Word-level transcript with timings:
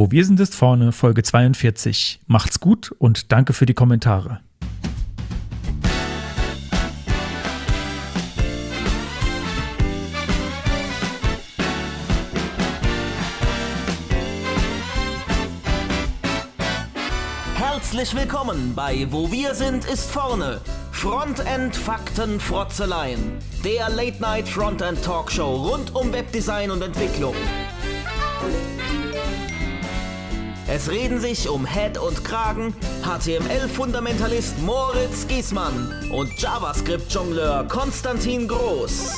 Wo 0.00 0.10
wir 0.10 0.24
sind 0.24 0.40
ist 0.40 0.54
vorne, 0.54 0.92
Folge 0.92 1.22
42. 1.22 2.22
Macht's 2.26 2.58
gut 2.58 2.90
und 2.90 3.32
danke 3.32 3.52
für 3.52 3.66
die 3.66 3.74
Kommentare. 3.74 4.40
Herzlich 17.56 18.16
willkommen 18.16 18.72
bei 18.74 19.06
Wo 19.10 19.30
wir 19.30 19.54
sind 19.54 19.84
ist 19.84 20.10
vorne. 20.10 20.62
Frontend 20.92 21.76
Fakten 21.76 22.40
Frotzeleien. 22.40 23.34
Der 23.62 23.90
Late 23.90 24.22
Night 24.22 24.48
Frontend 24.48 25.04
Talkshow 25.04 25.56
rund 25.56 25.94
um 25.94 26.10
Webdesign 26.10 26.70
und 26.70 26.80
Entwicklung. 26.80 27.34
Es 30.72 30.88
reden 30.88 31.18
sich 31.18 31.48
um 31.48 31.66
Head 31.66 31.98
und 31.98 32.22
Kragen 32.24 32.72
HTML-Fundamentalist 33.02 34.60
Moritz 34.62 35.26
Giesmann 35.26 35.92
und 36.12 36.30
JavaScript-Jongleur 36.40 37.66
Konstantin 37.66 38.46
Groß. 38.46 39.16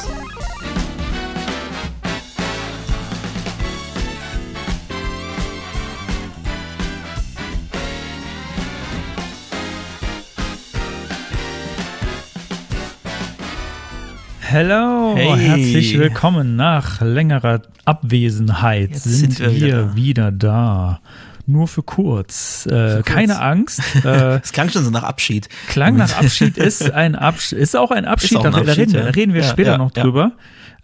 Hello, 14.41 15.15
Hey. 15.17 15.39
herzlich 15.39 15.99
willkommen 15.99 16.57
nach 16.57 17.03
längerer 17.03 17.61
Abwesenheit. 17.85 18.91
Jetzt 18.93 19.05
sind, 19.05 19.35
sind 19.35 19.41
wir 19.41 19.53
wir, 19.53 19.63
wieder 19.63 19.97
wieder, 19.97 20.33
da. 20.33 21.01
Nur 21.47 21.67
für 21.69 21.83
kurz. 21.83 22.67
Äh, 22.67 22.97
kurz. 22.97 23.07
Keine 23.07 23.41
Angst. 23.41 23.81
Äh, 24.05 24.41
Es 24.43 24.53
klang 24.53 24.69
schon 24.71 24.85
so 24.85 24.91
nach 24.91 25.03
Abschied. 25.03 25.49
Klang 25.69 25.97
nach 25.97 26.17
Abschied 26.19 26.57
ist 26.57 26.91
ein 26.91 27.15
Abschied, 27.15 27.59
ist 27.59 27.77
auch 27.77 27.91
ein 27.91 28.05
Abschied, 28.05 28.37
auch 28.39 28.45
ein 28.45 28.53
da, 28.53 28.61
da 28.61 28.73
Abschied, 28.73 28.79
reden, 28.79 28.93
wir, 28.93 29.01
ja. 29.01 29.07
da 29.07 29.13
reden 29.13 29.35
wir 29.35 29.43
Ja, 29.43 29.49
später 29.49 29.71
ja, 29.73 29.79
noch 29.79 29.91
drüber. 29.91 30.33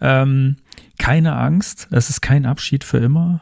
Ähm, 0.00 0.56
keine 0.98 1.36
Angst, 1.36 1.88
es 1.90 2.10
ist 2.10 2.20
kein 2.20 2.44
Abschied 2.46 2.84
für 2.84 2.98
immer. 2.98 3.40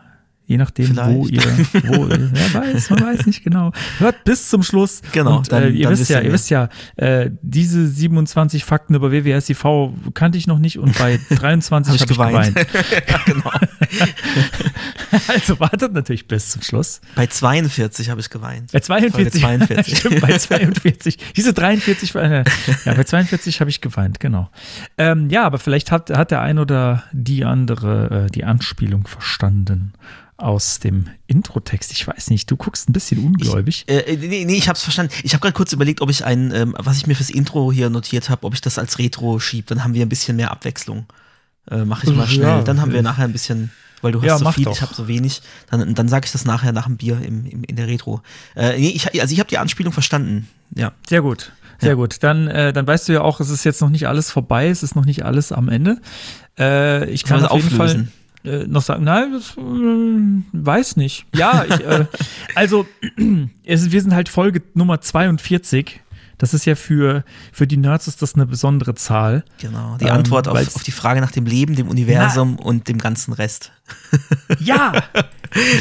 Je 0.48 0.58
nachdem, 0.58 0.96
wo 0.96 1.26
ihr, 1.26 1.40
Vielleicht. 1.42 1.88
wo, 1.88 2.08
wer 2.08 2.54
weiß, 2.54 2.90
man 2.90 3.00
weiß 3.00 3.26
nicht 3.26 3.42
genau. 3.42 3.72
Hört 3.98 4.22
bis 4.22 4.48
zum 4.48 4.62
Schluss. 4.62 5.02
Genau, 5.10 5.38
Und, 5.38 5.50
dann- 5.50 5.64
äh, 5.64 5.68
ihr 5.70 5.90
wisst 5.90 6.08
ja, 6.08 6.20
ihr 6.20 6.32
wisst 6.32 6.50
ja, 6.50 6.68
äh, 6.96 7.30
diese 7.42 7.86
27 7.88 8.64
Fakten 8.64 8.94
über 8.94 9.10
WWSIV 9.10 9.64
kannte 10.14 10.38
ich 10.38 10.46
noch 10.46 10.60
nicht 10.60 10.78
und 10.78 10.96
bei 10.96 11.18
23 11.30 11.92
Hab 11.92 12.00
habe 12.00 12.04
ich 12.04 12.10
ich 12.10 12.16
geweint. 12.16 12.54
geweint. 12.54 13.08
ja, 13.08 13.18
genau. 13.26 13.50
also 15.28 15.58
wartet 15.58 15.92
natürlich 15.92 16.28
bis 16.28 16.50
zum 16.50 16.62
Schluss. 16.62 17.00
Bei 17.16 17.26
42 17.26 18.10
habe 18.10 18.20
ich 18.20 18.30
geweint. 18.30 18.70
Bei 18.72 18.78
42. 18.80 19.42
Folge 19.42 19.58
42. 19.66 19.98
Stimmt, 19.98 20.20
bei 20.20 20.38
42. 20.38 21.18
Diese 21.36 21.52
43, 21.54 22.14
äh, 22.14 22.44
ja, 22.84 22.94
bei 22.94 23.04
42 23.04 23.60
habe 23.60 23.70
ich 23.70 23.80
geweint, 23.80 24.20
genau. 24.20 24.48
Ähm, 24.96 25.28
ja, 25.28 25.44
aber 25.44 25.58
vielleicht 25.58 25.90
hat, 25.90 26.10
hat 26.10 26.30
der 26.30 26.40
ein 26.40 26.58
oder 26.60 27.02
die 27.12 27.44
andere 27.44 28.26
äh, 28.26 28.30
die 28.30 28.44
Anspielung 28.44 29.06
verstanden 29.08 29.92
aus 30.38 30.78
dem 30.80 31.06
Introtext. 31.26 31.92
Ich 31.92 32.06
weiß 32.06 32.30
nicht, 32.30 32.50
du 32.50 32.56
guckst 32.56 32.88
ein 32.88 32.92
bisschen 32.92 33.24
ungläubig. 33.24 33.84
Äh, 33.88 34.00
äh, 34.00 34.16
nee, 34.16 34.44
nee, 34.44 34.56
ich 34.56 34.68
habe 34.68 34.76
es 34.76 34.82
verstanden. 34.82 35.12
Ich 35.22 35.32
habe 35.32 35.40
gerade 35.40 35.54
kurz 35.54 35.72
überlegt, 35.72 36.00
ob 36.02 36.10
ich 36.10 36.24
ein, 36.24 36.52
ähm, 36.54 36.74
was 36.78 36.98
ich 36.98 37.06
mir 37.06 37.14
fürs 37.14 37.30
Intro 37.30 37.72
hier 37.72 37.88
notiert 37.90 38.28
habe, 38.28 38.46
ob 38.46 38.52
ich 38.54 38.60
das 38.60 38.78
als 38.78 38.98
Retro 38.98 39.38
schiebe. 39.38 39.66
Dann 39.68 39.82
haben 39.82 39.94
wir 39.94 40.04
ein 40.04 40.08
bisschen 40.10 40.36
mehr 40.36 40.50
Abwechslung. 40.50 41.06
Äh, 41.70 41.84
Mache 41.84 42.06
ich 42.06 42.14
mal 42.14 42.24
Ja, 42.24 42.28
schnell. 42.28 42.64
Dann 42.64 42.80
haben 42.80 42.92
wir 42.92 43.02
nachher 43.02 43.24
ein 43.24 43.32
bisschen, 43.32 43.70
weil 44.02 44.12
du 44.12 44.20
hast 44.20 44.26
ja, 44.26 44.38
so 44.38 44.50
viel, 44.52 44.64
doch. 44.64 44.72
ich 44.72 44.82
habe 44.82 44.94
so 44.94 45.08
wenig. 45.08 45.40
Dann, 45.70 45.94
dann 45.94 46.08
sage 46.08 46.26
ich 46.26 46.32
das 46.32 46.44
nachher 46.44 46.72
nach 46.72 46.84
dem 46.86 46.96
Bier 46.98 47.18
im, 47.22 47.46
im, 47.46 47.64
in 47.64 47.76
der 47.76 47.86
Retro. 47.88 48.20
Äh, 48.54 48.78
nee, 48.78 48.90
ich, 48.90 49.20
also 49.20 49.32
ich 49.32 49.40
habe 49.40 49.48
die 49.48 49.58
Anspielung 49.58 49.92
verstanden. 49.92 50.48
Ja. 50.74 50.92
Sehr 51.08 51.22
gut. 51.22 51.52
Sehr 51.80 51.90
Ja. 51.90 51.94
gut. 51.94 52.22
Dann, 52.22 52.46
äh, 52.48 52.72
dann 52.72 52.86
weißt 52.86 53.08
du 53.08 53.14
ja 53.14 53.22
auch, 53.22 53.40
es 53.40 53.48
ist 53.48 53.64
jetzt 53.64 53.80
noch 53.80 53.90
nicht 53.90 54.06
alles 54.06 54.30
vorbei, 54.30 54.68
es 54.68 54.82
ist 54.82 54.96
noch 54.96 55.04
nicht 55.06 55.24
alles 55.24 55.50
am 55.50 55.68
Ende. 55.68 55.98
Äh, 56.58 57.08
ich 57.10 57.24
kann 57.24 57.40
wir 57.40 57.50
auf 57.50 57.62
jeden 57.62 57.76
Fall? 57.76 58.08
Äh, 58.46 58.66
noch 58.66 58.82
sagen, 58.82 59.04
nein, 59.04 59.32
das, 59.32 59.56
äh, 59.56 60.42
weiß 60.64 60.96
nicht. 60.96 61.26
Ja, 61.34 61.64
ich, 61.64 61.80
äh, 61.80 62.06
also 62.54 62.86
es, 63.64 63.90
wir 63.90 64.00
sind 64.00 64.14
halt 64.14 64.28
Folge 64.28 64.62
Nummer 64.74 65.00
42. 65.00 66.00
Das 66.38 66.52
ist 66.52 66.66
ja 66.66 66.74
für, 66.74 67.24
für 67.50 67.66
die 67.66 67.78
Nerds 67.78 68.08
ist 68.08 68.20
das 68.20 68.34
eine 68.34 68.44
besondere 68.44 68.94
Zahl. 68.94 69.42
Genau. 69.58 69.96
Die 69.98 70.04
Ähm, 70.04 70.10
Antwort 70.12 70.48
auf, 70.48 70.76
auf 70.76 70.82
die 70.82 70.90
Frage 70.92 71.22
nach 71.22 71.30
dem 71.30 71.46
Leben, 71.46 71.74
dem 71.76 71.88
Universum 71.88 72.58
und 72.58 72.88
dem 72.88 72.98
ganzen 72.98 73.32
Rest. 73.32 73.72
Ja, 74.58 74.92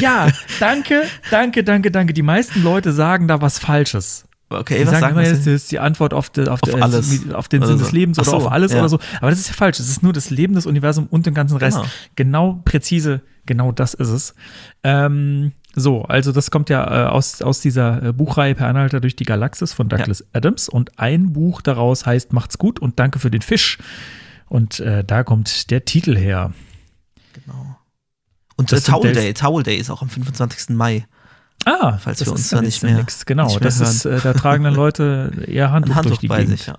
ja, 0.00 0.28
danke, 0.60 1.02
danke, 1.30 1.64
danke, 1.64 1.90
danke. 1.90 2.14
Die 2.14 2.22
meisten 2.22 2.62
Leute 2.62 2.92
sagen 2.92 3.26
da 3.28 3.40
was 3.40 3.58
Falsches. 3.58 4.24
Okay, 4.48 4.78
Die 4.78 4.86
was 4.86 5.00
sagen 5.00 5.16
wir 5.16 5.28
das 5.28 5.44
ist 5.46 5.72
die 5.72 5.80
Antwort 5.80 6.14
auf, 6.14 6.30
de, 6.30 6.46
auf, 6.48 6.62
Auf 6.62 6.70
de, 6.70 6.80
alles. 6.80 7.32
auf 7.34 7.48
den 7.48 7.62
Oder 7.62 7.68
Sinn 7.72 7.78
des 7.78 7.90
Lebens 7.92 8.16
oder 8.18 8.30
so, 8.30 8.36
auf 8.36 8.52
alles 8.52 8.72
ja. 8.72 8.78
oder 8.78 8.88
so. 8.88 9.00
Aber 9.20 9.30
das 9.30 9.40
ist 9.40 9.48
ja 9.48 9.54
falsch. 9.54 9.80
Es 9.80 9.88
ist 9.88 10.04
nur 10.04 10.12
das 10.12 10.30
Leben, 10.30 10.54
das 10.54 10.66
Universum 10.66 11.08
und 11.10 11.26
den 11.26 11.34
ganzen 11.34 11.56
Rest. 11.56 11.78
Genau. 11.78 11.88
Genau, 12.14 12.62
präzise, 12.64 13.22
genau 13.44 13.72
das 13.72 13.94
ist 13.94 14.08
es. 14.08 14.34
Ähm, 14.84 15.50
so, 15.74 16.02
also 16.02 16.30
das 16.30 16.52
kommt 16.52 16.70
ja 16.70 17.06
äh, 17.06 17.08
aus, 17.08 17.42
aus 17.42 17.60
dieser 17.60 18.02
äh, 18.04 18.12
Buchreihe 18.12 18.54
Per 18.54 18.68
Anhalter 18.68 19.00
durch 19.00 19.16
die 19.16 19.24
Galaxis 19.24 19.72
von 19.72 19.88
Douglas 19.88 20.24
Adams 20.32 20.68
und 20.68 20.96
ein 20.98 21.32
Buch 21.32 21.60
daraus 21.60 22.06
heißt 22.06 22.32
Macht's 22.32 22.56
gut 22.56 22.78
und 22.78 23.00
Danke 23.00 23.18
für 23.18 23.30
den 23.32 23.42
Fisch. 23.42 23.78
Und 24.48 24.78
äh, 24.78 25.02
da 25.02 25.24
kommt 25.24 25.70
der 25.72 25.84
Titel 25.84 26.16
her. 26.16 26.52
Genau. 27.32 27.76
Und 28.56 28.70
äh, 28.72 28.76
Das 28.76 28.84
sind 28.84 28.94
Towel 28.94 29.12
Delf- 29.12 29.24
Day, 29.24 29.34
Towel 29.34 29.62
Day 29.64 29.76
ist 29.76 29.90
auch 29.90 30.02
am 30.02 30.08
25. 30.08 30.68
Mai. 30.76 31.04
Ah, 31.68 31.98
Falls 31.98 32.20
das 32.20 32.28
wir 32.28 32.32
uns 32.32 32.40
ist 32.42 32.52
da 32.52 32.62
nicht 32.62 32.82
mehr- 32.82 32.96
nix. 32.96 33.26
Genau, 33.26 33.48
mehr 33.50 33.58
das 33.60 33.80
ist, 33.80 34.04
äh, 34.06 34.20
da 34.22 34.32
tragen 34.32 34.64
dann 34.64 34.74
Leute 34.76 35.32
eher 35.46 35.66
Ein 35.66 35.72
Handtuch, 35.72 35.88
durch 35.94 35.96
Handtuch 36.04 36.18
die 36.20 36.28
bei 36.28 36.38
Gegend. 36.44 36.58
sich, 36.58 36.66
ja. 36.68 36.78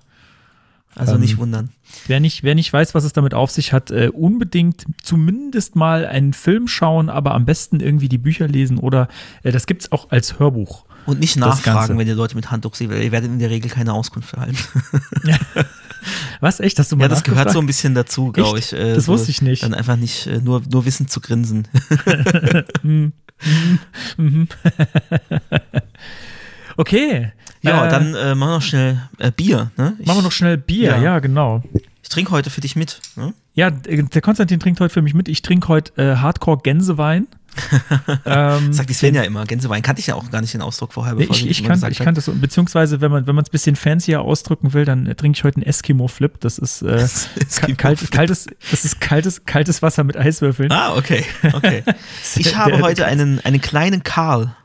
Also 0.96 1.14
Ähm, 1.16 1.20
nicht 1.22 1.38
wundern. 1.38 1.70
Wer 2.08 2.20
nicht, 2.20 2.42
wer 2.42 2.56
nicht 2.56 2.74
weiß, 2.74 2.96
was 2.96 3.04
es 3.04 3.14
damit 3.14 3.34
auf 3.36 3.52
sich 3.52 3.72
hat, 3.74 3.92
äh, 3.92 4.10
unbedingt 4.12 4.86
zumindest 5.04 5.76
mal 5.76 6.06
einen 6.08 6.34
Film 6.34 6.68
schauen, 6.68 7.10
aber 7.10 7.36
am 7.36 7.46
besten 7.46 7.82
irgendwie 7.82 8.10
die 8.10 8.18
Bücher 8.18 8.48
lesen 8.48 8.80
oder 8.80 9.08
äh, 9.44 9.52
das 9.52 9.68
gibt's 9.68 9.92
auch 9.92 10.10
als 10.10 10.40
Hörbuch. 10.40 10.86
Und 11.06 11.20
nicht 11.20 11.36
nachfragen, 11.38 11.98
wenn 12.00 12.08
ihr 12.08 12.16
Leute 12.16 12.36
mit 12.36 12.50
Handtuch 12.50 12.74
seht, 12.76 12.90
weil 12.90 13.04
ihr 13.04 13.12
werdet 13.12 13.30
in 13.30 13.40
der 13.40 13.50
Regel 13.50 13.70
keine 13.70 13.94
Auskunft 13.94 14.34
erhalten. 14.34 14.58
Was? 16.40 16.60
Echt? 16.60 16.78
Hast 16.80 16.92
du 16.92 16.96
mal 16.96 17.04
Ja, 17.04 17.08
das 17.10 17.24
gehört 17.24 17.52
so 17.52 17.60
ein 17.60 17.66
bisschen 17.66 17.94
dazu, 17.96 18.32
glaube 18.32 18.60
ich. 18.60 18.74
Äh, 18.74 18.94
Das 18.96 19.08
wusste 19.08 19.30
ich 19.32 19.42
nicht. 19.42 19.64
Dann 19.64 19.74
einfach 19.74 19.96
nicht 19.98 20.28
äh, 20.28 20.40
nur, 20.40 20.62
nur 20.70 20.86
Wissen 20.86 21.08
zu 21.08 21.20
grinsen. 21.22 21.68
Okay. 26.78 27.32
ja, 27.62 27.86
äh, 27.86 27.90
dann 27.90 28.14
äh, 28.14 28.36
machen 28.36 28.50
wir 28.50 28.56
noch 28.56 28.62
schnell 28.62 29.02
äh, 29.18 29.32
Bier. 29.32 29.72
Ne? 29.78 29.96
Ich, 30.00 30.06
machen 30.06 30.20
wir 30.20 30.24
noch 30.24 30.32
schnell 30.32 30.58
Bier. 30.58 30.92
Ja. 30.92 31.02
Ja, 31.02 31.20
genau. 31.20 31.64
Ich 32.04 32.10
trinke 32.10 32.32
heute 32.32 32.50
für 32.50 32.62
dich 32.62 32.76
mit. 32.76 33.02
Ne? 33.16 33.34
Ja, 33.56 33.68
äh, 33.68 34.04
der 34.04 34.22
Konstantin 34.22 34.60
trinkt 34.60 34.80
heute 34.80 34.94
für 34.94 35.02
mich 35.02 35.16
mit. 35.16 35.28
Ich 35.28 35.42
trinke 35.42 35.68
heute 35.68 35.92
äh, 36.02 36.16
Hardcore 36.18 36.60
Gänsewein. 36.62 37.28
ähm, 38.26 38.74
Sagt 38.74 38.90
die 38.90 38.94
Svenja 38.94 39.24
immer. 39.24 39.46
Gänsewein 39.46 39.82
kannte 39.82 40.00
ich 40.00 40.08
ja 40.08 40.16
auch 40.16 40.30
gar 40.30 40.42
nicht 40.42 40.54
den 40.54 40.62
Ausdruck 40.62 40.94
vorher. 40.94 41.16
bevor 41.16 41.36
ich, 41.36 41.48
ich, 41.48 41.64
kann, 41.64 41.82
ich 41.90 42.00
kann 42.00 42.16
das, 42.16 42.30
beziehungsweise 42.34 43.02
wenn 43.02 43.12
man 43.12 43.28
wenn 43.28 43.36
man 43.36 43.44
es 43.44 43.50
ein 43.50 43.52
bisschen 43.52 43.76
fancier 43.76 44.22
ausdrücken 44.22 44.74
will, 44.74 44.86
dann 44.86 45.06
trinke 45.18 45.38
ich 45.38 45.44
heute 45.44 45.58
einen 45.58 45.66
Eskimo 45.66 46.08
Flip. 46.08 46.40
Das 46.40 46.58
ist 46.58 46.82
äh, 46.82 46.96
Eskimo 47.40 47.76
kalt, 47.78 48.12
kaltes, 48.12 48.48
das 48.72 48.86
ist 48.86 49.02
kaltes, 49.02 49.46
kaltes 49.46 49.82
Wasser 49.82 50.04
mit 50.04 50.18
Eiswürfeln. 50.18 50.72
Ah, 50.72 50.96
okay. 50.96 51.24
okay. 51.54 51.84
Ich 52.36 52.56
habe 52.56 52.82
heute 52.82 53.06
einen, 53.06 53.44
einen 53.44 53.62
kleinen 53.62 54.04
Karl. 54.04 54.56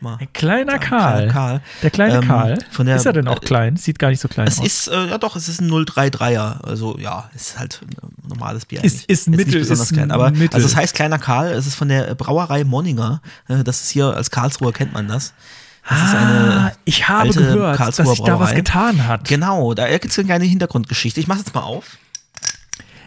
Mal. 0.00 0.16
Ein 0.18 0.32
kleiner 0.32 0.72
Ein 0.74 0.80
Karl. 0.80 1.12
kleiner 1.28 1.32
Karl. 1.32 1.60
Der 1.82 1.90
kleine 1.90 2.14
Ähm, 2.16 2.26
Karl. 2.26 2.58
von 2.70 2.86
der- 2.86 2.96
ist 2.96 3.06
er 3.06 3.12
denn 3.12 3.28
auch 3.28 3.42
äh, 3.42 3.44
klein? 3.46 3.76
Sieht 3.76 3.98
gar 3.98 4.08
nicht 4.08 4.20
so 4.20 4.28
klein 4.28 4.46
Es 4.48 4.58
aus. 4.58 4.66
ist, 4.66 4.88
äh, 4.88 5.06
ja 5.08 5.18
doch, 5.18 5.36
es 5.36 5.48
ist 5.48 5.60
ein 5.60 5.68
033er. 5.70 6.62
Also 6.64 6.96
ja, 6.98 7.28
es 7.34 7.50
ist 7.50 7.58
halt 7.58 7.80
ein 7.82 8.28
normales 8.28 8.64
Bier. 8.66 8.82
Ist- 8.82 8.94
eigentlich. 9.02 9.08
ist 9.10 9.28
Mittel, 9.28 9.44
nicht 9.46 9.58
besonders 9.58 9.86
ist 9.90 9.92
klein. 9.92 10.10
Aber 10.10 10.30
Mittel. 10.30 10.54
also 10.54 10.66
es 10.66 10.74
heißt 10.76 10.94
kleiner 10.94 11.18
Karl, 11.18 11.48
es 11.52 11.66
ist 11.66 11.74
von 11.74 11.88
der 11.88 12.14
Brauerei 12.14 12.64
Monninger. 12.64 13.20
Äh, 13.48 13.62
Das 13.64 13.82
ist 13.82 13.90
hier, 13.90 14.06
als 14.16 14.30
Karlsruher 14.30 14.72
kennt 14.72 14.92
man 14.94 15.06
das. 15.08 15.34
Das 15.88 15.98
ist 16.02 16.14
eine 16.14 16.54
Ah, 16.68 16.72
ich 16.84 17.08
habe 17.08 17.30
gehört, 17.30 17.76
Karlsruher 17.76 18.04
dass 18.06 18.16
sich 18.16 18.24
da 18.24 18.32
was 18.34 18.38
Brauerei. 18.50 18.54
getan 18.54 19.06
hat. 19.06 19.26
Genau, 19.28 19.74
da 19.74 19.88
gibt 19.88 20.06
es 20.12 20.18
eine 20.18 20.26
kleine 20.26 20.44
Hintergrundgeschichte. 20.44 21.20
Ich 21.20 21.26
mache 21.26 21.38
jetzt 21.38 21.54
mal 21.54 21.62
auf. 21.62 21.96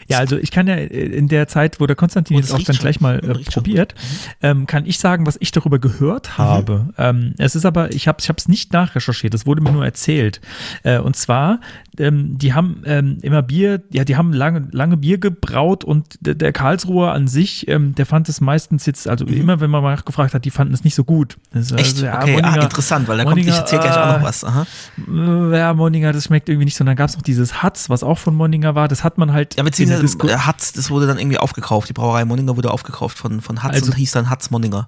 Ja, 0.07 0.19
also 0.19 0.37
ich 0.37 0.51
kann 0.51 0.67
ja 0.67 0.75
äh, 0.75 0.85
in 0.87 1.27
der 1.27 1.47
Zeit, 1.47 1.79
wo 1.79 1.85
der 1.87 1.95
Konstantin 1.95 2.35
Oh, 2.35 2.39
jetzt 2.39 2.51
das 2.51 2.59
auch 2.59 2.63
dann 2.63 2.75
gleich 2.77 3.01
mal 3.01 3.19
äh, 3.19 3.43
probiert, 3.43 3.95
ähm, 4.41 4.65
kann 4.67 4.85
ich 4.85 4.99
sagen, 4.99 5.25
was 5.25 5.37
ich 5.39 5.51
darüber 5.51 5.77
Mhm. 5.77 5.81
gehört 5.81 6.37
habe. 6.37 6.89
Ähm, 6.97 7.33
es 7.37 7.55
ist 7.55 7.65
aber, 7.65 7.91
ich 7.93 8.07
habe 8.07 8.19
es 8.37 8.47
nicht 8.47 8.73
nachrecherchiert, 8.73 9.33
es 9.33 9.45
wurde 9.45 9.61
mir 9.61 9.71
nur 9.71 9.85
erzählt. 9.85 10.41
Äh, 10.83 10.99
und 10.99 11.15
zwar, 11.15 11.59
ähm, 11.99 12.37
die 12.37 12.53
haben 12.53 12.81
ähm, 12.85 13.17
immer 13.21 13.41
Bier, 13.41 13.81
ja, 13.91 14.03
die 14.03 14.15
haben 14.17 14.33
lange, 14.33 14.67
lange 14.71 14.97
Bier 14.97 15.17
gebraut 15.17 15.83
und 15.83 16.17
der, 16.21 16.51
Karlsruher 16.53 17.11
an 17.11 17.27
sich, 17.27 17.67
ähm, 17.67 17.95
der 17.95 18.05
fand 18.05 18.29
es 18.29 18.41
meistens 18.41 18.85
jetzt, 18.85 19.07
also 19.07 19.25
immer 19.25 19.59
wenn 19.59 19.69
man 19.69 19.83
mal 19.83 19.95
nachgefragt 19.95 20.33
hat, 20.33 20.45
die 20.45 20.51
fanden 20.51 20.73
es 20.73 20.83
nicht 20.83 20.95
so 20.95 21.03
gut. 21.03 21.37
Das, 21.51 21.71
Mhm. 21.71 21.77
Echt? 21.77 21.93
also, 21.95 22.05
ja, 22.05 22.21
okay, 22.21 22.39
ah, 22.41 22.41
Monninger- 22.47 22.63
interessant, 22.63 23.07
weil 23.07 23.17
da 23.17 23.25
kommt, 23.25 23.37
ich 23.37 23.47
erzähle 23.47 23.81
gleich 23.81 23.97
auch 23.97 24.17
noch 24.17 24.23
was. 24.23 24.43
Aha. 24.43 24.65
äh, 25.07 25.57
Ja, 25.57 25.73
Monninger, 25.73 26.11
das 26.13 26.25
schmeckt 26.25 26.49
irgendwie 26.49 26.65
nicht 26.65 26.75
so. 26.75 26.83
Und 26.83 26.87
dann 26.87 26.95
gab 26.95 27.09
es 27.09 27.15
noch 27.15 27.21
dieses 27.23 27.61
Hatz, 27.63 27.89
was 27.89 28.03
auch 28.03 28.17
von 28.17 28.35
Monninger 28.35 28.75
war. 28.75 28.87
Das 28.87 29.03
hat 29.03 29.17
man 29.17 29.31
halt. 29.33 29.55
Ja, 29.57 29.63
beziehungsweise 29.63 30.05
äh, 30.27 30.37
Hatz, 30.37 30.73
das 30.73 30.89
wurde 30.89 31.07
dann 31.07 31.17
irgendwie 31.19 31.37
aufgekauft. 31.37 31.89
Die 31.89 31.93
Brauerei 31.93 32.25
Monninger 32.25 32.55
wurde 32.57 32.71
aufgekauft 32.71 33.17
von, 33.17 33.41
von 33.41 33.63
Hatz 33.63 33.73
Also- 33.75 33.91
und 33.91 33.97
hieß 33.97 34.11
dann 34.11 34.29
Hatz 34.29 34.49
Monninger. 34.51 34.87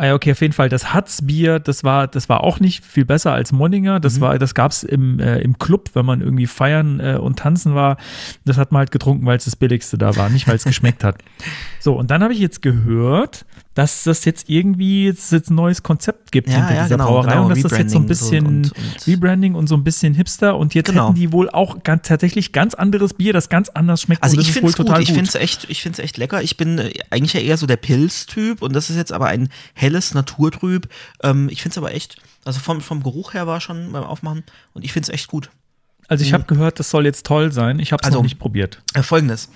Ah 0.00 0.06
ja, 0.06 0.14
okay, 0.14 0.30
auf 0.30 0.40
jeden 0.40 0.52
Fall. 0.52 0.68
Das 0.68 0.94
Hatz-Bier, 0.94 1.58
das 1.58 1.82
war, 1.82 2.06
das 2.06 2.28
war 2.28 2.44
auch 2.44 2.60
nicht 2.60 2.84
viel 2.84 3.04
besser 3.04 3.32
als 3.32 3.50
Monninger. 3.50 3.98
Das 3.98 4.16
Mhm. 4.18 4.20
war, 4.20 4.38
das 4.38 4.54
gab's 4.54 4.84
im, 4.84 5.18
äh, 5.18 5.40
im 5.40 5.58
Club, 5.58 5.90
wenn 5.94 6.06
man 6.06 6.20
irgendwie 6.20 6.46
feiern 6.46 7.00
äh, 7.00 7.16
und 7.16 7.40
tanzen 7.40 7.74
war. 7.74 7.96
Das 8.44 8.58
hat 8.58 8.70
man 8.70 8.78
halt 8.78 8.92
getrunken, 8.92 9.26
weil 9.26 9.36
es 9.38 9.44
das 9.46 9.56
billigste 9.56 9.98
da 9.98 10.14
war, 10.14 10.30
nicht 10.30 10.46
weil 10.46 10.54
es 10.54 10.62
geschmeckt 10.72 11.02
hat. 11.02 11.16
So, 11.80 11.94
und 11.98 12.12
dann 12.12 12.22
habe 12.22 12.32
ich 12.32 12.38
jetzt 12.38 12.62
gehört, 12.62 13.44
dass 13.78 14.02
das 14.02 14.24
jetzt 14.24 14.48
irgendwie 14.50 15.04
jetzt, 15.06 15.30
jetzt 15.30 15.50
ein 15.50 15.54
neues 15.54 15.84
Konzept 15.84 16.32
gibt 16.32 16.48
Ja, 16.48 16.56
hinter 16.56 16.74
ja, 16.74 16.82
dieser 16.82 16.96
genau, 16.96 17.06
Brauerei 17.12 17.30
genau, 17.34 17.42
und 17.44 17.50
dass 17.50 17.62
das 17.62 17.78
jetzt 17.78 17.92
so 17.92 17.98
ein 18.00 18.06
bisschen 18.06 18.44
und- 18.44 18.72
und- 18.72 19.06
Rebranding 19.06 19.54
und 19.54 19.68
so 19.68 19.76
ein 19.76 19.84
bisschen 19.84 20.14
Hipster 20.14 20.56
und 20.56 20.74
jetzt 20.74 20.86
Genau. 20.86 21.06
hätten 21.10 21.14
die 21.14 21.30
wohl 21.30 21.48
auch 21.48 21.84
ganz, 21.84 22.08
tatsächlich 22.08 22.50
ganz 22.52 22.74
anderes 22.74 23.14
Bier, 23.14 23.32
das 23.32 23.48
ganz 23.48 23.68
anders 23.68 24.02
schmeckt 24.02 24.24
Also 24.24 24.36
ich 24.40 24.50
finde 24.50 24.70
es 24.70 24.76
gut, 24.76 24.86
total 24.88 25.00
ich 25.00 25.12
finde 25.12 25.28
es 25.28 25.36
echt, 25.36 25.66
ich 25.70 25.80
finde 25.80 25.98
es 25.98 26.04
echt 26.04 26.16
lecker. 26.16 26.42
Ich 26.42 26.56
bin 26.56 26.78
äh, 26.78 26.92
eigentlich 27.10 27.34
ja 27.34 27.40
eher 27.40 27.56
so 27.56 27.66
der 27.66 27.76
Pilz-Typ 27.76 28.62
und 28.62 28.74
das 28.74 28.90
ist 28.90 28.96
jetzt 28.96 29.12
aber 29.12 29.26
ein 29.28 29.48
helles 29.74 30.12
Naturtrüb. 30.12 30.88
Ähm, 31.22 31.48
ich 31.48 31.62
finde 31.62 31.74
es 31.74 31.78
aber 31.78 31.94
echt, 31.94 32.16
also 32.44 32.58
vom, 32.58 32.80
vom 32.80 33.02
Geruch 33.04 33.32
her 33.34 33.46
war 33.46 33.60
schon 33.60 33.92
beim 33.92 34.02
Aufmachen 34.02 34.42
und 34.74 34.84
ich 34.84 34.92
finde 34.92 35.04
es 35.04 35.14
echt 35.14 35.28
gut. 35.28 35.50
Also 36.08 36.24
ich 36.24 36.32
habe 36.32 36.44
gehört, 36.44 36.80
das 36.80 36.90
soll 36.90 37.04
jetzt 37.04 37.26
toll 37.26 37.52
sein. 37.52 37.78
Ich 37.78 37.92
habe 37.92 38.00
es 38.00 38.06
Also- 38.06 38.18
noch 38.18 38.24
nicht 38.24 38.38
probiert. 38.40 38.82
Äh, 38.94 39.02
Folgendes. 39.04 39.50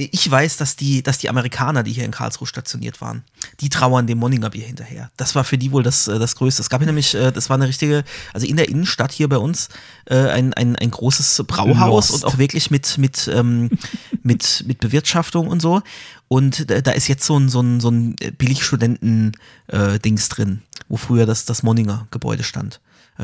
Ich 0.00 0.30
weiß, 0.30 0.58
dass 0.58 0.76
die, 0.76 1.02
dass 1.02 1.18
die 1.18 1.28
Amerikaner, 1.28 1.82
die 1.82 1.90
hier 1.92 2.04
in 2.04 2.12
Karlsruhe 2.12 2.46
stationiert 2.46 3.00
waren, 3.00 3.24
die 3.58 3.68
trauern 3.68 4.06
dem 4.06 4.18
Monninger 4.18 4.48
Bier 4.50 4.64
hinterher. 4.64 5.10
Das 5.16 5.34
war 5.34 5.42
für 5.42 5.58
die 5.58 5.72
wohl 5.72 5.82
das, 5.82 6.06
äh, 6.06 6.20
das 6.20 6.36
Größte. 6.36 6.62
Es 6.62 6.70
gab 6.70 6.80
hier 6.80 6.86
nämlich, 6.86 7.16
äh, 7.16 7.32
das 7.32 7.50
war 7.50 7.56
eine 7.56 7.66
richtige, 7.66 8.04
also 8.32 8.46
in 8.46 8.56
der 8.56 8.68
Innenstadt 8.68 9.10
hier 9.10 9.28
bei 9.28 9.38
uns, 9.38 9.68
äh, 10.04 10.14
ein, 10.28 10.54
ein, 10.54 10.76
ein 10.76 10.92
großes 10.92 11.42
Brauhaus 11.48 12.10
Lost. 12.10 12.22
und 12.24 12.24
auch 12.32 12.38
wirklich 12.38 12.70
mit, 12.70 12.96
mit, 12.96 13.28
ähm, 13.34 13.70
mit, 14.22 14.62
mit 14.68 14.78
Bewirtschaftung 14.78 15.48
und 15.48 15.60
so. 15.60 15.82
Und 16.28 16.70
da, 16.70 16.92
ist 16.92 17.08
jetzt 17.08 17.24
so 17.24 17.36
ein, 17.36 17.48
so 17.48 17.60
ein, 17.60 17.80
so 17.80 17.90
ein 17.90 18.14
Billigstudenten-Dings 18.36 20.28
drin, 20.28 20.62
wo 20.88 20.96
früher 20.96 21.26
das, 21.26 21.44
das 21.44 21.62
Monninger 21.62 22.06
Gebäude 22.10 22.44
stand. 22.44 22.80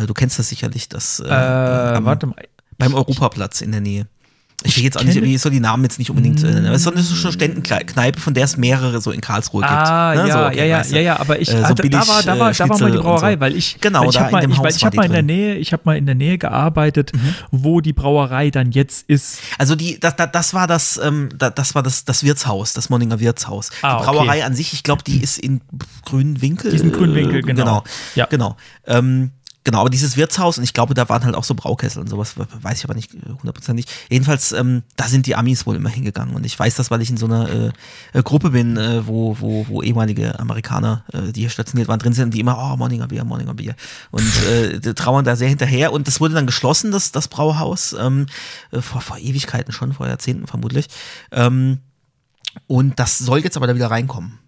Du 0.07 0.15
kennst 0.15 0.39
das 0.39 0.49
sicherlich, 0.49 0.89
das 0.89 1.21
Äh, 1.21 1.29
am- 1.29 2.05
warte 2.05 2.27
mal. 2.27 2.37
beim 2.79 2.95
Europaplatz 2.95 3.61
in 3.61 3.71
der 3.73 3.81
Nähe. 3.81 4.07
Ich 4.67 4.77
will 4.79 4.85
jetzt 4.85 4.97
auch 4.99 5.05
nicht, 5.05 5.15
ich 5.17 5.41
soll 5.43 5.53
die 5.53 5.61
Namen 5.61 5.83
jetzt 5.85 5.99
nicht 5.99 6.09
unbedingt 6.11 6.43
äh, 6.43 6.47
nennen, 6.47 6.67
aber 6.67 6.75
es 6.75 6.81
ist 6.81 6.85
so 6.85 6.91
eine 6.91 7.03
Studentenkneipe, 7.03 8.19
von 8.19 8.33
der 8.33 8.45
es 8.45 8.57
mehrere 8.57 9.01
so 9.01 9.11
in 9.11 9.21
Karlsruhe 9.21 9.61
gibt. 9.61 9.71
Ah, 9.73 10.15
Ne? 10.15 10.29
ja, 10.29 10.33
so, 10.33 10.47
okay, 10.47 10.57
ja, 10.59 10.65
ja, 10.65 10.79
weißt 10.79 10.91
du. 10.93 10.97
ja, 10.97 11.01
ja, 11.03 11.21
aber 11.21 11.39
ich, 11.41 11.49
Äh, 11.51 11.53
so 11.53 11.59
ah, 11.59 11.69
da, 11.69 11.75
da 11.75 11.83
billig, 11.83 11.95
war, 12.09 12.23
da 12.23 12.35
äh, 12.37 12.39
war, 12.41 12.53
da 12.53 12.69
war 12.69 12.79
mal 12.81 12.91
die 12.93 12.99
Brauerei, 12.99 13.35
so. 13.35 13.41
weil 13.41 13.57
ich, 13.57 13.79
Genau, 13.81 14.01
weil 14.03 14.09
ich 14.11 14.17
habe 14.19 14.27
in 14.29 14.33
mal, 14.33 14.41
dem 14.41 14.51
ich, 14.53 14.59
weil 14.59 14.71
ich 14.71 14.77
die 14.79 14.97
mal 14.97 15.05
in 15.07 15.13
der. 15.13 15.23
Nähe, 15.23 15.55
ich 15.57 15.73
habe 15.73 15.83
mal 15.85 15.97
in 15.99 16.07
der 16.07 16.15
Nähe 16.15 16.39
gearbeitet, 16.39 17.13
wo 17.51 17.81
die 17.83 17.93
Brauerei 17.93 18.51
dann 18.51 18.73
jetzt 18.73 19.09
ist. 19.09 19.39
Also 19.59 19.77
die, 19.77 20.01
das, 20.01 20.17
das, 20.17 20.31
das 20.33 20.55
war 20.55 20.67
das, 20.67 20.97
ähm, 21.03 21.29
da- 21.37 21.51
das 21.51 21.75
war 21.75 21.83
das, 21.83 22.05
das 22.07 22.25
Wirtshaus, 22.25 22.73
das 22.73 22.89
Monninger 22.91 23.21
Wirtshaus. 23.21 23.71
Ah, 23.83 23.99
die 23.99 24.05
Brauerei 24.07 24.37
okay. 24.39 24.43
an 24.45 24.55
sich, 24.55 24.73
ich 24.73 24.83
glaube, 24.83 25.03
die 25.05 25.23
ist 25.23 25.39
in 25.39 25.61
Grünwinkel. 26.05 26.71
Die 26.71 26.77
ist 26.77 26.83
in 26.85 26.93
Grünwinkel, 26.93 27.39
äh, 27.41 27.43
genau. 27.43 27.65
Genau, 27.65 27.85
Ja. 28.15 28.27
genau. 28.27 28.57
Ähm, 28.87 29.31
Genau, 29.65 29.81
aber 29.81 29.89
dieses 29.89 30.19
Wirtshaus, 30.19 30.59
und 30.59 30.65
ich 30.65 30.75
glaube, 30.75 30.93
da 30.93 31.09
waren 31.09 31.25
halt 31.25 31.35
auch 31.35 31.43
so 31.43 31.55
Braukessel 31.55 32.03
und 32.03 32.09
sowas, 32.09 32.35
weiß 32.37 32.79
ich 32.79 32.85
aber 32.85 32.95
nicht 32.95 33.15
äh, 33.15 33.31
hundertprozentig. 33.31 33.87
Jedenfalls, 34.11 34.53
ähm, 34.53 34.83
da 34.97 35.09
sind 35.09 35.27
die 35.27 35.37
Amis 35.37 35.65
wohl 35.65 35.75
immer 35.75 35.89
hingegangen. 35.89 36.35
Und 36.37 36.45
ich 36.45 36.59
weiß 36.59 36.75
das, 36.75 36.91
weil 36.91 37.01
ich 37.01 37.09
in 37.09 37.17
so 37.17 37.25
einer 37.25 37.49
äh, 37.49 37.73
äh, 38.13 38.23
Gruppe 38.23 38.51
bin, 38.51 38.77
äh, 38.77 39.07
wo, 39.07 39.39
wo, 39.41 39.67
wo 39.67 39.83
ehemalige 39.83 40.39
Amerikaner, 40.39 41.05
äh, 41.15 41.33
die 41.33 41.41
hier 41.41 41.51
stationiert 41.51 41.89
waren, 41.89 41.99
drin 41.99 42.13
sind, 42.13 42.35
die 42.35 42.41
immer, 42.41 42.59
oh, 42.59 42.77
Morninger 42.77 43.09
Bier, 43.09 43.25
Morninger 43.25 43.55
Bier. 43.55 43.75
Und 44.11 44.31
äh, 44.47 44.81
trauern 44.93 45.25
da 45.25 45.35
sehr 45.35 45.49
hinterher. 45.49 45.95
Und 45.95 46.09
das 46.09 46.21
wurde 46.21 46.35
dann 46.35 46.47
geschlossen, 46.47 46.93
das, 46.93 47.11
das 47.11 47.29
Brauhaus, 47.29 47.97
ähm, 47.99 48.27
äh, 48.71 48.83
vor, 48.83 49.01
vor 49.01 49.17
Ewigkeiten 49.17 49.73
schon, 49.73 49.95
vor 49.95 50.07
Jahrzehnten 50.07 50.47
vermutlich. 50.47 50.89
Ähm, 51.33 51.79
und 52.67 52.99
das 52.99 53.17
soll 53.19 53.39
jetzt 53.39 53.57
aber 53.57 53.67
da 53.67 53.75
wieder 53.75 53.91
reinkommen. 53.91 54.39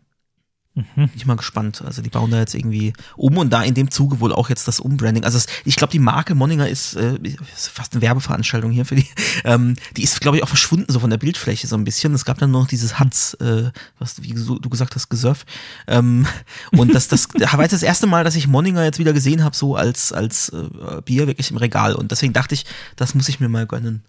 Bin 0.77 1.11
ich 1.15 1.25
mal 1.25 1.37
gespannt. 1.37 1.83
Also 1.87 2.03
die 2.03 2.11
bauen 2.11 2.31
da 2.31 2.39
jetzt 2.39 2.55
irgendwie 2.55 2.93
um 3.17 3.39
und 3.39 3.51
da 3.51 3.63
in 3.63 3.73
dem 3.73 3.91
Zuge 3.91 4.21
wohl 4.21 4.31
auch 4.31 4.51
jetzt 4.51 4.69
das 4.69 4.79
Umbranding. 4.79 5.25
Also 5.25 5.39
es, 5.39 5.47
ich 5.65 5.77
glaube, 5.77 5.91
die 5.91 5.99
Marke 5.99 6.35
Monninger 6.35 6.69
ist, 6.69 6.97
äh, 6.97 7.19
ist 7.23 7.69
fast 7.69 7.95
eine 7.95 8.03
Werbeveranstaltung 8.03 8.71
hier 8.71 8.85
für 8.85 8.97
die. 8.97 9.07
Ähm, 9.45 9.77
die 9.97 10.03
ist, 10.03 10.21
glaube 10.21 10.39
ich, 10.39 10.43
auch 10.43 10.49
verschwunden 10.49 10.91
so 10.91 10.99
von 10.99 11.11
der 11.11 11.19
Bildfläche 11.19 11.67
so 11.67 11.77
ein 11.77 11.85
bisschen. 11.85 12.15
Es 12.15 12.25
gab 12.25 12.39
dann 12.39 12.51
nur 12.51 12.63
noch 12.63 12.69
dieses 12.69 12.99
Hans, 12.99 13.35
äh, 13.35 13.71
was 13.99 14.23
wie 14.23 14.33
du 14.33 14.59
du 14.59 14.71
gesagt 14.71 14.95
hast, 14.95 15.09
Gesöff. 15.09 15.45
Ähm, 15.87 16.27
und 16.73 16.95
das, 16.95 17.09
das 17.09 17.29
war 17.35 17.63
jetzt 17.63 17.73
das 17.73 17.83
erste 17.83 18.07
Mal, 18.07 18.25
dass 18.25 18.35
ich 18.35 18.49
Monninger 18.49 18.83
jetzt 18.83 18.99
wieder 18.99 19.13
gesehen 19.13 19.45
habe, 19.45 19.55
so 19.55 19.77
als, 19.77 20.13
als 20.13 20.49
äh, 20.49 21.03
Bier 21.05 21.27
wirklich 21.27 21.51
im 21.51 21.59
Regal. 21.59 21.95
Und 21.95 22.11
deswegen 22.11 22.33
dachte 22.33 22.55
ich, 22.55 22.65
das 22.97 23.15
muss 23.15 23.29
ich 23.29 23.41
mir 23.41 23.49
mal 23.49 23.67
gönnen. 23.67 24.05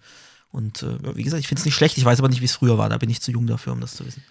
Und 0.50 0.82
äh, 0.82 1.16
wie 1.16 1.22
gesagt, 1.22 1.40
ich 1.40 1.48
finde 1.48 1.60
es 1.60 1.66
nicht 1.66 1.74
schlecht. 1.74 1.98
Ich 1.98 2.04
weiß 2.04 2.18
aber 2.18 2.28
nicht, 2.28 2.40
wie 2.40 2.46
es 2.46 2.54
früher 2.54 2.78
war. 2.78 2.88
Da 2.88 2.98
bin 2.98 3.10
ich 3.10 3.20
zu 3.20 3.30
jung 3.30 3.46
dafür, 3.46 3.74
um 3.74 3.80
das 3.80 3.94
zu 3.94 4.06
wissen. 4.06 4.22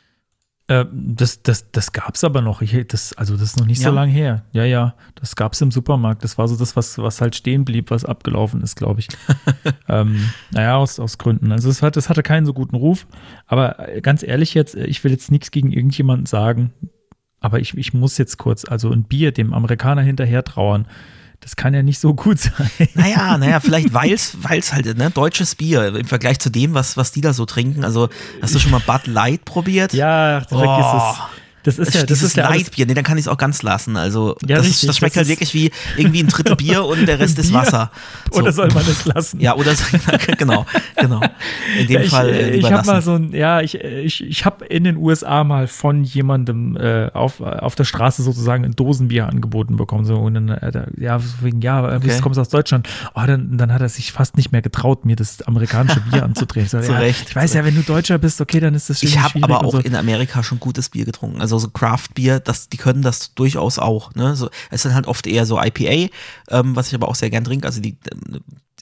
Äh, 0.69 0.85
das 0.91 1.41
das, 1.43 1.71
das 1.71 1.93
gab 1.93 2.15
es 2.15 2.23
aber 2.23 2.41
noch. 2.41 2.61
Ich, 2.61 2.75
das, 2.87 3.13
also 3.13 3.33
das 3.35 3.43
ist 3.43 3.59
noch 3.59 3.65
nicht 3.65 3.79
Ja. 3.81 3.89
so 3.89 3.95
lange 3.95 4.11
her. 4.11 4.43
Ja, 4.51 4.65
ja, 4.65 4.95
das 5.15 5.35
gab 5.35 5.53
es 5.53 5.61
im 5.61 5.71
Supermarkt. 5.71 6.23
Das 6.23 6.37
war 6.37 6.47
so 6.47 6.57
das, 6.57 6.75
was, 6.75 6.97
was 6.97 7.21
halt 7.21 7.35
stehen 7.35 7.63
blieb, 7.63 7.89
was 7.89 8.03
abgelaufen 8.03 8.61
ist, 8.61 8.75
glaube 8.75 8.99
ich. 8.99 9.07
ähm, 9.87 10.29
naja, 10.51 10.75
aus, 10.75 10.99
aus 10.99 11.17
Gründen. 11.17 11.51
Also 11.51 11.69
es, 11.69 11.81
hat, 11.81 11.95
es 11.95 12.09
hatte 12.09 12.21
keinen 12.23 12.45
so 12.45 12.53
guten 12.53 12.75
Ruf. 12.75 13.07
Aber 13.45 13.87
äh, 13.89 14.01
ganz 14.01 14.23
ehrlich 14.23 14.53
jetzt, 14.53 14.75
äh, 14.75 14.85
ich 14.85 15.03
will 15.03 15.11
jetzt 15.11 15.31
nichts 15.31 15.51
gegen 15.51 15.71
irgendjemanden 15.71 16.25
sagen. 16.25 16.73
Aber 17.39 17.59
ich, 17.59 17.77
ich 17.77 17.93
muss 17.93 18.17
jetzt 18.17 18.37
kurz, 18.37 18.65
also 18.65 18.91
ein 18.91 19.03
Bier 19.03 19.31
dem 19.31 19.53
Amerikaner 19.53 20.01
hinterher 20.01 20.43
trauern. 20.43 20.87
Das 21.39 21.55
kann 21.55 21.73
ja 21.73 21.81
nicht 21.83 21.99
so 21.99 22.13
gut 22.13 22.39
sein. 22.39 22.69
Naja, 22.95 23.37
naja, 23.39 23.59
vielleicht 23.59 23.93
weil's, 23.93 24.37
weil's 24.41 24.73
halt, 24.73 24.97
ne, 24.97 25.11
deutsches 25.11 25.55
Bier 25.55 25.95
im 25.95 26.05
Vergleich 26.05 26.39
zu 26.39 26.49
dem, 26.49 26.73
was, 26.73 26.97
was 26.97 27.11
die 27.11 27.21
da 27.21 27.31
so 27.33 27.45
trinken. 27.45 27.85
Also, 27.85 28.09
hast 28.41 28.53
du 28.55 28.59
schon 28.59 28.71
mal 28.71 28.81
Bud 28.85 29.07
Light 29.07 29.45
probiert? 29.45 29.93
Ja, 29.93 30.41
vergiss 30.41 30.85
Oh. 30.85 31.11
es. 31.11 31.17
Das 31.67 31.77
ist 31.79 31.93
ja, 31.93 31.99
das 32.01 32.07
Dieses 32.07 32.23
ist 32.29 32.37
ja 32.37 32.47
Lightbier, 32.49 32.85
nee, 32.85 32.93
dann 32.93 33.03
kann 33.03 33.17
ich 33.17 33.25
es 33.25 33.27
auch 33.27 33.37
ganz 33.37 33.61
lassen. 33.61 33.97
Also, 33.97 34.37
Ja, 34.47 34.55
das, 34.57 34.67
richtig, 34.67 34.87
das 34.87 34.97
schmeckt 34.97 35.15
das 35.17 35.21
halt 35.21 35.27
wirklich 35.27 35.53
wie 35.53 35.69
irgendwie 35.97 36.21
ein 36.23 36.27
Drittel 36.27 36.55
Bier 36.57 36.85
und 36.85 37.05
der 37.05 37.19
Rest 37.19 37.37
ist? 37.39 37.51
Wasser. 37.51 37.91
So. 38.31 38.39
Oder 38.41 38.53
soll 38.53 38.69
man 38.73 38.85
das 38.85 39.03
lassen? 39.05 39.41
Ja, 39.41 39.53
oder 39.55 39.73
genau, 40.37 40.65
genau. 40.95 41.21
In 41.77 41.87
dem 41.87 41.93
Ja, 41.95 42.01
ich, 42.01 42.09
Fall 42.09 42.29
äh, 42.29 42.51
äh, 42.51 42.55
ich 42.55 42.71
habe 42.71 42.85
mal 42.87 43.01
so 43.01 43.15
ein, 43.15 43.33
ja, 43.33 43.59
ich, 43.59 43.83
äh, 43.83 43.99
ich, 43.99 44.23
ich 44.23 44.45
habe 44.45 44.63
in 44.65 44.85
den 44.85 44.95
USA 44.95 45.43
mal 45.43 45.67
von 45.67 46.05
jemandem 46.05 46.77
äh, 46.77 47.11
auf, 47.13 47.41
auf 47.41 47.75
der 47.75 47.83
Straße 47.83 48.23
sozusagen 48.23 48.63
ein 48.63 48.71
Dosenbier 48.77 49.27
angeboten 49.27 49.75
bekommen. 49.75 50.05
So, 50.05 50.15
und 50.15 50.35
dann, 50.35 50.47
äh, 50.47 50.85
ja, 50.97 51.19
wegen, 51.41 51.59
ja, 51.61 51.91
äh, 51.91 51.97
Okay. 51.97 52.07
du 52.15 52.21
kommst 52.21 52.39
aus 52.39 52.49
Deutschland. 52.49 52.87
Oh, 53.15 53.21
dann, 53.27 53.57
dann 53.57 53.73
hat 53.73 53.81
er 53.81 53.89
sich 53.89 54.11
fast 54.13 54.37
nicht 54.37 54.51
mehr 54.53 54.61
getraut, 54.61 55.03
mir 55.03 55.15
das 55.17 55.41
amerikanische 55.41 55.99
Bier 55.99 56.23
anzudrehen. 56.23 56.65
Ich, 56.65 56.71
so, 56.71 56.77
ja, 56.77 57.01
ich 57.01 57.35
weiß 57.35 57.55
ja, 57.55 57.65
wenn 57.65 57.75
du 57.75 57.81
Deutscher 57.81 58.17
bist, 58.19 58.39
okay, 58.39 58.59
dann 58.61 58.73
ist 58.75 58.89
das 58.89 59.03
Ich 59.03 59.19
habe 59.19 59.43
aber 59.43 59.63
auch 59.65 59.71
so. 59.73 59.79
in 59.79 59.95
Amerika 59.95 60.43
schon 60.43 60.59
gutes 60.59 60.89
Bier 60.89 61.03
getrunken. 61.05 61.41
Also 61.41 61.56
so 61.59 61.69
Craft-Bier, 61.69 62.39
das, 62.39 62.69
die 62.69 62.77
können 62.77 63.01
das 63.01 63.33
durchaus 63.35 63.79
auch. 63.79 64.13
Ne? 64.15 64.35
So, 64.35 64.49
es 64.71 64.81
sind 64.83 64.93
halt 64.93 65.07
oft 65.07 65.27
eher 65.27 65.45
so 65.45 65.61
IPA, 65.61 66.11
ähm, 66.49 66.75
was 66.75 66.87
ich 66.87 66.95
aber 66.95 67.07
auch 67.07 67.15
sehr 67.15 67.29
gern 67.29 67.43
trinke. 67.43 67.65
Also 67.67 67.81
die, 67.81 67.97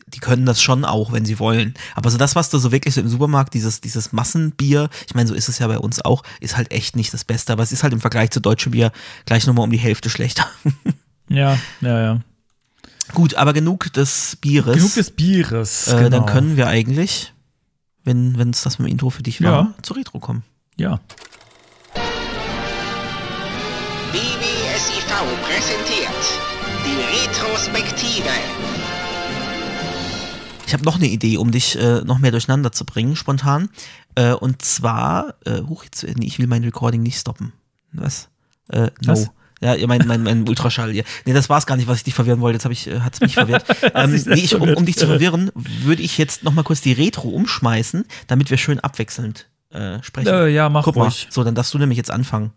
die 0.07 0.19
können 0.19 0.45
das 0.45 0.61
schon 0.61 0.85
auch, 0.85 1.11
wenn 1.11 1.25
sie 1.25 1.39
wollen. 1.39 1.73
Aber 1.95 2.09
so 2.11 2.17
das, 2.17 2.35
was 2.35 2.50
du 2.50 2.57
so 2.57 2.71
wirklich 2.71 2.93
so 2.93 3.01
im 3.01 3.07
Supermarkt, 3.09 3.53
dieses, 3.53 3.81
dieses 3.81 4.13
Massenbier, 4.13 4.89
ich 5.07 5.15
meine, 5.15 5.27
so 5.27 5.33
ist 5.33 5.50
es 5.50 5.59
ja 5.59 5.67
bei 5.67 5.79
uns 5.79 6.03
auch, 6.03 6.23
ist 6.39 6.57
halt 6.57 6.71
echt 6.71 6.95
nicht 6.95 7.13
das 7.13 7.23
Beste. 7.25 7.51
Aber 7.53 7.63
es 7.63 7.71
ist 7.71 7.83
halt 7.83 7.93
im 7.93 8.01
Vergleich 8.01 8.31
zu 8.31 8.39
deutschem 8.39 8.71
Bier 8.71 8.91
gleich 9.25 9.45
nochmal 9.47 9.63
um 9.65 9.71
die 9.71 9.77
Hälfte 9.77 10.09
schlechter. 10.09 10.45
Ja, 11.27 11.57
ja, 11.81 12.00
ja. 12.01 12.21
Gut, 13.15 13.33
aber 13.33 13.51
genug 13.53 13.91
des 13.93 14.38
Bieres. 14.41 14.75
Genug 14.75 14.93
des 14.93 15.09
Bieres. 15.09 15.88
äh, 15.88 15.95
genau. 15.97 16.09
Dann 16.09 16.25
können 16.27 16.55
wir 16.55 16.67
eigentlich, 16.67 17.33
wenn 18.03 18.35
es 18.51 18.61
das 18.61 18.77
mit 18.77 18.88
dem 18.88 18.91
Intro 18.91 19.09
für 19.09 19.23
dich 19.23 19.41
war, 19.41 19.51
Ja. 19.51 19.73
zur 19.81 19.97
Retro 19.97 20.19
kommen. 20.19 20.43
Ja. 20.77 21.00
BBSIV 24.15 25.07
präsentiert 25.43 26.39
die 26.86 27.27
Retrospektive. 27.27 28.29
Ich 30.65 30.72
habe 30.72 30.86
noch 30.86 30.95
eine 30.95 31.07
Idee, 31.07 31.36
um 31.36 31.51
dich 31.51 31.77
äh, 31.77 32.00
noch 32.00 32.19
mehr 32.19 32.31
durcheinander 32.31 32.72
zu 32.72 32.86
bringen, 32.86 33.17
spontan. 33.17 33.67
Äh, 34.15 34.31
und 34.31 34.62
zwar, 34.62 35.36
äh, 35.43 35.60
huch, 35.63 35.84
jetzt, 35.84 36.05
äh, 36.05 36.13
nee, 36.15 36.27
ich 36.27 36.39
will 36.39 36.48
mein 36.48 36.63
Recording 36.63 37.03
nicht 37.03 37.19
stoppen. 37.19 37.51
Was? 37.91 38.29
Äh, 38.69 38.84
no. 38.84 38.89
Was? 39.07 39.31
Ja, 39.60 39.75
ihr 39.75 39.88
meint 39.89 40.05
mein, 40.05 40.24
mein 40.24 40.48
Ultraschall 40.48 40.93
hier. 40.93 41.03
Nee, 41.25 41.34
das 41.34 41.50
war's 41.50 41.65
gar 41.65 41.75
nicht, 41.75 41.89
was 41.89 41.98
ich 41.98 42.05
dich 42.05 42.13
verwirren 42.13 42.39
wollte. 42.39 42.55
Jetzt 42.55 42.63
habe 42.63 42.74
ich, 42.74 42.88
äh, 42.88 43.01
hat's 43.01 43.19
mich 43.19 43.34
verwirrt. 43.34 43.65
ähm, 43.93 44.12
nee, 44.27 44.36
ich, 44.36 44.55
um, 44.55 44.62
um 44.62 44.86
dich 44.86 44.95
zu 44.95 45.07
verwirren, 45.07 45.51
würde 45.55 46.03
ich 46.03 46.17
jetzt 46.17 46.45
noch 46.45 46.53
mal 46.53 46.63
kurz 46.63 46.79
die 46.79 46.93
Retro 46.93 47.27
umschmeißen, 47.27 48.05
damit 48.27 48.50
wir 48.50 48.55
schön 48.55 48.79
abwechselnd 48.79 49.50
äh, 49.72 50.01
sprechen. 50.01 50.29
Äh, 50.29 50.48
ja, 50.48 50.69
mach 50.69 50.86
Guck 50.86 50.95
ruhig. 50.95 51.25
mal. 51.25 51.31
So, 51.34 51.43
dann 51.43 51.53
darfst 51.53 51.74
du 51.74 51.79
nämlich 51.79 51.98
jetzt 51.98 52.12
anfangen. 52.12 52.53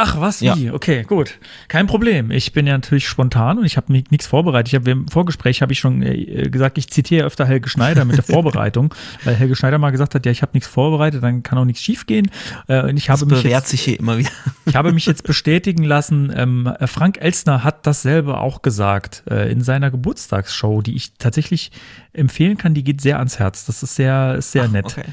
Ach, 0.00 0.20
was? 0.20 0.38
Ja. 0.40 0.56
Wie? 0.56 0.70
Okay, 0.70 1.02
gut. 1.02 1.38
Kein 1.66 1.88
Problem. 1.88 2.30
Ich 2.30 2.52
bin 2.52 2.68
ja 2.68 2.74
natürlich 2.74 3.08
spontan 3.08 3.58
und 3.58 3.64
ich 3.64 3.76
habe 3.76 3.92
nichts 3.92 4.28
vorbereitet. 4.28 4.68
Ich 4.68 4.74
habe 4.76 4.88
im 4.92 5.08
Vorgespräch 5.08 5.60
habe 5.60 5.72
ich 5.72 5.80
schon 5.80 6.02
äh, 6.02 6.48
gesagt, 6.50 6.78
ich 6.78 6.88
zitiere 6.88 7.26
öfter 7.26 7.44
Helge 7.44 7.68
Schneider 7.68 8.04
mit 8.04 8.16
der 8.16 8.22
Vorbereitung, 8.34 8.94
weil 9.24 9.34
Helge 9.34 9.56
Schneider 9.56 9.78
mal 9.78 9.90
gesagt 9.90 10.14
hat, 10.14 10.24
ja, 10.24 10.30
ich 10.30 10.42
habe 10.42 10.52
nichts 10.54 10.68
vorbereitet, 10.68 11.24
dann 11.24 11.42
kann 11.42 11.58
auch 11.58 11.64
nichts 11.64 11.82
schiefgehen. 11.82 12.30
Äh, 12.68 12.82
und 12.82 12.96
ich 12.96 13.06
Das 13.06 13.20
habe 13.20 13.30
mich 13.30 13.42
bewährt 13.42 13.62
jetzt, 13.62 13.70
sich 13.70 13.80
hier 13.80 13.98
immer 13.98 14.18
wieder. 14.18 14.30
ich 14.66 14.76
habe 14.76 14.92
mich 14.92 15.06
jetzt 15.06 15.24
bestätigen 15.24 15.82
lassen. 15.82 16.32
Ähm, 16.32 16.72
äh, 16.78 16.86
Frank 16.86 17.18
Elstner 17.20 17.64
hat 17.64 17.84
dasselbe 17.84 18.38
auch 18.38 18.62
gesagt 18.62 19.24
äh, 19.28 19.50
in 19.50 19.62
seiner 19.62 19.90
Geburtstagsshow, 19.90 20.80
die 20.80 20.94
ich 20.94 21.14
tatsächlich 21.18 21.72
empfehlen 22.12 22.56
kann. 22.56 22.72
Die 22.72 22.84
geht 22.84 23.00
sehr 23.00 23.18
ans 23.18 23.40
Herz. 23.40 23.66
Das 23.66 23.82
ist 23.82 23.96
sehr, 23.96 24.36
ist 24.36 24.52
sehr 24.52 24.68
nett. 24.68 24.86
Okay. 24.86 25.06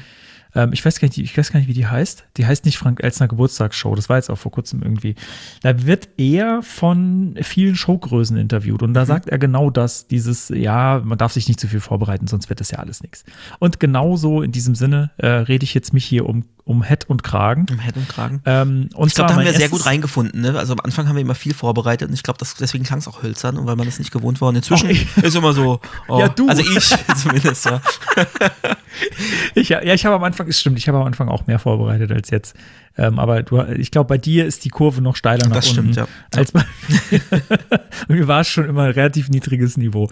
Ähm, 0.56 0.72
ich, 0.72 0.84
weiß 0.84 0.98
gar 0.98 1.06
nicht, 1.06 1.18
ich 1.18 1.36
weiß 1.36 1.52
gar 1.52 1.60
nicht, 1.60 1.68
wie 1.68 1.74
die 1.74 1.86
heißt. 1.86 2.24
Die 2.38 2.46
heißt 2.46 2.64
nicht 2.64 2.78
Frank 2.78 3.02
Elstner 3.02 3.28
Geburtstagsshow. 3.28 3.94
Das 3.94 4.08
war 4.08 4.16
jetzt 4.16 4.30
auch 4.30 4.38
vor 4.38 4.50
kurzem 4.50 4.82
irgendwie. 4.82 5.14
Da 5.62 5.84
wird 5.84 6.08
er 6.16 6.62
von 6.62 7.36
vielen 7.42 7.76
Showgrößen 7.76 8.36
interviewt. 8.36 8.82
Und 8.82 8.94
da 8.94 9.02
mhm. 9.02 9.06
sagt 9.06 9.28
er 9.28 9.38
genau 9.38 9.70
das: 9.70 10.08
dieses, 10.08 10.48
ja, 10.48 11.02
man 11.04 11.18
darf 11.18 11.32
sich 11.32 11.46
nicht 11.46 11.60
zu 11.60 11.68
viel 11.68 11.80
vorbereiten, 11.80 12.26
sonst 12.26 12.48
wird 12.48 12.60
das 12.60 12.70
ja 12.70 12.78
alles 12.78 13.02
nichts. 13.02 13.24
Und 13.58 13.78
genauso 13.78 14.42
in 14.42 14.50
diesem 14.50 14.74
Sinne 14.74 15.10
äh, 15.18 15.28
rede 15.28 15.64
ich 15.64 15.74
jetzt 15.74 15.92
mich 15.92 16.04
hier 16.04 16.26
um 16.26 16.44
um 16.66 16.82
Head 16.82 17.08
und 17.08 17.22
Kragen. 17.22 17.64
Um 17.70 17.78
Head 17.78 17.96
und 17.96 18.08
Kragen. 18.08 18.42
Ähm, 18.44 18.88
und 18.94 19.06
ich 19.06 19.14
glaube, 19.14 19.28
da 19.28 19.36
haben 19.36 19.44
wir 19.44 19.54
sehr 19.54 19.68
gut 19.68 19.86
reingefunden. 19.86 20.40
Ne? 20.40 20.58
Also 20.58 20.72
am 20.72 20.80
Anfang 20.80 21.08
haben 21.08 21.14
wir 21.14 21.22
immer 21.22 21.36
viel 21.36 21.54
vorbereitet 21.54 22.08
und 22.08 22.14
ich 22.14 22.24
glaube, 22.24 22.38
deswegen 22.40 22.82
klang 22.82 22.98
es 22.98 23.06
auch 23.06 23.22
hölzern 23.22 23.56
und 23.56 23.66
weil 23.66 23.76
man 23.76 23.86
das 23.86 24.00
nicht 24.00 24.10
gewohnt 24.10 24.40
war. 24.40 24.48
Und 24.48 24.56
inzwischen 24.56 24.90
Ach, 24.90 25.22
ist 25.22 25.36
immer 25.36 25.52
so. 25.52 25.80
Oh, 26.08 26.20
ja, 26.20 26.28
du. 26.28 26.48
Also 26.48 26.62
ich 26.62 26.94
zumindest, 27.16 27.64
ja. 27.64 27.80
ich, 29.54 29.68
ja, 29.68 29.82
ich 29.82 30.04
habe 30.04 30.16
am 30.16 30.24
Anfang, 30.24 30.46
es 30.48 30.60
stimmt, 30.60 30.78
ich 30.78 30.88
habe 30.88 30.98
am 30.98 31.04
Anfang 31.04 31.28
auch 31.28 31.46
mehr 31.46 31.58
vorbereitet 31.58 32.10
als 32.12 32.30
jetzt. 32.30 32.54
Ähm, 32.98 33.18
aber 33.18 33.42
du, 33.42 33.60
ich 33.62 33.90
glaube, 33.90 34.08
bei 34.08 34.18
dir 34.18 34.44
ist 34.46 34.64
die 34.64 34.68
Kurve 34.68 35.02
noch 35.02 35.16
steiler 35.16 35.48
nach 35.48 35.56
das 35.56 35.70
unten. 35.70 35.94
Das 35.94 36.08
stimmt, 36.08 36.08
ja. 36.32 36.38
Als 36.38 36.52
bei 38.08 38.14
mir 38.14 38.28
war 38.28 38.40
es 38.40 38.48
schon 38.48 38.68
immer 38.68 38.84
ein 38.84 38.92
relativ 38.92 39.28
niedriges 39.28 39.76
Niveau. 39.76 40.08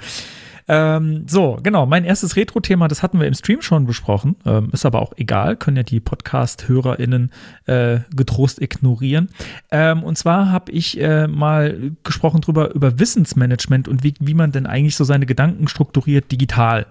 Ähm, 0.66 1.24
so, 1.28 1.58
genau, 1.62 1.84
mein 1.84 2.04
erstes 2.04 2.36
Retro-Thema, 2.36 2.88
das 2.88 3.02
hatten 3.02 3.20
wir 3.20 3.26
im 3.26 3.34
Stream 3.34 3.60
schon 3.60 3.84
besprochen, 3.86 4.36
ähm, 4.46 4.70
ist 4.72 4.86
aber 4.86 5.02
auch 5.02 5.12
egal, 5.16 5.56
können 5.56 5.76
ja 5.76 5.82
die 5.82 6.00
Podcast-HörerInnen 6.00 7.30
äh, 7.66 7.98
getrost 8.14 8.62
ignorieren. 8.62 9.28
Ähm, 9.70 10.02
und 10.02 10.16
zwar 10.16 10.50
habe 10.50 10.72
ich 10.72 11.00
äh, 11.00 11.28
mal 11.28 11.92
gesprochen 12.02 12.40
drüber, 12.40 12.74
über 12.74 12.98
Wissensmanagement 12.98 13.88
und 13.88 14.04
wie, 14.04 14.14
wie 14.20 14.34
man 14.34 14.52
denn 14.52 14.66
eigentlich 14.66 14.96
so 14.96 15.04
seine 15.04 15.26
Gedanken 15.26 15.68
strukturiert 15.68 16.32
digital 16.32 16.86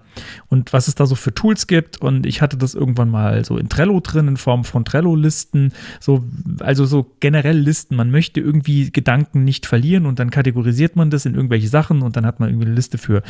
und 0.48 0.72
was 0.72 0.86
es 0.86 0.94
da 0.94 1.06
so 1.06 1.16
für 1.16 1.34
Tools 1.34 1.66
gibt. 1.66 2.00
Und 2.00 2.26
ich 2.26 2.42
hatte 2.42 2.56
das 2.56 2.74
irgendwann 2.74 3.10
mal 3.10 3.44
so 3.44 3.58
in 3.58 3.68
Trello 3.68 3.98
drin, 4.00 4.28
in 4.28 4.36
Form 4.36 4.64
von 4.64 4.84
Trello-Listen, 4.84 5.72
so, 5.98 6.22
also 6.60 6.84
so 6.84 7.10
generell 7.18 7.58
Listen. 7.58 7.96
Man 7.96 8.12
möchte 8.12 8.40
irgendwie 8.40 8.92
Gedanken 8.92 9.42
nicht 9.42 9.66
verlieren 9.66 10.06
und 10.06 10.20
dann 10.20 10.30
kategorisiert 10.30 10.94
man 10.94 11.10
das 11.10 11.26
in 11.26 11.34
irgendwelche 11.34 11.68
Sachen 11.68 12.02
und 12.02 12.16
dann 12.16 12.24
hat 12.24 12.38
man 12.38 12.50
irgendwie 12.50 12.66
eine 12.66 12.74
Liste 12.76 12.98
für 12.98 13.22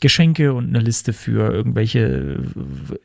Geschenke 0.00 0.52
und 0.52 0.68
eine 0.68 0.80
Liste 0.80 1.12
für 1.12 1.52
irgendwelche 1.52 2.40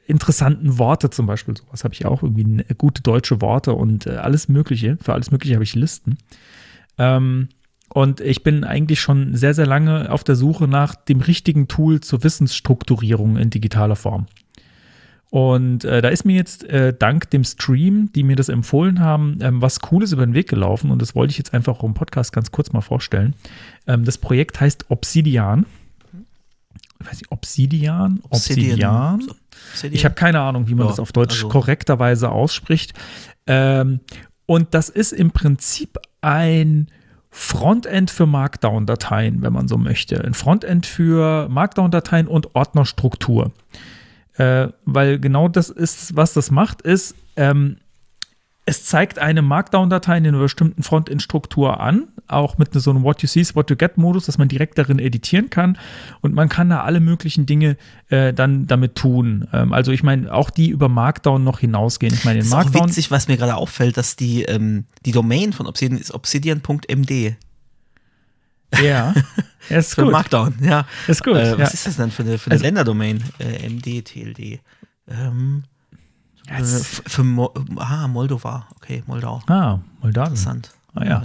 interessanten 0.06 0.78
Worte 0.78 1.10
zum 1.10 1.26
Beispiel. 1.26 1.56
Sowas 1.58 1.84
habe 1.84 1.94
ich 1.94 2.06
auch 2.06 2.24
irgendwie 2.24 2.64
gute 2.78 3.02
deutsche 3.02 3.42
Worte 3.42 3.74
und 3.74 4.08
äh, 4.08 4.12
alles 4.12 4.48
Mögliche. 4.50 4.98
Für 5.02 5.14
alles 5.14 5.32
Mögliche 5.32 5.56
habe 5.56 5.64
ich 5.64 5.76
Listen. 5.76 6.18
Ähm, 6.98 7.50
und 7.92 8.22
ich 8.22 8.44
bin 8.44 8.64
eigentlich 8.64 9.00
schon 9.00 9.36
sehr, 9.36 9.54
sehr 9.54 9.66
lange 9.66 10.12
auf 10.12 10.24
der 10.24 10.36
Suche 10.36 10.68
nach 10.68 10.96
dem 10.96 11.22
richtigen 11.22 11.68
Tool 11.68 12.02
zur 12.02 12.24
Wissensstrukturierung 12.24 13.38
in 13.38 13.50
digitaler 13.50 13.96
Form. 13.96 14.28
Und 15.32 15.86
äh, 15.86 16.02
da 16.02 16.10
ist 16.10 16.26
mir 16.26 16.36
jetzt 16.36 16.64
äh, 16.70 16.94
dank 16.98 17.30
dem 17.30 17.44
Stream, 17.44 18.12
die 18.14 18.24
mir 18.24 18.36
das 18.36 18.50
empfohlen 18.50 19.00
haben, 19.00 19.38
ähm, 19.42 19.62
was 19.62 19.80
Cooles 19.80 20.12
über 20.12 20.26
den 20.26 20.34
Weg 20.34 20.50
gelaufen. 20.50 20.90
Und 20.90 21.02
das 21.02 21.14
wollte 21.14 21.32
ich 21.32 21.38
jetzt 21.38 21.54
einfach 21.54 21.80
auch 21.80 21.84
im 21.84 21.94
Podcast 21.94 22.34
ganz 22.34 22.52
kurz 22.52 22.72
mal 22.72 22.82
vorstellen. 22.82 23.36
Ähm, 23.86 24.06
das 24.06 24.18
Projekt 24.18 24.60
heißt 24.60 24.86
Obsidian 24.90 25.66
ich 27.02 27.08
weiß 27.08 27.16
nicht, 27.16 27.32
Obsidian? 27.32 28.20
Obsidian? 28.30 29.22
Obsidian? 29.72 29.94
Ich 29.94 30.06
habe 30.06 30.16
keine 30.16 30.42
Ahnung, 30.42 30.68
wie 30.68 30.76
man 30.76 30.86
ja, 30.86 30.92
das 30.92 31.00
auf 31.00 31.12
Deutsch 31.12 31.36
also. 31.36 31.50
korrekterweise 31.50 32.30
ausspricht. 32.30 32.94
Ähm, 33.48 34.02
und 34.46 34.74
das 34.74 34.90
ist 34.90 35.14
im 35.14 35.32
Prinzip 35.32 35.98
ein 36.22 36.88
Frontend 37.32 38.10
für 38.10 38.26
Markdown-Dateien, 38.26 39.42
wenn 39.44 39.54
man 39.54 39.68
so 39.68 39.78
möchte. 39.78 40.24
Ein 40.24 40.34
Frontend 40.34 40.86
für 40.86 41.48
Markdown-Dateien 41.50 42.28
und 42.28 42.56
Ordnerstruktur. 42.56 43.52
Äh, 44.34 44.70
weil 44.86 45.20
genau 45.20 45.48
das 45.48 45.70
ist, 45.70 46.16
was 46.16 46.34
das 46.34 46.50
macht, 46.50 46.82
ist, 46.82 47.16
ähm, 47.36 47.78
es 48.70 48.84
zeigt 48.84 49.18
eine 49.18 49.42
Markdown-Datei 49.42 50.20
in 50.20 50.28
einer 50.28 50.38
bestimmten 50.38 50.84
Frontend-Struktur 50.84 51.80
an, 51.80 52.08
auch 52.28 52.60
mit 52.60 52.72
so 52.72 52.92
einem 52.92 53.02
What 53.02 53.24
You 53.24 53.28
See 53.28 53.40
is 53.40 53.56
What 53.56 53.72
You 53.72 53.76
Get-Modus, 53.76 54.28
dass 54.28 54.38
man 54.38 54.48
direkt 54.48 54.78
darin 54.78 55.00
editieren 55.00 55.50
kann 55.50 55.76
und 56.22 56.36
man 56.36 56.50
kann 56.50 56.70
da 56.70 56.84
alle 56.84 57.00
möglichen 57.00 57.48
Dinge 57.48 57.78
äh, 58.10 58.32
dann 58.32 58.68
damit 58.68 58.94
tun. 58.94 59.48
Ähm, 59.54 59.74
also 59.74 59.92
ich 59.92 60.04
meine, 60.04 60.32
auch 60.32 60.52
die 60.52 60.70
über 60.70 60.88
Markdown 60.88 61.44
noch 61.44 61.58
hinausgehen. 61.58 62.14
Ich 62.14 62.26
meine, 62.26 62.42
in 62.42 62.50
Markdown. 62.50 62.76
Ist 62.76 62.80
auch 62.80 62.88
witzig, 62.90 63.12
was 63.12 63.28
mir 63.28 63.38
gerade 63.38 63.56
auffällt, 63.56 63.98
dass 63.98 64.16
die, 64.16 64.44
ähm, 64.44 64.86
die 65.04 65.14
Domain 65.14 65.52
von 65.52 65.66
Obsidian 65.66 66.00
ist 66.00 66.14
obsidian.md. 66.14 67.38
Ja, 68.84 69.16
ist 69.70 69.96
für 69.96 70.04
gut. 70.04 70.12
Markdown, 70.12 70.54
ja. 70.62 70.86
Ist 71.08 71.24
gut. 71.24 71.38
Äh, 71.38 71.54
was 71.54 71.70
ja. 71.70 71.74
ist 71.74 71.88
das 71.88 71.98
denn 71.98 72.12
für 72.12 72.22
eine, 72.22 72.38
für 72.38 72.52
eine 72.52 72.54
also, 72.54 72.66
Länderdomain? 72.66 73.24
Äh, 73.40 73.68
MD, 73.68 74.04
TLD. 74.04 74.60
Ähm, 75.08 75.64
äh, 76.50 76.64
für 76.64 77.24
Mo 77.24 77.54
ah, 77.78 78.08
Moldova, 78.08 78.68
okay, 78.76 79.04
Moldau. 79.08 79.42
Ah, 79.48 79.80
Moldau. 80.02 80.24
Interessant. 80.24 80.72
Ah, 80.96 81.06
ja. 81.06 81.24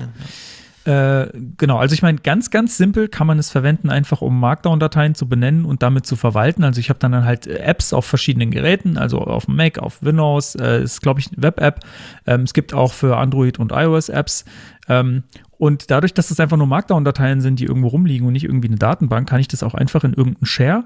Äh, 0.85 1.31
genau, 1.57 1.78
also 1.78 1.95
ich 1.95 2.02
meine, 2.02 2.19
ganz, 2.19 2.50
ganz 2.50 2.76
simpel 2.76 3.09
kann 3.09 3.26
man 3.26 3.38
es 3.38 3.50
verwenden, 3.50 3.88
einfach 3.88 4.21
um 4.21 4.38
Markdown-Dateien 4.38 5.14
zu 5.14 5.26
benennen 5.26 5.64
und 5.64 5.83
damit 5.83 6.04
zu 6.04 6.14
verwalten. 6.14 6.62
Also 6.62 6.78
ich 6.78 6.90
habe 6.90 6.99
dann 6.99 7.25
halt 7.25 7.47
Apps 7.47 7.95
auf 7.95 8.04
verschiedenen 8.04 8.50
Geräten, 8.50 8.99
also 8.99 9.21
auf 9.21 9.49
Mac, 9.49 9.78
auf 9.78 10.02
Windows, 10.02 10.54
äh, 10.57 10.83
ist 10.83 11.00
glaube 11.00 11.21
ich 11.21 11.33
eine 11.33 11.43
Web-App. 11.43 11.81
Ähm, 12.26 12.43
es 12.43 12.52
gibt 12.52 12.75
auch 12.75 12.93
für 12.93 13.16
Android 13.16 13.59
und 13.59 13.73
iOS-Apps. 13.73 14.45
Ähm, 14.88 15.23
und 15.57 15.90
dadurch, 15.90 16.12
dass 16.12 16.31
es 16.31 16.38
einfach 16.38 16.59
nur 16.59 16.66
Markdown-Dateien 16.66 17.40
sind, 17.40 17.61
die 17.61 17.64
irgendwo 17.64 17.88
rumliegen 17.88 18.26
und 18.26 18.35
nicht 18.35 18.45
irgendwie 18.45 18.69
eine 18.69 18.76
Datenbank, 18.76 19.26
kann 19.26 19.40
ich 19.40 19.49
das 19.49 19.62
auch 19.62 19.73
einfach 19.73 20.04
in 20.04 20.12
irgendeinen 20.12 20.45
Share 20.47 20.85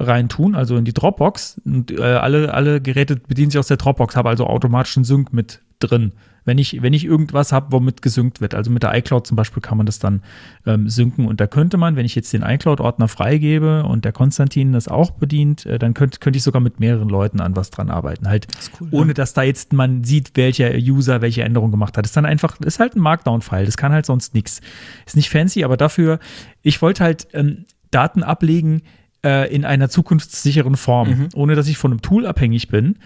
reintun, 0.00 0.54
also 0.54 0.76
in 0.76 0.84
die 0.84 0.94
Dropbox. 0.94 1.60
Und 1.64 1.90
äh, 1.92 2.02
alle, 2.02 2.52
alle 2.54 2.80
Geräte 2.80 3.16
bedienen 3.16 3.50
sich 3.50 3.58
aus 3.58 3.68
der 3.68 3.76
Dropbox, 3.76 4.16
habe 4.16 4.30
also 4.30 4.46
automatisch 4.46 4.96
einen 4.96 5.04
Sync 5.04 5.32
mit 5.32 5.60
drin. 5.78 6.12
Wenn 6.46 6.56
ich, 6.56 6.80
wenn 6.80 6.94
ich 6.94 7.04
irgendwas 7.04 7.52
habe, 7.52 7.70
womit 7.70 8.00
gesynkt 8.00 8.40
wird. 8.40 8.54
Also 8.54 8.70
mit 8.70 8.82
der 8.82 8.96
iCloud 8.96 9.26
zum 9.26 9.36
Beispiel 9.36 9.60
kann 9.60 9.76
man 9.76 9.84
das 9.84 9.98
dann 9.98 10.22
ähm, 10.66 10.88
synken. 10.88 11.26
Und 11.26 11.38
da 11.38 11.46
könnte 11.46 11.76
man, 11.76 11.96
wenn 11.96 12.06
ich 12.06 12.14
jetzt 12.14 12.32
den 12.32 12.42
iCloud-Ordner 12.42 13.08
freigebe 13.08 13.84
und 13.84 14.06
der 14.06 14.12
Konstantin 14.12 14.72
das 14.72 14.88
auch 14.88 15.10
bedient, 15.10 15.66
äh, 15.66 15.78
dann 15.78 15.92
könnte 15.92 16.18
könnte 16.18 16.38
ich 16.38 16.42
sogar 16.42 16.62
mit 16.62 16.80
mehreren 16.80 17.10
Leuten 17.10 17.40
an 17.40 17.56
was 17.56 17.70
dran 17.70 17.90
arbeiten. 17.90 18.26
Halt, 18.26 18.48
das 18.56 18.70
cool, 18.80 18.88
ohne 18.90 19.08
ja. 19.08 19.14
dass 19.14 19.34
da 19.34 19.42
jetzt 19.42 19.74
man 19.74 20.02
sieht, 20.02 20.32
welcher 20.34 20.72
User 20.74 21.20
welche 21.20 21.42
Änderung 21.42 21.70
gemacht 21.70 21.98
hat. 21.98 22.06
Das 22.06 22.10
ist 22.10 22.16
dann 22.16 22.26
einfach, 22.26 22.56
das 22.56 22.74
ist 22.74 22.80
halt 22.80 22.96
ein 22.96 23.00
Markdown-File. 23.00 23.66
Das 23.66 23.76
kann 23.76 23.92
halt 23.92 24.06
sonst 24.06 24.34
nichts. 24.34 24.62
Ist 25.06 25.16
nicht 25.16 25.28
fancy, 25.28 25.62
aber 25.62 25.76
dafür, 25.76 26.20
ich 26.62 26.80
wollte 26.80 27.04
halt 27.04 27.28
ähm, 27.34 27.66
Daten 27.90 28.22
ablegen, 28.22 28.82
äh, 29.24 29.52
in 29.54 29.64
einer 29.64 29.88
zukunftssicheren 29.88 30.76
Form, 30.76 31.08
mhm. 31.08 31.28
ohne 31.34 31.54
dass 31.54 31.68
ich 31.68 31.78
von 31.78 31.90
einem 31.90 32.02
Tool 32.02 32.26
abhängig 32.26 32.68
bin. 32.68 32.96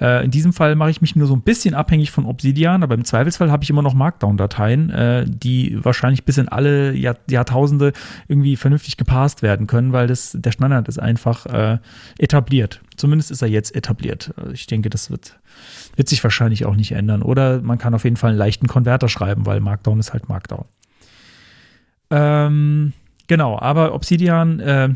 Äh, 0.00 0.24
in 0.24 0.30
diesem 0.30 0.52
Fall 0.52 0.74
mache 0.74 0.90
ich 0.90 1.00
mich 1.00 1.14
nur 1.16 1.26
so 1.26 1.34
ein 1.34 1.42
bisschen 1.42 1.74
abhängig 1.74 2.10
von 2.10 2.26
Obsidian, 2.26 2.82
aber 2.82 2.94
im 2.94 3.04
Zweifelsfall 3.04 3.50
habe 3.50 3.62
ich 3.64 3.70
immer 3.70 3.82
noch 3.82 3.94
Markdown-Dateien, 3.94 4.90
äh, 4.90 5.24
die 5.26 5.78
wahrscheinlich 5.84 6.24
bis 6.24 6.38
in 6.38 6.48
alle 6.48 6.94
Jahr 6.94 7.16
Jahrtausende 7.28 7.92
irgendwie 8.28 8.56
vernünftig 8.56 8.96
gepasst 8.96 9.42
werden 9.42 9.66
können, 9.66 9.92
weil 9.92 10.06
das, 10.06 10.36
der 10.38 10.52
Standard 10.52 10.88
ist 10.88 10.98
einfach 10.98 11.46
äh, 11.46 11.78
etabliert. 12.18 12.80
Zumindest 12.96 13.30
ist 13.30 13.42
er 13.42 13.48
jetzt 13.48 13.74
etabliert. 13.74 14.34
Ich 14.52 14.66
denke, 14.66 14.90
das 14.90 15.10
wird, 15.10 15.38
wird 15.96 16.08
sich 16.08 16.22
wahrscheinlich 16.22 16.64
auch 16.66 16.76
nicht 16.76 16.92
ändern. 16.92 17.22
Oder 17.22 17.60
man 17.62 17.78
kann 17.78 17.94
auf 17.94 18.04
jeden 18.04 18.16
Fall 18.16 18.30
einen 18.30 18.38
leichten 18.38 18.66
Konverter 18.66 19.08
schreiben, 19.08 19.46
weil 19.46 19.60
Markdown 19.60 19.98
ist 19.98 20.12
halt 20.12 20.28
Markdown. 20.28 20.66
Ähm, 22.10 22.92
genau, 23.26 23.58
aber 23.58 23.94
Obsidian, 23.94 24.60
äh, 24.60 24.90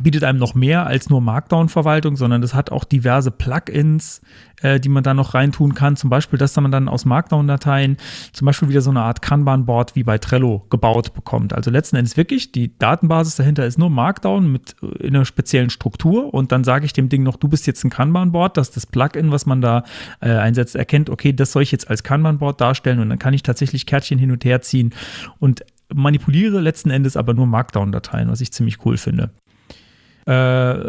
bietet 0.00 0.24
einem 0.24 0.38
noch 0.38 0.54
mehr 0.54 0.86
als 0.86 1.10
nur 1.10 1.20
Markdown-Verwaltung, 1.20 2.16
sondern 2.16 2.40
das 2.40 2.54
hat 2.54 2.70
auch 2.70 2.84
diverse 2.84 3.30
Plugins, 3.30 4.22
äh, 4.62 4.80
die 4.80 4.88
man 4.88 5.02
da 5.02 5.12
noch 5.12 5.34
reintun 5.34 5.74
kann. 5.74 5.96
Zum 5.96 6.08
Beispiel, 6.08 6.38
dass 6.38 6.56
man 6.56 6.70
dann 6.70 6.88
aus 6.88 7.04
Markdown-Dateien 7.04 7.96
zum 8.32 8.46
Beispiel 8.46 8.68
wieder 8.68 8.80
so 8.80 8.90
eine 8.90 9.02
Art 9.02 9.22
Kanban-Board 9.22 9.94
wie 9.94 10.04
bei 10.04 10.18
Trello 10.18 10.66
gebaut 10.70 11.14
bekommt. 11.14 11.52
Also 11.52 11.70
letzten 11.70 11.96
Endes 11.96 12.16
wirklich, 12.16 12.52
die 12.52 12.76
Datenbasis 12.78 13.36
dahinter 13.36 13.66
ist 13.66 13.78
nur 13.78 13.90
Markdown 13.90 14.50
mit 14.50 14.76
äh, 14.82 15.06
in 15.06 15.16
einer 15.16 15.24
speziellen 15.24 15.70
Struktur 15.70 16.32
und 16.32 16.52
dann 16.52 16.64
sage 16.64 16.86
ich 16.86 16.92
dem 16.92 17.08
Ding 17.08 17.22
noch, 17.22 17.36
du 17.36 17.48
bist 17.48 17.66
jetzt 17.66 17.84
ein 17.84 17.90
Kanban-Board, 17.90 18.56
dass 18.56 18.70
das 18.70 18.86
Plugin, 18.86 19.30
was 19.30 19.46
man 19.46 19.60
da 19.60 19.84
äh, 20.20 20.30
einsetzt, 20.30 20.76
erkennt, 20.76 21.10
okay, 21.10 21.32
das 21.32 21.52
soll 21.52 21.62
ich 21.62 21.72
jetzt 21.72 21.90
als 21.90 22.02
Kanban-Board 22.02 22.60
darstellen 22.60 23.00
und 23.00 23.10
dann 23.10 23.18
kann 23.18 23.34
ich 23.34 23.42
tatsächlich 23.42 23.86
Kärtchen 23.86 24.18
hin 24.18 24.30
und 24.30 24.44
her 24.44 24.62
ziehen 24.62 24.94
und 25.38 25.64
manipuliere 25.94 26.60
letzten 26.60 26.90
Endes 26.90 27.16
aber 27.16 27.34
nur 27.34 27.46
Markdown-Dateien, 27.46 28.28
was 28.28 28.40
ich 28.40 28.52
ziemlich 28.52 28.84
cool 28.84 28.96
finde. 28.96 29.30
Äh, 30.26 30.32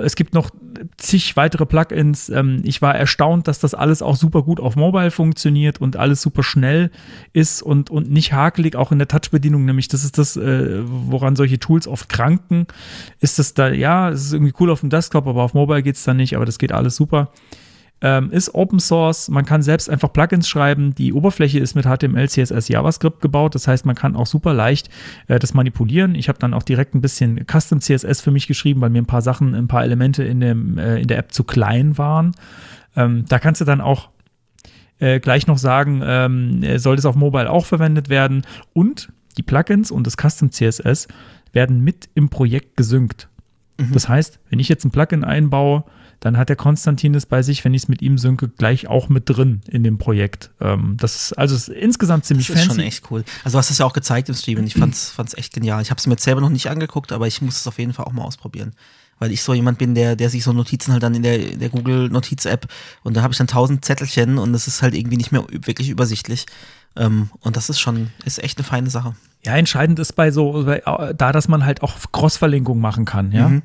es 0.04 0.16
gibt 0.16 0.34
noch 0.34 0.52
zig 0.98 1.36
weitere 1.36 1.66
Plugins. 1.66 2.30
Ähm, 2.30 2.62
ich 2.64 2.82
war 2.82 2.96
erstaunt, 2.96 3.48
dass 3.48 3.60
das 3.60 3.74
alles 3.74 4.02
auch 4.02 4.16
super 4.16 4.44
gut 4.44 4.60
auf 4.60 4.76
Mobile 4.76 5.12
funktioniert 5.12 5.82
und 5.82 5.98
alles 5.98 6.22
super 6.22 6.44
schnell 6.44 6.92
ist 7.34 7.62
und, 7.62 7.90
und 7.90 8.12
nicht 8.12 8.34
hakelig, 8.34 8.76
auch 8.76 8.92
in 8.92 9.00
der 9.00 9.08
Touch-Bedienung. 9.08 9.66
Nämlich, 9.66 9.88
das 9.88 10.04
ist 10.04 10.18
das, 10.18 10.38
äh, 10.38 10.82
woran 10.84 11.36
solche 11.36 11.60
Tools 11.60 11.88
oft 11.88 12.10
kranken. 12.10 12.68
Ist 13.20 13.40
das 13.40 13.54
da, 13.54 13.70
ja, 13.70 14.10
es 14.10 14.26
ist 14.26 14.34
irgendwie 14.34 14.54
cool 14.60 14.70
auf 14.70 14.82
dem 14.82 14.90
Desktop, 14.90 15.28
aber 15.28 15.44
auf 15.44 15.54
Mobile 15.54 15.84
geht 15.84 15.96
es 15.96 16.04
da 16.04 16.14
nicht, 16.14 16.36
aber 16.36 16.46
das 16.46 16.60
geht 16.60 16.72
alles 16.72 16.96
super. 16.96 17.32
Ähm, 18.04 18.32
ist 18.32 18.54
Open 18.54 18.80
Source. 18.80 19.30
Man 19.30 19.46
kann 19.46 19.64
selbst 19.64 19.90
einfach 19.90 20.12
Plugins 20.12 20.48
schreiben. 20.48 20.94
Die 20.94 21.14
Oberfläche 21.14 21.58
ist 21.58 21.74
mit 21.74 21.86
HTML, 21.86 22.28
CSS, 22.28 22.68
JavaScript 22.68 23.22
gebaut. 23.22 23.56
Das 23.56 23.68
heißt, 23.68 23.86
man 23.86 23.96
kann 23.96 24.18
auch 24.18 24.28
super 24.28 24.54
leicht 24.54 24.90
äh, 25.28 25.40
das 25.40 25.54
manipulieren. 25.54 26.14
Ich 26.14 26.28
habe 26.28 26.38
dann 26.38 26.54
auch 26.54 26.64
direkt 26.64 26.94
ein 26.94 27.02
bisschen 27.02 27.46
Custom 27.50 27.80
CSS 27.80 28.20
für 28.20 28.32
mich 28.32 28.46
geschrieben, 28.46 28.82
weil 28.82 28.90
mir 28.90 29.02
ein 29.02 29.08
paar 29.08 29.22
Sachen, 29.22 29.56
ein 29.56 29.70
paar 29.70 29.84
Elemente 29.84 30.24
in, 30.24 30.42
dem, 30.42 30.78
äh, 30.78 31.00
in 31.00 31.08
der 31.08 31.18
App 31.18 31.32
zu 31.32 31.46
klein 31.46 31.98
waren. 31.98 32.34
Ähm, 32.98 33.24
da 33.30 33.40
kannst 33.40 33.62
du 33.62 33.66
dann 33.66 33.80
auch 33.80 34.10
äh, 35.00 35.22
gleich 35.22 35.48
noch 35.48 35.58
sagen, 35.58 36.02
ähm, 36.04 36.78
soll 36.78 36.98
das 36.98 37.06
auf 37.06 37.16
Mobile 37.16 37.50
auch 37.50 37.66
verwendet 37.66 38.10
werden. 38.10 38.46
Und 38.74 39.14
die 39.38 39.44
Plugins 39.44 39.92
und 39.92 40.06
das 40.06 40.18
Custom 40.18 40.52
CSS 40.52 41.08
werden 41.54 41.82
mit 41.82 42.10
im 42.16 42.28
Projekt 42.28 42.76
gesynkt. 42.76 43.30
Mhm. 43.80 43.94
Das 43.94 44.10
heißt, 44.10 44.42
wenn 44.50 44.60
ich 44.60 44.68
jetzt 44.68 44.84
ein 44.84 44.92
Plugin 44.92 45.24
einbaue, 45.24 45.86
dann 46.24 46.38
hat 46.38 46.48
der 46.48 46.56
Konstantin 46.56 47.16
es 47.16 47.26
bei 47.26 47.42
sich, 47.42 47.66
wenn 47.66 47.74
ich 47.74 47.84
es 47.84 47.88
mit 47.90 48.02
ihm 48.02 48.18
synke, 48.18 48.48
gleich 48.48 48.88
auch 48.88 49.10
mit 49.10 49.24
drin 49.26 49.62
in 49.68 49.84
dem 49.84 49.98
Projekt. 49.98 50.52
Ähm, 50.62 50.96
das 50.98 51.16
ist 51.18 51.34
also 51.34 51.54
ist 51.54 51.68
insgesamt 51.68 52.24
ziemlich 52.24 52.48
Das 52.48 52.56
ist 52.56 52.62
fancy. 52.64 52.76
schon 52.80 52.88
echt 52.88 53.12
cool. 53.12 53.26
Also 53.44 53.56
du 53.56 53.60
hast 53.60 53.72
es 53.72 53.80
ja 53.80 53.86
auch 53.86 53.92
gezeigt 53.92 54.30
im 54.30 54.36
Stream 54.36 54.60
und 54.60 54.66
ich 54.66 54.74
fand's, 54.74 55.10
fand's 55.16 55.34
echt 55.34 55.52
genial. 55.52 55.82
Ich 55.82 55.90
habe 55.90 56.00
es 56.00 56.08
mir 56.08 56.16
selber 56.18 56.40
noch 56.40 56.48
nicht 56.50 56.70
angeguckt, 56.70 57.12
aber 57.12 57.28
ich 57.28 57.42
muss 57.42 57.58
es 57.58 57.68
auf 57.68 57.78
jeden 57.78 57.92
Fall 57.92 58.06
auch 58.06 58.14
mal 58.14 58.24
ausprobieren. 58.24 58.72
Weil 59.20 59.34
ich 59.34 59.44
so 59.44 59.54
jemand 59.54 59.80
bin, 59.80 59.96
der, 59.96 60.16
der 60.16 60.30
sich 60.30 60.46
so 60.46 60.54
Notizen 60.54 60.94
halt 60.94 61.04
dann 61.04 61.14
in 61.14 61.24
der, 61.24 61.38
der 61.38 61.68
Google 61.68 62.08
Notiz-App 62.08 62.68
und 63.04 63.18
da 63.18 63.22
habe 63.22 63.34
ich 63.34 63.38
dann 63.38 63.48
tausend 63.48 63.84
Zettelchen 63.84 64.38
und 64.38 64.54
das 64.54 64.68
ist 64.68 64.82
halt 64.82 64.96
irgendwie 64.96 65.18
nicht 65.18 65.34
mehr 65.34 65.46
wirklich 65.50 65.90
übersichtlich. 65.90 66.46
Ähm, 66.96 67.30
und 67.40 67.56
das 67.58 67.70
ist 67.70 67.80
schon, 67.80 68.10
ist 68.26 68.44
echt 68.44 68.58
eine 68.58 68.66
feine 68.66 68.90
Sache. 68.90 69.16
Ja, 69.46 69.56
entscheidend 69.56 70.00
ist 70.00 70.14
bei 70.14 70.32
so, 70.32 70.64
bei, 70.66 70.84
äh, 70.86 71.14
da, 71.16 71.32
dass 71.32 71.48
man 71.48 71.66
halt 71.66 71.82
auch 71.82 71.96
Cross-Verlinkung 72.12 72.80
machen 72.80 73.06
kann, 73.06 73.32
ja. 73.32 73.50
Mhm. 73.50 73.62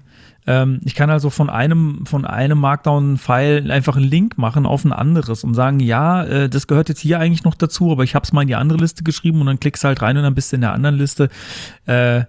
Ähm, 0.47 0.81
ich 0.85 0.95
kann 0.95 1.11
also 1.11 1.29
von 1.29 1.51
einem, 1.51 2.07
von 2.07 2.25
einem 2.25 2.59
Markdown-File 2.59 3.71
einfach 3.71 3.97
einen 3.97 4.07
Link 4.09 4.39
machen 4.39 4.65
auf 4.65 4.85
ein 4.85 4.95
anderes 4.95 5.45
und 5.45 5.53
sagen, 5.55 5.79
ja, 5.79 6.25
äh, 6.25 6.49
das 6.49 6.67
gehört 6.67 6.89
jetzt 6.89 7.01
hier 7.01 7.21
eigentlich 7.21 7.45
noch 7.45 7.55
dazu, 7.55 7.93
aber 7.93 8.03
ich 8.03 8.15
habe 8.15 8.25
es 8.25 8.33
mal 8.33 8.43
in 8.43 8.49
die 8.49 8.55
andere 8.55 8.79
Liste 8.79 9.05
geschrieben 9.05 9.41
und 9.41 9.47
dann 9.47 9.61
klickst 9.61 9.85
du 9.85 9.89
halt 9.89 10.01
rein 10.01 10.17
und 10.17 10.23
dann 10.23 10.35
bist 10.35 10.51
du 10.53 10.57
in 10.57 10.63
der 10.63 10.73
anderen 10.73 10.97
Liste. 10.97 11.29
Äh, 11.85 12.25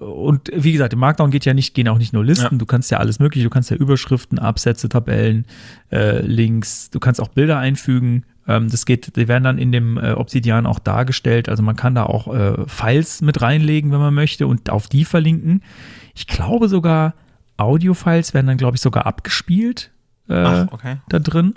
und 0.00 0.50
wie 0.52 0.72
gesagt, 0.72 0.92
im 0.92 0.98
Markdown 0.98 1.30
geht 1.30 1.44
ja 1.44 1.54
nicht, 1.54 1.72
gehen 1.72 1.88
auch 1.88 1.98
nicht 1.98 2.12
nur 2.12 2.24
Listen, 2.24 2.54
Ja. 2.54 2.58
du 2.58 2.66
kannst 2.66 2.90
ja 2.90 2.98
alles 2.98 3.20
mögliche, 3.20 3.44
du 3.44 3.50
kannst 3.50 3.70
ja 3.70 3.76
Überschriften, 3.76 4.38
Absätze, 4.38 4.88
Tabellen, 4.88 5.46
äh, 5.90 6.20
Links, 6.20 6.90
du 6.90 7.00
kannst 7.00 7.20
auch 7.20 7.28
Bilder 7.28 7.58
einfügen. 7.58 8.24
Ähm, 8.48 8.68
das 8.70 8.86
geht, 8.86 9.16
die 9.16 9.28
werden 9.28 9.44
dann 9.44 9.58
in 9.58 9.72
dem 9.72 9.98
äh, 9.98 10.12
Obsidian 10.12 10.66
auch 10.66 10.78
dargestellt. 10.78 11.48
Also 11.48 11.62
man 11.62 11.76
kann 11.76 11.94
da 11.94 12.04
auch 12.04 12.32
äh, 12.32 12.66
Files 12.66 13.22
mit 13.22 13.42
reinlegen, 13.42 13.92
wenn 13.92 14.00
man 14.00 14.14
möchte, 14.14 14.46
und 14.46 14.70
auf 14.70 14.88
die 14.88 15.04
verlinken. 15.04 15.62
Ich 16.14 16.26
glaube 16.26 16.68
sogar, 16.68 17.14
Audio-Files 17.56 18.34
werden 18.34 18.46
dann, 18.46 18.56
glaube 18.56 18.76
ich, 18.76 18.82
sogar 18.82 19.06
abgespielt 19.06 19.90
äh, 20.28 20.34
Ach, 20.34 20.72
okay. 20.72 20.96
da 21.08 21.18
drin. 21.18 21.54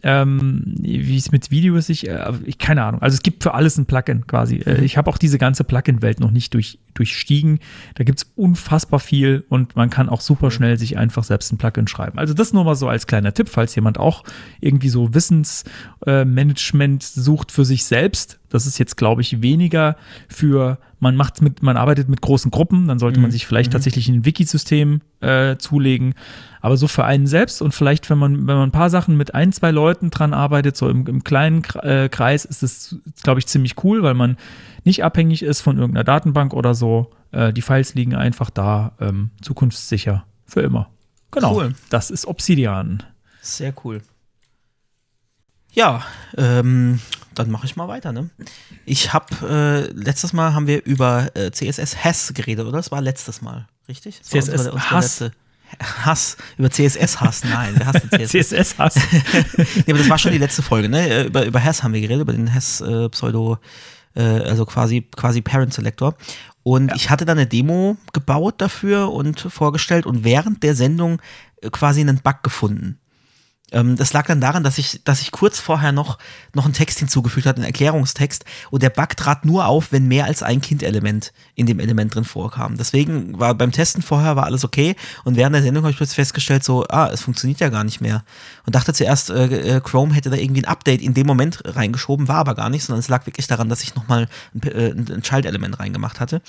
Ähm, 0.00 0.76
wie 0.78 1.16
es 1.16 1.32
mit 1.32 1.50
Videos 1.50 1.86
sich, 1.86 2.08
äh, 2.08 2.32
ich 2.44 2.58
keine 2.58 2.84
Ahnung. 2.84 3.02
Also 3.02 3.14
es 3.14 3.22
gibt 3.22 3.42
für 3.42 3.54
alles 3.54 3.78
ein 3.78 3.86
Plugin 3.86 4.28
quasi. 4.28 4.58
Äh, 4.58 4.84
ich 4.84 4.96
habe 4.96 5.10
auch 5.10 5.18
diese 5.18 5.38
ganze 5.38 5.64
Plugin-Welt 5.64 6.20
noch 6.20 6.30
nicht 6.30 6.54
durch, 6.54 6.78
durchstiegen. 6.98 7.60
Da 7.94 8.04
gibt 8.04 8.18
es 8.18 8.30
unfassbar 8.36 9.00
viel 9.00 9.44
und 9.48 9.76
man 9.76 9.90
kann 9.90 10.08
auch 10.08 10.20
super 10.20 10.50
schnell 10.50 10.78
sich 10.78 10.98
einfach 10.98 11.24
selbst 11.24 11.52
ein 11.52 11.58
Plugin 11.58 11.86
schreiben. 11.86 12.18
Also 12.18 12.34
das 12.34 12.52
nur 12.52 12.64
mal 12.64 12.74
so 12.74 12.88
als 12.88 13.06
kleiner 13.06 13.32
Tipp, 13.32 13.48
falls 13.48 13.74
jemand 13.74 13.98
auch 13.98 14.24
irgendwie 14.60 14.88
so 14.88 15.14
Wissensmanagement 15.14 17.02
sucht 17.02 17.52
für 17.52 17.64
sich 17.64 17.84
selbst. 17.84 18.40
Das 18.50 18.66
ist 18.66 18.78
jetzt, 18.78 18.96
glaube 18.96 19.20
ich, 19.20 19.42
weniger 19.42 19.96
für, 20.28 20.78
man 21.00 21.16
macht 21.16 21.42
mit, 21.42 21.62
man 21.62 21.76
arbeitet 21.76 22.08
mit 22.08 22.22
großen 22.22 22.50
Gruppen, 22.50 22.88
dann 22.88 22.98
sollte 22.98 23.20
man 23.20 23.30
sich 23.30 23.46
vielleicht 23.46 23.72
tatsächlich 23.72 24.08
ein 24.08 24.24
Wikisystem 24.24 25.02
äh, 25.20 25.56
zulegen. 25.56 26.14
Aber 26.60 26.76
so 26.76 26.88
für 26.88 27.04
einen 27.04 27.26
selbst 27.26 27.60
und 27.60 27.74
vielleicht, 27.74 28.08
wenn 28.10 28.18
man, 28.18 28.46
wenn 28.46 28.56
man 28.56 28.68
ein 28.70 28.72
paar 28.72 28.90
Sachen 28.90 29.16
mit 29.16 29.34
ein, 29.34 29.52
zwei 29.52 29.70
Leuten 29.70 30.10
dran 30.10 30.32
arbeitet, 30.32 30.76
so 30.76 30.88
im, 30.88 31.06
im 31.06 31.24
kleinen 31.24 31.62
äh, 31.82 32.08
Kreis, 32.08 32.44
ist 32.44 32.62
es, 32.62 32.96
glaube 33.22 33.38
ich, 33.38 33.46
ziemlich 33.46 33.84
cool, 33.84 34.02
weil 34.02 34.14
man 34.14 34.36
nicht 34.88 35.04
abhängig 35.04 35.42
ist 35.42 35.60
von 35.60 35.78
irgendeiner 35.78 36.02
Datenbank 36.04 36.52
oder 36.52 36.74
so. 36.74 37.10
Äh, 37.30 37.52
die 37.52 37.62
Files 37.62 37.94
liegen 37.94 38.14
einfach 38.16 38.50
da, 38.50 38.92
ähm, 39.00 39.30
zukunftssicher, 39.42 40.24
für 40.46 40.62
immer. 40.62 40.88
Genau. 41.30 41.54
Cool. 41.56 41.74
Das 41.90 42.10
ist 42.10 42.26
Obsidian. 42.26 43.02
Sehr 43.40 43.72
cool. 43.84 44.02
Ja, 45.72 46.02
ähm, 46.36 47.00
dann 47.34 47.50
mache 47.50 47.66
ich 47.66 47.76
mal 47.76 47.88
weiter. 47.88 48.12
Ne? 48.12 48.30
Ich 48.86 49.12
habe 49.12 49.26
äh, 49.46 49.92
letztes 49.92 50.32
Mal 50.32 50.54
haben 50.54 50.66
wir 50.66 50.84
über 50.84 51.28
äh, 51.36 51.50
CSS 51.52 52.02
Hass 52.04 52.32
geredet, 52.34 52.66
oder? 52.66 52.78
Das 52.78 52.90
war 52.90 53.00
letztes 53.00 53.42
Mal, 53.42 53.68
richtig? 53.88 54.18
Das 54.20 54.32
war 54.32 54.40
CSS 54.40 54.52
unsere- 54.52 54.72
unsere 54.74 54.90
Hass? 54.90 55.20
letzte- 55.20 55.36
Hass 56.02 56.38
über 56.56 56.70
CSS 56.70 57.20
Hass. 57.20 57.44
Nein, 57.44 57.74
wer 57.76 57.86
hasst 57.88 58.10
denn 58.10 58.26
CSS? 58.26 58.48
CSS 58.48 58.78
hast. 58.78 58.96
nee, 59.76 59.82
aber 59.92 59.98
das 59.98 60.08
war 60.08 60.16
schon 60.16 60.32
die 60.32 60.38
letzte 60.38 60.62
Folge, 60.62 60.88
ne? 60.88 61.06
Äh, 61.06 61.24
Über, 61.26 61.44
über 61.44 61.62
Hass 61.62 61.82
haben 61.82 61.92
wir 61.92 62.00
geredet, 62.00 62.22
über 62.22 62.32
den 62.32 62.52
Hass 62.54 62.80
äh, 62.80 63.10
Pseudo, 63.10 63.58
äh, 64.14 64.22
also 64.22 64.64
quasi, 64.66 65.06
quasi 65.16 65.40
Parent 65.40 65.72
Selector. 65.72 66.14
Und 66.62 66.92
ich 66.94 67.08
hatte 67.08 67.24
dann 67.24 67.38
eine 67.38 67.46
Demo 67.46 67.96
gebaut 68.12 68.56
dafür 68.58 69.12
und 69.12 69.40
vorgestellt 69.40 70.04
und 70.06 70.24
während 70.24 70.62
der 70.62 70.74
Sendung 70.74 71.22
äh, 71.62 71.70
quasi 71.70 72.00
einen 72.00 72.18
Bug 72.18 72.42
gefunden. 72.42 72.98
Ähm, 73.72 73.96
das 73.96 74.12
lag 74.12 74.26
dann 74.26 74.40
daran, 74.40 74.62
dass 74.62 74.78
ich, 74.78 75.02
dass 75.04 75.20
ich 75.20 75.30
kurz 75.30 75.58
vorher 75.58 75.92
noch, 75.92 76.18
noch 76.54 76.64
einen 76.64 76.74
Text 76.74 76.98
hinzugefügt 76.98 77.46
hatte, 77.46 77.58
einen 77.58 77.66
Erklärungstext. 77.66 78.44
Und 78.70 78.82
der 78.82 78.90
Bug 78.90 79.16
trat 79.16 79.44
nur 79.44 79.66
auf, 79.66 79.92
wenn 79.92 80.06
mehr 80.06 80.24
als 80.24 80.42
ein 80.42 80.60
Kind-Element 80.60 81.32
in 81.54 81.66
dem 81.66 81.80
Element 81.80 82.14
drin 82.14 82.24
vorkam. 82.24 82.76
Deswegen 82.76 83.38
war 83.38 83.54
beim 83.54 83.72
Testen 83.72 84.02
vorher 84.02 84.36
war 84.36 84.44
alles 84.44 84.64
okay. 84.64 84.96
Und 85.24 85.36
während 85.36 85.54
der 85.54 85.62
Sendung 85.62 85.84
habe 85.84 85.90
ich 85.90 85.96
plötzlich 85.96 86.16
festgestellt, 86.16 86.64
so, 86.64 86.86
ah, 86.88 87.10
es 87.12 87.20
funktioniert 87.20 87.60
ja 87.60 87.68
gar 87.68 87.84
nicht 87.84 88.00
mehr. 88.00 88.24
Und 88.64 88.74
dachte 88.74 88.92
zuerst, 88.94 89.30
äh, 89.30 89.76
äh, 89.76 89.80
Chrome 89.80 90.14
hätte 90.14 90.30
da 90.30 90.36
irgendwie 90.36 90.62
ein 90.62 90.68
Update 90.68 91.02
in 91.02 91.14
dem 91.14 91.26
Moment 91.26 91.62
reingeschoben, 91.64 92.28
war 92.28 92.36
aber 92.36 92.54
gar 92.54 92.70
nicht, 92.70 92.84
sondern 92.84 93.00
es 93.00 93.08
lag 93.08 93.26
wirklich 93.26 93.46
daran, 93.46 93.68
dass 93.68 93.82
ich 93.82 93.94
nochmal 93.94 94.28
ein, 94.54 94.62
äh, 94.62 94.90
ein 94.90 95.22
Child-Element 95.22 95.78
reingemacht 95.78 96.20
hatte. 96.20 96.40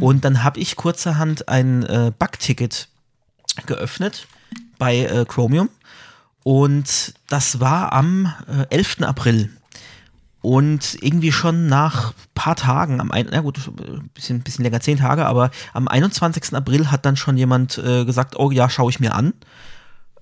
Und 0.00 0.24
dann 0.24 0.44
habe 0.44 0.60
ich 0.60 0.76
kurzerhand 0.76 1.48
ein 1.48 1.82
äh, 1.82 2.12
Bug-Ticket 2.16 2.88
geöffnet 3.66 4.26
bei 4.78 4.98
äh, 4.98 5.24
Chromium. 5.26 5.68
Und 6.44 7.14
das 7.28 7.60
war 7.60 7.92
am 7.92 8.32
äh, 8.48 8.74
11. 8.74 9.02
April. 9.02 9.50
Und 10.40 10.98
irgendwie 11.00 11.30
schon 11.30 11.68
nach 11.68 12.14
paar 12.34 12.56
Tagen, 12.56 13.00
am 13.00 13.12
ein, 13.12 13.28
na 13.30 13.40
gut, 13.40 13.60
ein 13.68 14.10
bisschen, 14.12 14.40
bisschen 14.40 14.64
länger, 14.64 14.80
zehn 14.80 14.98
Tage, 14.98 15.24
aber 15.24 15.52
am 15.72 15.86
21. 15.86 16.52
April 16.54 16.90
hat 16.90 17.06
dann 17.06 17.16
schon 17.16 17.36
jemand 17.36 17.78
äh, 17.78 18.04
gesagt, 18.04 18.36
oh 18.36 18.50
ja, 18.50 18.68
schaue 18.68 18.90
ich 18.90 18.98
mir 18.98 19.14
an. 19.14 19.34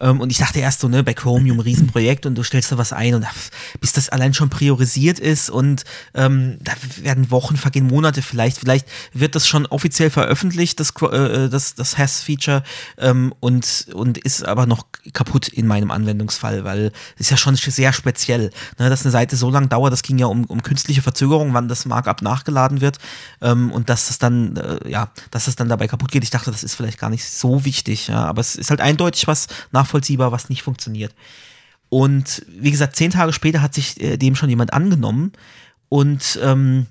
Ähm, 0.00 0.20
und 0.20 0.30
ich 0.30 0.38
dachte 0.38 0.58
erst 0.60 0.80
so, 0.80 0.88
ne, 0.88 1.04
bei 1.04 1.14
Chromium, 1.14 1.60
Riesenprojekt 1.60 2.26
und 2.26 2.34
du 2.34 2.42
stellst 2.42 2.72
da 2.72 2.78
was 2.78 2.92
ein 2.92 3.14
und 3.14 3.24
ach, 3.24 3.34
bis 3.80 3.92
das 3.92 4.08
allein 4.08 4.34
schon 4.34 4.50
priorisiert 4.50 5.18
ist 5.18 5.50
und 5.50 5.84
ähm, 6.14 6.58
da 6.60 6.72
werden 7.02 7.30
Wochen 7.30 7.56
vergehen, 7.56 7.86
Monate 7.86 8.22
vielleicht. 8.22 8.58
Vielleicht 8.58 8.86
wird 9.12 9.34
das 9.34 9.46
schon 9.46 9.66
offiziell 9.66 10.10
veröffentlicht, 10.10 10.80
das, 10.80 10.94
Cro- 10.94 11.12
äh, 11.12 11.48
das, 11.48 11.74
das 11.74 11.98
Hass-Feature 11.98 12.62
ähm, 12.98 13.34
und, 13.40 13.86
und 13.92 14.18
ist 14.18 14.44
aber 14.44 14.66
noch 14.66 14.86
kaputt 15.12 15.48
in 15.48 15.66
meinem 15.66 15.90
Anwendungsfall, 15.90 16.64
weil 16.64 16.92
es 17.16 17.22
ist 17.22 17.30
ja 17.30 17.36
schon 17.36 17.56
sehr 17.56 17.92
speziell, 17.92 18.50
ne, 18.78 18.90
dass 18.90 19.02
eine 19.02 19.12
Seite 19.12 19.36
so 19.36 19.50
lange 19.50 19.68
dauert, 19.68 19.92
das 19.92 20.02
ging 20.02 20.18
ja 20.18 20.26
um, 20.26 20.44
um 20.44 20.62
künstliche 20.62 21.02
Verzögerung, 21.02 21.54
wann 21.54 21.68
das 21.68 21.84
Markup 21.84 22.22
nachgeladen 22.22 22.80
wird 22.80 22.98
ähm, 23.40 23.70
und 23.70 23.88
dass 23.88 24.08
das 24.08 24.18
dann, 24.18 24.56
äh, 24.56 24.88
ja, 24.88 25.10
dass 25.30 25.44
das 25.44 25.56
dann 25.56 25.68
dabei 25.68 25.88
kaputt 25.88 26.10
geht. 26.10 26.24
Ich 26.24 26.30
dachte, 26.30 26.50
das 26.50 26.64
ist 26.64 26.74
vielleicht 26.74 26.98
gar 26.98 27.10
nicht 27.10 27.24
so 27.28 27.64
wichtig, 27.64 28.08
ja, 28.08 28.24
aber 28.24 28.40
es 28.40 28.56
ist 28.56 28.70
halt 28.70 28.80
eindeutig 28.80 29.26
was 29.26 29.46
nachvollziehbar, 29.90 30.32
was 30.32 30.48
nicht 30.48 30.62
funktioniert. 30.62 31.14
Und 31.88 32.44
wie 32.48 32.70
gesagt, 32.70 32.96
zehn 32.96 33.10
Tage 33.10 33.32
später 33.32 33.62
hat 33.62 33.74
sich 33.74 34.00
äh, 34.00 34.16
dem 34.16 34.36
schon 34.36 34.48
jemand 34.48 34.72
angenommen 34.72 35.32
und 35.88 36.38
ähm, 36.42 36.86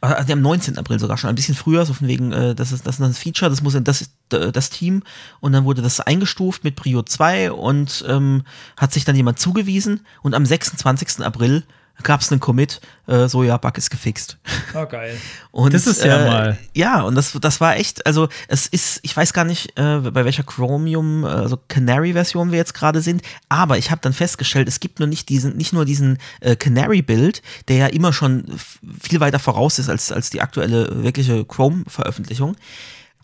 also 0.00 0.32
am 0.34 0.42
19. 0.42 0.76
April 0.76 1.00
sogar 1.00 1.16
schon, 1.16 1.30
ein 1.30 1.34
bisschen 1.34 1.54
früher, 1.54 1.84
so 1.84 1.94
von 1.94 2.06
wegen, 2.06 2.30
äh, 2.30 2.54
das 2.54 2.72
ist 2.72 2.86
das 2.86 2.96
ist 2.96 3.04
ein 3.04 3.14
Feature, 3.14 3.50
das 3.50 3.62
muss 3.62 3.74
in 3.74 3.84
das, 3.84 4.10
äh, 4.32 4.52
das 4.52 4.70
Team 4.70 5.02
und 5.40 5.52
dann 5.52 5.64
wurde 5.64 5.82
das 5.82 5.98
eingestuft 5.98 6.62
mit 6.62 6.76
Prio 6.76 7.02
2 7.02 7.52
und 7.52 8.04
ähm, 8.06 8.44
hat 8.76 8.92
sich 8.92 9.04
dann 9.04 9.16
jemand 9.16 9.40
zugewiesen 9.40 10.00
und 10.22 10.34
am 10.34 10.46
26. 10.46 11.24
April 11.24 11.64
gab 12.02 12.20
es 12.20 12.30
einen 12.30 12.40
Commit, 12.40 12.80
äh, 13.06 13.26
so 13.28 13.42
ja, 13.42 13.56
Bug 13.56 13.76
ist 13.78 13.90
gefixt. 13.90 14.38
Oh, 14.74 14.86
geil. 14.86 15.16
Und, 15.50 15.74
Das 15.74 15.86
ist 15.86 16.04
ja 16.04 16.18
äh, 16.26 16.30
mal- 16.30 16.58
Ja, 16.74 17.02
und 17.02 17.14
das, 17.16 17.32
das 17.40 17.60
war 17.60 17.76
echt, 17.76 18.06
also 18.06 18.28
es 18.46 18.66
ist, 18.66 19.00
ich 19.02 19.16
weiß 19.16 19.32
gar 19.32 19.44
nicht, 19.44 19.76
äh, 19.78 19.98
bei 19.98 20.24
welcher 20.24 20.44
Chromium, 20.44 21.24
äh, 21.24 21.28
also 21.28 21.58
Canary-Version 21.68 22.50
wir 22.52 22.58
jetzt 22.58 22.74
gerade 22.74 23.00
sind, 23.00 23.22
aber 23.48 23.78
ich 23.78 23.90
habe 23.90 24.00
dann 24.02 24.12
festgestellt, 24.12 24.68
es 24.68 24.78
gibt 24.80 25.00
nur 25.00 25.08
nicht 25.08 25.28
diesen, 25.28 25.56
nicht 25.56 25.72
nur 25.72 25.84
diesen 25.84 26.18
äh, 26.40 26.54
Canary-Build, 26.54 27.42
der 27.68 27.76
ja 27.76 27.86
immer 27.86 28.12
schon 28.12 28.44
viel 29.00 29.20
weiter 29.20 29.38
voraus 29.38 29.78
ist 29.78 29.88
als, 29.88 30.12
als 30.12 30.30
die 30.30 30.40
aktuelle 30.40 31.02
wirkliche 31.02 31.44
Chrome-Veröffentlichung, 31.44 32.56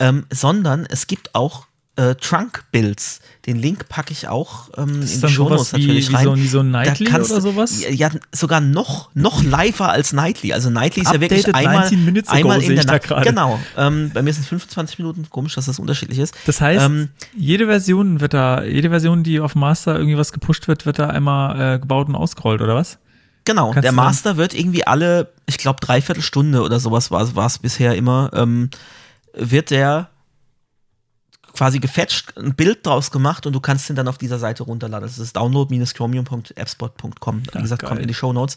ähm, 0.01 0.27
sondern 0.31 0.87
es 0.87 1.07
gibt 1.07 1.35
auch 1.35 1.67
äh, 1.97 2.15
Trunk-Builds. 2.17 3.21
Den 3.47 3.57
Link 3.57 3.89
packe 3.89 4.13
ich 4.13 4.27
auch 4.29 4.71
ähm, 4.77 5.03
in 5.03 5.21
die 5.21 5.29
Shownotes 5.29 5.73
natürlich 5.73 6.11
wie, 6.11 6.15
rein. 6.15 6.25
so, 6.25 6.37
wie 6.37 6.49
so 6.49 6.61
ein 6.61 6.71
Nightly 6.71 7.07
kannst 7.07 7.31
oder 7.31 7.41
sowas? 7.41 7.85
Ja, 7.89 8.11
sogar 8.33 8.61
noch, 8.61 9.11
noch 9.15 9.43
liver 9.43 9.91
als 9.91 10.13
Nightly. 10.13 10.53
Also 10.53 10.71
Nightly 10.71 11.03
ist 11.03 11.13
ja 11.13 11.21
wirklich 11.21 11.47
Updated 11.47 11.55
einmal, 11.55 11.81
19 11.83 12.05
minutes 12.05 12.31
ago, 12.31 12.39
einmal 12.39 12.63
in 12.63 12.75
der 12.75 12.85
Nacht. 12.85 13.25
Genau. 13.25 13.61
Ähm, 13.77 14.11
bei 14.13 14.23
mir 14.23 14.33
sind 14.33 14.43
es 14.43 14.49
25 14.49 14.99
Minuten. 14.99 15.27
Komisch, 15.31 15.55
dass 15.55 15.67
das 15.67 15.79
unterschiedlich 15.79 16.19
ist. 16.19 16.35
Das 16.47 16.61
heißt, 16.61 16.85
Ähm, 16.85 17.11
jede 17.37 17.67
Version 17.67 18.21
wird 18.21 18.35
da, 18.35 18.65
jede 18.65 18.91
Version, 18.91 19.23
die 19.23 19.41
auf 19.41 19.55
Master 19.55 19.95
irgendwie 19.97 20.17
was 20.17 20.33
gepusht 20.33 20.67
wird, 20.69 20.87
wird 20.87 20.99
da 20.99 21.09
einmal 21.09 21.75
äh, 21.75 21.79
gebaut 21.79 22.09
und 22.09 22.17
ausgerollt, 22.17 22.61
oder 22.61 22.75
was? 22.75 22.99
Genau, 23.45 23.73
Kannst 23.73 23.85
der 23.85 23.93
Master 23.93 24.37
wird 24.37 24.55
irgendwie 24.55 24.87
alle, 24.87 25.33
ich 25.47 25.59
glaube, 25.59 25.79
dreiviertel 25.81 26.23
Stunde 26.23 26.63
oder 26.63 26.81
sowas 26.81 27.11
war 27.11 27.47
es 27.47 27.59
bisher 27.59 27.95
immer, 27.95 28.31
ähm, 28.33 28.71
wird 29.35 29.71
der 29.71 30.09
quasi 31.55 31.79
gefetcht, 31.79 32.37
ein 32.37 32.55
Bild 32.55 32.87
draus 32.87 33.11
gemacht 33.11 33.47
und 33.47 33.53
du 33.53 33.61
kannst 33.61 33.89
den 33.89 33.97
dann 33.97 34.09
auf 34.09 34.19
dieser 34.19 34.39
Seite 34.39 34.65
runterladen. 34.65 35.09
Das 35.09 35.19
ist 35.19 35.37
download-chromium.appspot.com. 35.37 37.43
Wie 37.53 37.63
gesagt, 37.63 37.83
geil. 37.83 37.89
kommt 37.89 38.03
in 38.03 38.09
die 38.09 38.15
Show 38.15 38.33
Notes. 38.33 38.57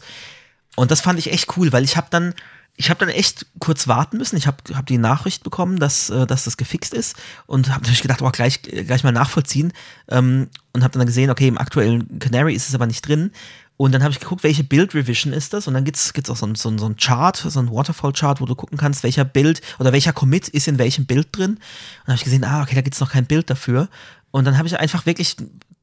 Und 0.76 0.90
das 0.90 1.00
fand 1.00 1.18
ich 1.18 1.32
echt 1.32 1.56
cool, 1.56 1.72
weil 1.72 1.84
ich 1.84 1.96
habe 1.96 2.08
dann, 2.10 2.34
ich 2.76 2.90
habe 2.90 3.00
dann 3.00 3.08
echt 3.08 3.46
kurz 3.58 3.88
warten 3.88 4.18
müssen. 4.18 4.36
Ich 4.36 4.46
habe 4.46 4.58
hab 4.74 4.86
die 4.86 4.98
Nachricht 4.98 5.42
bekommen, 5.42 5.78
dass, 5.78 6.10
äh, 6.10 6.26
dass 6.26 6.44
das 6.44 6.56
gefixt 6.56 6.92
ist 6.92 7.16
und 7.46 7.68
habe 7.68 7.80
natürlich 7.82 8.02
gedacht, 8.02 8.22
oh, 8.22 8.30
gleich, 8.30 8.62
gleich 8.62 9.04
mal 9.04 9.12
nachvollziehen 9.12 9.72
ähm, 10.08 10.48
und 10.72 10.84
habe 10.84 10.98
dann 10.98 11.06
gesehen, 11.06 11.30
okay, 11.30 11.48
im 11.48 11.58
aktuellen 11.58 12.18
Canary 12.18 12.54
ist 12.54 12.68
es 12.68 12.74
aber 12.74 12.86
nicht 12.86 13.06
drin. 13.06 13.32
Und 13.78 13.92
dann 13.92 14.02
habe 14.02 14.12
ich 14.12 14.18
geguckt, 14.18 14.42
welche 14.42 14.64
Build 14.64 14.94
Revision 14.94 15.32
ist 15.32 15.52
das. 15.52 15.68
Und 15.68 15.74
dann 15.74 15.84
gibt's 15.84 16.12
gibt's 16.12 16.28
auch 16.28 16.36
so 16.36 16.46
ein, 16.46 16.56
so, 16.56 16.68
ein, 16.68 16.78
so 16.78 16.86
ein 16.86 16.96
Chart, 16.96 17.36
so 17.36 17.60
ein 17.60 17.70
Waterfall-Chart, 17.70 18.40
wo 18.40 18.44
du 18.44 18.56
gucken 18.56 18.76
kannst, 18.76 19.04
welcher 19.04 19.24
Bild 19.24 19.62
oder 19.78 19.92
welcher 19.92 20.12
Commit 20.12 20.48
ist 20.48 20.66
in 20.66 20.78
welchem 20.78 21.06
Bild 21.06 21.28
drin. 21.30 21.52
Und 21.52 21.58
dann 22.04 22.14
habe 22.14 22.16
ich 22.16 22.24
gesehen, 22.24 22.44
ah, 22.44 22.62
okay, 22.62 22.74
da 22.74 22.80
gibt's 22.80 22.98
noch 22.98 23.12
kein 23.12 23.26
Bild 23.26 23.48
dafür. 23.48 23.88
Und 24.32 24.44
dann 24.46 24.58
habe 24.58 24.66
ich 24.66 24.78
einfach 24.78 25.06
wirklich 25.06 25.36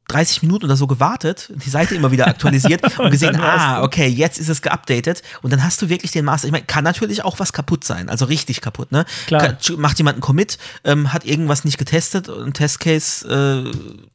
30 0.10 0.44
Minuten 0.44 0.66
oder 0.66 0.76
so 0.76 0.88
gewartet, 0.88 1.52
die 1.56 1.70
Seite 1.70 1.96
immer 1.96 2.12
wieder 2.12 2.28
aktualisiert 2.28 2.84
und 3.00 3.12
gesehen, 3.12 3.38
ah, 3.38 3.82
okay, 3.82 4.08
jetzt 4.08 4.40
ist 4.40 4.50
es 4.50 4.62
geupdatet. 4.62 5.24
Und 5.42 5.52
dann 5.52 5.64
hast 5.64 5.82
du 5.82 5.88
wirklich 5.88 6.12
den 6.12 6.26
Master. 6.26 6.48
Ich 6.48 6.52
meine, 6.52 6.66
kann 6.66 6.84
natürlich 6.84 7.24
auch 7.24 7.40
was 7.40 7.54
kaputt 7.54 7.86
sein, 7.86 8.10
also 8.10 8.26
richtig 8.26 8.60
kaputt, 8.60 8.92
ne? 8.92 9.06
Klar. 9.26 9.54
Kann, 9.54 9.80
macht 9.80 9.98
jemand 9.98 10.16
einen 10.16 10.22
Commit, 10.22 10.58
ähm, 10.84 11.14
hat 11.14 11.26
irgendwas 11.26 11.64
nicht 11.64 11.78
getestet, 11.78 12.30
ein 12.30 12.54
Testcase 12.54 13.72
äh, 13.74 14.06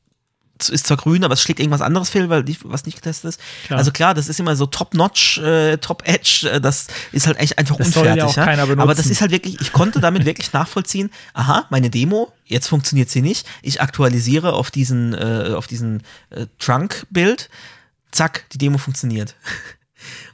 ist 0.69 0.87
zwar 0.87 0.97
grün, 0.97 1.25
aber 1.25 1.35
es 1.35 1.43
schlägt 1.43 1.61
irgendwas 1.61 1.81
anderes 1.81 2.11
fehl, 2.11 2.29
weil 2.29 2.45
was 2.65 2.85
nicht 2.85 2.97
getestet 2.97 3.31
ist. 3.31 3.41
Klar. 3.67 3.79
Also 3.79 3.91
klar, 3.93 4.15
das 4.15 4.29
ist 4.29 4.39
immer 4.39 4.57
so 4.57 4.67
top-notch, 4.67 5.39
äh, 5.39 5.77
top-edge, 5.79 6.51
äh, 6.51 6.61
das 6.61 6.89
ist 7.13 7.27
halt 7.27 7.39
echt 7.39 7.59
einfach 7.59 7.77
Das 7.77 7.95
ja 7.95 8.01
unfertig. 8.03 8.35
keiner 8.35 8.65
benutzen. 8.67 8.81
Aber 8.81 8.95
das 8.95 9.07
ist 9.07 9.21
halt 9.21 9.31
wirklich, 9.31 9.61
ich 9.61 9.73
konnte 9.73 10.01
damit 10.01 10.25
wirklich 10.25 10.53
nachvollziehen, 10.53 11.11
aha, 11.35 11.67
meine 11.71 11.91
Demo, 11.91 12.33
jetzt 12.45 12.69
funktioniert 12.69 13.09
sie 13.11 13.23
nicht, 13.23 13.47
ich 13.63 13.81
aktualisiere 13.81 14.53
auf 14.53 14.71
diesen, 14.71 15.15
äh, 15.15 15.55
auf 15.57 15.67
diesen 15.67 16.03
äh, 16.31 16.47
Trunk-Bild, 16.59 17.49
zack, 18.11 18.45
die 18.53 18.59
Demo 18.59 18.79
funktioniert. 18.79 19.35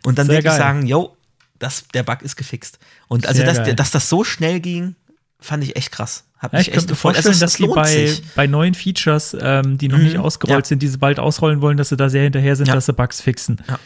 Und 0.04 0.18
dann 0.18 0.26
Sehr 0.26 0.36
wirklich 0.36 0.52
geil. 0.52 0.58
sagen, 0.58 0.86
yo, 0.86 1.16
das, 1.58 1.84
der 1.94 2.02
Bug 2.02 2.22
ist 2.22 2.36
gefixt. 2.36 2.78
Und 3.08 3.26
also, 3.26 3.42
dass, 3.42 3.62
dass 3.76 3.90
das 3.90 4.08
so 4.08 4.24
schnell 4.24 4.60
ging, 4.60 4.94
fand 5.40 5.64
ich 5.64 5.76
echt 5.76 5.92
krass. 5.92 6.24
Hat 6.38 6.52
Ja, 6.52 6.58
ich 6.60 6.68
echt 6.68 6.74
könnte 6.76 6.86
mir 6.88 6.94
gefreut. 6.94 7.14
vorstellen, 7.14 7.32
Also, 7.34 7.44
dass 7.46 7.58
lohnt 7.58 7.74
bei, 7.74 8.06
sich. 8.06 8.22
bei 8.34 8.46
neuen 8.46 8.74
Features, 8.74 9.36
ähm, 9.40 9.78
die 9.78 9.88
noch 9.88 9.96
Mhm, 9.98 10.04
nicht 10.04 10.18
ausgerollt 10.18 10.66
ja. 10.66 10.68
sind, 10.68 10.82
die 10.82 10.88
sie 10.88 10.98
bald 10.98 11.18
ausrollen 11.18 11.60
wollen, 11.62 11.76
dass 11.78 11.88
sie 11.88 11.96
da 11.96 12.08
sehr 12.10 12.22
hinterher 12.24 12.56
sind, 12.56 12.66
Ja. 12.68 12.74
dass 12.74 12.86
sie 12.86 12.92
Bugs 12.92 13.20
fixen. 13.20 13.58
Ja. 13.68 13.78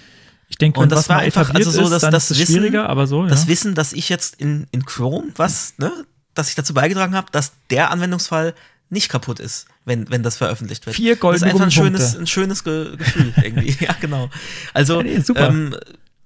Ich 0.48 0.58
denke, 0.58 0.80
Und 0.80 0.90
das 0.90 1.00
was 1.00 1.08
war 1.10 1.18
einfach, 1.20 1.54
also 1.54 1.70
so, 1.70 1.88
dass 1.88 2.02
das 2.02 2.30
es 2.30 2.38
Wissen- 2.40 2.54
schwieriger, 2.56 2.88
aber 2.88 3.06
so, 3.06 3.24
das. 3.24 3.46
Wissen, 3.46 3.74
dass 3.76 3.92
ich 3.92 4.08
jetzt 4.08 4.34
in, 4.40 4.66
in 4.72 4.84
Chrome, 4.84 5.28
was, 5.36 5.74
ne, 5.78 5.92
dass 6.34 6.48
ich 6.48 6.56
dazu 6.56 6.74
beigetragen 6.74 7.14
habe, 7.14 7.28
dass 7.30 7.52
der 7.70 7.92
Anwendungsfall 7.92 8.54
nicht 8.92 9.08
kaputt 9.08 9.38
ist, 9.38 9.66
wenn, 9.84 10.10
wenn 10.10 10.24
das 10.24 10.36
veröffentlicht 10.38 10.84
wird. 10.86 10.96
Vier 10.96 11.14
goldene 11.14 11.38
Das 11.40 11.48
ist 11.48 11.54
einfach 11.54 11.66
ein 11.66 11.70
schönes, 11.70 12.16
ein 12.16 12.26
schönes 12.26 12.64
Ge 12.64 12.96
Gefühl 12.96 13.32
irgendwie. 13.40 13.76
ja, 13.84 13.94
genau. 14.00 14.28
Also, 14.74 14.96
Ja, 14.96 15.02
nee, 15.04 15.20
super. 15.20 15.48
Ähm, 15.50 15.76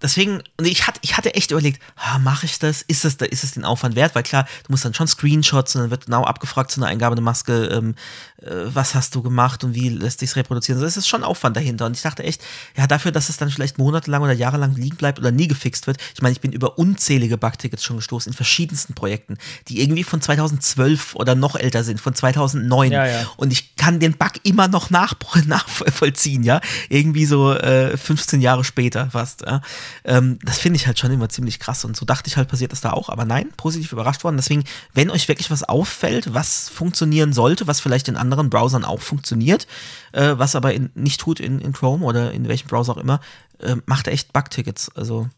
deswegen, 0.05 0.43
und 0.59 0.67
ich 0.67 0.87
hatte, 0.87 1.01
ich 1.03 1.17
hatte 1.17 1.35
echt 1.35 1.51
überlegt, 1.51 1.83
mache 2.21 2.47
ich 2.47 2.59
das? 2.59 2.83
Ist 2.83 3.05
das, 3.05 3.15
ist 3.15 3.43
es 3.43 3.53
den 3.53 3.65
Aufwand 3.65 3.97
wert? 3.97 4.15
Weil 4.15 4.23
klar, 4.23 4.47
du 4.65 4.73
musst 4.73 4.85
dann 4.85 4.95
schon 4.95 5.09
Screenshots 5.09 5.75
und 5.75 5.83
dann 5.83 5.91
wird 5.91 6.07
genau 6.07 6.25
abgefragt 6.25 6.71
zu 6.71 6.81
einer 6.81 6.89
Eingabe 6.89 7.17
der 7.17 7.25
Maske, 7.25 7.65
ähm, 7.67 7.95
äh, 8.34 8.34
was 8.47 8.95
hast 8.95 9.15
du 9.15 9.23
gemacht 9.23 9.65
und 9.65 9.75
wie 9.75 9.89
lässt 9.89 10.21
sich's 10.21 10.37
reproduzieren? 10.37 10.79
Also, 10.79 10.87
es 10.87 10.97
ist 10.97 11.09
schon 11.09 11.25
Aufwand 11.25 11.57
dahinter. 11.57 11.87
Und 11.87 11.97
ich 11.97 12.03
dachte 12.03 12.23
echt, 12.25 12.43
ja, 12.77 12.87
dafür, 12.87 13.13
dass 13.13 13.29
es 13.29 13.37
dann 13.37 13.51
vielleicht 13.51 13.79
monatelang 13.79 14.23
oder 14.23 14.33
jahrelang 14.33 14.75
liegen 14.75 14.97
bleibt 14.97 15.19
oder 15.19 15.31
nie 15.31 15.49
gefixt 15.49 15.87
wird. 15.87 15.99
Ich 16.15 16.23
meine, 16.23 16.33
ich 16.33 16.41
bin 16.41 16.53
über 16.53 16.79
unzählige 16.79 17.39
Bugtickets 17.39 17.85
schon 17.85 17.97
gestoßen 17.97 18.33
in 18.33 18.37
verschiedensten 18.37 18.95
Projekten, 18.95 19.39
die 19.69 19.81
irgendwie 19.81 20.05
von 20.05 20.21
2012 20.21 21.15
oder 21.15 21.35
noch 21.35 21.57
älter 21.57 21.85
sind, 21.85 22.01
von 22.01 22.15
2009. 22.15 22.93
Ja, 22.93 23.07
ja. 23.07 23.27
Und 23.37 23.53
ich 23.53 23.77
kann 23.77 24.01
den 24.01 24.15
Bug 24.15 24.33
immer 24.43 24.69
noch 24.69 24.91
nach, 24.91 25.15
nachvollziehen, 25.47 26.43
ja. 26.43 26.61
Irgendwie 26.89 27.27
so 27.27 27.53
äh, 27.53 27.97
15 27.97 28.41
Jahre 28.41 28.65
später 28.65 29.11
fast. 29.11 29.43
Ja? 29.43 29.63
Ähm, 30.05 30.39
das 30.43 30.59
finde 30.59 30.77
ich 30.77 30.87
halt 30.87 30.99
schon 30.99 31.13
immer 31.13 31.29
ziemlich 31.29 31.59
krass. 31.61 31.85
Und 31.85 31.97
so 31.97 32.05
dachte 32.05 32.29
ich 32.29 32.37
halt, 32.37 32.49
passiert 32.49 32.73
das 32.73 32.81
da 32.81 32.91
auch. 32.91 33.09
Aber 33.09 33.25
nein, 33.25 33.49
positiv 33.57 33.93
überrascht 33.93 34.25
worden. 34.25 34.37
Deswegen, 34.37 34.65
wenn 34.93 35.11
euch 35.11 35.29
wirklich 35.29 35.51
was 35.51 35.63
auffällt, 35.63 36.35
was 36.35 36.69
funktionieren 36.69 37.33
sollte, 37.33 37.67
was 37.67 37.81
vielleicht 37.81 38.09
in 38.09 38.17
anderen 38.17 38.34
Browsern 38.51 38.85
auch 38.85 39.01
funktioniert, 39.01 39.67
äh, 40.13 40.35
was 40.37 40.55
aber 40.57 40.75
in, 40.75 40.91
nicht 40.95 41.21
tut 41.21 41.41
in, 41.41 41.61
in 41.61 41.73
Chrome 41.73 42.05
oder 42.05 42.33
in 42.33 42.49
welchem 42.49 42.69
Browser 42.69 42.93
auch 42.93 42.99
immer, 43.01 43.21
äh, 43.61 43.77
macht 43.87 44.09
echt 44.09 44.33
Bugtickets. 44.33 44.91
Also 44.97 45.29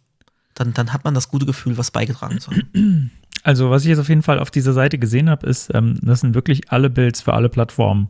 dann, 0.54 0.72
dann 0.74 0.92
hat 0.92 1.04
man 1.04 1.14
das 1.14 1.28
gute 1.28 1.46
Gefühl, 1.46 1.76
was 1.78 1.90
beigetragen 1.90 2.40
zu 2.40 2.50
haben. 2.50 3.10
Also, 3.42 3.70
was 3.70 3.82
ich 3.82 3.88
jetzt 3.90 3.98
auf 3.98 4.08
jeden 4.08 4.22
Fall 4.22 4.38
auf 4.40 4.50
dieser 4.50 4.72
Seite 4.72 4.98
gesehen 4.98 5.28
habe, 5.30 5.46
ist, 5.46 5.70
ähm, 5.74 5.98
das 6.02 6.20
sind 6.20 6.34
wirklich 6.34 6.72
alle 6.72 6.90
Builds 6.90 7.20
für 7.22 7.34
alle 7.34 7.48
Plattformen, 7.48 8.08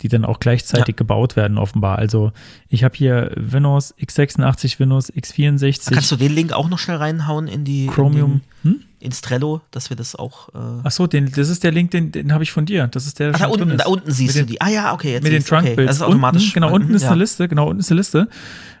die 0.00 0.08
dann 0.08 0.24
auch 0.24 0.38
gleichzeitig 0.40 0.94
Ja. 0.94 0.96
gebaut 0.96 1.34
werden, 1.36 1.58
offenbar. 1.58 1.98
Also, 1.98 2.32
ich 2.68 2.84
habe 2.84 2.94
hier 2.96 3.32
Windows 3.36 3.94
x86, 3.98 4.78
Windows 4.78 5.12
x64, 5.12 5.92
Kannst 5.92 6.10
du 6.12 6.16
den 6.16 6.32
Link 6.32 6.52
auch 6.52 6.68
noch 6.70 6.78
schnell 6.78 6.96
reinhauen 6.98 7.48
in 7.48 7.64
die 7.64 7.88
Chromium. 7.88 8.40
in, 8.62 8.70
Hm? 8.70 8.80
Den, 9.00 9.04
ins 9.06 9.20
Trello, 9.20 9.60
dass 9.70 9.90
wir 9.90 9.96
das 9.96 10.14
auch. 10.16 10.48
Äh, 10.50 10.58
Ach 10.84 10.90
so, 10.90 11.06
den, 11.06 11.30
das 11.32 11.48
ist 11.48 11.64
der 11.64 11.72
Link, 11.72 11.90
den, 11.92 12.12
den 12.12 12.32
habe 12.32 12.42
ich 12.44 12.52
von 12.52 12.66
dir. 12.66 12.86
Das 12.88 13.06
ist 13.06 13.18
der, 13.18 13.32
Ach, 13.34 13.38
da 13.40 13.46
unten, 13.48 13.76
da 13.76 13.86
unten 13.86 14.10
siehst 14.10 14.34
Mit 14.36 14.42
du 14.42 14.46
den- 14.46 14.52
die. 14.54 14.60
Ah 14.60 14.68
ja, 14.68 14.92
okay, 14.92 15.12
jetzt 15.12 15.22
mit 15.24 15.32
den 15.32 15.42
du, 15.42 15.54
okay. 15.56 15.86
Das 15.86 15.96
ist 15.96 16.02
automatisch. 16.02 16.42
Unten, 16.44 16.54
genau, 16.54 16.72
unten 16.72 16.88
Mhm, 16.88 16.94
ist 16.94 17.02
ja. 17.02 17.10
eine 17.10 17.18
Liste, 17.20 17.48
genau, 17.48 17.68
unten 17.68 17.80
ist 17.80 17.90
eine 17.90 17.98
Liste. 18.00 18.28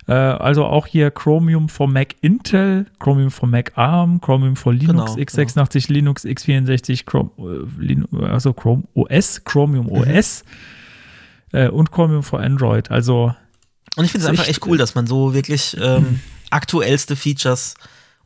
Äh, 0.06 0.12
also 0.12 0.64
auch 0.64 0.86
hier 0.86 1.10
Chromium 1.10 1.68
for 1.68 1.86
Mac 1.88 2.14
Intel, 2.22 2.86
Chromium 2.98 3.30
for 3.30 3.48
Mac 3.48 3.72
ARM, 3.76 4.20
Chromium 4.20 4.56
for 4.56 4.72
Linux, 4.72 5.14
Genau, 5.14 5.22
x86, 5.26 5.92
Linux, 5.92 6.24
x64, 6.24 7.04
Chrome, 7.04 7.30
äh, 7.80 8.24
also 8.26 8.52
Chrome 8.52 8.84
OS, 8.94 9.44
Chromium 9.44 9.86
Mhm. 9.86 9.92
OS 9.92 10.44
äh, 11.52 11.68
und 11.68 11.90
Chromium 11.92 12.22
for 12.22 12.40
Android. 12.40 12.90
Also 12.90 13.34
Und 13.96 14.04
ich 14.04 14.10
finde 14.12 14.24
es 14.24 14.30
einfach 14.30 14.44
echt- 14.44 14.50
echt 14.58 14.66
cool, 14.66 14.78
dass 14.78 14.94
man 14.94 15.06
so 15.06 15.34
wirklich 15.34 15.76
ähm, 15.80 16.20
aktuellste 16.50 17.14
Features 17.16 17.74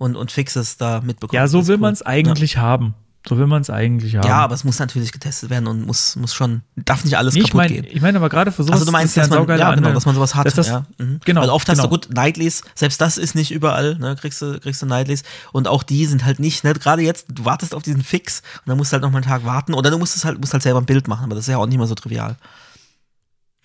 und, 0.02 0.16
und 0.16 0.30
Fixes 0.32 0.76
da 0.76 1.00
mitbekommt. 1.00 1.34
ja, 1.34 1.46
so 1.46 1.66
will 1.68 1.76
cool. 1.76 1.80
man 1.80 1.92
es 1.92 2.02
eigentlich 2.02 2.56
haben. 2.56 2.94
So 3.28 3.38
will 3.38 3.46
man 3.46 3.62
es 3.62 3.70
eigentlich 3.70 4.16
haben. 4.16 4.24
Ja. 4.24 4.30
ja, 4.30 4.38
aber 4.38 4.54
es 4.56 4.64
muss 4.64 4.80
natürlich 4.80 5.12
getestet 5.12 5.48
werden 5.48 5.68
und 5.68 5.86
muss, 5.86 6.16
muss 6.16 6.34
schon, 6.34 6.62
darf 6.74 7.04
nicht 7.04 7.16
alles 7.16 7.34
Nee, 7.34 7.42
ich 7.42 7.46
kaputt 7.50 7.56
meine 7.70 7.72
gehen. 7.82 7.86
ich 7.88 8.02
mein 8.02 8.16
aber 8.16 8.28
gerade 8.28 8.50
für 8.50 8.64
sowas 8.64 8.80
Also 8.80 8.84
du 8.86 8.90
meinst, 8.90 9.14
ja 9.16 9.22
dass 9.22 9.30
ein 9.30 9.46
man, 9.46 9.58
ja, 9.60 9.72
genau, 9.76 9.92
dass 9.92 10.06
man 10.06 10.16
sowas 10.16 10.34
hat. 10.34 10.58
Das- 10.58 10.66
ja. 10.66 10.84
Mhm. 10.98 11.20
genau, 11.24 11.42
Weil 11.42 11.50
oft 11.50 11.68
hast 11.68 11.76
genau. 11.76 11.88
du 11.88 11.90
gut 11.90 12.12
Nightlies, 12.12 12.62
selbst 12.74 13.00
das 13.00 13.18
ist 13.18 13.36
nicht 13.36 13.52
überall, 13.52 13.94
ne, 13.98 14.16
kriegst 14.16 14.42
du, 14.42 14.58
kriegst 14.58 14.82
du 14.82 14.86
Nightlies 14.86 15.22
und 15.52 15.68
auch 15.68 15.84
die 15.84 16.04
sind 16.06 16.24
halt 16.24 16.40
nicht, 16.40 16.64
ne, 16.64 16.72
gerade 16.74 17.02
jetzt, 17.02 17.26
du 17.28 17.44
wartest 17.44 17.76
auf 17.76 17.84
diesen 17.84 18.02
Fix 18.02 18.40
und 18.64 18.70
dann 18.70 18.76
musst 18.76 18.90
du 18.90 18.94
halt 18.94 19.02
noch 19.04 19.12
mal 19.12 19.18
einen 19.18 19.26
Tag 19.26 19.44
warten 19.44 19.74
oder 19.74 19.92
du 19.92 19.98
musst 19.98 20.16
es 20.16 20.24
halt, 20.24 20.40
musst 20.40 20.52
halt 20.52 20.64
selber 20.64 20.80
ein 20.80 20.86
Bild 20.86 21.06
machen, 21.06 21.22
aber 21.26 21.36
das 21.36 21.44
ist 21.44 21.52
ja 21.52 21.58
auch 21.58 21.66
nicht 21.66 21.78
mal 21.78 21.86
so 21.86 21.94
trivial. 21.94 22.36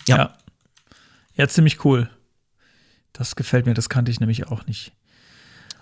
Ja. 0.07 0.17
Ja. 0.17 0.33
ja. 1.33 1.47
ziemlich 1.47 1.83
cool. 1.83 2.11
Das 3.11 3.35
gefällt 3.35 3.65
mir, 3.65 3.73
das 3.73 3.89
kannte 3.89 4.11
ich 4.11 4.19
nämlich 4.19 4.47
auch 4.49 4.67
nicht. 4.67 4.93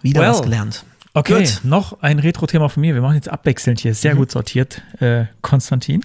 Wieder 0.06 0.22
Well. 0.22 0.30
was 0.30 0.44
gelernt. 0.44 0.86
Okay, 1.14 1.46
Gut. 1.46 1.62
noch 1.64 2.02
ein 2.02 2.20
Retro-Thema 2.20 2.68
von 2.68 2.82
mir. 2.82 2.94
Wir 2.94 3.02
machen 3.02 3.16
jetzt 3.16 3.30
abwechselnd 3.30 3.80
hier. 3.80 3.96
Sehr 3.96 4.16
gut 4.16 4.32
sortiert, 4.32 4.82
äh, 5.00 5.26
Konstantin. 5.42 6.02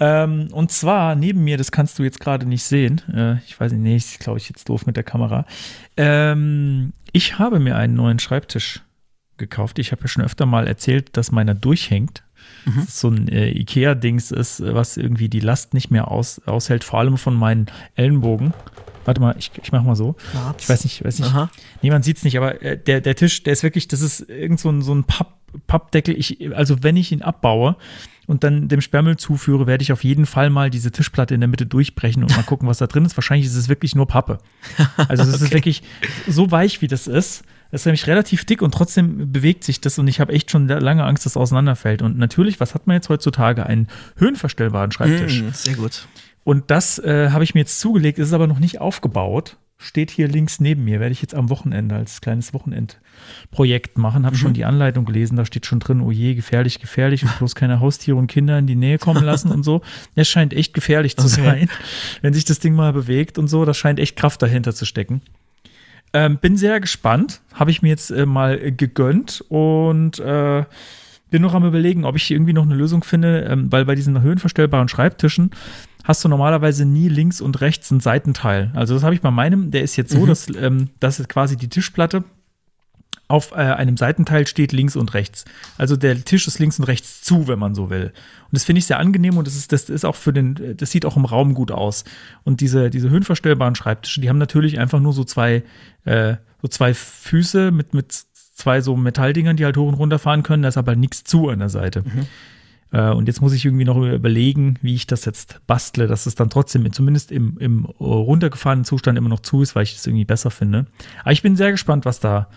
Ähm, 0.00 0.48
und 0.50 0.72
zwar 0.72 1.14
neben 1.14 1.44
mir, 1.44 1.56
das 1.56 1.70
kannst 1.70 1.96
du 1.98 2.02
jetzt 2.02 2.18
gerade 2.18 2.44
nicht 2.44 2.64
sehen. 2.64 3.00
Äh, 3.14 3.36
ich 3.46 3.58
weiß 3.58 3.70
nicht, 3.70 3.82
nee, 3.82 3.96
ist 3.96 4.18
glaube 4.18 4.38
ich 4.38 4.48
jetzt 4.48 4.68
doof 4.68 4.84
mit 4.84 4.96
der 4.96 5.04
Kamera. 5.04 5.46
Ähm, 5.96 6.92
ich 7.12 7.38
habe 7.38 7.60
mir 7.60 7.76
einen 7.76 7.94
neuen 7.94 8.18
Schreibtisch 8.18 8.82
gekauft. 9.36 9.78
Ich 9.78 9.92
habe 9.92 10.02
ja 10.02 10.08
schon 10.08 10.24
öfter 10.24 10.44
mal 10.44 10.66
erzählt, 10.66 11.16
dass 11.16 11.30
meiner 11.30 11.54
durchhängt. 11.54 12.24
Ist 12.82 12.98
so 13.00 13.08
ein 13.08 13.28
äh, 13.28 13.50
Ikea-Dings 13.50 14.30
ist, 14.30 14.60
was 14.60 14.96
irgendwie 14.96 15.28
die 15.28 15.40
Last 15.40 15.72
nicht 15.72 15.90
mehr 15.90 16.10
aus, 16.10 16.40
aushält, 16.46 16.84
vor 16.84 16.98
allem 16.98 17.16
von 17.16 17.34
meinen 17.34 17.66
Ellenbogen. 17.94 18.52
Warte 19.08 19.22
mal, 19.22 19.34
ich, 19.38 19.50
ich 19.62 19.72
mach 19.72 19.82
mal 19.82 19.96
so. 19.96 20.16
Ich 20.58 20.68
weiß 20.68 20.84
nicht, 20.84 21.02
weiß 21.02 21.20
nicht. 21.20 21.30
Aha. 21.30 21.48
Niemand 21.80 22.04
sieht 22.04 22.18
es 22.18 22.24
nicht, 22.24 22.36
aber 22.36 22.60
äh, 22.60 22.76
der, 22.76 23.00
der 23.00 23.16
Tisch, 23.16 23.42
der 23.42 23.54
ist 23.54 23.62
wirklich, 23.62 23.88
das 23.88 24.02
ist 24.02 24.20
irgend 24.28 24.60
so 24.60 24.68
ein, 24.68 24.82
so 24.82 24.94
ein 24.94 25.04
Papp, 25.04 25.32
Pappdeckel. 25.66 26.14
Ich, 26.14 26.54
also 26.54 26.82
wenn 26.82 26.94
ich 26.98 27.10
ihn 27.10 27.22
abbaue 27.22 27.76
und 28.26 28.44
dann 28.44 28.68
dem 28.68 28.82
Sperrmüll 28.82 29.16
zuführe, 29.16 29.66
werde 29.66 29.80
ich 29.80 29.92
auf 29.92 30.04
jeden 30.04 30.26
Fall 30.26 30.50
mal 30.50 30.68
diese 30.68 30.92
Tischplatte 30.92 31.32
in 31.32 31.40
der 31.40 31.48
Mitte 31.48 31.64
durchbrechen 31.64 32.22
und 32.22 32.36
mal 32.36 32.42
gucken, 32.46 32.68
was 32.68 32.76
da 32.76 32.86
drin 32.86 33.06
ist. 33.06 33.16
Wahrscheinlich 33.16 33.46
ist 33.46 33.54
es 33.54 33.70
wirklich 33.70 33.94
nur 33.94 34.06
Pappe. 34.06 34.36
Also 35.08 35.22
es 35.22 35.40
ist 35.40 35.54
wirklich 35.54 35.82
so 36.26 36.50
weich, 36.50 36.82
wie 36.82 36.86
das 36.86 37.06
ist. 37.06 37.44
Das 37.70 37.80
ist 37.80 37.86
nämlich 37.86 38.06
relativ 38.08 38.44
dick 38.44 38.60
und 38.60 38.74
trotzdem 38.74 39.32
bewegt 39.32 39.64
sich 39.64 39.80
das 39.80 39.98
und 39.98 40.06
ich 40.06 40.20
habe 40.20 40.34
echt 40.34 40.50
schon 40.50 40.68
lange 40.68 41.04
Angst, 41.04 41.24
dass 41.24 41.32
es 41.32 41.36
auseinanderfällt. 41.38 42.02
Und 42.02 42.18
natürlich, 42.18 42.60
was 42.60 42.74
hat 42.74 42.86
man 42.86 42.96
jetzt 42.96 43.08
heutzutage? 43.08 43.64
Einen 43.64 43.88
höhenverstellbaren 44.16 44.92
Schreibtisch. 44.92 45.40
Mm, 45.40 45.48
sehr 45.52 45.76
gut. 45.76 46.06
Und 46.48 46.70
das 46.70 46.98
äh, 46.98 47.28
habe 47.28 47.44
ich 47.44 47.52
mir 47.52 47.60
jetzt 47.60 47.78
zugelegt, 47.78 48.18
ist 48.18 48.32
aber 48.32 48.46
noch 48.46 48.58
nicht 48.58 48.80
aufgebaut. 48.80 49.58
Steht 49.76 50.10
hier 50.10 50.28
links 50.28 50.60
neben 50.60 50.82
mir, 50.82 50.98
werde 50.98 51.12
ich 51.12 51.20
jetzt 51.20 51.34
am 51.34 51.50
Wochenende 51.50 51.94
als 51.94 52.22
kleines 52.22 52.54
Wochenendprojekt 52.54 53.98
machen. 53.98 54.24
Habe 54.24 54.34
schon 54.38 54.54
die 54.54 54.64
Anleitung 54.64 55.04
gelesen, 55.04 55.36
da 55.36 55.44
steht 55.44 55.66
schon 55.66 55.78
drin, 55.78 56.00
oh 56.00 56.10
je, 56.10 56.34
gefährlich, 56.34 56.80
gefährlich 56.80 57.22
und 57.22 57.36
bloß 57.36 57.54
keine 57.54 57.80
Haustiere 57.80 58.16
und 58.16 58.28
Kinder 58.28 58.58
in 58.58 58.66
die 58.66 58.76
Nähe 58.76 58.96
kommen 58.96 59.24
lassen 59.24 59.50
und 59.52 59.62
so. 59.62 59.82
Es 60.14 60.26
scheint 60.26 60.54
echt 60.54 60.72
gefährlich 60.72 61.18
zu 61.18 61.28
sein, 61.28 61.68
wenn 62.22 62.32
sich 62.32 62.46
das 62.46 62.60
Ding 62.60 62.74
mal 62.74 62.94
bewegt 62.94 63.36
und 63.36 63.48
so. 63.48 63.66
Da 63.66 63.74
scheint 63.74 64.00
echt 64.00 64.16
Kraft 64.16 64.40
dahinter 64.40 64.74
zu 64.74 64.86
stecken. 64.86 65.20
Ähm, 66.14 66.38
bin 66.38 66.56
sehr 66.56 66.80
gespannt, 66.80 67.42
habe 67.52 67.70
ich 67.70 67.82
mir 67.82 67.90
jetzt 67.90 68.10
äh, 68.10 68.24
mal 68.24 68.58
äh, 68.58 68.72
gegönnt 68.72 69.44
und 69.50 70.18
äh, 70.18 70.64
bin 71.28 71.42
noch 71.42 71.52
am 71.52 71.66
überlegen, 71.66 72.06
ob 72.06 72.16
ich 72.16 72.30
irgendwie 72.30 72.54
noch 72.54 72.64
eine 72.64 72.74
Lösung 72.74 73.04
finde, 73.04 73.42
ähm, 73.42 73.70
weil 73.70 73.84
bei 73.84 73.94
diesen 73.94 74.22
höhenverstellbaren 74.22 74.88
Schreibtischen 74.88 75.50
hast 76.08 76.24
du 76.24 76.28
normalerweise 76.28 76.86
nie 76.86 77.08
links 77.08 77.42
und 77.42 77.60
rechts 77.60 77.90
ein 77.90 78.00
Seitenteil. 78.00 78.72
Also 78.74 78.94
das 78.94 79.02
habe 79.02 79.14
ich 79.14 79.20
bei 79.20 79.30
meinem, 79.30 79.70
der 79.70 79.82
ist 79.82 79.94
jetzt 79.96 80.10
so, 80.10 80.24
dass, 80.24 80.48
ähm, 80.56 80.88
dass 81.00 81.18
es 81.18 81.28
quasi 81.28 81.58
die 81.58 81.68
Tischplatte 81.68 82.24
auf 83.28 83.52
äh, 83.52 83.56
einem 83.56 83.98
Seitenteil 83.98 84.46
steht 84.46 84.72
links 84.72 84.96
und 84.96 85.12
rechts. 85.12 85.44
Also 85.76 85.96
der 85.96 86.24
Tisch 86.24 86.46
ist 86.46 86.58
links 86.58 86.78
und 86.78 86.86
rechts 86.86 87.20
zu, 87.20 87.46
wenn 87.46 87.58
man 87.58 87.74
so 87.74 87.90
will. 87.90 88.04
Und 88.06 88.52
das 88.52 88.64
finde 88.64 88.78
ich 88.78 88.86
sehr 88.86 88.98
angenehm 88.98 89.36
und 89.36 89.46
das 89.46 89.54
ist, 89.54 89.70
das 89.70 89.90
ist 89.90 90.06
auch 90.06 90.16
für 90.16 90.32
den, 90.32 90.78
das 90.78 90.90
sieht 90.90 91.04
auch 91.04 91.18
im 91.18 91.26
Raum 91.26 91.52
gut 91.52 91.70
aus. 91.70 92.04
Und 92.42 92.62
diese, 92.62 92.88
diese 92.88 93.10
höhenverstellbaren 93.10 93.74
Schreibtische, 93.74 94.22
die 94.22 94.30
haben 94.30 94.38
natürlich 94.38 94.78
einfach 94.78 95.00
nur 95.00 95.12
so 95.12 95.24
zwei, 95.24 95.62
äh, 96.06 96.36
so 96.62 96.68
zwei 96.68 96.94
Füße 96.94 97.70
mit, 97.70 97.92
mit 97.92 98.14
zwei 98.32 98.80
so 98.80 98.96
Metalldingern, 98.96 99.58
die 99.58 99.66
halt 99.66 99.76
hoch 99.76 99.88
und 99.88 99.94
runter 99.94 100.18
fahren 100.18 100.42
können. 100.42 100.62
Da 100.62 100.70
ist 100.70 100.78
aber 100.78 100.96
nichts 100.96 101.22
zu 101.24 101.50
an 101.50 101.58
der 101.58 101.68
Seite. 101.68 102.02
Äh, 102.22 102.24
und 102.90 103.26
jetzt 103.26 103.40
muss 103.40 103.52
ich 103.52 103.64
irgendwie 103.64 103.84
noch 103.84 103.96
überlegen, 103.96 104.78
wie 104.80 104.94
ich 104.94 105.06
das 105.06 105.24
jetzt 105.24 105.60
bastle, 105.66 106.06
dass 106.06 106.26
es 106.26 106.34
dann 106.34 106.48
trotzdem 106.48 106.90
zumindest 106.92 107.30
im, 107.30 107.58
im 107.58 107.84
äh, 107.84 108.04
runtergefahrenen 108.04 108.84
Zustand 108.84 109.18
immer 109.18 109.28
noch 109.28 109.40
zu 109.40 109.62
ist, 109.62 109.74
weil 109.74 109.82
ich 109.82 109.94
das 109.94 110.06
irgendwie 110.06 110.24
besser 110.24 110.50
finde. 110.50 110.86
Aber 111.20 111.32
ich 111.32 111.42
bin 111.42 111.56
sehr 111.56 111.70
gespannt, 111.70 112.06
was 112.06 112.18
da, 112.20 112.48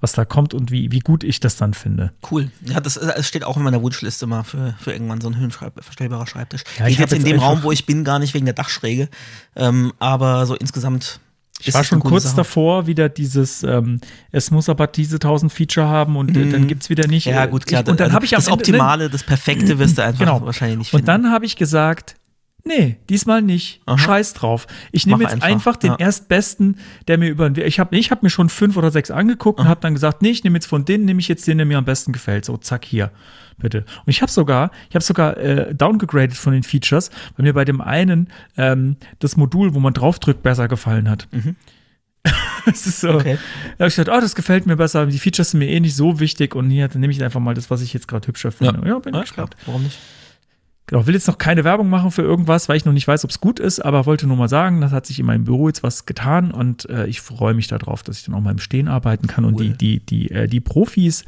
was 0.00 0.12
da 0.12 0.24
kommt 0.24 0.54
und 0.54 0.70
wie, 0.70 0.92
wie 0.92 1.00
gut 1.00 1.24
ich 1.24 1.40
das 1.40 1.56
dann 1.56 1.74
finde. 1.74 2.12
Cool. 2.30 2.50
Ja, 2.62 2.80
das, 2.80 2.94
das 2.94 3.26
steht 3.26 3.44
auch 3.44 3.56
in 3.56 3.64
meiner 3.64 3.82
Wunschliste 3.82 4.26
mal 4.26 4.44
für, 4.44 4.74
für 4.78 4.92
irgendwann 4.92 5.20
so 5.20 5.28
ein 5.28 5.36
höhenverstellbarer 5.36 6.26
Schreibtisch. 6.26 6.62
Ja, 6.78 6.86
ich 6.86 6.96
Geht 6.96 7.10
jetzt 7.10 7.12
in 7.12 7.24
dem 7.24 7.40
Raum, 7.40 7.64
wo 7.64 7.72
ich 7.72 7.84
bin, 7.84 8.04
gar 8.04 8.20
nicht 8.20 8.32
wegen 8.32 8.46
der 8.46 8.54
Dachschräge. 8.54 9.08
Ähm, 9.56 9.92
aber 9.98 10.46
so 10.46 10.54
insgesamt. 10.54 11.20
Ich 11.62 11.74
war 11.74 11.80
es 11.82 11.86
schon 11.86 12.00
kurz 12.00 12.24
Sache. 12.24 12.36
davor, 12.36 12.86
wieder 12.86 13.08
dieses, 13.08 13.62
ähm, 13.62 14.00
es 14.32 14.50
muss 14.50 14.68
aber 14.68 14.86
diese 14.86 15.16
1000 15.16 15.52
Feature 15.52 15.86
haben 15.88 16.16
und 16.16 16.36
äh, 16.36 16.48
dann 16.48 16.66
gibt's 16.66 16.90
wieder 16.90 17.06
nicht. 17.06 17.26
Mhm. 17.26 17.32
Ja, 17.32 17.46
gut, 17.46 17.66
klar. 17.66 17.82
Ich, 17.82 17.88
und 17.88 18.00
dann 18.00 18.06
also 18.06 18.14
habe 18.14 18.24
ich 18.24 18.34
am 18.34 18.38
das 18.38 18.46
Ende, 18.46 18.56
ne, 18.56 18.60
Optimale, 18.62 19.10
das 19.10 19.22
Perfekte 19.22 19.78
wirst 19.78 19.98
du 19.98 20.02
einfach 20.04 20.18
Genau. 20.20 20.40
wahrscheinlich 20.44 20.78
nicht 20.78 20.92
Und 20.94 21.00
finden. 21.00 21.06
dann 21.24 21.32
habe 21.32 21.44
ich 21.46 21.56
gesagt, 21.56 22.16
nee, 22.64 22.96
diesmal 23.08 23.42
nicht. 23.42 23.80
Aha. 23.86 23.98
Scheiß 23.98 24.34
drauf. 24.34 24.66
Ich 24.92 25.06
nehme 25.06 25.22
jetzt 25.22 25.34
einfach, 25.34 25.46
einfach, 25.48 25.76
den 25.76 25.90
ja. 25.92 25.98
erstbesten, 25.98 26.78
der 27.08 27.18
mir 27.18 27.28
über. 27.28 27.50
Ich 27.56 27.80
habe 27.80 27.96
ich 27.96 28.10
hab 28.10 28.22
mir 28.22 28.30
schon 28.30 28.48
fünf 28.48 28.76
oder 28.76 28.90
sechs 28.90 29.10
angeguckt 29.10 29.60
und 29.60 29.68
habe 29.68 29.80
dann 29.80 29.94
gesagt, 29.94 30.22
nee, 30.22 30.30
ich 30.30 30.44
nehme 30.44 30.56
jetzt 30.56 30.66
von 30.66 30.84
denen, 30.84 31.04
nehme 31.04 31.20
ich 31.20 31.28
jetzt 31.28 31.46
den, 31.46 31.58
der 31.58 31.66
mir 31.66 31.78
am 31.78 31.84
besten 31.84 32.12
gefällt. 32.12 32.44
So, 32.44 32.56
zack, 32.56 32.84
hier, 32.84 33.10
bitte. 33.58 33.78
Und 33.78 34.08
ich 34.08 34.22
habe 34.22 34.30
sogar, 34.30 34.70
ich 34.88 34.94
habe 34.94 35.04
sogar 35.04 35.36
äh, 35.36 35.74
downgegradet 35.74 36.36
von 36.36 36.52
den 36.52 36.62
Features, 36.62 37.10
weil 37.36 37.44
mir 37.44 37.54
bei 37.54 37.64
dem 37.64 37.80
einen 37.80 38.28
ähm, 38.56 38.96
das 39.18 39.36
Modul, 39.36 39.74
wo 39.74 39.80
man 39.80 39.92
draufdrückt, 39.92 40.42
besser 40.42 40.68
gefallen 40.68 41.08
hat. 41.08 41.28
Es 42.66 42.86
ist 42.86 43.00
so. 43.00 43.12
Mhm. 43.12 43.16
Okay. 43.16 43.38
Da 43.78 43.84
habe 43.84 43.88
ich 43.88 43.96
gesagt, 43.96 44.10
oh, 44.14 44.20
das 44.20 44.34
gefällt 44.34 44.66
mir 44.66 44.76
besser. 44.76 45.06
Die 45.06 45.18
Features 45.18 45.52
sind 45.52 45.60
mir 45.60 45.68
eh 45.70 45.80
nicht 45.80 45.96
so 45.96 46.20
wichtig 46.20 46.54
und 46.54 46.68
hier 46.68 46.88
nehme 46.94 47.10
ich 47.12 47.22
einfach 47.24 47.40
mal 47.40 47.54
das, 47.54 47.70
was 47.70 47.80
ich 47.80 47.94
jetzt 47.94 48.06
gerade 48.06 48.28
hübscher 48.28 48.52
finde. 48.52 48.86
Ja, 48.86 48.98
bin 48.98 49.14
Ja, 49.14 49.22
gespannt. 49.22 49.56
klar. 49.56 49.62
Warum 49.66 49.82
nicht? 49.84 49.98
Genau, 50.90 51.06
will 51.06 51.14
jetzt 51.14 51.28
noch 51.28 51.38
keine 51.38 51.62
Werbung 51.62 51.88
machen 51.88 52.10
für 52.10 52.22
irgendwas, 52.22 52.68
weil 52.68 52.76
ich 52.76 52.84
noch 52.84 52.92
nicht 52.92 53.06
weiß, 53.06 53.24
ob 53.24 53.30
es 53.30 53.40
gut 53.40 53.60
ist, 53.60 53.78
aber 53.78 54.06
wollte 54.06 54.26
nur 54.26 54.36
mal 54.36 54.48
sagen, 54.48 54.80
das 54.80 54.90
hat 54.90 55.06
sich 55.06 55.20
in 55.20 55.26
meinem 55.26 55.44
Büro 55.44 55.68
jetzt 55.68 55.84
was 55.84 56.04
getan 56.04 56.50
und 56.50 56.88
äh, 56.90 57.06
ich 57.06 57.20
freue 57.20 57.54
mich 57.54 57.68
darauf, 57.68 58.02
dass 58.02 58.18
ich 58.18 58.24
dann 58.24 58.34
auch 58.34 58.40
mal 58.40 58.50
im 58.50 58.58
Stehen 58.58 58.88
arbeiten 58.88 59.28
kann. 59.28 59.44
Und 59.44 59.60
die, 59.60 59.68
Cool. 59.70 59.76
die, 59.76 60.00
die, 60.04 60.30
äh, 60.32 60.48
die 60.48 60.58
Profis, 60.60 61.24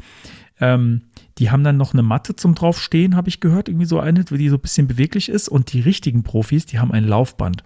ähm, 0.61 1.03
die 1.39 1.51
haben 1.53 1.63
dann 1.63 1.77
noch 1.77 1.93
eine 1.95 2.03
Matte 2.03 2.35
zum 2.35 2.57
draufstehen, 2.57 3.15
habe 3.15 3.29
ich 3.29 3.39
gehört, 3.39 3.69
irgendwie 3.69 3.87
so 3.87 4.01
eine, 4.01 4.25
die 4.25 4.49
so 4.49 4.57
ein 4.57 4.61
bisschen 4.61 4.89
beweglich 4.89 5.29
ist. 5.29 5.49
Und 5.49 5.73
die 5.73 5.81
richtigen 5.81 6.25
Profis, 6.25 6.67
die 6.67 6.81
haben 6.81 6.91
ein 6.93 7.05
Laufband. 7.05 7.63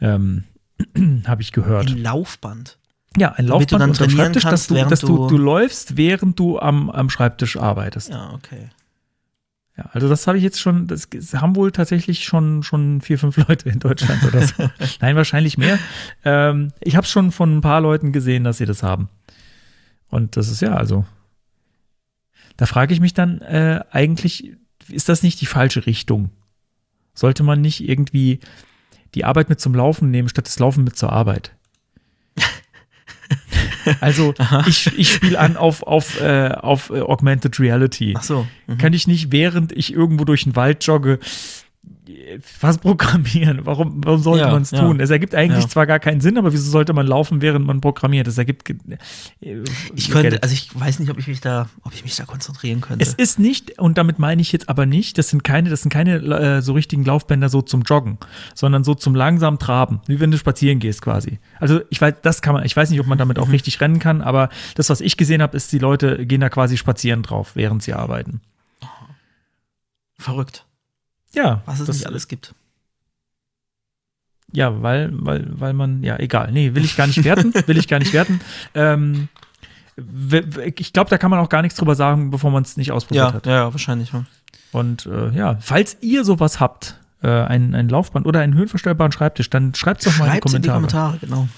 Ähm, 0.00 0.44
habe 1.26 1.42
ich 1.42 1.52
gehört. 1.52 1.90
Ein 1.90 1.98
Laufband. 1.98 2.78
Ja, 3.16 3.32
ein 3.32 3.46
Damit 3.46 3.70
Laufband 3.72 3.96
trainieren 3.96 4.16
Schreibtisch, 4.18 4.42
dass 4.42 4.50
kannst, 4.50 4.70
du, 4.70 4.74
dass 4.74 5.00
du, 5.00 5.06
du- 5.06 5.26
du 5.28 5.38
läufst, 5.38 5.96
während 5.96 6.38
du 6.38 6.58
am, 6.58 6.88
am 6.90 7.10
Schreibtisch 7.10 7.56
arbeitest. 7.58 8.08
Ja, 8.10 8.32
okay. 8.32 8.68
Ja, 9.78 9.88
also 9.92 10.08
das 10.08 10.26
habe 10.26 10.36
ich 10.38 10.44
jetzt 10.44 10.60
schon, 10.60 10.88
das 10.88 11.08
haben 11.34 11.54
wohl 11.54 11.70
tatsächlich 11.70 12.24
schon, 12.24 12.64
schon 12.64 13.00
vier, 13.00 13.16
fünf 13.16 13.36
Leute 13.36 13.68
in 13.68 13.78
Deutschland 13.78 14.24
oder 14.24 14.42
so. 14.42 14.68
Nein, 15.00 15.14
wahrscheinlich 15.14 15.56
mehr. 15.56 15.78
Ähm, 16.24 16.72
ich 16.80 16.96
habe 16.96 17.06
schon 17.06 17.30
von 17.30 17.58
ein 17.58 17.60
paar 17.60 17.80
Leuten 17.80 18.12
gesehen, 18.12 18.42
dass 18.42 18.58
sie 18.58 18.66
das 18.66 18.82
haben. 18.82 19.08
Und 20.08 20.36
das 20.36 20.48
ist 20.48 20.60
ja 20.60 20.74
also. 20.74 21.06
Da 22.56 22.66
frage 22.66 22.92
ich 22.92 22.98
mich 22.98 23.14
dann 23.14 23.40
äh, 23.40 23.84
eigentlich, 23.92 24.56
ist 24.88 25.08
das 25.08 25.22
nicht 25.22 25.40
die 25.40 25.46
falsche 25.46 25.86
Richtung? 25.86 26.30
Sollte 27.14 27.44
man 27.44 27.60
nicht 27.60 27.88
irgendwie 27.88 28.40
die 29.14 29.24
Arbeit 29.24 29.48
mit 29.48 29.60
zum 29.60 29.76
Laufen 29.76 30.10
nehmen, 30.10 30.28
statt 30.28 30.46
das 30.48 30.58
Laufen 30.58 30.82
mit 30.82 30.96
zur 30.96 31.12
Arbeit? 31.12 31.54
Also 34.00 34.34
ich, 34.66 34.86
ich 34.98 35.12
spiele 35.12 35.38
an 35.38 35.56
auf, 35.56 35.82
auf, 35.82 36.20
äh, 36.20 36.50
auf 36.50 36.90
äh, 36.90 37.00
Augmented 37.00 37.58
Reality. 37.60 38.14
Ach 38.16 38.22
so. 38.22 38.46
Mhm. 38.66 38.78
Kann 38.78 38.92
ich 38.92 39.06
nicht, 39.06 39.32
während 39.32 39.72
ich 39.72 39.92
irgendwo 39.92 40.24
durch 40.24 40.44
den 40.44 40.56
Wald 40.56 40.84
jogge, 40.84 41.18
was 42.60 42.78
programmieren? 42.78 43.60
Warum, 43.64 44.00
warum 44.04 44.20
sollte 44.22 44.44
Ja, 44.44 44.50
man 44.52 44.62
es 44.62 44.70
ja. 44.70 44.80
tun? 44.80 45.00
Es 45.00 45.10
ergibt 45.10 45.34
eigentlich 45.34 45.64
Ja. 45.64 45.68
zwar 45.70 45.86
gar 45.86 45.98
keinen 45.98 46.20
Sinn, 46.20 46.36
aber 46.38 46.52
wieso 46.52 46.70
sollte 46.70 46.92
man 46.92 47.06
laufen, 47.06 47.40
während 47.42 47.66
man 47.66 47.80
programmiert? 47.80 48.26
Es 48.28 48.38
ergibt. 48.38 48.68
äh, 48.70 48.96
Ich 49.94 50.10
könnte, 50.10 50.42
also 50.42 50.52
ich 50.52 50.68
weiß 50.78 50.98
nicht, 50.98 51.10
ob 51.10 51.18
ich 51.18 51.26
mich 51.28 51.40
da, 51.40 51.68
ob 51.84 51.94
ich 51.94 52.04
mich 52.04 52.16
da 52.16 52.24
konzentrieren 52.24 52.80
könnte. 52.80 53.02
Es 53.02 53.14
ist 53.14 53.38
nicht, 53.38 53.78
und 53.78 53.98
damit 53.98 54.18
meine 54.18 54.42
ich 54.42 54.52
jetzt 54.52 54.68
aber 54.68 54.86
nicht, 54.86 55.18
das 55.18 55.28
sind 55.30 55.44
keine, 55.44 55.70
das 55.70 55.82
sind 55.82 55.90
keine 55.92 56.16
äh, 56.16 56.62
so 56.62 56.72
richtigen 56.72 57.04
Laufbänder 57.04 57.48
so 57.48 57.62
zum 57.62 57.82
Joggen, 57.82 58.18
sondern 58.54 58.84
so 58.84 58.94
zum 58.94 59.14
langsam 59.14 59.58
Traben, 59.58 60.00
wie 60.06 60.20
wenn 60.20 60.30
du 60.30 60.38
spazieren 60.38 60.78
gehst 60.78 61.02
quasi. 61.02 61.38
Also 61.60 61.80
ich 61.90 62.00
weiß, 62.00 62.14
das 62.22 62.42
kann 62.42 62.54
man, 62.54 62.64
ich 62.64 62.76
weiß 62.76 62.90
nicht, 62.90 63.00
ob 63.00 63.06
man 63.06 63.18
damit 63.18 63.36
Mhm. 63.38 63.42
auch 63.44 63.48
richtig 63.50 63.80
rennen 63.80 63.98
kann, 63.98 64.20
aber 64.22 64.48
das, 64.74 64.90
was 64.90 65.00
ich 65.00 65.16
gesehen 65.16 65.42
habe, 65.42 65.56
ist, 65.56 65.72
die 65.72 65.78
Leute 65.78 66.26
gehen 66.26 66.40
da 66.40 66.48
quasi 66.48 66.76
spazieren 66.76 67.22
drauf, 67.22 67.52
während 67.54 67.82
sie 67.82 67.94
arbeiten. 67.94 68.40
Verrückt, 70.20 70.64
Ja, 71.34 71.62
was 71.66 71.80
es 71.80 71.88
nicht 71.88 72.06
alles 72.06 72.28
gibt. 72.28 72.54
Ja, 74.52 74.82
weil, 74.82 75.10
weil, 75.12 75.46
weil 75.50 75.72
man, 75.74 76.02
ja, 76.02 76.18
egal. 76.18 76.50
Nee, 76.52 76.74
will 76.74 76.84
ich 76.84 76.96
gar 76.96 77.06
nicht 77.06 77.22
werten, 77.24 77.52
will 77.66 77.76
ich 77.76 77.86
gar 77.88 77.98
nicht 77.98 78.12
werten. 78.14 78.40
Ähm, 78.74 79.28
ich 80.76 80.92
glaube, 80.92 81.10
da 81.10 81.18
kann 81.18 81.30
man 81.30 81.40
auch 81.40 81.48
gar 81.48 81.60
nichts 81.62 81.78
drüber 81.78 81.94
sagen, 81.94 82.30
bevor 82.30 82.50
man 82.50 82.62
es 82.62 82.76
nicht 82.76 82.92
ausprobiert 82.92 83.26
Ja, 83.28 83.32
hat. 83.34 83.46
ja, 83.46 83.72
wahrscheinlich. 83.72 84.12
Ja. 84.12 84.24
Und 84.72 85.06
äh, 85.06 85.30
ja, 85.30 85.58
falls 85.60 85.98
ihr 86.00 86.24
sowas 86.24 86.60
habt, 86.60 86.96
äh, 87.22 87.28
ein, 87.28 87.74
ein 87.74 87.88
Laufband 87.88 88.26
oder 88.26 88.40
einen 88.40 88.54
höhenverstellbaren 88.54 89.12
Schreibtisch, 89.12 89.50
dann 89.50 89.74
schreibt 89.74 90.06
es 90.06 90.12
doch 90.12 90.18
mal 90.18 90.26
in 90.26 90.30
die 90.30 90.36
Schreibt's 90.36 90.54
in 90.54 90.62
die 90.62 90.68
Kommentare. 90.68 91.18
Kommentare, 91.18 91.44
genau. 91.44 91.48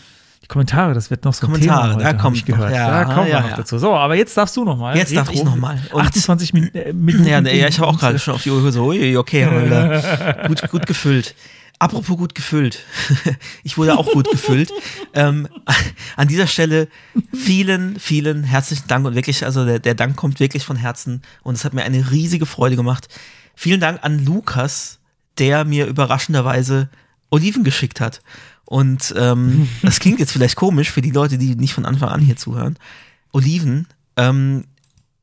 Die 0.42 0.46
Kommentare, 0.46 0.94
das 0.94 1.10
wird 1.10 1.24
noch 1.24 1.34
so 1.34 1.46
ein 1.46 1.52
Kommentare, 1.52 1.82
Thema 1.82 1.94
heute, 1.96 2.04
da 2.04 2.12
kommt 2.14 2.36
ich 2.36 2.44
gehört. 2.46 2.70
noch, 2.70 2.76
ja, 2.76 3.04
da 3.04 3.14
kommen 3.14 3.26
wir 3.26 3.32
ja, 3.32 3.40
noch 3.40 3.50
ja. 3.50 3.56
dazu. 3.56 3.78
So, 3.78 3.94
aber 3.94 4.14
jetzt 4.16 4.36
darfst 4.36 4.56
du 4.56 4.64
noch 4.64 4.76
mal. 4.78 4.96
Jetzt 4.96 5.14
darf 5.14 5.30
ich 5.30 5.44
noch 5.44 5.56
mal. 5.56 5.78
Und- 5.92 6.00
28 6.00 6.52
Min 6.54 6.74
äh, 6.74 6.92
Minuten. 6.94 7.26
Ja, 7.26 7.40
ja 7.40 7.68
ich 7.68 7.78
habe 7.78 7.88
auch 7.88 7.98
gerade 7.98 8.18
schon 8.18 8.34
auf 8.34 8.42
die 8.42 8.50
Uhr 8.50 8.72
so, 8.72 8.86
ui, 8.86 9.16
okay, 9.16 9.44
haben 9.44 9.56
wir 9.56 9.66
wieder 9.66 10.48
gut, 10.48 10.70
gut 10.70 10.86
gefüllt. 10.86 11.34
Apropos 11.78 12.16
gut 12.18 12.34
gefüllt. 12.34 12.84
Ich 13.62 13.78
wurde 13.78 13.96
auch 13.96 14.06
gut 14.12 14.30
gefüllt. 14.30 14.70
Ähm, 15.14 15.48
an 16.16 16.28
dieser 16.28 16.46
Stelle 16.46 16.88
vielen, 17.32 17.98
vielen 17.98 18.44
herzlichen 18.44 18.86
Dank 18.86 19.06
und 19.06 19.14
wirklich, 19.14 19.44
also 19.44 19.64
der, 19.64 19.78
der 19.78 19.94
Dank 19.94 20.16
kommt 20.16 20.40
wirklich 20.40 20.64
von 20.64 20.76
Herzen 20.76 21.22
und 21.42 21.54
es 21.54 21.64
hat 21.64 21.72
mir 21.72 21.82
eine 21.82 22.10
riesige 22.10 22.44
Freude 22.44 22.76
gemacht. 22.76 23.08
Vielen 23.54 23.80
Dank 23.80 24.00
an 24.02 24.24
Lukas, 24.24 24.98
der 25.38 25.64
mir 25.64 25.86
überraschenderweise 25.86 26.88
Oliven 27.30 27.64
geschickt 27.64 28.00
hat. 28.00 28.20
Und 28.70 29.12
ähm, 29.18 29.68
das 29.82 29.98
klingt 29.98 30.20
jetzt 30.20 30.30
vielleicht 30.30 30.54
komisch 30.54 30.92
für 30.92 31.02
die 31.02 31.10
Leute, 31.10 31.38
die 31.38 31.56
nicht 31.56 31.74
von 31.74 31.84
Anfang 31.84 32.08
an 32.08 32.20
hier 32.20 32.36
zuhören. 32.36 32.78
Oliven, 33.32 33.88
ähm, 34.16 34.62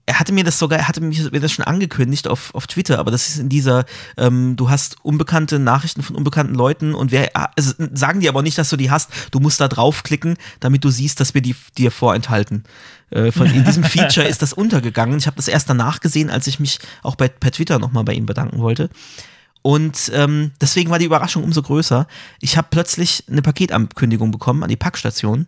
er 0.05 0.19
hatte 0.19 0.33
mir 0.33 0.43
das 0.43 0.59
sogar, 0.59 0.79
er 0.79 0.87
hatte 0.89 0.99
mich- 0.99 1.31
mir 1.31 1.39
das 1.39 1.53
schon 1.53 1.63
angekündigt 1.63 2.27
auf, 2.27 2.53
auf 2.53 2.67
Twitter, 2.67 2.99
aber 2.99 3.09
das 3.09 3.29
ist 3.29 3.39
in 3.39 3.47
dieser, 3.47 3.85
ähm, 4.17 4.57
du 4.57 4.69
hast 4.69 4.97
unbekannte 5.01 5.59
Nachrichten 5.59 6.03
von 6.03 6.17
unbekannten 6.17 6.55
Leuten 6.55 6.93
und 6.93 7.11
wer, 7.13 7.29
also 7.57 7.73
sagen 7.93 8.19
die 8.19 8.27
aber 8.27 8.41
nicht, 8.41 8.57
dass 8.57 8.69
du 8.69 8.75
die 8.75 8.91
hast, 8.91 9.11
du 9.31 9.39
musst 9.39 9.61
da 9.61 9.69
draufklicken, 9.69 10.35
damit 10.59 10.83
du 10.83 10.89
siehst, 10.89 11.21
dass 11.21 11.33
wir 11.33 11.41
die 11.41 11.55
dir 11.77 11.91
vorenthalten. 11.91 12.63
Äh, 13.11 13.31
von, 13.31 13.47
in 13.47 13.63
diesem 13.63 13.83
Feature 13.85 14.27
ist 14.27 14.41
das 14.41 14.51
untergegangen. 14.51 15.17
Ich 15.19 15.25
habe 15.27 15.37
das 15.37 15.47
erst 15.47 15.69
danach 15.69 16.01
gesehen, 16.01 16.29
als 16.29 16.47
ich 16.47 16.59
mich 16.59 16.79
auch 17.01 17.15
bei, 17.15 17.29
per 17.29 17.51
Twitter 17.51 17.79
nochmal 17.79 18.03
bei 18.03 18.13
ihm 18.13 18.25
bedanken 18.25 18.59
wollte. 18.59 18.89
Und 19.61 20.11
ähm, 20.13 20.51
deswegen 20.61 20.89
war 20.89 20.99
die 20.99 21.05
Überraschung 21.05 21.43
umso 21.43 21.61
größer. 21.61 22.07
Ich 22.41 22.55
habe 22.57 22.67
plötzlich 22.71 23.25
eine 23.29 23.41
Paketankündigung 23.41 24.31
bekommen 24.31 24.63
an 24.63 24.69
die 24.69 24.75
Packstation. 24.77 25.47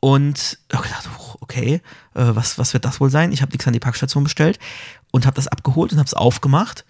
und 0.00 0.58
hab 0.72 0.82
gedacht, 0.82 1.08
okay, 1.40 1.74
äh, 2.14 2.24
was, 2.34 2.58
was 2.58 2.72
wird 2.72 2.84
das 2.84 3.00
wohl 3.00 3.10
sein? 3.10 3.32
Ich 3.32 3.42
habe 3.42 3.50
nichts 3.52 3.66
an 3.66 3.72
die 3.72 3.80
Packstation 3.80 4.24
bestellt 4.24 4.58
und 5.10 5.26
habe 5.26 5.34
das 5.36 5.48
abgeholt 5.48 5.92
und 5.92 5.98
habe 5.98 6.06
es 6.06 6.14
aufgemacht. 6.14 6.84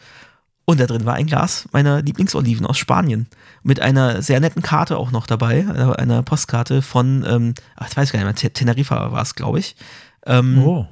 Und 0.66 0.78
da 0.78 0.86
drin 0.86 1.04
war 1.06 1.14
ein 1.14 1.26
Glas 1.26 1.66
meiner 1.72 2.02
Lieblingsoliven 2.02 2.66
aus 2.66 2.78
Spanien. 2.78 3.26
Mit 3.64 3.80
einer 3.80 4.22
sehr 4.22 4.38
netten 4.38 4.62
Karte 4.62 4.98
auch 4.98 5.10
noch 5.10 5.26
dabei, 5.26 5.66
einer, 5.98 6.22
Postkarte 6.22 6.82
von, 6.82 7.24
ähm, 7.28 7.54
ach, 7.74 7.88
ich 7.90 7.96
weiß 7.96 8.12
gar 8.12 8.18
nicht 8.20 8.26
mehr, 8.26 8.34
Te- 8.36 8.52
Teneriffa 8.52 9.10
war 9.10 9.22
es, 9.22 9.34
glaube 9.34 9.58
ich. 9.58 9.74
Ähm, 10.26 10.62
Oh. 10.62 10.86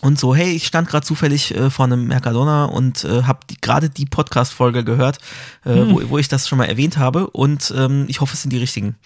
Und 0.00 0.18
so, 0.18 0.34
hey, 0.34 0.52
ich 0.52 0.66
stand 0.66 0.88
gerade 0.88 1.06
zufällig 1.06 1.54
äh, 1.54 1.70
vor 1.70 1.84
einem 1.86 2.06
Mercadona 2.06 2.66
und 2.66 3.04
äh, 3.04 3.22
habe 3.24 3.40
die, 3.50 3.60
gerade 3.60 3.90
die 3.90 4.06
Podcast-Folge 4.06 4.84
gehört, 4.84 5.18
äh, 5.64 5.74
Hm. 5.74 5.90
wo, 5.90 6.10
wo 6.10 6.18
ich 6.18 6.28
das 6.28 6.46
schon 6.48 6.58
mal 6.58 6.66
erwähnt 6.66 6.98
habe 6.98 7.28
und 7.30 7.72
ähm, 7.76 8.04
ich 8.08 8.20
hoffe, 8.20 8.34
es 8.34 8.42
sind 8.42 8.52
die 8.52 8.58
richtigen. 8.58 8.96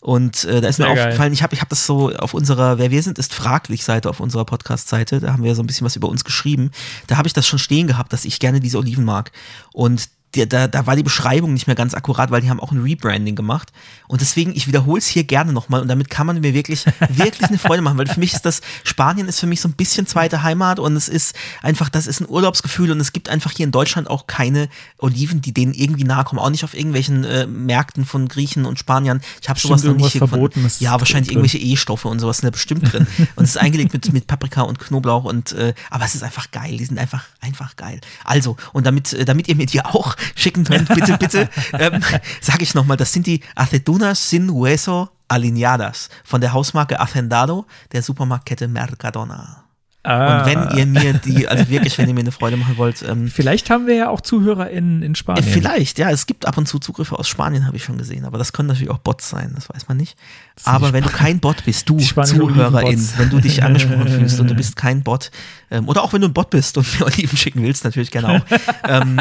Und 0.00 0.44
äh, 0.44 0.60
da 0.60 0.68
ist 0.68 0.78
mir 0.78 0.84
Sehr 0.86 0.94
geil. 0.94 1.04
aufgefallen, 1.06 1.32
ich 1.32 1.42
habe 1.42 1.54
ich 1.56 1.60
hab 1.60 1.68
das 1.70 1.84
so 1.84 2.14
auf 2.14 2.32
unserer 2.32 2.78
Wer 2.78 2.92
wir 2.92 3.02
sind 3.02 3.18
ist 3.18 3.34
fraglich 3.34 3.82
Seite 3.84 4.08
auf 4.08 4.20
unserer 4.20 4.44
Podcast-Seite, 4.44 5.18
da 5.18 5.32
haben 5.32 5.42
wir 5.42 5.56
so 5.56 5.62
ein 5.62 5.66
bisschen 5.66 5.84
was 5.84 5.96
über 5.96 6.08
uns 6.08 6.22
geschrieben. 6.22 6.70
Da 7.08 7.16
habe 7.16 7.26
ich 7.26 7.32
das 7.34 7.48
schon 7.48 7.58
stehen 7.58 7.88
gehabt, 7.88 8.12
dass 8.12 8.24
ich 8.24 8.38
gerne 8.38 8.60
diese 8.60 8.78
Oliven 8.78 9.04
mag. 9.04 9.32
Und 9.72 10.08
die, 10.34 10.48
da, 10.48 10.68
da 10.68 10.86
war 10.86 10.96
die 10.96 11.02
Beschreibung 11.02 11.52
nicht 11.52 11.66
mehr 11.66 11.76
ganz 11.76 11.94
akkurat, 11.94 12.30
weil 12.30 12.40
die 12.40 12.50
haben 12.50 12.60
auch 12.60 12.72
ein 12.72 12.82
Rebranding 12.82 13.34
gemacht. 13.34 13.72
Und 14.06 14.20
deswegen, 14.20 14.54
ich 14.54 14.66
wiederhole 14.66 14.98
es 14.98 15.06
hier 15.06 15.24
gerne 15.24 15.52
nochmal 15.52 15.80
und 15.80 15.88
damit 15.88 16.10
kann 16.10 16.26
man 16.26 16.40
mir 16.40 16.54
wirklich, 16.54 16.84
wirklich 17.08 17.48
eine 17.48 17.58
Freude 17.58 17.82
machen, 17.82 17.98
weil 17.98 18.06
für 18.06 18.20
mich 18.20 18.34
ist 18.34 18.44
das, 18.44 18.60
Spanien 18.84 19.28
ist 19.28 19.40
für 19.40 19.46
mich 19.46 19.60
so 19.60 19.68
ein 19.68 19.72
bisschen 19.72 20.06
zweite 20.06 20.42
Heimat 20.42 20.78
und 20.78 20.96
es 20.96 21.08
ist 21.08 21.34
einfach, 21.62 21.88
das 21.88 22.06
ist 22.06 22.20
ein 22.20 22.28
Urlaubsgefühl 22.28 22.90
und 22.90 23.00
es 23.00 23.12
gibt 23.12 23.28
einfach 23.28 23.52
hier 23.52 23.64
in 23.64 23.72
Deutschland 23.72 24.08
auch 24.08 24.26
keine 24.26 24.68
Oliven, 24.98 25.40
die 25.40 25.52
denen 25.52 25.72
irgendwie 25.72 26.04
nahe 26.04 26.24
kommen, 26.24 26.40
auch 26.40 26.50
nicht 26.50 26.64
auf 26.64 26.74
irgendwelchen 26.74 27.24
äh, 27.24 27.46
Märkten 27.46 28.04
von 28.04 28.28
Griechen 28.28 28.66
und 28.66 28.78
Spaniern. 28.78 29.20
Ich 29.40 29.48
habe 29.48 29.58
sowas 29.58 29.82
noch 29.82 29.94
nicht 29.94 30.12
hier 30.12 30.20
gefunden. 30.20 30.42
Verbotenes 30.42 30.80
Ja, 30.80 30.98
wahrscheinlich 30.98 31.28
drin. 31.28 31.38
irgendwelche 31.38 31.58
E-Stoffe 31.58 32.08
und 32.08 32.18
sowas 32.18 32.38
sind 32.38 32.46
da 32.46 32.50
bestimmt 32.50 32.92
drin. 32.92 33.06
Und 33.36 33.44
es 33.44 33.50
ist 33.50 33.56
eingelegt 33.56 33.92
mit, 33.92 34.12
mit 34.12 34.26
Paprika 34.26 34.62
und 34.62 34.78
Knoblauch 34.78 35.24
und 35.24 35.52
äh, 35.52 35.74
aber 35.90 36.04
es 36.04 36.14
ist 36.14 36.22
einfach 36.22 36.50
geil. 36.50 36.76
Die 36.76 36.84
sind 36.84 36.98
einfach, 36.98 37.24
einfach 37.40 37.76
geil. 37.76 38.00
Also, 38.24 38.56
und 38.72 38.86
damit, 38.86 39.12
äh, 39.12 39.24
damit 39.24 39.48
ihr 39.48 39.56
mir 39.56 39.66
die 39.66 39.84
auch 39.84 40.17
schicken 40.34 40.64
könnt, 40.64 40.88
bitte, 40.94 41.16
bitte, 41.18 41.48
ähm, 41.72 42.02
sage 42.40 42.62
ich 42.62 42.74
nochmal, 42.74 42.96
das 42.96 43.12
sind 43.12 43.26
die 43.26 43.40
Aceitunas 43.54 44.30
sin 44.30 44.50
hueso 44.50 45.08
alineadas 45.28 46.08
von 46.24 46.40
der 46.40 46.52
Hausmarke 46.52 46.98
Hacendado 46.98 47.66
der 47.92 48.02
Supermarktkette 48.02 48.68
Mercadona. 48.68 49.68
Ah. 50.04 50.40
Und 50.40 50.46
wenn 50.46 50.78
ihr 50.78 50.86
mir 50.86 51.12
die, 51.12 51.48
also 51.48 51.68
wirklich, 51.68 51.98
wenn 51.98 52.08
ihr 52.08 52.14
mir 52.14 52.20
eine 52.20 52.32
Freude 52.32 52.56
machen 52.56 52.78
wollt, 52.78 53.02
ähm, 53.02 53.28
Vielleicht 53.28 53.68
haben 53.68 53.86
wir 53.86 53.94
ja 53.94 54.08
auch 54.08 54.20
Zuhörer 54.20 54.70
in, 54.70 55.02
in 55.02 55.12
äh, 55.12 55.14
Spanien. 55.14 55.44
Vielleicht, 55.44 55.98
ja, 55.98 56.10
es 56.10 56.26
gibt 56.26 56.46
ab 56.46 56.56
und 56.56 56.66
zu 56.66 56.78
Zugriffe 56.78 57.18
aus 57.18 57.28
Spanien, 57.28 57.66
habe 57.66 57.76
ich 57.76 57.84
schon 57.84 57.98
gesehen, 57.98 58.24
aber 58.24 58.38
das 58.38 58.54
können 58.54 58.68
natürlich 58.68 58.90
auch 58.90 58.98
Bots 58.98 59.28
sein, 59.28 59.52
das 59.54 59.68
weiß 59.68 59.88
man 59.88 59.98
nicht. 59.98 60.16
Aber 60.64 60.92
wenn 60.92 61.02
du 61.02 61.10
kein 61.10 61.40
Bot 61.40 61.64
bist, 61.64 61.88
du 61.90 61.98
Zuhörerin, 61.98 63.08
wenn 63.18 63.28
du 63.28 63.40
dich 63.40 63.62
angesprochen 63.62 64.08
fühlst 64.08 64.40
und 64.40 64.48
du 64.48 64.54
bist 64.54 64.76
kein 64.76 65.02
Bot, 65.02 65.30
ähm, 65.70 65.88
oder 65.88 66.02
auch 66.02 66.12
wenn 66.12 66.20
du 66.20 66.28
ein 66.28 66.32
Bot 66.32 66.50
bist 66.50 66.78
und 66.78 66.98
mir 66.98 67.06
Oliven 67.06 67.36
schicken 67.36 67.62
willst, 67.62 67.84
natürlich 67.84 68.10
gerne 68.10 68.28
auch. 68.28 68.58
ähm, 68.88 69.20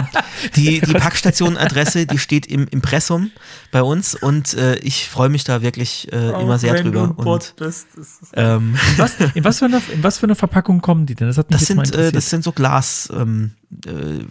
die 0.55 0.81
die 0.81 0.93
Packstation-Adresse, 0.93 2.05
die 2.05 2.17
steht 2.17 2.45
im 2.45 2.67
Impressum 2.67 3.31
bei 3.71 3.81
uns 3.81 4.15
und 4.15 4.53
äh, 4.53 4.75
ich 4.77 5.09
freue 5.09 5.29
mich 5.29 5.43
da 5.43 5.61
wirklich 5.61 6.11
äh, 6.11 6.41
immer 6.41 6.57
sehr 6.57 6.81
drüber. 6.81 7.13
Und, 7.17 7.55
ähm, 8.33 8.77
was, 8.97 9.15
in, 9.33 9.43
was 9.43 9.59
für 9.59 9.65
eine, 9.65 9.81
in 9.93 10.03
was 10.03 10.17
für 10.17 10.25
eine 10.25 10.35
Verpackung 10.35 10.81
kommen 10.81 11.05
die 11.05 11.15
denn? 11.15 11.27
Das 11.27 11.37
hat 11.37 11.49
mich 11.49 11.59
das 11.59 11.69
jetzt 11.69 11.77
mal 11.77 11.85
sind, 11.85 11.95
äh, 11.95 11.97
interessiert. 11.97 12.15
das 12.15 12.29
sind 12.29 12.43
so 12.43 12.51
Glas, 12.51 13.09
ähm, 13.13 13.51
äh, 13.85 14.23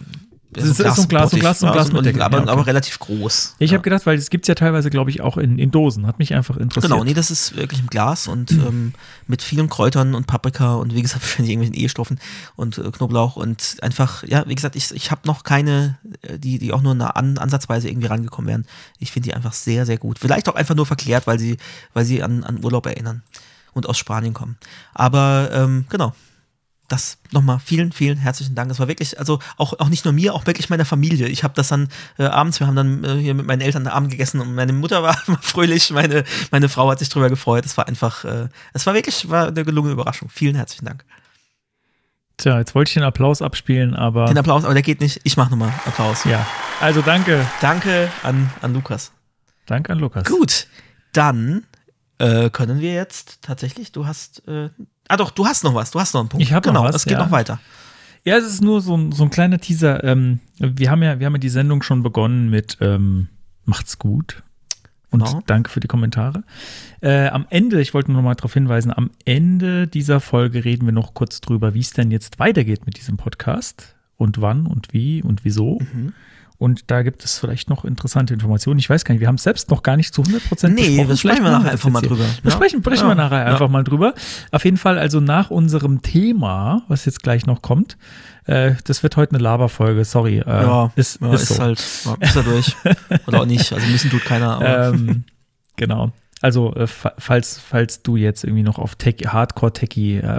Das 0.57 0.65
ist- 0.65 0.79
ist 0.79 0.95
so 0.95 1.01
ein 1.03 1.07
Glas- 1.07 1.29
so 1.31 1.37
ein 1.37 1.39
Glas- 1.39 1.59
so 1.59 1.65
ein 1.65 1.69
ja, 1.69 1.73
Glas 1.73 1.87
so 1.87 1.93
mit 1.93 1.99
Oliven, 2.01 2.03
Deckel, 2.03 2.21
aber, 2.21 2.37
ja, 2.37 2.43
okay. 2.43 2.51
aber 2.51 2.67
relativ 2.67 2.99
groß. 2.99 3.55
ich 3.59 3.71
ja. 3.71 3.75
habe 3.75 3.83
gedacht, 3.83 4.05
weil 4.05 4.17
es 4.17 4.29
gibt 4.29 4.47
ja 4.47 4.55
teilweise, 4.55 4.89
glaube 4.89 5.09
ich, 5.09 5.21
auch 5.21 5.37
in, 5.37 5.57
in 5.59 5.71
Dosen. 5.71 6.05
Hat 6.07 6.19
mich 6.19 6.33
einfach 6.33 6.57
interessiert. 6.57 6.91
Genau, 6.91 7.03
nee, 7.03 7.13
das 7.13 7.31
ist 7.31 7.55
wirklich 7.55 7.79
im 7.79 7.87
Glas 7.87 8.27
und 8.27 8.51
ähm, 8.51 8.93
mit 9.27 9.41
vielen 9.41 9.69
Kräutern 9.69 10.15
und 10.15 10.27
Paprika 10.27 10.75
und 10.75 10.93
wie 10.93 11.01
gesagt, 11.01 11.21
wahrscheinlich 11.23 11.51
irgendwelchen 11.53 11.83
E-Stoffen 11.85 12.19
und 12.55 12.77
äh, 12.77 12.91
Knoblauch 12.91 13.35
und 13.35 13.77
einfach, 13.81 14.23
ja, 14.23 14.43
wie 14.47 14.55
gesagt, 14.55 14.75
ich, 14.75 14.91
ich 14.91 15.11
habe 15.11 15.21
noch 15.25 15.43
keine, 15.43 15.97
äh, 16.21 16.37
die, 16.39 16.59
die 16.59 16.73
auch 16.73 16.81
nur 16.81 16.93
eine 16.93 17.15
an, 17.15 17.37
ansatzweise 17.37 17.89
irgendwie 17.89 18.07
rangekommen 18.07 18.49
wären. 18.49 18.65
Ich 18.99 19.11
finde 19.11 19.29
die 19.29 19.35
einfach 19.35 19.53
sehr, 19.53 19.85
sehr 19.85 19.97
gut. 19.97 20.19
Vielleicht 20.19 20.49
auch 20.49 20.55
einfach 20.55 20.75
nur 20.75 20.85
verklärt, 20.85 21.27
weil 21.27 21.39
sie, 21.39 21.57
weil 21.93 22.05
sie 22.05 22.23
an, 22.23 22.43
an 22.43 22.63
Urlaub 22.63 22.85
erinnern 22.85 23.21
und 23.73 23.87
aus 23.87 23.97
Spanien 23.97 24.33
kommen. 24.33 24.57
Aber 24.93 25.49
ähm, 25.53 25.85
genau. 25.89 26.13
Das 26.87 27.17
nochmal 27.31 27.59
vielen, 27.59 27.91
vielen 27.91 28.17
herzlichen 28.17 28.55
Dank. 28.55 28.69
Das 28.69 28.79
war 28.79 28.87
wirklich, 28.87 29.19
also 29.19 29.39
auch, 29.57 29.77
auch 29.79 29.89
nicht 29.89 30.05
nur 30.05 30.13
mir, 30.13 30.33
auch 30.33 30.45
wirklich 30.45 30.69
meiner 30.69 30.85
Familie. 30.85 31.27
Ich 31.27 31.43
habe 31.43 31.53
das 31.53 31.67
dann 31.67 31.89
äh, 32.17 32.23
abends, 32.23 32.61
wir 32.61 32.67
haben 32.67 32.75
dann 32.75 33.03
äh, 33.03 33.15
hier 33.21 33.33
mit 33.33 33.45
meinen 33.45 33.61
Eltern 33.61 33.87
Abend 33.87 34.09
gegessen 34.09 34.39
und 34.39 34.55
meine 34.55 34.71
Mutter 34.71 35.03
war 35.03 35.15
fröhlich, 35.41 35.91
meine, 35.91 36.23
meine 36.51 36.69
Frau 36.69 36.89
hat 36.89 36.99
sich 36.99 37.09
drüber 37.09 37.29
gefreut. 37.29 37.65
Es 37.65 37.75
war 37.77 37.87
einfach, 37.87 38.23
äh, 38.23 38.47
es 38.73 38.85
war 38.85 38.93
wirklich 38.93 39.29
war 39.29 39.47
eine 39.47 39.65
gelungene 39.65 39.93
Überraschung. 39.93 40.29
Vielen 40.29 40.55
herzlichen 40.55 40.85
Dank. 40.85 41.03
Tja, 42.37 42.59
jetzt 42.59 42.75
wollte 42.75 42.89
ich 42.89 42.93
den 42.93 43.03
Applaus 43.03 43.41
abspielen, 43.41 43.95
aber 43.95 44.25
Den 44.25 44.37
Applaus, 44.37 44.63
aber 44.63 44.75
der 44.75 44.83
geht 44.83 45.01
nicht. 45.01 45.19
Ich 45.23 45.37
mache 45.37 45.49
nochmal 45.49 45.73
Applaus. 45.85 46.23
ja. 46.23 46.45
Also 46.79 47.01
danke. 47.01 47.45
Danke 47.61 48.11
an, 48.21 48.49
an 48.61 48.73
Lukas. 48.73 49.11
Danke 49.65 49.91
an 49.91 49.99
Lukas. 49.99 50.23
Gut, 50.23 50.67
dann 51.13 51.65
äh, 52.19 52.49
können 52.51 52.79
wir 52.79 52.93
jetzt 52.93 53.41
tatsächlich, 53.41 53.91
du 53.91 54.05
hast, 54.05 54.47
äh, 54.47 54.69
ah 55.07 55.17
doch, 55.17 55.31
du 55.31 55.45
hast 55.45 55.63
noch 55.63 55.75
was, 55.75 55.91
du 55.91 55.99
hast 55.99 56.13
noch 56.13 56.21
einen 56.21 56.29
Punkt. 56.29 56.43
Ich 56.45 56.53
hab 56.53 56.65
noch 56.65 56.73
genau, 56.73 56.83
was, 56.83 56.95
es 56.95 57.03
geht 57.05 57.13
ja. 57.13 57.23
noch 57.23 57.31
weiter. 57.31 57.59
Ja, 58.23 58.35
es 58.35 58.45
ist 58.45 58.61
nur 58.61 58.81
so 58.81 58.95
ein, 58.95 59.11
so 59.11 59.23
ein 59.23 59.29
kleiner 59.29 59.59
Teaser. 59.59 60.03
Ähm, 60.03 60.39
wir, 60.57 60.91
haben 60.91 61.01
ja, 61.01 61.19
wir 61.19 61.25
haben 61.25 61.33
ja 61.33 61.39
die 61.39 61.49
Sendung 61.49 61.81
schon 61.81 62.03
begonnen 62.03 62.49
mit 62.49 62.77
ähm, 62.81 63.29
Macht's 63.65 63.99
gut. 63.99 64.43
Und 65.09 65.23
Genau. 65.23 65.41
danke 65.45 65.69
für 65.69 65.79
die 65.79 65.87
Kommentare. 65.87 66.43
Äh, 67.01 67.27
am 67.27 67.45
Ende, 67.49 67.79
ich 67.79 67.93
wollte 67.93 68.11
nur 68.11 68.21
noch 68.21 68.27
mal 68.27 68.35
darauf 68.35 68.53
hinweisen, 68.53 68.91
am 68.93 69.11
Ende 69.23 69.87
dieser 69.87 70.19
Folge 70.19 70.65
reden 70.65 70.85
wir 70.85 70.91
noch 70.91 71.13
kurz 71.13 71.39
drüber, 71.39 71.73
wie 71.73 71.79
es 71.79 71.91
denn 71.91 72.11
jetzt 72.11 72.39
weitergeht 72.39 72.85
mit 72.85 72.97
diesem 72.97 73.15
Podcast 73.15 73.95
und 74.17 74.41
wann 74.41 74.67
und 74.67 74.93
wie 74.93 75.21
und 75.21 75.45
wieso. 75.45 75.79
Mhm. 75.79 76.13
Und 76.59 76.89
da 76.89 77.03
gibt 77.03 77.23
es 77.23 77.37
vielleicht 77.37 77.69
noch 77.69 77.85
interessante 77.85 78.33
Informationen. 78.33 78.79
Ich 78.79 78.89
weiß 78.89 79.05
gar 79.05 79.13
nicht, 79.13 79.21
wir 79.21 79.27
haben 79.27 79.35
es 79.35 79.43
selbst 79.43 79.69
noch 79.69 79.83
gar 79.83 79.95
nicht 79.95 80.11
zu 80.13 80.23
100 80.23 80.43
Prozent 80.49 80.73
Nee, 80.75 80.87
besprochen. 80.87 81.09
das 81.09 81.19
sprechen 81.19 81.43
wir 81.43 81.51
nachher 81.51 81.63
das 81.65 81.71
einfach 81.73 81.89
mal 81.89 82.01
drüber. 82.01 82.23
Wir 82.41 82.49
Ja. 82.49 82.51
sprechen, 82.51 82.79
sprechen 82.81 83.03
Ja. 83.03 83.07
wir 83.09 83.15
nachher 83.15 83.39
Ja. 83.39 83.45
einfach 83.45 83.69
mal 83.69 83.83
drüber. 83.83 84.13
Auf 84.51 84.65
jeden 84.65 84.77
Fall 84.77 84.97
also 84.97 85.19
nach 85.19 85.51
unserem 85.51 86.01
Thema, 86.01 86.81
was 86.87 87.05
jetzt 87.05 87.21
gleich 87.21 87.45
noch 87.45 87.61
kommt, 87.61 87.97
äh, 88.45 88.73
das 88.85 89.03
wird 89.03 89.17
heute 89.17 89.33
eine 89.35 89.43
Laberfolge, 89.43 90.03
sorry. 90.03 90.39
Äh, 90.39 90.45
ja, 90.47 90.91
ist, 90.95 91.21
ja, 91.21 91.33
ist, 91.33 91.43
ist, 91.43 91.55
so. 91.57 91.61
halt, 91.61 91.79
ja, 92.05 92.15
ist 92.27 92.35
er 92.35 92.43
durch. 92.43 92.75
Oder 93.27 93.41
auch 93.41 93.45
nicht. 93.45 93.71
Also 93.71 93.85
müssen 93.87 94.09
tut 94.09 94.25
keiner. 94.25 94.59
Ähm, 94.93 95.25
genau. 95.75 96.11
Also, 96.41 96.73
äh, 96.75 96.85
fa- 96.85 97.13
falls, 97.17 97.57
falls 97.59 98.03
du 98.03 98.15
jetzt 98.15 98.43
irgendwie 98.43 98.61
noch 98.63 98.77
auf 98.77 98.95
Tech, 98.95 99.15
Hardcore-Techie, 99.25 100.17
äh, 100.17 100.37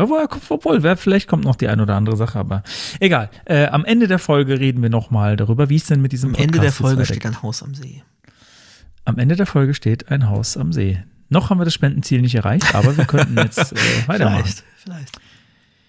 obwohl, 0.48 0.96
vielleicht 0.96 1.26
kommt 1.28 1.44
noch 1.44 1.56
die 1.56 1.68
ein 1.68 1.80
oder 1.80 1.96
andere 1.96 2.16
Sache, 2.16 2.38
aber 2.38 2.62
egal. 3.00 3.30
Äh, 3.46 3.66
am 3.66 3.84
Ende 3.84 4.06
der 4.06 4.20
Folge 4.20 4.60
reden 4.60 4.80
wir 4.82 4.90
nochmal 4.90 5.36
darüber, 5.36 5.68
wie 5.70 5.76
es 5.76 5.86
denn 5.86 6.00
mit 6.00 6.12
diesem 6.12 6.34
am 6.34 6.40
Ende 6.40 6.60
der 6.60 6.72
Folge 6.72 7.04
steht 7.04 7.26
ein 7.26 7.42
Haus 7.42 7.62
am 7.64 7.74
See. 7.74 8.02
Am 9.04 9.18
Ende 9.18 9.34
der 9.36 9.46
Folge 9.46 9.74
steht 9.74 10.10
ein 10.10 10.28
Haus 10.28 10.56
am 10.56 10.72
See. 10.72 11.02
Noch 11.30 11.50
haben 11.50 11.58
wir 11.58 11.64
das 11.64 11.74
Spendenziel 11.74 12.20
nicht 12.22 12.34
erreicht, 12.36 12.74
aber 12.74 12.96
wir 12.96 13.04
könnten 13.04 13.36
jetzt 13.38 13.72
äh, 13.72 13.76
weitermachen. 14.06 14.44
Vielleicht, 14.44 14.64
vielleicht. 14.76 15.18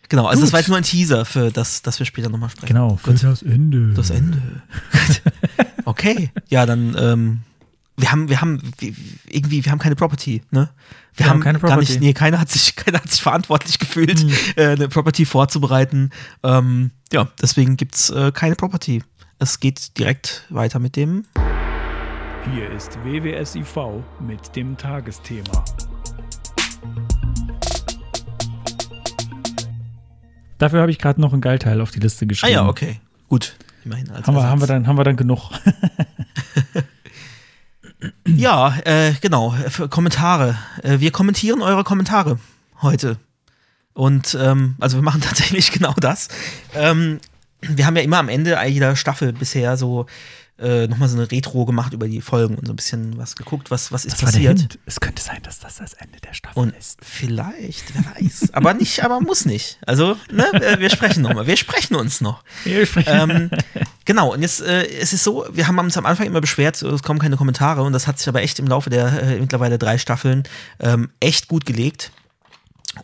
Genau, 0.10 0.26
also 0.26 0.40
Gut. 0.40 0.48
das 0.48 0.54
war 0.54 0.60
jetzt 0.60 0.70
nur 0.70 0.78
ein 0.78 0.84
Teaser 0.84 1.24
für 1.24 1.52
das, 1.52 1.84
dass 1.84 2.00
wir 2.00 2.06
später 2.08 2.30
nochmal 2.30 2.50
sprechen. 2.50 2.66
Genau, 2.74 2.96
für 2.96 3.12
Gut. 3.12 3.24
das 3.24 3.44
Ende. 3.44 3.94
Das 3.94 4.10
Ende. 4.10 4.42
okay. 5.86 6.32
Ja, 6.48 6.66
dann, 6.66 6.96
ähm, 7.00 7.40
wir 8.00 8.12
haben, 8.12 8.30
wir 8.30 8.42
haben, 8.42 8.62
wir, 8.80 8.94
irgendwie, 9.28 9.64
wir 9.66 9.72
haben 9.72 9.80
keine 9.80 9.96
Property, 9.96 10.42
ne? 10.52 10.70
Wir, 11.16 11.26
Wir 11.26 11.26
haben 11.26 11.34
haben 11.36 11.40
keine 11.42 11.60
gar 11.60 11.78
nicht, 11.78 11.90
Property. 11.90 12.06
nee, 12.06 12.14
keiner 12.14 12.40
hat 12.40 12.50
sich, 12.50 12.76
keiner 12.78 13.00
hat 13.02 13.10
sich 13.12 13.22
verantwortlich 13.22 13.78
gefühlt, 13.80 14.20
Hm. 14.20 14.32
äh, 14.56 14.68
eine 14.70 14.88
Property 14.88 15.26
vorzubereiten. 15.26 16.12
Ähm, 16.44 16.92
ja, 17.12 17.28
deswegen 17.42 17.78
gibt's 17.78 18.10
äh, 18.10 18.32
keine 18.32 18.56
Property. 18.56 19.04
Es 19.40 19.60
geht 19.60 19.98
direkt 19.98 20.46
weiter 20.50 20.80
mit 20.80 20.96
dem. 20.96 21.26
Hier 22.54 22.70
ist 22.72 22.98
WWSIV 23.04 24.04
mit 24.20 24.56
dem 24.56 24.78
Tagesthema. 24.78 25.64
Dafür 30.58 30.82
habe 30.82 30.92
ich 30.92 31.00
gerade 31.00 31.22
noch 31.22 31.32
einen 31.34 31.42
Geilteil 31.42 31.80
auf 31.82 31.92
die 31.92 32.00
Liste 32.00 32.26
Ah 32.26 32.28
geschrieben. 32.28 32.54
ja, 32.54 32.68
okay. 32.68 33.00
Gut. 33.30 33.56
Immerhin 33.86 34.10
als 34.12 34.28
Haben 34.28 34.36
wir, 34.36 34.44
haben, 34.44 34.60
wir 34.62 34.68
dann, 34.68 34.88
haben 34.88 34.98
wir 34.98 35.04
dann 35.06 35.16
genug. 35.16 35.52
Ja, 38.28 38.78
äh, 38.86 39.14
genau. 39.22 39.52
Für 39.70 39.90
Kommentare. 39.90 40.58
Äh, 40.84 41.00
wir 41.00 41.12
kommentieren 41.12 41.62
eure 41.62 41.84
Kommentare 41.84 42.40
heute. 42.82 43.18
Und 43.94 44.38
ähm, 44.40 44.76
also 44.80 44.98
wir 44.98 45.02
machen 45.02 45.22
tatsächlich 45.26 45.72
genau 45.72 45.94
das. 46.00 46.30
Ähm, 46.74 47.20
wir 47.62 47.86
haben 47.86 47.98
ja 47.98 48.04
immer 48.04 48.20
am 48.20 48.30
Ende 48.30 48.58
jeder 48.68 48.96
Staffel 48.96 49.34
bisher 49.34 49.76
so 49.76 50.06
äh, 50.62 50.88
nochmal 50.88 51.08
so 51.10 51.18
eine 51.18 51.30
Retro 51.32 51.66
gemacht 51.66 51.94
über 51.94 52.08
die 52.08 52.22
Folgen 52.22 52.56
und 52.56 52.66
so 52.68 52.74
ein 52.74 52.76
bisschen 52.76 53.18
was 53.18 53.36
geguckt, 53.36 53.72
was, 53.72 53.92
was 53.92 54.06
ist 54.06 54.14
Das 54.22 54.22
passiert. 54.32 54.78
Es 54.86 55.00
könnte 55.00 55.22
sein, 55.22 55.40
dass 55.44 55.60
das 55.60 55.78
das 55.78 55.94
Ende 55.94 56.20
der 56.20 56.34
Staffel 56.34 56.60
Und 56.60 56.76
ist. 56.78 56.98
vielleicht, 57.02 57.94
wer 57.94 58.04
weiß. 58.16 58.50
aber 58.54 58.74
nicht, 58.74 59.04
aber 59.04 59.22
muss 59.22 59.46
nicht. 59.46 59.80
Also, 59.86 60.18
ne, 60.32 60.46
wir 60.80 60.90
sprechen 60.90 61.24
nochmal. 61.24 61.48
Wir 61.48 61.58
sprechen 61.58 61.96
uns 61.96 62.22
noch. 62.22 62.44
Wir 62.64 62.86
sprechen- 62.86 63.30
Ähm, 63.32 63.50
Genau, 64.06 64.34
und 64.34 64.42
jetzt 64.42 64.62
äh, 64.62 64.86
es 65.00 65.14
ist 65.14 65.24
so, 65.24 65.46
wir 65.54 65.68
haben 65.68 65.78
uns 65.78 65.96
am 65.96 66.06
Anfang 66.08 66.26
immer 66.26 66.42
beschwert, 66.42 66.82
es 66.82 67.04
kommen 67.04 67.20
keine 67.20 67.38
Kommentare 67.38 67.84
und 67.84 67.94
das 67.94 68.08
hat 68.08 68.18
sich 68.18 68.28
aber 68.28 68.42
echt 68.42 68.58
im 68.60 68.66
Laufe 68.66 68.90
der 68.90 69.22
äh, 69.22 69.40
mittlerweile 69.40 69.78
drei 69.78 69.98
Staffeln 70.00 70.44
ähm, 70.80 71.10
echt 71.20 71.48
gut 71.48 71.66
gelegt. 71.66 72.12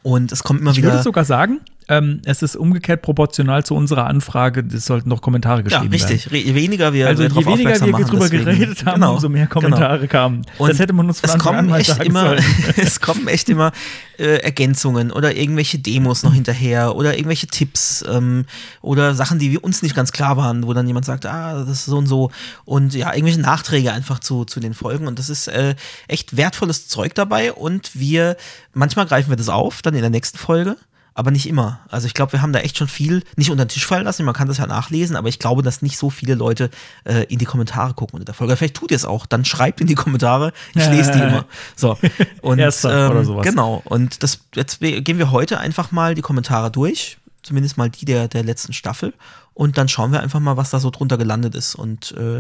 Und 0.02 0.32
es 0.32 0.44
kommt 0.44 0.62
immer 0.62 0.72
Ich 0.72 0.78
wieder. 0.78 0.90
würde 0.92 1.04
sogar 1.04 1.24
sagen, 1.26 1.62
ähm, 1.88 2.22
es 2.26 2.42
ist 2.42 2.56
umgekehrt 2.56 3.02
proportional 3.04 3.64
zu 3.64 3.76
unserer 3.76 4.08
Anfrage, 4.08 4.66
es 4.74 4.86
sollten 4.86 5.10
noch 5.10 5.22
Kommentare 5.22 5.58
ja, 5.58 5.62
geschrieben 5.64 5.92
werden. 5.92 6.08
richtig. 6.08 6.32
Re- 6.32 6.38
Je 6.38 6.56
weniger 6.56 6.94
wir 6.94 7.08
Also 7.08 7.24
je 7.24 7.30
weniger 7.46 7.80
wir 7.82 7.92
machen, 7.92 8.06
drüber 8.08 8.30
deswegen- 8.30 8.46
geredet 8.46 8.86
haben, 8.86 8.96
genau, 8.96 9.14
umso 9.14 9.30
mehr 9.30 9.46
genau. 9.46 9.54
Kommentare 9.62 10.08
kamen. 10.08 10.42
Und 10.58 10.70
das 10.70 10.80
hätte 10.80 10.94
man 10.94 11.08
uns 11.08 11.20
von 11.20 11.30
es 11.30 11.34
an 11.36 11.40
kommen 11.42 11.68
mal 11.70 11.80
echt 11.80 11.90
sagen 11.92 12.04
immer, 12.10 12.26
sollen. 12.26 12.44
es 12.78 13.00
kommen 13.02 13.28
echt 13.28 13.50
immer 13.50 13.72
äh, 14.18 14.38
Ergänzungen 14.40 15.12
oder 15.12 15.36
irgendwelche 15.36 15.78
Demos 15.78 16.24
noch 16.24 16.34
hinterher 16.34 16.96
oder 16.96 17.14
irgendwelche 17.18 17.48
Tipps 17.48 18.04
ähm, 18.10 18.46
oder 18.82 19.14
Sachen, 19.14 19.38
die 19.40 19.52
wir 19.52 19.64
uns 19.64 19.82
nicht 19.84 19.96
ganz 19.96 20.12
klar 20.12 20.38
waren, 20.38 20.66
wo 20.66 20.74
dann 20.74 20.88
jemand 20.88 21.06
sagt, 21.06 21.26
ah, 21.26 21.60
das 21.66 21.70
ist 21.70 21.86
so 21.86 21.98
und 21.98 22.08
so 22.08 22.32
und 22.66 22.96
ja, 22.96 23.14
irgendwelche 23.14 23.42
Nachträge 23.42 23.92
einfach 23.92 24.20
zu, 24.20 24.46
zu 24.46 24.60
den 24.60 24.74
Folgen 24.74 25.08
und 25.08 25.20
das 25.20 25.30
ist 25.30 25.48
äh, 25.50 25.76
echt 26.08 26.36
wertvolles 26.36 26.88
Zeug 26.88 27.14
dabei 27.14 27.54
und 27.54 27.92
wir, 27.94 28.38
manchmal 28.74 29.06
greifen 29.06 29.30
wir 29.30 29.38
das 29.38 29.50
auf, 29.50 29.82
dann 29.82 29.94
in 29.94 30.02
der 30.02 30.10
nächsten 30.10 30.38
Folge. 30.38 30.78
Aber 31.18 31.32
nicht 31.32 31.48
immer. 31.48 31.80
Also 31.90 32.08
ich 32.08 32.14
glaube, 32.14 32.34
wir 32.34 32.42
haben 32.42 32.52
da 32.52 32.60
echt 32.60 32.78
schon 32.78 32.90
viel 32.90 33.24
nicht 33.38 33.50
unter 33.50 33.64
den 33.64 33.70
Tisch 33.70 33.86
fallen 33.86 34.04
lassen. 34.04 34.26
Man 34.26 34.36
kann 34.36 34.50
das 34.50 34.58
ja 34.58 34.68
nachlesen, 34.68 35.16
aber 35.16 35.30
ich 35.30 35.40
glaube, 35.40 35.64
dass 35.64 35.82
nicht 35.82 35.98
so 35.98 36.10
viele 36.10 36.36
Leute 36.36 36.70
äh, 37.06 37.24
in 37.24 37.40
die 37.40 37.46
Kommentare 37.46 37.94
gucken 37.94 38.16
unter 38.16 38.26
der 38.26 38.36
Folge. 38.36 38.58
Vielleicht 38.58 38.76
tut 38.76 38.92
ihr 38.92 38.98
es 38.98 39.06
auch. 39.06 39.26
Dann 39.26 39.46
schreibt 39.46 39.80
in 39.80 39.88
die 39.88 39.96
Kommentare. 39.96 40.52
Ich 40.76 40.86
lese 40.86 41.14
die 41.14 41.20
immer. 41.20 41.46
So. 41.78 41.98
Und, 42.42 42.60
Erster 42.60 43.12
oder 43.12 43.22
ähm, 43.22 43.26
sowas. 43.26 43.46
Genau. 43.46 43.82
Und 43.86 44.24
das 44.24 44.42
jetzt 44.56 44.82
gehen 44.82 45.18
wir 45.18 45.32
heute 45.32 45.58
einfach 45.58 45.94
mal 45.94 46.16
die 46.16 46.22
Kommentare 46.22 46.70
durch. 46.70 47.18
Zumindest 47.44 47.78
mal 47.78 47.90
die 47.90 48.04
der, 48.04 48.28
der 48.28 48.44
letzten 48.44 48.74
Staffel. 48.74 49.14
Und 49.54 49.78
dann 49.78 49.88
schauen 49.88 50.12
wir 50.12 50.20
einfach 50.20 50.42
mal, 50.42 50.58
was 50.58 50.72
da 50.72 50.82
so 50.82 50.90
drunter 50.90 51.18
gelandet 51.18 51.56
ist. 51.56 51.76
Und 51.76 52.12
äh, 52.12 52.40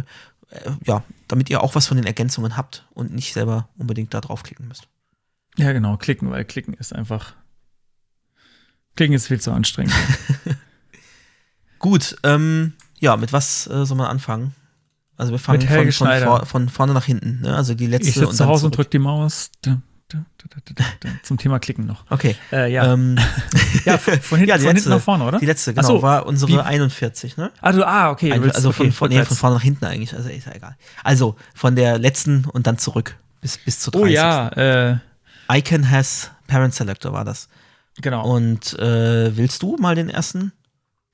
äh, 0.50 0.72
ja, 0.86 1.04
damit 1.30 1.50
ihr 1.50 1.64
auch 1.64 1.76
was 1.76 1.88
von 1.88 1.96
den 1.96 2.06
Ergänzungen 2.06 2.58
habt 2.58 2.86
und 2.94 3.14
nicht 3.14 3.34
selber 3.34 3.70
unbedingt 3.78 4.14
da 4.14 4.20
draufklicken 4.20 4.68
müsst. 4.68 4.88
Ja, 5.58 5.72
genau, 5.72 5.96
klicken, 5.96 6.30
weil 6.30 6.44
klicken 6.44 6.74
ist 6.74 6.94
einfach. 6.94 7.34
Klicken 8.96 9.14
ist 9.16 9.28
viel 9.28 9.40
zu 9.42 9.52
anstrengend. 9.52 9.94
Gut, 11.80 12.16
ähm, 12.24 12.74
ja, 13.00 13.18
mit 13.18 13.34
was 13.34 13.68
äh, 13.68 13.86
soll 13.86 13.98
man 13.98 14.08
anfangen? 14.08 14.56
Also 15.18 15.32
wir 15.32 15.40
fangen 15.40 15.62
von, 15.62 15.92
von, 15.92 16.22
vor, 16.22 16.46
von 16.46 16.70
vorne 16.70 16.94
nach 16.94 17.06
hinten, 17.06 17.42
ne? 17.42 17.56
Also 17.56 17.74
die 17.74 17.88
letzte 17.88 18.10
Ich 18.10 18.16
sitze 18.16 18.36
zu 18.36 18.46
Hause 18.46 18.66
und 18.66 18.78
drücke 18.78 18.90
die 18.90 19.00
Maus. 19.00 19.50
Da, 19.62 19.78
da, 20.10 20.20
da, 20.76 21.10
zum 21.24 21.38
Thema 21.38 21.60
Klicken 21.60 21.86
noch. 21.86 22.04
Okay. 22.10 22.36
Äh, 22.52 22.72
ja. 22.72 22.94
Ähm, 22.94 23.18
ja, 23.86 23.98
von, 23.98 24.20
von, 24.22 24.38
hinten, 24.40 24.50
ja, 24.50 24.58
von 24.58 24.66
letzte, 24.66 24.68
hinten 24.74 24.90
nach 24.90 25.02
vorne, 25.02 25.24
oder? 25.26 25.40
Die 25.40 25.46
letzte, 25.46 25.74
genau, 25.74 25.88
so, 25.88 26.02
war 26.02 26.26
unsere 26.26 26.52
wie- 26.52 26.60
41, 26.60 27.38
ne? 27.38 27.52
Ah, 27.62 27.72
du, 27.72 27.88
ah 27.88 28.12
okay. 28.12 28.32
Ein- 28.32 28.44
also 28.52 28.72
von, 28.72 28.88
okay, 28.88 28.92
von, 28.92 29.10
nee, 29.10 29.24
von 29.24 29.38
vorne 29.38 29.56
nach 29.56 29.64
hinten 29.64 29.86
eigentlich, 29.86 30.14
also 30.14 30.30
ist 30.30 30.48
ja 30.48 30.54
egal. 30.54 30.76
Also 31.04 31.36
von 31.54 31.76
der 31.76 31.98
letzten 31.98 32.46
und 32.46 32.68
dann 32.68 32.78
zurück 32.78 33.16
bis, 33.42 33.58
bis 33.58 33.80
zur 33.80 33.92
30. 33.94 34.06
Oh 34.06 34.08
ja, 34.08 34.48
äh, 34.50 34.98
Icon 35.52 35.90
has 35.90 36.32
Parent 36.48 36.74
Selector 36.74 37.14
war 37.14 37.26
das. 37.26 37.48
Genau. 38.02 38.28
Und 38.34 38.78
äh, 38.80 39.36
willst 39.36 39.62
du 39.64 39.76
mal 39.78 39.96
den 39.96 40.10
ersten? 40.10 40.52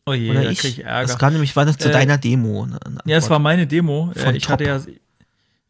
oh 0.05 0.13
je, 0.13 0.31
Oder 0.31 0.49
ich? 0.49 0.59
krieg 0.59 0.71
ich 0.79 0.83
Das 0.83 0.85
Ärger. 1.11 1.15
kam 1.17 1.33
nämlich, 1.33 1.55
war 1.55 1.65
das 1.65 1.77
zu 1.77 1.89
Äh, 1.89 1.91
deiner 1.91 2.17
Demo. 2.17 2.67
Ja, 3.05 3.17
es 3.17 3.29
war 3.29 3.39
meine 3.39 3.67
Demo. 3.67 4.11
Von 4.15 4.33
Äh, 4.33 4.37
ich 4.37 4.43
Top. 4.43 4.53
hatte 4.53 4.63
ja, 4.65 4.79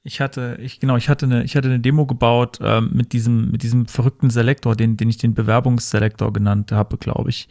ich 0.03 0.20
hatte, 0.20 0.57
ich 0.62 0.80
genau, 0.80 0.97
ich 0.97 1.09
hatte 1.09 1.26
eine, 1.28 1.43
ich 1.43 1.55
hatte 1.55 1.68
eine 1.68 1.80
Demo 1.80 2.05
gebaut 2.07 2.57
ähm, 2.62 2.89
mit 2.93 3.14
diesem, 3.14 3.51
mit 3.51 3.62
diesem 3.62 3.86
verrückten 3.88 4.30
Selektor, 4.32 4.76
den, 4.76 4.97
den 4.97 5.09
ich 5.09 5.18
den 5.18 5.34
Bewerbungsselektor 5.36 6.34
genannt 6.34 6.72
habe, 6.72 6.97
glaube 6.97 7.30
ich. 7.30 7.47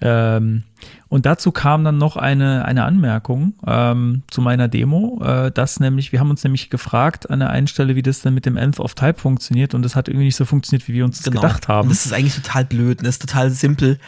Ähm, 0.00 0.62
und 1.08 1.26
dazu 1.26 1.50
kam 1.50 1.82
dann 1.84 1.98
noch 1.98 2.16
eine, 2.16 2.64
eine 2.64 2.84
Anmerkung 2.84 3.54
ähm, 3.66 4.22
zu 4.30 4.40
meiner 4.40 4.68
Demo, 4.68 5.20
äh, 5.24 5.50
dass 5.50 5.80
nämlich, 5.80 6.12
wir 6.12 6.20
haben 6.20 6.30
uns 6.30 6.44
nämlich 6.44 6.70
gefragt 6.70 7.30
an 7.30 7.40
der 7.40 7.50
einen 7.50 7.66
Stelle, 7.66 7.96
wie 7.96 8.02
das 8.02 8.20
denn 8.20 8.34
mit 8.34 8.46
dem 8.46 8.56
Nth 8.56 8.78
of 8.78 8.94
Type 8.94 9.18
funktioniert 9.18 9.74
und 9.74 9.82
das 9.82 9.96
hat 9.96 10.06
irgendwie 10.08 10.26
nicht 10.26 10.36
so 10.36 10.44
funktioniert, 10.44 10.86
wie 10.88 10.92
wir 10.94 11.04
uns 11.04 11.18
das 11.18 11.24
Genau. 11.24 11.40
gedacht 11.40 11.66
haben. 11.68 11.88
Und 11.88 11.90
das 11.96 12.06
ist 12.06 12.12
eigentlich 12.12 12.36
total 12.36 12.64
blöd? 12.64 13.00
Das 13.00 13.08
ist 13.16 13.22
total 13.22 13.50
simpel, 13.50 13.98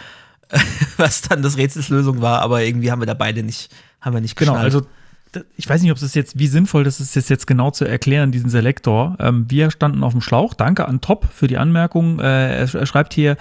was 0.97 1.23
dann 1.23 1.43
das 1.43 1.57
Rätselslösung 1.57 2.21
war, 2.21 2.41
aber 2.43 2.63
irgendwie 2.63 2.91
haben 2.91 3.01
wir 3.01 3.07
da 3.07 3.15
beide 3.15 3.43
nicht, 3.43 3.71
haben 4.01 4.15
wir 4.15 4.21
nicht 4.21 4.37
Genau, 4.37 4.53
geschnallt. 4.53 4.75
also 4.75 4.87
d- 5.35 5.43
ich 5.57 5.69
weiß 5.69 5.83
nicht, 5.83 5.91
ob 5.91 5.97
es 6.01 6.15
jetzt, 6.15 6.39
wie 6.39 6.47
sinnvoll 6.49 6.85
das 6.85 7.01
ist, 7.01 7.15
jetzt 7.29 7.47
genau 7.47 7.71
zu 7.71 7.85
erklären, 7.85 8.31
diesen 8.33 8.51
Selektor. 8.51 9.17
Ähm, 9.21 9.47
wir 9.49 9.71
standen 9.71 10.03
auf 10.05 10.13
dem 10.13 10.21
Schlauch. 10.21 10.55
Danke 10.55 10.87
an 10.87 11.01
Top 11.01 11.29
für 11.33 11.47
die 11.47 11.59
Anmerkung. 11.59 12.21
Äh, 12.21 12.59
er, 12.61 12.75
er 12.75 12.87
schreibt 12.87 13.13
hier, 13.15 13.37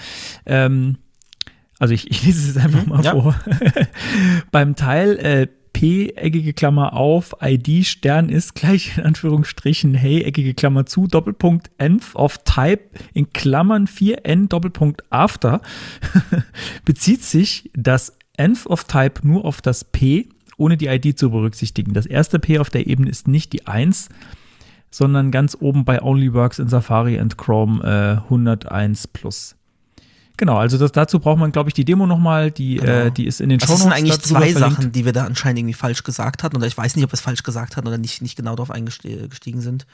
ähm, 0.45 0.97
also 1.80 1.94
ich, 1.94 2.10
ich 2.12 2.26
lese 2.26 2.40
es 2.40 2.56
jetzt 2.56 2.64
einfach 2.64 2.86
mal 2.86 3.04
ja. 3.04 3.12
vor. 3.12 3.36
Beim 4.52 4.76
Teil 4.76 5.18
äh, 5.18 5.48
P, 5.74 6.10
eckige 6.10 6.54
Klammer 6.54 6.94
auf, 6.94 7.36
ID, 7.42 7.86
Stern 7.86 8.30
ist 8.30 8.54
gleich 8.54 8.98
in 8.98 9.06
Anführungsstrichen, 9.06 9.94
hey, 9.94 10.24
eckige 10.24 10.54
Klammer 10.54 10.86
zu, 10.86 11.08
Doppelpunkt, 11.08 11.72
Nth 11.78 12.16
of 12.16 12.40
Type 12.40 12.90
in 13.14 13.32
Klammern 13.32 13.86
4n, 13.88 14.50
Doppelpunkt 14.50 15.04
after, 15.10 15.62
bezieht 16.86 17.24
sich 17.24 17.72
das 17.74 18.18
Nth 18.36 18.66
of 18.66 18.86
Type 18.86 19.26
nur 19.26 19.46
auf 19.46 19.62
das 19.62 19.84
P, 19.86 20.28
ohne 20.58 20.76
die 20.76 20.88
ID 20.88 21.18
zu 21.18 21.32
berücksichtigen. 21.32 21.94
Das 21.94 22.06
erste 22.06 22.40
P 22.40 22.60
auf 22.60 22.70
der 22.70 22.88
Ebene 22.88 23.10
ist 23.10 23.28
nicht 23.28 23.54
die 23.54 23.68
1, 23.68 24.10
sondern 24.92 25.32
ganz 25.32 25.56
oben 25.60 25.86
bei 25.86 26.02
Only 26.02 26.34
Works 26.34 26.60
in 26.60 26.68
Safari 26.68 27.20
and 27.20 27.38
Chrome 27.38 27.84
äh, 27.84 28.24
101 28.24 29.08
plus. 29.08 29.56
Genau, 30.40 30.56
also 30.58 30.78
das, 30.78 30.94
dazu 30.94 31.20
braucht 31.20 31.38
man, 31.38 31.52
glaube 31.52 31.70
ich, 31.70 31.74
die 31.74 31.84
Demo 31.84 32.06
nochmal, 32.08 32.50
die, 32.50 32.76
Genau. 32.78 32.92
äh, 32.92 33.12
die 33.12 33.28
ist 33.28 33.42
in 33.42 33.50
den 33.50 33.60
das 33.60 33.68
Shownotes 33.68 33.84
sind 33.84 33.92
eigentlich 33.94 34.20
zwei 34.22 34.52
verlinkt. 34.54 34.60
Sachen, 34.60 34.92
die 34.94 35.04
wir 35.04 35.12
da 35.12 35.26
anscheinend 35.26 35.60
irgendwie 35.60 35.74
falsch 35.74 36.02
gesagt 36.04 36.44
hatten. 36.44 36.56
Oder 36.56 36.66
ich 36.66 36.78
weiß 36.78 36.96
nicht, 36.96 37.04
ob 37.04 37.12
wir 37.12 37.16
es 37.16 37.20
falsch 37.22 37.44
gesagt 37.44 37.76
hatten 37.76 37.88
oder 37.90 37.98
nicht, 37.98 38.22
nicht 38.22 38.38
genau 38.38 38.56
darauf 38.56 38.72
eingestiegen 38.72 39.60
sind. 39.60 39.86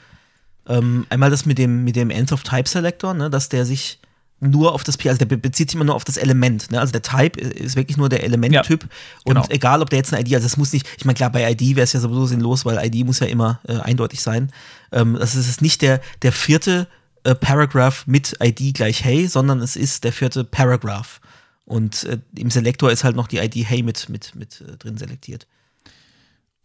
Ähm, 0.68 1.04
einmal 1.10 1.30
das 1.30 1.46
mit 1.46 1.58
dem, 1.58 1.82
mit 1.82 1.96
dem 1.96 2.10
End 2.10 2.30
of 2.32 2.44
Type 2.44 2.68
Selector, 2.68 3.12
ne, 3.12 3.28
dass 3.28 3.48
der 3.48 3.64
sich 3.66 3.98
nur 4.38 4.72
auf 4.72 4.84
das 4.84 4.96
P, 4.98 5.08
also 5.08 5.18
der 5.18 5.26
be- 5.26 5.38
bezieht 5.38 5.70
sich 5.70 5.74
immer 5.74 5.84
nur 5.86 5.94
auf 5.96 6.04
das 6.04 6.16
Element, 6.16 6.70
ne? 6.70 6.78
Also 6.78 6.92
der 6.92 7.02
Type 7.02 7.40
ist 7.40 7.74
wirklich 7.74 7.96
nur 7.96 8.08
der 8.08 8.22
Elementtyp. 8.22 8.84
Und 9.24 9.34
genau. 9.34 9.46
egal, 9.48 9.80
ob 9.82 9.90
der 9.90 9.98
jetzt 9.98 10.12
eine 10.12 10.20
ID, 10.22 10.34
also 10.34 10.46
es 10.46 10.56
muss 10.58 10.72
nicht, 10.72 10.86
ich 10.98 11.04
meine, 11.06 11.14
klar, 11.16 11.30
bei 11.30 11.50
ID 11.50 11.74
wäre 11.74 11.84
es 11.84 11.92
ja 11.94 12.00
sowieso 12.00 12.26
sinnlos, 12.26 12.64
weil 12.66 12.78
ID 12.86 13.04
muss 13.06 13.18
ja 13.20 13.26
immer 13.26 13.58
äh, 13.66 13.78
eindeutig 13.78 14.20
sein. 14.20 14.52
Ähm, 14.92 15.16
das 15.18 15.34
ist 15.34 15.62
nicht 15.62 15.80
der, 15.82 16.00
der 16.22 16.32
vierte 16.32 16.86
äh, 17.26 17.34
Paragraph 17.34 18.06
mit 18.06 18.36
ID 18.42 18.74
gleich 18.74 19.04
Hey, 19.04 19.26
sondern 19.28 19.60
es 19.60 19.76
ist 19.76 20.04
der 20.04 20.12
vierte 20.12 20.44
Paragraph. 20.44 21.20
Und 21.64 22.04
äh, 22.04 22.18
im 22.36 22.50
Selektor 22.50 22.90
ist 22.92 23.04
halt 23.04 23.16
noch 23.16 23.26
die 23.28 23.38
ID 23.38 23.56
Hey 23.68 23.82
mit, 23.82 24.08
mit, 24.08 24.34
mit 24.34 24.60
äh, 24.60 24.76
drin 24.76 24.96
selektiert. 24.96 25.46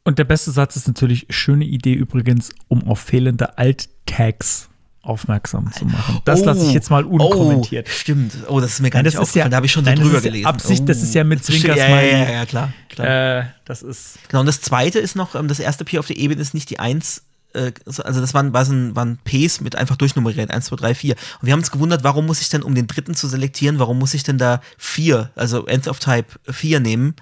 Und 0.03 0.18
der 0.20 0.24
beste 0.26 0.51
Satz 0.51 0.76
ist 0.76 0.88
natürlich, 0.88 1.28
schöne 1.30 1.66
Idee 1.66 1.93
übrigens, 1.93 2.49
um 2.68 2.84
auf 2.88 2.99
fehlende 2.99 3.57
Alt-Tags 3.57 4.68
aufmerksam 5.03 5.72
zu 5.74 5.86
machen. 5.86 6.20
Das 6.26 6.43
lasse 6.45 6.64
ich 6.66 6.74
jetzt 6.74 6.91
mal 6.91 7.03
unkommentiert. 7.05 7.88
Oh, 7.89 7.91
stimmt. 7.91 8.34
Oh, 8.47 8.59
das 8.59 8.74
ist 8.74 8.82
mir 8.82 8.91
gar 8.91 8.99
Nein, 8.99 9.05
nicht 9.05 9.18
das 9.18 9.30
ist 9.30 9.36
ja- 9.36 9.41
aufgefallen. 9.43 9.51
da 9.51 9.57
habe 9.57 9.66
ich 9.66 9.72
schon 9.72 9.84
so 9.84 9.89
nein, 9.89 9.97
das 9.97 10.05
drüber 10.05 10.18
ist 10.20 10.24
ja 10.26 10.30
gelesen. 10.32 10.45
Absicht, 10.47 10.89
das 10.89 11.01
ist 11.01 11.16
ja 11.16 11.24
mit 11.24 11.39
Das 11.39 11.55
stimmt. 11.55 11.76
ja, 11.76 11.88
ja, 11.89 12.01
ja, 12.01 12.32
ja, 12.32 12.45
klar. 12.45 12.74
klar. 12.89 13.39
Äh, 13.39 13.45
das 13.66 13.82
ist. 13.82 14.20
Genau, 14.30 14.41
und 14.41 14.45
das 14.45 14.62
zweite 14.62 14.99
ist 14.99 15.16
noch, 15.16 15.34
ähm, 15.34 15.47
das 15.47 15.59
erste 15.59 15.86
P 15.86 15.97
auf 15.97 16.05
der 16.07 16.18
Ebene 16.18 16.39
ist 16.41 16.53
nicht 16.53 16.70
die 16.70 16.80
1, 16.80 17.24
äh, 17.53 17.71
so- 17.85 18.03
also 18.03 18.21
das 18.21 18.33
waren, 18.33 18.53
war 18.53 18.65
so 18.65 18.73
ein, 18.73 18.95
waren 18.95 19.19
Ps 19.23 19.61
mit 19.61 19.75
einfach 19.75 19.95
durchnummeriert, 19.95 20.51
1, 20.51 20.65
2, 20.65 20.75
3, 20.75 20.95
4. 20.95 21.15
Und 21.41 21.45
wir 21.45 21.53
haben 21.53 21.59
uns 21.59 21.71
gewundert, 21.71 22.03
warum 22.03 22.25
muss 22.25 22.41
ich 22.41 22.49
denn, 22.49 22.63
um 22.63 22.75
den 22.75 22.87
dritten 22.87 23.13
zu 23.15 23.27
selektieren, 23.27 23.79
warum 23.79 23.99
muss 23.99 24.13
ich 24.13 24.23
denn 24.23 24.37
da 24.37 24.61
4, 24.77 25.31
also 25.35 25.65
End 25.67 25.87
of 25.87 25.99
Type 25.99 26.27
4 26.49 26.79
nehmen? 26.79 27.15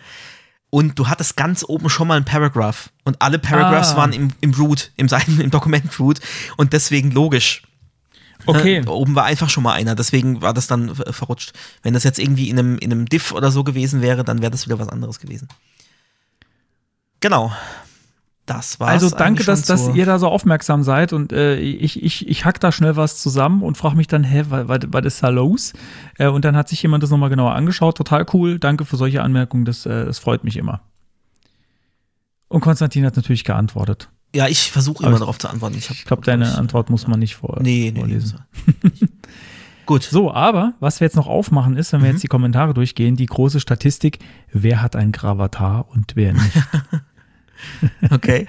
Und 0.71 0.99
du 0.99 1.07
hattest 1.07 1.36
ganz 1.36 1.65
oben 1.67 1.89
schon 1.89 2.07
mal 2.07 2.15
einen 2.15 2.25
Paragraph. 2.25 2.91
Und 3.03 3.19
alle 3.21 3.39
Paragraphs 3.39 3.93
Ah. 3.93 3.97
waren 3.97 4.13
im, 4.13 4.30
im 4.41 4.53
Root, 4.53 4.91
im, 4.97 5.09
Seiten, 5.09 5.41
im 5.41 5.49
Dokument-Root. 5.49 6.19
Und 6.57 6.73
deswegen 6.73 7.09
logisch. 7.09 7.63
Okay. 8.45 8.82
Ne? 8.82 8.89
Oben 8.91 9.15
war 9.15 9.25
einfach 9.25 9.49
schon 9.49 9.63
mal 9.63 9.73
einer, 9.73 9.95
deswegen 9.95 10.41
war 10.43 10.53
das 10.53 10.67
dann 10.67 10.89
äh, 10.89 11.11
verrutscht. 11.11 11.53
Wenn 11.82 11.93
das 11.95 12.03
jetzt 12.03 12.19
irgendwie 12.19 12.49
in 12.49 12.57
einem, 12.59 12.77
in 12.77 12.91
einem 12.91 13.07
Diff 13.07 13.32
oder 13.32 13.49
so 13.51 13.63
gewesen 13.63 14.01
wäre, 14.01 14.23
dann 14.23 14.41
wäre 14.41 14.51
das 14.51 14.65
wieder 14.67 14.77
was 14.80 14.89
anderes 14.89 15.19
gewesen. 15.19 15.47
Genau. 17.19 17.51
Das 18.50 18.80
war's. 18.80 18.89
Also 19.04 19.16
danke, 19.16 19.43
dass, 19.43 19.62
dass 19.62 19.93
ihr 19.93 20.06
da 20.08 20.18
so 20.18 20.28
aufmerksam 20.28 20.82
seid 20.84 21.14
und 21.14 21.32
äh, 21.32 21.58
ich, 21.60 22.02
ich, 22.02 22.28
ich 22.28 22.45
hack 22.45 22.60
da 22.60 22.72
schnell 22.72 22.95
was 22.95 23.22
zusammen 23.22 23.62
und 23.62 23.78
frage 23.78 23.95
mich 23.95 24.08
dann, 24.08 24.24
hä, 24.24 24.45
was, 24.50 25.06
ist 25.06 25.22
da 25.22 25.30
los? 25.30 25.74
Äh, 26.18 26.28
und 26.30 26.45
dann 26.45 26.56
hat 26.58 26.68
sich 26.68 26.82
jemand 26.82 27.04
das 27.04 27.12
nochmal 27.12 27.30
genauer 27.30 27.54
angeschaut. 27.54 27.95
Total 27.97 28.26
cool. 28.34 28.58
Danke 28.58 28.86
für 28.86 28.97
solche 28.97 29.22
Anmerkungen. 29.22 29.66
Das, 29.66 29.86
äh, 29.86 30.06
das 30.06 30.18
freut 30.18 30.43
mich 30.43 30.58
immer. 30.58 30.82
Und 32.47 32.62
Konstantin 32.62 33.06
hat 33.06 33.16
natürlich 33.16 33.43
geantwortet. 33.43 34.10
Ja, 34.36 34.47
ich 34.47 34.72
versuche 34.72 35.04
immer 35.04 35.14
ich- 35.14 35.20
darauf 35.20 35.38
zu 35.38 35.47
antworten. 35.47 35.78
Ich, 35.78 35.89
Ich 35.91 36.06
glaube, 36.06 36.24
deine 36.24 36.58
Antwort 36.58 36.89
muss 36.89 37.08
man 37.08 37.20
nicht 37.20 37.36
vor, 37.36 37.60
Nee, 37.62 37.86
nee, 37.86 37.91
nee. 37.91 38.00
vorlesen. 38.00 38.39
Gut. 39.86 40.04
So, 40.04 40.32
aber 40.32 40.74
was 40.80 41.00
wir 41.00 41.06
jetzt 41.06 41.16
noch 41.16 41.26
aufmachen 41.28 41.76
ist, 41.78 41.93
wenn 41.93 42.02
wir 42.02 42.10
Mhm. 42.10 42.14
jetzt 42.16 42.24
die 42.24 42.28
Kommentare 42.28 42.74
durchgehen, 42.74 43.16
die 43.16 43.26
große 43.26 43.60
Statistik, 43.60 44.20
wer 44.52 44.82
hat 44.82 44.95
ein 44.95 45.12
Gravatar 45.12 45.88
und 45.89 46.16
wer 46.16 46.34
nicht. 46.34 46.54
Okay. 48.12 48.47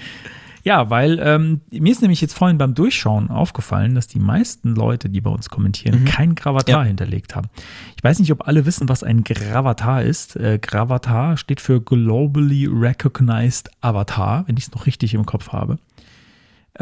Ja, 0.62 0.90
weil 0.90 1.18
ähm, 1.22 1.62
mir 1.70 1.90
ist 1.90 2.02
nämlich 2.02 2.20
jetzt 2.20 2.34
vorhin 2.36 2.58
beim 2.58 2.74
Durchschauen 2.74 3.30
aufgefallen, 3.30 3.94
dass 3.94 4.08
die 4.08 4.18
meisten 4.18 4.74
Leute, 4.74 5.08
die 5.08 5.22
bei 5.22 5.30
uns 5.30 5.48
kommentieren, 5.48 6.04
kein 6.04 6.34
Gravatar 6.34 6.82
Ja. 6.82 6.84
hinterlegt 6.86 7.34
haben. 7.34 7.48
Ich 7.96 8.04
weiß 8.04 8.18
nicht, 8.18 8.30
ob 8.30 8.46
alle 8.46 8.66
wissen, 8.66 8.86
was 8.90 9.02
ein 9.02 9.24
Gravatar 9.24 10.02
ist. 10.02 10.36
Äh, 10.36 10.58
Gravatar 10.61 11.38
steht 11.38 11.62
für 11.62 11.80
Globally 11.80 12.66
Recognized 12.70 13.70
Avatar, 13.80 14.44
wenn 14.48 14.58
ich 14.58 14.64
es 14.64 14.72
noch 14.72 14.84
richtig 14.84 15.14
im 15.14 15.24
Kopf 15.24 15.48
habe. 15.48 15.78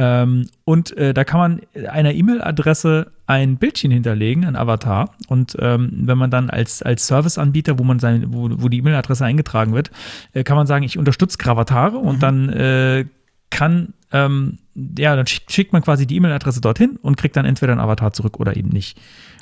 Ähm, 0.01 0.46
und 0.64 0.96
äh, 0.96 1.12
da 1.12 1.24
kann 1.24 1.40
man 1.40 1.61
einer 1.90 2.14
E-Mail-Adresse 2.14 3.11
ein 3.26 3.57
Bildchen 3.57 3.90
hinterlegen, 3.90 4.44
ein 4.44 4.55
Avatar. 4.55 5.11
Und 5.26 5.57
ähm, 5.59 5.90
wenn 5.92 6.16
man 6.16 6.30
dann 6.30 6.49
als, 6.51 6.82
als 6.82 7.09
Serviceanbieter, 7.09 7.80
wo 7.80 7.84
man 7.84 7.99
sein, 7.99 8.26
wo, 8.28 8.49
wo 8.53 8.68
die 8.68 8.78
E-Mail-Adresse 8.78 9.24
eingetragen 9.24 9.74
wird, 9.74 9.90
äh, 10.32 10.44
kann 10.44 10.57
man 10.57 10.68
sagen, 10.68 10.84
ich 10.84 10.99
unterstütze 10.99 11.36
Gravatare 11.36 11.99
und 11.99 12.22
dann 12.22 12.49
äh, 12.49 13.07
kann, 13.51 13.92
ähm, 14.12 14.59
ja, 14.74 15.16
dann 15.16 15.26
schickt, 15.26 15.51
schickt 15.51 15.72
man 15.72 15.82
quasi 15.82 16.07
die 16.07 16.16
E-Mail-Adresse 16.16 16.61
dorthin 16.61 16.96
und 17.03 17.16
kriegt 17.16 17.36
dann 17.36 17.44
entweder 17.44 17.72
ein 17.72 17.80
Avatar 17.80 18.12
zurück 18.12 18.38
oder 18.38 18.57
eben 18.57 18.68
nicht. 18.68 18.99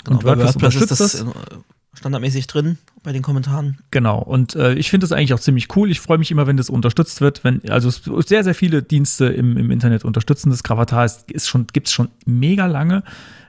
Und 0.08 0.20
Genau, 0.20 0.34
bei 0.34 0.38
WordPress, 0.38 0.54
WordPress 0.54 0.74
ist 0.74 0.82
unterstützt 0.82 1.00
das 1.00 1.12
das. 1.12 1.64
Standardmäßig 1.96 2.46
drin 2.46 2.78
bei 3.02 3.12
den 3.12 3.22
Kommentaren. 3.22 3.78
Genau, 3.90 4.20
und 4.20 4.54
äh, 4.54 4.74
ich 4.74 4.90
finde 4.90 5.04
das 5.04 5.12
eigentlich 5.12 5.34
auch 5.34 5.40
ziemlich 5.40 5.74
cool. 5.76 5.90
Ich 5.90 6.00
freue 6.00 6.18
mich 6.18 6.30
immer, 6.30 6.46
wenn 6.46 6.56
das 6.56 6.70
unterstützt 6.70 7.20
wird. 7.20 7.44
Wenn, 7.44 7.68
also 7.70 7.90
sehr, 7.90 8.44
sehr 8.44 8.54
viele 8.54 8.82
Dienste 8.82 9.26
im, 9.26 9.56
im 9.56 9.70
Internet 9.70 10.04
unterstützen 10.04 10.50
das. 10.50 10.62
Gravatar 10.62 11.04
ist, 11.04 11.30
ist 11.30 11.48
schon, 11.48 11.66
gibt 11.72 11.88
es 11.88 11.92
schon 11.92 12.08
mega 12.24 12.66
lange. 12.66 13.02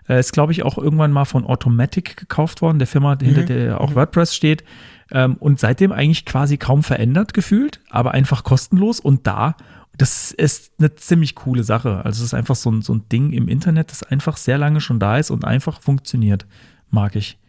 Äh, 0.07 0.19
ist, 0.19 0.33
glaube 0.33 0.51
ich, 0.51 0.63
auch 0.63 0.77
irgendwann 0.77 1.11
mal 1.11 1.25
von 1.25 1.45
Automatic 1.45 2.17
gekauft 2.17 2.61
worden, 2.61 2.79
der 2.79 2.87
Firma, 2.87 3.17
hinter 3.19 3.43
der 3.43 3.81
auch 3.81 3.95
WordPress 3.95 4.35
steht. 4.35 4.63
Ähm, 5.11 5.35
und 5.39 5.59
seitdem 5.59 5.91
eigentlich 5.91 6.25
quasi 6.25 6.57
kaum 6.57 6.83
verändert 6.83 7.33
gefühlt, 7.33 7.79
aber 7.89 8.11
einfach 8.11 8.43
kostenlos 8.43 8.99
und 8.99 9.27
da. 9.27 9.55
Das 9.97 10.31
ist 10.31 10.73
eine 10.77 10.93
ziemlich 10.95 11.33
coole 11.35 11.63
Sache. 11.63 12.05
Also 12.05 12.19
es 12.19 12.27
ist 12.27 12.33
einfach 12.33 12.55
so 12.55 12.69
ein, 12.69 12.81
so 12.81 12.93
ein 12.93 13.09
Ding 13.11 13.33
im 13.33 13.47
Internet, 13.47 13.91
das 13.91 14.03
einfach 14.03 14.37
sehr 14.37 14.57
lange 14.57 14.79
schon 14.79 14.99
da 14.99 15.17
ist 15.17 15.31
und 15.31 15.43
einfach 15.43 15.81
funktioniert. 15.81 16.45
Mag 16.89 17.15
ich. 17.15 17.39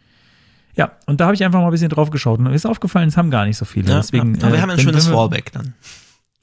Ja, 0.75 0.91
und 1.07 1.19
da 1.19 1.25
habe 1.25 1.35
ich 1.35 1.43
einfach 1.43 1.59
mal 1.59 1.65
ein 1.65 1.71
bisschen 1.71 1.89
drauf 1.89 2.09
geschaut 2.09 2.39
und 2.39 2.45
mir 2.45 2.53
ist 2.53 2.65
aufgefallen, 2.65 3.09
es 3.09 3.17
haben 3.17 3.31
gar 3.31 3.45
nicht 3.45 3.57
so 3.57 3.65
viele. 3.65 3.89
Ja, 3.89 3.97
Deswegen, 3.97 4.35
ja. 4.35 4.41
Aber 4.43 4.51
wir 4.51 4.57
äh, 4.59 4.61
haben 4.61 4.69
ein 4.69 4.77
wenn- 4.77 4.83
schönes 4.83 5.05
wenn 5.07 5.11
wir- 5.13 5.17
Fallback 5.17 5.51
dann. 5.51 5.73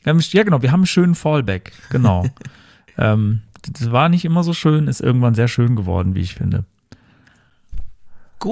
haben, 0.07 0.20
ja, 0.20 0.43
genau, 0.43 0.62
wir 0.62 0.72
haben 0.72 0.81
einen 0.81 0.87
schönen 0.87 1.14
Fallback. 1.14 1.72
Genau. 1.91 2.27
ähm, 2.99 3.43
das 3.72 3.91
war 3.91 4.09
nicht 4.09 4.24
immer 4.24 4.43
so 4.45 4.53
schön, 4.53 4.87
ist 4.89 5.01
irgendwann 5.01 5.35
sehr 5.35 5.49
schön 5.49 5.74
geworden, 5.77 6.14
wie 6.14 6.20
ich 6.20 6.35
finde. 6.35 6.64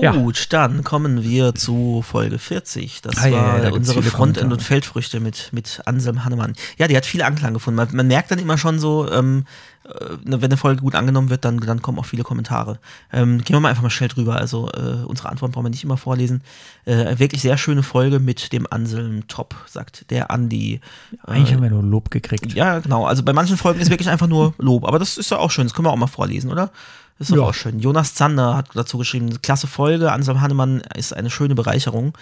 Gut, 0.03 0.49
Ja. 0.51 0.69
dann 0.69 0.85
kommen 0.85 1.23
wir 1.23 1.55
zu 1.55 2.03
Folge 2.07 2.39
40. 2.39 3.01
Das 3.03 3.17
Ah, 3.19 3.27
ja, 3.29 3.37
war 3.37 3.57
ja, 3.63 3.71
gibt's 3.71 3.89
unsere 3.89 4.03
Frontend- 4.03 4.53
und 4.53 4.63
Feldfrüchte 4.63 5.21
mit, 5.21 5.51
mit 5.53 5.81
Anselm 5.87 6.25
Hannemann. 6.25 6.55
Ja, 6.79 6.89
die 6.89 6.97
hat 6.97 7.07
viel 7.07 7.23
Anklang 7.23 7.55
gefunden. 7.55 7.77
Man, 7.77 7.89
man 7.95 8.07
merkt 8.07 8.31
dann 8.31 8.39
immer 8.39 8.59
schon 8.59 8.79
so, 8.79 9.11
ähm, 9.11 9.45
äh, 9.85 9.91
wenn 10.25 10.43
eine 10.45 10.57
Folge 10.57 10.81
gut 10.83 10.95
angenommen 10.95 11.31
wird, 11.31 11.45
dann, 11.45 11.59
dann 11.61 11.83
kommen 11.83 11.99
auch 11.99 12.07
viele 12.07 12.23
Kommentare. 12.25 12.79
Ähm, 13.13 13.39
gehen 13.45 13.55
wir 13.55 13.61
mal 13.61 13.69
einfach 13.69 13.83
mal 13.83 13.91
schnell 13.91 14.09
drüber. 14.09 14.37
Also 14.37 14.69
äh, 14.73 15.05
unsere 15.07 15.29
Antworten 15.29 15.53
brauchen 15.53 15.67
wir 15.67 15.71
nicht 15.71 15.85
immer 15.85 15.97
vorlesen. 15.97 16.43
Äh, 16.87 17.19
wirklich 17.19 17.43
sehr 17.43 17.57
schöne 17.59 17.83
Folge 17.83 18.19
mit 18.19 18.53
dem 18.53 18.67
Anselm 18.71 19.29
Top, 19.29 19.55
sagt 19.67 20.11
der 20.11 20.31
Andi. 20.31 20.81
Eigentlich 21.25 21.51
Äh, 21.51 21.55
haben 21.55 21.63
wir 21.63 21.71
nur 21.71 21.83
Lob 21.83 22.11
gekriegt. 22.11 22.53
ja, 22.55 22.79
genau. 22.81 23.07
Also 23.07 23.23
bei 23.23 23.33
manchen 23.33 23.57
Folgen 23.57 23.81
ist 23.81 23.91
wirklich 23.91 24.09
einfach 24.09 24.27
nur 24.27 24.55
Lob. 24.59 24.85
Aber 24.87 24.99
das 24.99 25.19
ist 25.19 25.31
ja 25.31 25.39
auch 25.39 25.51
schön. 25.51 25.67
Das 25.67 25.75
können 25.75 25.87
wir 25.87 25.93
auch 25.93 25.97
mal 25.97 26.07
vorlesen, 26.07 26.51
oder? 26.51 26.71
Ist 27.19 27.31
doch 27.31 27.37
Ja. 27.37 27.43
auch 27.45 27.55
schön. 27.55 27.79
Jonas 27.79 28.15
Zander 28.15 28.57
hat 28.57 28.71
dazu 28.75 28.99
geschrieben, 28.99 29.41
klasse 29.41 29.67
Folge. 29.67 30.11
Anselm 30.13 30.41
Hannemann 30.41 30.81
ist 30.97 31.13
eine 31.15 31.31
schöne 31.31 31.55
Bereicherung. 31.55 32.17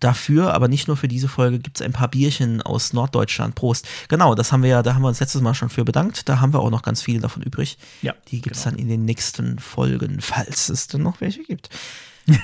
Dafür, 0.00 0.54
aber 0.54 0.68
nicht 0.68 0.86
nur 0.86 0.96
für 0.96 1.08
diese 1.08 1.26
Folge, 1.26 1.58
gibt 1.58 1.80
es 1.80 1.82
ein 1.84 1.92
paar 1.92 2.06
Bierchen 2.08 2.62
aus 2.62 2.92
Norddeutschland. 2.92 3.56
Prost. 3.56 3.86
Genau, 4.08 4.36
das 4.36 4.52
haben 4.52 4.62
wir 4.62 4.70
ja, 4.70 4.82
da 4.84 4.94
haben 4.94 5.02
wir 5.02 5.08
uns 5.08 5.18
letztes 5.18 5.40
Mal 5.42 5.54
schon 5.54 5.70
für 5.70 5.84
bedankt. 5.84 6.28
Da 6.28 6.38
haben 6.40 6.52
wir 6.54 6.60
auch 6.60 6.70
noch 6.70 6.82
ganz 6.82 7.02
viele 7.02 7.20
davon 7.20 7.42
übrig. 7.42 7.78
Ja, 8.00 8.14
Die 8.28 8.40
gibt 8.40 8.54
es 8.56 8.62
genau. 8.62 8.76
dann 8.76 8.80
in 8.82 8.88
den 8.88 9.04
nächsten 9.04 9.58
Folgen, 9.58 10.20
falls 10.20 10.68
es 10.68 10.86
denn 10.86 11.02
noch 11.02 11.20
welche 11.20 11.42
gibt. 11.42 11.68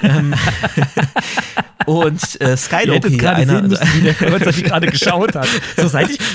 Ähm, 0.03 0.35
und 1.87 2.41
äh, 2.41 2.51
Ihr 2.51 2.57
Skyloki, 2.57 2.93
hättet 2.93 3.18
gerade 3.18 3.43
einer, 3.43 3.53
sehen 3.53 3.68
müssen, 3.68 3.89
wie 3.95 4.03
der 4.03 4.14
gerade 4.62 4.87
geschaut 4.87 5.35
hat. 5.35 5.49
So 5.76 5.89
seit 5.89 6.11
ich, 6.11 6.18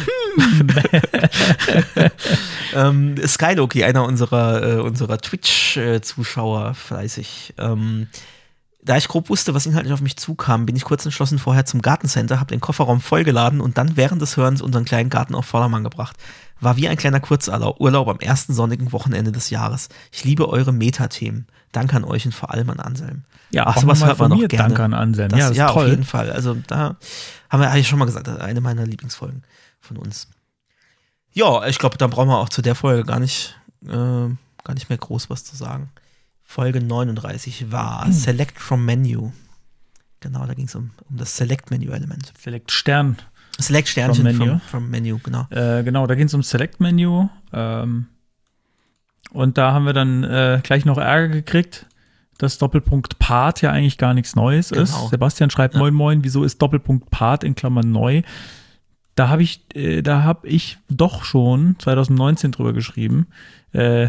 Ähm, 2.74 3.16
Skyloki, 3.26 3.84
einer 3.84 4.04
unserer, 4.04 4.64
äh, 4.64 4.80
unserer 4.80 5.18
Twitch-Zuschauer, 5.18 6.76
fleißig. 6.76 7.56
Ähm, 7.58 8.08
da 8.82 8.98
ich 8.98 9.08
grob 9.08 9.30
wusste, 9.30 9.54
was 9.54 9.66
inhaltlich 9.66 9.94
auf 9.94 10.02
mich 10.02 10.18
zukam, 10.18 10.66
bin 10.66 10.76
ich 10.76 10.84
kurz 10.84 11.04
entschlossen 11.04 11.40
vorher 11.40 11.66
zum 11.66 11.82
Gartencenter, 11.82 12.40
habe 12.40 12.52
den 12.52 12.62
Kofferraum 12.62 13.02
vollgeladen 13.02 13.60
und 13.60 13.78
dann 13.78 13.98
während 13.98 14.22
des 14.22 14.38
Hörens 14.38 14.62
unseren 14.62 14.86
kleinen 14.86 15.10
Garten 15.10 15.36
auf 15.36 15.46
Vordermann 15.46 15.84
gebracht. 15.84 16.16
War 16.62 16.78
wie 16.78 16.88
ein 16.88 16.98
kleiner 16.98 17.20
Kurzurlaub 17.20 18.08
am 18.08 18.20
ersten 18.20 18.54
sonnigen 18.54 18.92
Wochenende 18.92 19.32
des 19.32 19.50
Jahres. 19.50 19.90
Ich 20.12 20.24
liebe 20.24 20.48
eure 20.50 20.72
Metathemen. 20.72 21.48
Danke 21.72 21.96
an 21.96 22.04
euch 22.04 22.26
und 22.26 22.34
vor 22.34 22.52
allem 22.52 22.70
an 22.70 22.80
Anselm. 22.80 23.24
ja, 23.52 23.66
Ach, 23.68 23.78
auch 23.78 23.82
sowas 23.82 24.04
hört 24.04 24.18
man 24.20 24.32
noch 24.32 24.38
gerne. 24.48 24.68
Danke 24.70 24.84
an 24.84 24.94
Anselm. 24.94 25.30
Das, 25.30 25.40
ja, 25.40 25.48
das 25.50 25.58
ja, 25.58 25.70
auf 25.70 25.88
jeden 25.88 26.04
Fall. 26.04 26.32
Also 26.32 26.56
da 26.68 26.98
haben 27.50 27.62
wir, 27.62 27.70
habe 27.70 27.80
ich 27.80 27.88
schon 27.88 28.00
mal 28.00 28.06
gesagt, 28.06 28.28
eine 28.28 28.62
meiner 28.62 28.86
Lieblingsfolgen 28.86 29.44
von 29.80 29.98
uns. 29.98 30.28
Ja, 31.32 31.66
ich 31.68 31.78
glaube, 31.78 31.98
dann 31.98 32.10
brauchen 32.10 32.28
wir 32.30 32.38
auch 32.40 32.50
zu 32.50 32.62
der 32.62 32.76
Folge 32.76 33.04
gar 33.06 33.20
nicht, 33.20 33.56
äh, 33.86 33.90
gar 33.90 34.74
nicht 34.74 34.90
mehr 34.90 34.98
groß 34.98 35.30
was 35.30 35.44
zu 35.44 35.56
sagen. 35.56 35.92
Folge 36.44 36.82
39 36.82 37.72
war 37.72 38.06
Hm. 38.06 38.14
Select 38.14 38.60
from 38.60 38.84
Menu. 38.86 39.32
Genau, 40.22 40.46
da 40.46 40.54
ging 40.56 40.66
es 40.66 40.76
um, 40.76 40.90
um 41.10 41.18
das 41.18 41.38
Select-Menu-Element. 41.38 42.34
Select 42.42 42.72
Stern. 42.72 43.18
Select 43.60 43.88
Sternchen 43.88 44.26
From 44.26 44.36
from 44.36 44.48
Menu. 44.48 44.60
from 44.70 44.90
Menu, 44.90 45.20
genau. 45.24 45.48
Äh, 45.52 45.84
genau, 45.84 46.08
da 46.08 46.16
ging 46.16 46.26
es 46.26 46.34
um 46.34 46.42
Select-Menü. 46.44 47.28
Ähm, 47.54 48.08
und 49.32 49.58
da 49.58 49.74
haben 49.74 49.86
wir 49.86 49.94
dann 49.94 50.24
äh, 50.24 50.60
gleich 50.64 50.86
noch 50.86 50.98
Ärger 50.98 51.30
gekriegt, 51.30 51.86
dass 52.38 52.58
Doppelpunkt 52.58 53.20
Part 53.20 53.62
ja 53.62 53.72
eigentlich 53.72 53.98
gar 53.98 54.14
nichts 54.14 54.36
Neues 54.36 54.70
Genau. 54.70 54.82
ist. 54.84 55.10
Sebastian 55.10 55.50
schreibt, 55.50 55.74
Ja. 55.76 55.80
moin 55.80 55.94
moin, 55.94 56.24
wieso 56.24 56.44
ist 56.44 56.62
Doppelpunkt 56.62 57.10
Part 57.12 57.44
in 57.44 57.54
Klammern 57.56 57.92
neu? 57.92 58.22
Da 59.16 59.28
habe 59.28 59.44
ich, 59.44 59.62
äh, 59.76 60.02
da 60.02 60.24
habe 60.24 60.48
ich 60.48 60.78
doch 60.90 61.24
schon 61.26 61.76
2019 61.80 62.52
drüber 62.54 62.72
geschrieben, 62.72 63.28
äh, 63.74 64.08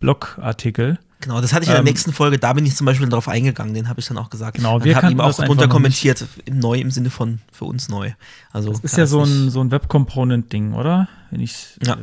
Blogartikel. 0.00 0.98
Genau, 1.20 1.40
das 1.42 1.52
hatte 1.52 1.64
ich 1.64 1.68
in 1.68 1.72
der 1.74 1.80
Ähm, 1.80 1.84
nächsten 1.84 2.12
Folge, 2.12 2.38
da 2.38 2.54
bin 2.54 2.64
ich 2.64 2.74
zum 2.74 2.86
Beispiel 2.86 3.06
darauf 3.08 3.28
eingegangen, 3.28 3.74
den 3.74 3.88
habe 3.90 4.00
ich 4.00 4.06
dann 4.06 4.16
auch 4.16 4.30
gesagt. 4.30 4.56
Genau, 4.56 4.82
wir 4.82 4.96
habe 4.96 5.12
ihm 5.12 5.20
auch 5.20 5.34
drunter 5.36 5.68
kommentiert, 5.68 6.26
im 6.46 6.58
neu 6.58 6.78
im 6.80 6.90
Sinne 6.90 7.10
von 7.10 7.40
für 7.52 7.66
uns 7.66 7.88
neu. 7.90 8.12
Also 8.52 8.70
Das 8.72 8.80
ist 8.80 8.96
ja 8.96 9.06
so 9.06 9.22
ein, 9.22 9.50
so 9.50 9.60
ein 9.60 9.70
Web-Component-Ding, 9.70 10.72
oder? 10.72 11.08
Wenn 11.30 11.40
ich 11.40 11.52
es 11.52 11.78
Ja. 11.86 11.94
äh, 11.94 11.98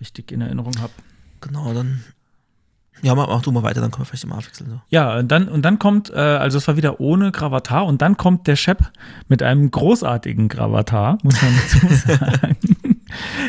richtig 0.00 0.32
in 0.32 0.40
Erinnerung 0.40 0.72
habe. 0.80 0.92
Genau, 1.40 1.72
dann. 1.72 2.04
Ja, 3.02 3.14
mach, 3.14 3.28
mach 3.28 3.40
du 3.40 3.50
mal 3.50 3.62
weiter, 3.62 3.80
dann 3.80 3.90
können 3.90 4.02
wir 4.02 4.06
vielleicht 4.06 4.24
immer 4.24 4.36
abwechseln. 4.36 4.68
So. 4.70 4.80
Ja, 4.90 5.16
und 5.18 5.28
dann, 5.32 5.48
und 5.48 5.62
dann 5.62 5.78
kommt, 5.78 6.10
äh, 6.10 6.16
also 6.18 6.58
es 6.58 6.68
war 6.68 6.76
wieder 6.76 7.00
ohne 7.00 7.32
Gravatar 7.32 7.86
und 7.86 8.02
dann 8.02 8.18
kommt 8.18 8.46
der 8.46 8.56
Shep 8.56 8.90
mit 9.26 9.42
einem 9.42 9.70
großartigen 9.70 10.48
Gravatar, 10.48 11.16
muss 11.22 11.40
man 11.40 11.52
dazu 11.56 11.86
sagen. 12.08 12.58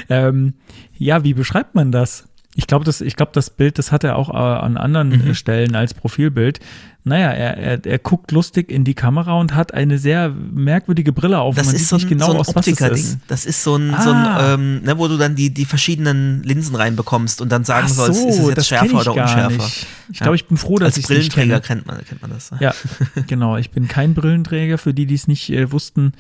ähm, 0.10 0.54
ja, 0.98 1.24
wie 1.26 1.34
beschreibt 1.34 1.76
man 1.76 1.92
das? 1.92 2.28
Ich 2.56 2.68
glaube, 2.68 2.86
das, 2.86 3.02
ich 3.02 3.16
glaube, 3.16 3.32
das 3.34 3.50
Bild, 3.50 3.78
das 3.78 3.92
hat 3.92 4.04
er 4.04 4.18
auch 4.18 4.30
äh, 4.30 4.34
an 4.34 4.78
anderen 4.78 5.10
Mhm. 5.10 5.36
Stellen 5.36 5.76
als 5.76 5.94
Profilbild. 5.94 6.60
Naja, 7.04 7.32
er, 7.32 7.58
er, 7.58 7.84
er 7.86 7.97
guckt 7.97 8.32
lustig 8.32 8.72
in 8.72 8.84
die 8.84 8.93
Kamera 8.93 9.34
und 9.39 9.56
hat 9.56 9.74
eine 9.74 9.97
sehr 9.97 10.30
merkwürdige 10.30 11.12
Brille 11.12 11.39
auf. 11.39 11.56
Das 11.56 11.66
Man 11.66 11.74
ist 11.76 11.82
sieht 11.82 11.89
so 11.89 11.95
nicht 11.95 12.06
ein, 12.06 12.10
genau 12.10 12.28
so 12.28 12.34
ein. 12.34 12.56
Optiker-Ding. 12.58 13.22
Das 13.28 13.45
ist 13.47 13.64
so 13.64 13.76
ein, 13.76 13.89
so 14.02 14.12
ein 14.12 14.16
Ah. 14.16 14.54
ähm, 14.54 14.84
ne, 14.84 14.97
wo 14.99 15.08
du 15.08 15.18
dann 15.18 15.36
die, 15.36 15.52
die 15.52 15.66
verschiedenen 15.66 16.43
Linsen 16.43 16.76
reinbekommst 16.76 17.41
und 17.41 17.52
dann 17.52 17.64
sagen 17.64 17.88
Ach 17.89 17.93
sollst, 17.95 18.24
ist 18.24 18.38
es 18.39 18.47
jetzt 18.49 18.68
schärfer 18.68 18.86
ich 18.86 18.93
oder 18.93 19.12
unschärfer. 19.24 19.49
Nicht. 19.64 19.88
Ich 20.12 20.20
Ja. 20.20 20.26
glaube, 20.26 20.36
ich 20.36 20.45
bin 20.47 20.58
froh, 20.58 20.78
dass 20.78 20.95
ich 20.97 21.06
es 21.06 21.10
nicht 21.10 21.34
Brillenträger 21.34 21.60
kenne. 21.62 21.82
kennt 21.82 21.88
man, 21.88 22.06
kennt 22.06 22.22
man 22.22 22.30
das. 22.32 22.52
Ja, 22.60 22.74
genau. 23.28 23.58
Ich 23.58 23.72
bin 23.72 23.88
kein 23.88 24.14
Brillenträger. 24.14 24.78
Für 24.78 24.93
die, 24.93 25.08
die 25.08 25.16
es 25.16 25.28
nicht 25.28 25.49
äh, 25.49 25.72
wussten, 25.72 26.12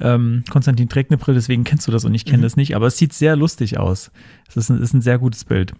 ähm, 0.00 0.44
Konstantin 0.48 0.88
trägt 0.88 1.10
eine 1.10 1.18
Brille, 1.18 1.34
deswegen 1.36 1.64
kennst 1.64 1.86
du 1.86 1.92
das 1.92 2.06
und 2.06 2.14
ich 2.14 2.24
kenne 2.24 2.38
Mhm. 2.38 2.42
das 2.42 2.56
nicht. 2.56 2.74
Aber 2.76 2.86
es 2.86 2.96
sieht 2.96 3.12
sehr 3.12 3.36
lustig 3.36 3.78
aus. 3.78 4.10
Es 4.48 4.56
ist 4.56 4.70
ein, 4.70 4.80
ist 4.80 4.94
ein 4.94 5.02
sehr 5.02 5.18
gutes 5.18 5.44
Bild. 5.44 5.72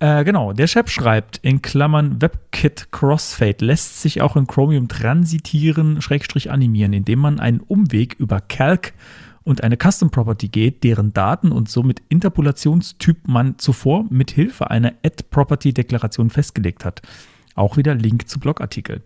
Äh, 0.00 0.24
genau, 0.24 0.52
der 0.52 0.66
Chef 0.66 0.90
schreibt 0.90 1.38
in 1.38 1.62
Klammern 1.62 2.20
WebKit 2.20 2.88
Crossfade 2.92 3.64
lässt 3.64 4.00
sich 4.00 4.20
auch 4.20 4.36
in 4.36 4.46
Chromium 4.46 4.88
transitieren, 4.88 6.02
Schrägstrich 6.02 6.50
animieren, 6.50 6.92
indem 6.92 7.20
man 7.20 7.40
einen 7.40 7.60
Umweg 7.60 8.14
über 8.14 8.40
Calc 8.40 8.92
und 9.44 9.62
eine 9.62 9.76
Custom 9.76 10.10
Property 10.10 10.48
geht, 10.48 10.84
deren 10.84 11.12
Daten 11.12 11.52
und 11.52 11.68
somit 11.68 12.02
Interpolationstyp 12.08 13.28
man 13.28 13.58
zuvor 13.58 14.04
mit 14.10 14.30
Hilfe 14.30 14.70
einer 14.70 14.94
Add 15.04 15.24
Property 15.30 15.72
Deklaration 15.72 16.30
festgelegt 16.30 16.84
hat. 16.84 17.02
Auch 17.54 17.76
wieder 17.76 17.94
Link 17.94 18.28
zu 18.28 18.40
Blogartikel. 18.40 19.02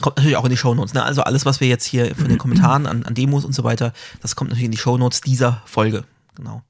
Kommt 0.00 0.16
natürlich 0.16 0.36
auch 0.36 0.44
in 0.44 0.50
die 0.50 0.56
Shownotes. 0.56 0.94
Ne? 0.94 1.02
Also 1.02 1.22
alles, 1.22 1.44
was 1.44 1.60
wir 1.60 1.68
jetzt 1.68 1.84
hier 1.84 2.14
von 2.14 2.28
den 2.28 2.38
Kommentaren 2.38 2.86
an, 2.86 3.02
an 3.02 3.14
Demos 3.14 3.44
und 3.44 3.52
so 3.52 3.64
weiter, 3.64 3.92
das 4.22 4.34
kommt 4.34 4.50
natürlich 4.50 4.66
in 4.66 4.72
die 4.72 4.78
Shownotes 4.78 5.20
dieser 5.20 5.62
Folge. 5.66 6.04
Genau. 6.36 6.62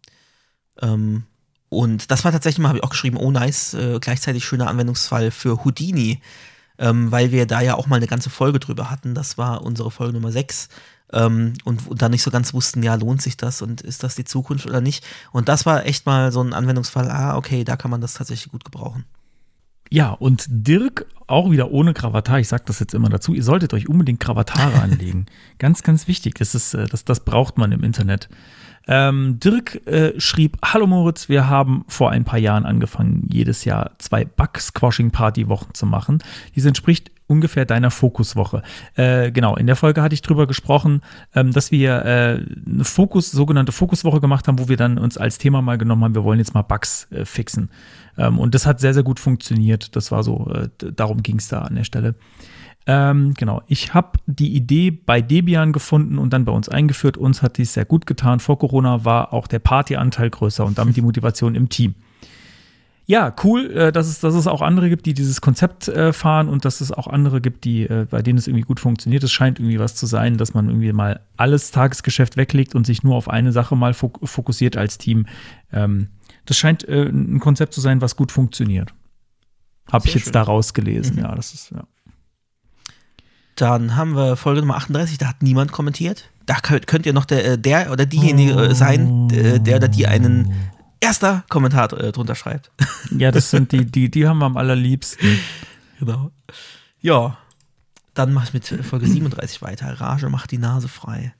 Ähm, 0.80 1.24
und 1.70 2.10
das 2.10 2.24
war 2.24 2.32
tatsächlich 2.32 2.58
mal, 2.58 2.68
habe 2.68 2.78
ich 2.78 2.84
auch 2.84 2.90
geschrieben, 2.90 3.16
oh 3.16 3.30
nice, 3.30 3.74
äh, 3.74 3.98
gleichzeitig 4.00 4.44
schöner 4.44 4.68
Anwendungsfall 4.68 5.30
für 5.30 5.64
Houdini, 5.64 6.20
ähm, 6.78 7.12
weil 7.12 7.30
wir 7.30 7.46
da 7.46 7.60
ja 7.60 7.76
auch 7.76 7.86
mal 7.86 7.96
eine 7.96 8.08
ganze 8.08 8.28
Folge 8.28 8.58
drüber 8.58 8.90
hatten. 8.90 9.14
Das 9.14 9.38
war 9.38 9.62
unsere 9.62 9.92
Folge 9.92 10.14
Nummer 10.14 10.32
6. 10.32 10.68
ähm, 11.12 11.52
und, 11.64 11.86
und 11.86 12.02
dann 12.02 12.10
nicht 12.10 12.22
so 12.22 12.32
ganz 12.32 12.52
wussten, 12.52 12.82
ja, 12.82 12.96
lohnt 12.96 13.22
sich 13.22 13.36
das 13.36 13.62
und 13.62 13.82
ist 13.82 14.02
das 14.02 14.16
die 14.16 14.24
Zukunft 14.24 14.66
oder 14.66 14.80
nicht. 14.80 15.06
Und 15.30 15.48
das 15.48 15.64
war 15.64 15.86
echt 15.86 16.06
mal 16.06 16.32
so 16.32 16.42
ein 16.42 16.54
Anwendungsfall, 16.54 17.08
ah, 17.08 17.36
okay, 17.36 17.62
da 17.62 17.76
kann 17.76 17.90
man 17.90 18.00
das 18.00 18.14
tatsächlich 18.14 18.50
gut 18.50 18.64
gebrauchen. 18.64 19.04
Ja, 19.90 20.10
und 20.10 20.46
Dirk 20.48 21.06
auch 21.28 21.50
wieder 21.50 21.70
ohne 21.70 21.94
Gravatar. 21.94 22.40
Ich 22.40 22.48
sage 22.48 22.64
das 22.66 22.80
jetzt 22.80 22.94
immer 22.94 23.08
dazu. 23.08 23.32
Ihr 23.32 23.42
solltet 23.42 23.74
euch 23.74 23.88
unbedingt 23.88 24.20
Gravatare 24.20 24.80
anlegen. 24.80 25.26
Ganz, 25.58 25.82
ganz 25.82 26.08
wichtig. 26.08 26.36
Das, 26.36 26.54
ist, 26.54 26.74
äh, 26.74 26.86
das, 26.86 27.04
das 27.04 27.20
braucht 27.20 27.58
man 27.58 27.70
im 27.72 27.84
Internet. 27.84 28.28
Ähm, 28.88 29.38
Dirk 29.40 29.86
äh, 29.86 30.18
schrieb: 30.18 30.58
Hallo 30.64 30.86
Moritz, 30.86 31.28
wir 31.28 31.48
haben 31.48 31.84
vor 31.88 32.10
ein 32.10 32.24
paar 32.24 32.38
Jahren 32.38 32.66
angefangen, 32.66 33.26
jedes 33.30 33.64
Jahr 33.64 33.92
zwei 33.98 34.24
Bug-Squashing-Party-Wochen 34.24 35.74
zu 35.74 35.86
machen. 35.86 36.18
Dies 36.54 36.64
entspricht 36.64 37.10
ungefähr 37.30 37.64
deiner 37.64 37.92
Fokuswoche. 37.92 38.62
Äh, 38.96 39.30
genau, 39.30 39.54
in 39.54 39.68
der 39.68 39.76
Folge 39.76 40.02
hatte 40.02 40.14
ich 40.14 40.22
drüber 40.22 40.48
gesprochen, 40.48 41.00
ähm, 41.32 41.52
dass 41.52 41.70
wir 41.70 42.04
äh, 42.04 42.44
eine 42.66 42.84
Fokus, 42.84 43.30
sogenannte 43.30 43.70
Fokuswoche 43.70 44.20
gemacht 44.20 44.48
haben, 44.48 44.58
wo 44.58 44.68
wir 44.68 44.76
dann 44.76 44.98
uns 44.98 45.16
als 45.16 45.38
Thema 45.38 45.62
mal 45.62 45.78
genommen 45.78 46.02
haben, 46.02 46.14
wir 46.16 46.24
wollen 46.24 46.40
jetzt 46.40 46.54
mal 46.54 46.62
Bugs 46.62 47.06
äh, 47.12 47.24
fixen. 47.24 47.70
Ähm, 48.18 48.40
und 48.40 48.56
das 48.56 48.66
hat 48.66 48.80
sehr, 48.80 48.94
sehr 48.94 49.04
gut 49.04 49.20
funktioniert. 49.20 49.94
Das 49.94 50.10
war 50.10 50.24
so, 50.24 50.50
äh, 50.52 50.68
darum 50.92 51.22
ging 51.22 51.36
es 51.36 51.46
da 51.46 51.60
an 51.60 51.76
der 51.76 51.84
Stelle. 51.84 52.16
Ähm, 52.86 53.34
genau, 53.34 53.62
ich 53.66 53.94
habe 53.94 54.18
die 54.26 54.54
Idee 54.54 54.90
bei 54.90 55.20
Debian 55.20 55.72
gefunden 55.72 56.18
und 56.18 56.32
dann 56.32 56.44
bei 56.44 56.52
uns 56.52 56.68
eingeführt. 56.68 57.16
Uns 57.16 57.42
hat 57.42 57.58
dies 57.58 57.74
sehr 57.74 57.84
gut 57.84 58.06
getan. 58.06 58.40
Vor 58.40 58.58
Corona 58.58 59.04
war 59.04 59.32
auch 59.32 59.46
der 59.46 59.58
Partyanteil 59.58 60.30
größer 60.30 60.64
und 60.64 60.78
damit 60.78 60.96
die 60.96 61.02
Motivation 61.02 61.54
im 61.54 61.68
Team. 61.68 61.94
Ja, 63.10 63.34
cool, 63.42 63.72
äh, 63.72 63.90
dass, 63.92 64.06
es, 64.06 64.20
dass 64.20 64.34
es 64.34 64.46
auch 64.46 64.62
andere 64.62 64.88
gibt, 64.88 65.04
die 65.04 65.14
dieses 65.14 65.40
Konzept 65.40 65.88
äh, 65.88 66.12
fahren 66.12 66.48
und 66.48 66.64
dass 66.64 66.80
es 66.80 66.92
auch 66.92 67.08
andere 67.08 67.40
gibt, 67.40 67.64
die, 67.64 67.82
äh, 67.82 68.06
bei 68.08 68.22
denen 68.22 68.38
es 68.38 68.46
irgendwie 68.46 68.64
gut 68.64 68.78
funktioniert. 68.78 69.24
Es 69.24 69.32
scheint 69.32 69.58
irgendwie 69.58 69.80
was 69.80 69.96
zu 69.96 70.06
sein, 70.06 70.36
dass 70.36 70.54
man 70.54 70.68
irgendwie 70.68 70.92
mal 70.92 71.20
alles 71.36 71.72
Tagesgeschäft 71.72 72.36
weglegt 72.36 72.76
und 72.76 72.86
sich 72.86 73.02
nur 73.02 73.16
auf 73.16 73.28
eine 73.28 73.50
Sache 73.50 73.74
mal 73.74 73.94
fok 73.94 74.20
fokussiert 74.22 74.76
als 74.76 74.96
Team. 74.96 75.26
Ähm, 75.72 76.06
das 76.46 76.56
scheint 76.56 76.88
äh, 76.88 77.08
ein 77.08 77.40
Konzept 77.40 77.74
zu 77.74 77.80
sein, 77.80 78.00
was 78.00 78.14
gut 78.14 78.30
funktioniert. 78.30 78.94
Habe 79.90 80.06
ich 80.06 80.14
jetzt 80.14 80.24
schön. 80.26 80.32
da 80.34 80.42
rausgelesen, 80.42 81.16
mhm. 81.16 81.22
ja, 81.22 81.34
das 81.34 81.52
ist, 81.52 81.72
ja. 81.72 81.82
Dann 83.60 83.94
haben 83.94 84.16
wir 84.16 84.36
Folge 84.36 84.60
Nummer 84.60 84.76
38, 84.76 85.18
da 85.18 85.26
hat 85.26 85.42
niemand 85.42 85.70
kommentiert. 85.70 86.30
Da 86.46 86.60
könnt 86.60 87.04
ihr 87.04 87.12
noch 87.12 87.26
der, 87.26 87.58
der 87.58 87.92
oder 87.92 88.06
diejenige 88.06 88.70
oh. 88.70 88.72
sein, 88.72 89.28
der 89.28 89.76
oder 89.76 89.88
die 89.88 90.06
einen 90.06 90.50
erster 90.98 91.44
Kommentar 91.50 91.92
äh, 91.92 92.10
drunter 92.10 92.34
schreibt. 92.34 92.70
Ja, 93.10 93.30
das 93.30 93.50
sind 93.50 93.72
die, 93.72 93.84
die, 93.84 94.10
die 94.10 94.26
haben 94.26 94.38
wir 94.38 94.46
am 94.46 94.56
allerliebsten. 94.56 95.38
Genau. 95.98 96.30
Ja, 97.02 97.36
dann 98.14 98.32
mach 98.32 98.44
ich 98.44 98.54
mit 98.54 98.66
Folge 98.66 99.06
37 99.06 99.60
weiter. 99.60 100.00
Rage 100.00 100.30
macht 100.30 100.50
die 100.50 100.56
Nase 100.56 100.88
frei. 100.88 101.34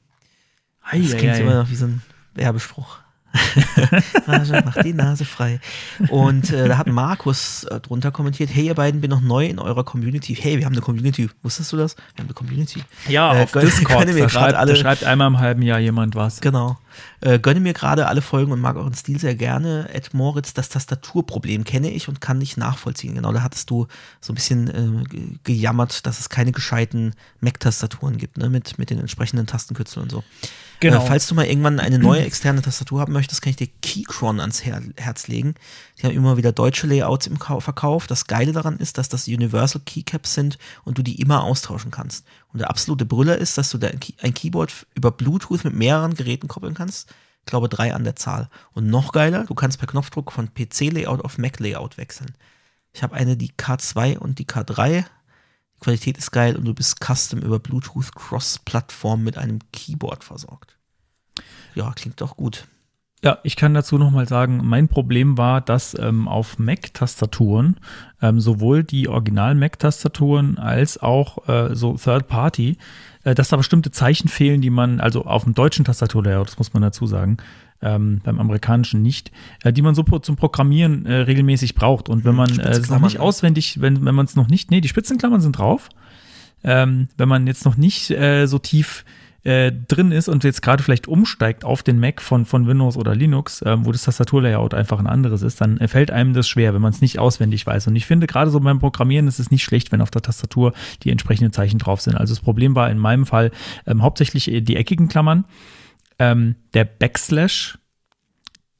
Das 0.92 1.16
klingt 1.16 1.38
immer 1.38 1.62
noch 1.62 1.70
wie 1.70 1.76
so 1.76 1.86
ein 1.86 2.02
Werbespruch. 2.34 2.98
Raja 4.26 4.62
macht 4.64 4.84
die 4.84 4.92
Nase 4.92 5.24
frei. 5.24 5.60
Und 6.08 6.52
äh, 6.52 6.68
da 6.68 6.78
hat 6.78 6.88
Markus 6.88 7.64
äh, 7.64 7.80
drunter 7.80 8.10
kommentiert: 8.10 8.50
Hey, 8.52 8.66
ihr 8.66 8.74
beiden, 8.74 9.00
bin 9.00 9.10
noch 9.10 9.20
neu 9.20 9.46
in 9.46 9.58
eurer 9.58 9.84
Community. 9.84 10.34
Hey, 10.34 10.58
wir 10.58 10.66
haben 10.66 10.72
eine 10.72 10.82
Community. 10.82 11.28
Wusstest 11.42 11.72
du 11.72 11.76
das? 11.76 11.96
Wir 12.14 12.22
haben 12.22 12.26
eine 12.26 12.34
Community. 12.34 12.82
Ja, 13.08 13.34
äh, 13.34 13.42
auf 13.42 13.52
Discord. 13.60 14.08
Da, 14.08 14.28
schreibt, 14.28 14.54
alle, 14.54 14.72
da 14.72 14.78
schreibt 14.78 15.04
einmal 15.04 15.28
im 15.28 15.38
halben 15.38 15.62
Jahr 15.62 15.78
jemand 15.78 16.14
was. 16.14 16.40
Genau. 16.40 16.78
Äh, 17.20 17.38
gönne 17.38 17.60
mir 17.60 17.72
gerade 17.72 18.06
alle 18.06 18.22
Folgen 18.22 18.52
und 18.52 18.60
mag 18.60 18.76
euren 18.76 18.94
Stil 18.94 19.18
sehr 19.18 19.34
gerne. 19.34 19.88
Ed 19.92 20.14
Moritz, 20.14 20.54
das 20.54 20.68
Tastaturproblem 20.68 21.64
kenne 21.64 21.90
ich 21.90 22.08
und 22.08 22.20
kann 22.20 22.38
nicht 22.38 22.56
nachvollziehen. 22.56 23.14
Genau, 23.14 23.32
da 23.32 23.42
hattest 23.42 23.70
du 23.70 23.86
so 24.20 24.32
ein 24.32 24.36
bisschen 24.36 24.68
äh, 24.68 25.36
gejammert, 25.44 26.06
dass 26.06 26.20
es 26.20 26.28
keine 26.28 26.52
gescheiten 26.52 27.14
Mac-Tastaturen 27.40 28.16
gibt, 28.16 28.38
ne? 28.38 28.48
mit, 28.48 28.78
mit 28.78 28.90
den 28.90 28.98
entsprechenden 28.98 29.46
Tastenkürzeln 29.46 30.04
und 30.04 30.10
so. 30.10 30.24
Genau. 30.80 31.04
Äh, 31.04 31.06
falls 31.06 31.26
du 31.26 31.34
mal 31.34 31.46
irgendwann 31.46 31.78
eine 31.78 31.98
neue 32.00 32.24
externe 32.24 32.62
Tastatur 32.62 33.00
haben 33.00 33.12
möchtest, 33.12 33.42
kann 33.42 33.50
ich 33.50 33.56
dir 33.56 33.68
Keychron 33.82 34.40
ans 34.40 34.64
Her 34.64 34.82
Herz 34.96 35.28
legen. 35.28 35.54
Die 35.98 36.06
haben 36.06 36.14
immer 36.14 36.36
wieder 36.36 36.52
deutsche 36.52 36.86
Layouts 36.86 37.26
im 37.26 37.38
Ka 37.38 37.60
Verkauf. 37.60 38.06
Das 38.06 38.26
Geile 38.26 38.52
daran 38.52 38.78
ist, 38.78 38.98
dass 38.98 39.08
das 39.08 39.28
Universal 39.28 39.82
Keycaps 39.84 40.34
sind 40.34 40.58
und 40.84 40.98
du 40.98 41.02
die 41.02 41.20
immer 41.20 41.44
austauschen 41.44 41.90
kannst. 41.90 42.24
Und 42.52 42.58
der 42.60 42.70
absolute 42.70 43.06
Brüller 43.06 43.38
ist, 43.38 43.56
dass 43.58 43.70
du 43.70 43.78
ein 43.78 44.34
Keyboard 44.34 44.86
über 44.94 45.10
Bluetooth 45.10 45.64
mit 45.64 45.74
mehreren 45.74 46.14
Geräten 46.14 46.48
koppeln 46.48 46.74
kannst. 46.74 47.10
Ich 47.40 47.46
glaube 47.46 47.68
drei 47.68 47.94
an 47.94 48.04
der 48.04 48.16
Zahl. 48.16 48.50
Und 48.72 48.88
noch 48.88 49.12
geiler, 49.12 49.44
du 49.44 49.54
kannst 49.54 49.78
per 49.78 49.88
Knopfdruck 49.88 50.32
von 50.32 50.52
PC-Layout 50.52 51.24
auf 51.24 51.38
Mac-Layout 51.38 51.96
wechseln. 51.96 52.34
Ich 52.92 53.02
habe 53.02 53.14
eine, 53.14 53.36
die 53.36 53.52
K2 53.52 54.18
und 54.18 54.38
die 54.38 54.46
K3 54.46 55.04
Qualität 55.80 56.18
ist 56.18 56.30
geil 56.30 56.56
und 56.56 56.66
du 56.66 56.74
bist 56.74 57.00
custom 57.00 57.40
über 57.40 57.58
Bluetooth 57.58 58.14
Cross-Plattform 58.14 59.24
mit 59.24 59.38
einem 59.38 59.60
Keyboard 59.72 60.24
versorgt. 60.24 60.76
Ja, 61.74 61.92
klingt 61.92 62.20
doch 62.20 62.36
gut. 62.36 62.66
Ja, 63.22 63.38
ich 63.42 63.56
kann 63.56 63.74
dazu 63.74 63.98
nochmal 63.98 64.26
sagen, 64.26 64.62
mein 64.64 64.88
Problem 64.88 65.36
war, 65.36 65.60
dass 65.60 65.98
ähm, 65.98 66.26
auf 66.26 66.58
Mac-Tastaturen 66.58 67.76
ähm, 68.22 68.40
sowohl 68.40 68.82
die 68.82 69.08
Original-Mac-Tastaturen 69.08 70.56
als 70.56 71.02
auch 71.02 71.46
äh, 71.46 71.74
so 71.74 71.98
Third-Party, 71.98 72.78
äh, 73.24 73.34
dass 73.34 73.50
da 73.50 73.58
bestimmte 73.58 73.90
Zeichen 73.90 74.28
fehlen, 74.28 74.62
die 74.62 74.70
man, 74.70 75.00
also 75.00 75.26
auf 75.26 75.44
dem 75.44 75.52
deutschen 75.52 75.84
Tastaturlayout, 75.84 76.48
das 76.48 76.56
muss 76.56 76.72
man 76.72 76.82
dazu 76.82 77.06
sagen, 77.06 77.36
ähm, 77.82 78.22
beim 78.24 78.40
amerikanischen 78.40 79.02
nicht, 79.02 79.30
äh, 79.64 79.72
die 79.72 79.82
man 79.82 79.94
so 79.94 80.02
zum 80.02 80.36
Programmieren 80.36 81.04
äh, 81.04 81.14
regelmäßig 81.16 81.74
braucht. 81.74 82.08
Und 82.08 82.24
wenn 82.24 82.34
man 82.34 82.58
äh, 82.58 82.70
es 82.70 82.88
noch 82.88 83.00
nicht 83.00 83.20
auswendig, 83.20 83.82
wenn, 83.82 84.02
wenn 84.04 84.14
man 84.14 84.24
es 84.24 84.34
noch 84.34 84.48
nicht, 84.48 84.70
nee, 84.70 84.80
die 84.80 84.88
Spitzenklammern 84.88 85.42
sind 85.42 85.58
drauf. 85.58 85.90
Ähm, 86.62 87.08
wenn 87.16 87.28
man 87.28 87.46
jetzt 87.46 87.64
noch 87.64 87.76
nicht 87.76 88.10
äh, 88.10 88.46
so 88.46 88.58
tief 88.58 89.04
äh, 89.42 89.72
drin 89.72 90.12
ist 90.12 90.28
und 90.28 90.44
jetzt 90.44 90.62
gerade 90.62 90.82
vielleicht 90.82 91.08
umsteigt 91.08 91.64
auf 91.64 91.82
den 91.82 91.98
Mac 91.98 92.20
von, 92.20 92.44
von 92.44 92.66
Windows 92.66 92.96
oder 92.96 93.14
Linux, 93.14 93.62
äh, 93.62 93.76
wo 93.84 93.92
das 93.92 94.02
Tastaturlayout 94.02 94.74
einfach 94.74 94.98
ein 94.98 95.06
anderes 95.06 95.42
ist, 95.42 95.60
dann 95.60 95.78
fällt 95.88 96.10
einem 96.10 96.34
das 96.34 96.48
schwer, 96.48 96.74
wenn 96.74 96.82
man 96.82 96.92
es 96.92 97.00
nicht 97.00 97.18
auswendig 97.18 97.66
weiß. 97.66 97.86
Und 97.86 97.96
ich 97.96 98.06
finde, 98.06 98.26
gerade 98.26 98.50
so 98.50 98.60
beim 98.60 98.78
Programmieren 98.78 99.28
ist 99.28 99.38
es 99.38 99.50
nicht 99.50 99.64
schlecht, 99.64 99.92
wenn 99.92 100.02
auf 100.02 100.10
der 100.10 100.22
Tastatur 100.22 100.72
die 101.02 101.10
entsprechenden 101.10 101.52
Zeichen 101.52 101.78
drauf 101.78 102.00
sind. 102.00 102.16
Also 102.16 102.34
das 102.34 102.42
Problem 102.42 102.74
war 102.74 102.90
in 102.90 102.98
meinem 102.98 103.26
Fall 103.26 103.50
ähm, 103.86 104.02
hauptsächlich 104.02 104.50
die 104.62 104.76
eckigen 104.76 105.08
Klammern 105.08 105.44
ähm, 106.18 106.56
der 106.74 106.84
Backslash, 106.84 107.78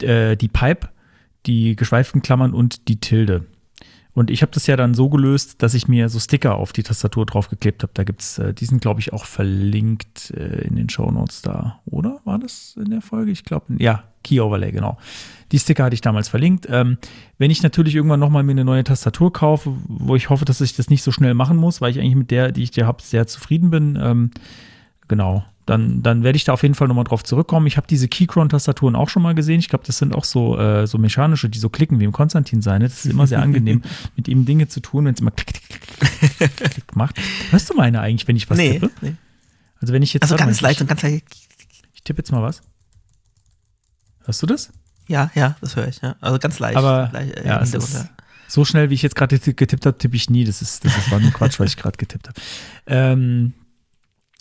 äh, 0.03 0.37
die 0.37 0.49
Pipe, 0.49 0.91
die 1.47 1.75
geschweiften 1.75 2.23
Klammern 2.23 2.53
und 2.53 2.89
die 2.89 3.01
Tilde. 3.01 3.47
Und 4.21 4.31
ich 4.31 4.43
habe 4.43 4.53
das 4.53 4.67
ja 4.67 4.77
dann 4.77 4.93
so 4.93 5.09
gelöst, 5.09 5.63
dass 5.63 5.73
ich 5.73 5.89
mir 5.89 6.11
so 6.11 6.19
Sticker 6.19 6.57
auf 6.57 6.75
die 6.75 6.83
Tastatur 6.83 7.25
draufgeklebt 7.25 7.83
habe. 7.83 7.93
Da 7.95 8.05
gibt's, 8.05 8.37
äh, 8.37 8.53
die 8.53 8.67
sind, 8.67 8.83
glaube 8.83 9.01
ich, 9.01 9.15
auch 9.15 9.25
verlinkt 9.25 10.31
äh, 10.33 10.61
in 10.61 10.77
den 10.77 10.91
Show 10.91 11.11
Notes 11.11 11.41
da, 11.41 11.81
oder? 11.87 12.21
War 12.25 12.39
das 12.39 12.77
in 12.77 12.91
der 12.91 13.01
Folge? 13.01 13.31
Ich 13.31 13.45
glaube, 13.45 13.65
ja, 13.79 14.05
Key 14.23 14.39
Overlay, 14.39 14.73
genau. 14.73 14.99
Die 15.53 15.59
Sticker 15.59 15.85
hatte 15.85 15.95
ich 15.95 16.03
damals 16.03 16.29
verlinkt. 16.29 16.67
Ähm, 16.69 16.99
wenn 17.39 17.51
ich 17.51 17.63
natürlich 17.63 17.95
irgendwann 17.95 18.21
nochmal 18.21 18.43
mir 18.43 18.51
eine 18.51 18.67
neue 18.67 18.85
Tastatur 18.85 19.33
kaufe, 19.33 19.73
wo 19.89 20.17
ich 20.17 20.29
hoffe, 20.29 20.45
dass 20.45 20.61
ich 20.61 20.77
das 20.77 20.91
nicht 20.91 21.03
so 21.03 21.13
schnell 21.13 21.33
machen 21.33 21.57
muss, 21.57 21.81
weil 21.81 21.91
ich 21.91 21.99
eigentlich 21.99 22.15
mit 22.15 22.31
der, 22.31 22.53
die 22.53 22.63
ich 22.63 22.73
dir 22.73 22.87
habe, 22.87 23.03
sehr 23.03 23.27
zufrieden 23.27 23.71
bin, 23.71 23.99
ähm, 23.99 24.33
genau, 25.09 25.47
dann, 25.71 26.03
dann 26.03 26.25
werde 26.25 26.35
ich 26.35 26.43
da 26.43 26.53
auf 26.53 26.63
jeden 26.63 26.75
Fall 26.75 26.89
nochmal 26.89 27.05
drauf 27.05 27.23
zurückkommen. 27.23 27.69
Ich 27.69 27.77
habe 27.77 27.87
diese 27.87 28.09
Keychron-Tastaturen 28.09 28.97
auch 28.97 29.09
schon 29.09 29.23
mal 29.23 29.37
gesehen. 29.37 29.61
Ich 29.61 29.69
glaube, 29.69 29.85
das 29.87 29.99
sind 29.99 30.17
auch 30.17 30.25
so, 30.25 30.59
äh, 30.59 30.89
so 30.89 30.99
mechanische, 30.99 31.49
die 31.49 31.61
so 31.61 31.69
klicken 31.69 32.01
wie 32.01 32.05
im 32.05 32.11
Konstantin 32.11 32.61
sein. 32.61 32.81
Das 32.81 33.05
ist 33.05 33.07
immer 33.07 33.29
sehr 33.29 33.41
angenehm, 33.41 33.83
mit 34.17 34.27
ihm 34.27 34.45
Dinge 34.45 34.67
zu 34.67 34.81
tun, 34.81 35.05
wenn 35.05 35.15
es 35.15 35.21
immer 35.21 35.31
klick, 35.31 35.63
klick, 35.63 36.37
klick, 36.39 36.57
klick 36.57 36.97
macht. 36.97 37.21
Hörst 37.51 37.71
du 37.71 37.75
meine 37.75 38.01
eigentlich, 38.01 38.27
wenn 38.27 38.35
ich 38.35 38.51
was 38.51 38.59
nee, 38.59 38.81
tippe? 38.81 38.91
Nee. 39.01 39.15
Also 39.81 39.95
wenn 39.95 40.03
ich 40.03 40.13
jetzt. 40.13 40.25
Also 40.25 40.35
ganz 40.35 40.61
leicht 40.61 40.81
und 40.81 40.89
ganz 40.89 41.03
leicht. 41.03 41.25
Ich 41.95 42.03
tippe 42.03 42.19
jetzt 42.19 42.33
mal 42.33 42.43
was. 42.43 42.63
Hörst 44.25 44.43
du 44.43 44.47
das? 44.47 44.73
Ja, 45.07 45.31
ja, 45.37 45.57
das 45.61 45.77
höre 45.77 45.87
ich. 45.87 46.01
Ja. 46.01 46.17
Also 46.21 46.41
ganz 46.41 46.59
leicht. 46.59 46.77
Aber 46.77 47.11
leicht, 47.13 47.37
äh, 47.39 47.47
ja, 47.47 47.61
es 47.61 47.75
ist, 47.75 48.09
so 48.49 48.65
schnell, 48.65 48.91
wie 48.91 48.95
ich 48.95 49.03
jetzt 49.03 49.15
gerade 49.15 49.39
getippt 49.39 49.87
habe, 49.87 49.97
tippe 49.97 50.17
ich 50.17 50.29
nie. 50.31 50.45
Das 50.45 50.63
ist, 50.63 50.85
das 50.85 50.97
ist 50.97 51.13
war 51.13 51.21
nur 51.21 51.31
Quatsch, 51.31 51.61
was 51.61 51.71
ich 51.71 51.77
gerade 51.77 51.97
getippt 51.97 52.27
habe. 52.27 52.41
Ähm, 52.87 53.53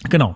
genau. 0.09 0.35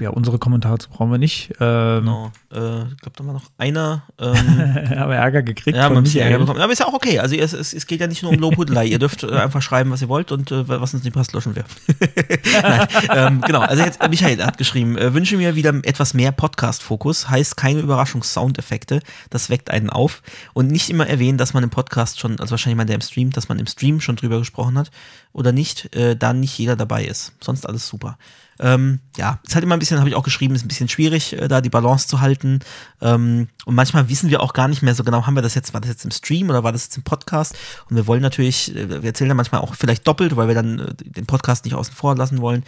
Ja, 0.00 0.10
unsere 0.10 0.38
Kommentare 0.38 0.78
brauchen 0.90 1.10
wir 1.10 1.18
nicht. 1.18 1.50
Ähm, 1.60 2.00
genau. 2.00 2.32
Äh, 2.52 2.82
ich 2.88 2.98
glaube, 2.98 3.12
da 3.16 3.26
war 3.26 3.32
noch 3.32 3.50
einer. 3.58 4.02
Ähm, 4.20 4.98
aber 4.98 5.14
Ärger 5.14 5.42
gekriegt. 5.42 5.76
Ja, 5.76 5.88
man 5.88 6.02
Michael. 6.02 6.24
Ärger 6.24 6.38
bekommen. 6.40 6.60
Aber 6.60 6.72
ist 6.72 6.80
ja 6.80 6.86
auch 6.86 6.92
okay. 6.92 7.20
Also 7.20 7.36
es, 7.36 7.52
es, 7.52 7.72
es 7.72 7.86
geht 7.86 8.00
ja 8.00 8.06
nicht 8.06 8.22
nur 8.22 8.32
um 8.32 8.38
Lobhudelei. 8.38 8.84
ihr 8.86 8.98
dürft 8.98 9.22
äh, 9.22 9.30
einfach 9.30 9.62
schreiben, 9.62 9.90
was 9.90 10.02
ihr 10.02 10.08
wollt 10.08 10.32
und 10.32 10.50
äh, 10.50 10.68
was 10.68 10.92
uns 10.92 11.04
nicht 11.04 11.14
passt, 11.14 11.32
löschen 11.32 11.54
wir. 11.54 11.64
ähm, 13.14 13.40
genau. 13.42 13.60
Also 13.60 13.82
jetzt, 13.84 14.02
äh, 14.02 14.08
Michael 14.08 14.44
hat 14.44 14.58
geschrieben, 14.58 14.98
äh, 14.98 15.14
wünsche 15.14 15.36
mir 15.36 15.54
wieder 15.54 15.72
etwas 15.84 16.14
mehr 16.14 16.32
Podcast-Fokus. 16.32 17.30
Heißt 17.30 17.56
keine 17.56 17.80
Überraschungs-Soundeffekte. 17.80 19.00
Das 19.30 19.50
weckt 19.50 19.70
einen 19.70 19.88
auf. 19.88 20.22
Und 20.52 20.68
nicht 20.68 20.90
immer 20.90 21.06
erwähnen, 21.06 21.38
dass 21.38 21.54
man 21.54 21.62
im 21.62 21.70
Podcast 21.70 22.18
schon, 22.18 22.40
also 22.40 22.50
wahrscheinlich 22.50 22.76
mal 22.76 22.84
der 22.84 22.96
im 22.96 23.00
Stream, 23.00 23.30
dass 23.30 23.48
man 23.48 23.58
im 23.58 23.66
Stream 23.66 24.00
schon 24.00 24.16
drüber 24.16 24.38
gesprochen 24.38 24.78
hat 24.78 24.90
oder 25.32 25.52
nicht, 25.52 25.94
äh, 25.94 26.16
da 26.16 26.32
nicht 26.32 26.58
jeder 26.58 26.76
dabei 26.76 27.04
ist. 27.04 27.32
Sonst 27.40 27.66
alles 27.66 27.88
super. 27.88 28.18
Ähm, 28.60 29.00
ja, 29.16 29.38
ist 29.44 29.54
halt 29.54 29.62
immer 29.62 29.76
ein 29.76 29.78
bisschen, 29.78 29.98
habe 29.98 30.08
ich 30.08 30.16
auch 30.16 30.24
geschrieben, 30.24 30.54
ist 30.54 30.64
ein 30.64 30.68
bisschen 30.68 30.88
schwierig, 30.88 31.32
äh, 31.32 31.46
da 31.46 31.60
die 31.60 31.70
Balance 31.70 32.08
zu 32.08 32.20
halten. 32.20 32.60
Ähm, 33.00 33.48
und 33.64 33.74
manchmal 33.74 34.08
wissen 34.08 34.30
wir 34.30 34.40
auch 34.40 34.52
gar 34.52 34.68
nicht 34.68 34.82
mehr 34.82 34.94
so 34.94 35.04
genau, 35.04 35.26
haben 35.26 35.36
wir 35.36 35.42
das 35.42 35.54
jetzt, 35.54 35.74
war 35.74 35.80
das 35.80 35.90
jetzt 35.90 36.04
im 36.04 36.10
Stream 36.10 36.50
oder 36.50 36.64
war 36.64 36.72
das 36.72 36.84
jetzt 36.84 36.96
im 36.96 37.04
Podcast? 37.04 37.56
Und 37.88 37.96
wir 37.96 38.06
wollen 38.06 38.22
natürlich, 38.22 38.74
äh, 38.74 39.02
wir 39.02 39.04
erzählen 39.04 39.28
dann 39.28 39.36
manchmal 39.36 39.60
auch 39.60 39.74
vielleicht 39.74 40.06
doppelt, 40.06 40.36
weil 40.36 40.48
wir 40.48 40.54
dann 40.54 40.78
äh, 40.80 40.94
den 40.94 41.26
Podcast 41.26 41.64
nicht 41.64 41.74
außen 41.74 41.94
vor 41.94 42.16
lassen 42.16 42.40
wollen. 42.40 42.64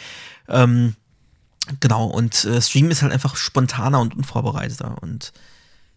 Ähm, 0.48 0.94
genau, 1.80 2.06
und 2.06 2.44
äh, 2.44 2.62
Stream 2.62 2.90
ist 2.90 3.02
halt 3.02 3.12
einfach 3.12 3.36
spontaner 3.36 4.00
und 4.00 4.14
unvorbereiteter. 4.14 4.96
Und 5.02 5.32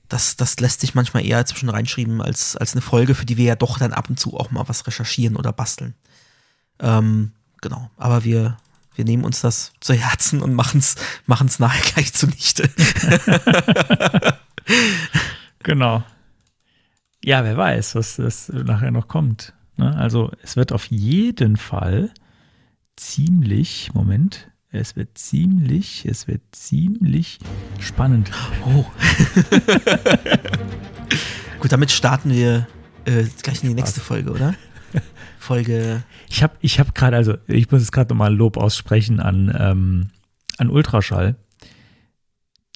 das, 0.09 0.35
das 0.37 0.59
lässt 0.59 0.81
sich 0.81 0.95
manchmal 0.95 1.25
eher 1.25 1.45
zwischen 1.45 1.69
reinschreiben 1.69 2.21
als, 2.21 2.57
als 2.57 2.73
eine 2.73 2.81
Folge, 2.81 3.13
für 3.15 3.25
die 3.25 3.37
wir 3.37 3.45
ja 3.45 3.55
doch 3.55 3.77
dann 3.77 3.93
ab 3.93 4.09
und 4.09 4.19
zu 4.19 4.39
auch 4.39 4.49
mal 4.49 4.67
was 4.67 4.87
recherchieren 4.87 5.35
oder 5.35 5.53
basteln. 5.53 5.93
Ähm, 6.79 7.31
genau, 7.61 7.89
aber 7.97 8.23
wir, 8.23 8.57
wir 8.95 9.05
nehmen 9.05 9.23
uns 9.23 9.41
das 9.41 9.73
zu 9.79 9.93
Herzen 9.93 10.41
und 10.41 10.53
machen 10.53 10.79
es 10.79 10.95
machen's 11.25 11.59
nachher 11.59 11.83
gleich 11.93 12.13
zunichte. 12.13 12.69
Genau. 15.63 16.03
Ja, 17.23 17.43
wer 17.43 17.57
weiß, 17.57 17.95
was 17.95 18.17
das 18.17 18.49
nachher 18.49 18.91
noch 18.91 19.07
kommt. 19.07 19.53
Ne? 19.77 19.95
Also 19.95 20.29
es 20.43 20.57
wird 20.57 20.73
auf 20.73 20.85
jeden 20.87 21.55
Fall 21.57 22.11
ziemlich, 22.97 23.91
Moment, 23.93 24.51
es 24.71 24.95
wird 24.95 25.17
ziemlich, 25.17 26.05
es 26.05 26.27
wird 26.27 26.41
ziemlich 26.51 27.39
spannend. 27.79 28.31
Oh. 28.65 28.85
Gut, 31.59 31.71
damit 31.71 31.91
starten 31.91 32.31
wir 32.31 32.67
äh, 33.05 33.23
gleich 33.41 33.63
in 33.63 33.69
die 33.69 33.75
nächste 33.75 34.01
Folge, 34.01 34.31
oder? 34.31 34.53
Folge. 35.43 36.03
Ich 36.29 36.41
habe 36.43 36.53
ich 36.61 36.79
hab 36.79 36.95
gerade, 36.95 37.15
also 37.17 37.35
ich 37.47 37.69
muss 37.71 37.81
jetzt 37.81 37.91
gerade 37.91 38.09
nochmal 38.09 38.33
Lob 38.33 38.57
aussprechen 38.57 39.19
an, 39.19 39.55
ähm, 39.57 40.09
an 40.57 40.69
Ultraschall. 40.69 41.35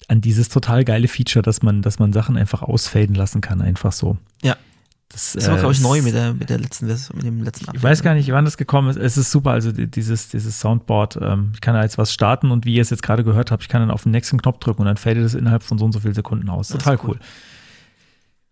An 0.08 0.20
dieses 0.22 0.48
total 0.48 0.84
geile 0.84 1.06
Feature, 1.08 1.42
dass 1.42 1.62
man, 1.62 1.82
dass 1.82 1.98
man 1.98 2.12
Sachen 2.12 2.36
einfach 2.38 2.62
ausfaden 2.62 3.14
lassen 3.14 3.40
kann, 3.42 3.60
einfach 3.60 3.92
so. 3.92 4.16
Ja. 4.42 4.56
Das, 5.10 5.32
Das 5.32 5.48
war, 5.48 5.56
glaube 5.56 5.72
ich, 5.72 5.80
äh, 5.80 5.82
neu 5.82 6.02
mit 6.02 6.14
der, 6.14 6.34
mit 6.34 6.50
der 6.50 6.58
letzten 6.58 6.86
Version, 6.86 7.16
mit 7.16 7.24
dem 7.26 7.42
letzten 7.42 7.74
Ich 7.74 7.82
weiß 7.82 8.02
gar 8.02 8.12
nicht, 8.14 8.30
wann 8.30 8.44
das 8.44 8.58
gekommen 8.58 8.90
ist. 8.90 8.96
Es 8.98 9.16
ist 9.16 9.30
super, 9.30 9.52
also 9.52 9.72
die- 9.72 9.86
dieses, 9.86 10.28
dieses 10.28 10.60
Soundboard. 10.60 11.18
Ähm, 11.22 11.52
ich 11.54 11.62
kann 11.62 11.74
da 11.74 11.82
jetzt 11.82 11.96
was 11.96 12.12
starten 12.12 12.50
und 12.50 12.66
wie 12.66 12.74
ihr 12.74 12.82
es 12.82 12.90
jetzt 12.90 13.02
gerade 13.02 13.24
gehört 13.24 13.50
habt, 13.50 13.62
ich 13.62 13.68
kann 13.70 13.80
dann 13.80 13.90
auf 13.90 14.02
den 14.02 14.12
nächsten 14.12 14.36
Knopf 14.40 14.58
drücken 14.58 14.82
und 14.82 14.86
dann 14.86 14.98
fadet 14.98 15.24
es 15.24 15.34
innerhalb 15.34 15.62
von 15.62 15.78
so 15.78 15.86
und 15.86 15.92
so 15.92 16.00
vielen 16.00 16.12
Sekunden 16.14 16.48
aus. 16.50 16.68
Total 16.68 16.96
cool. 17.02 17.10
cool. 17.12 17.18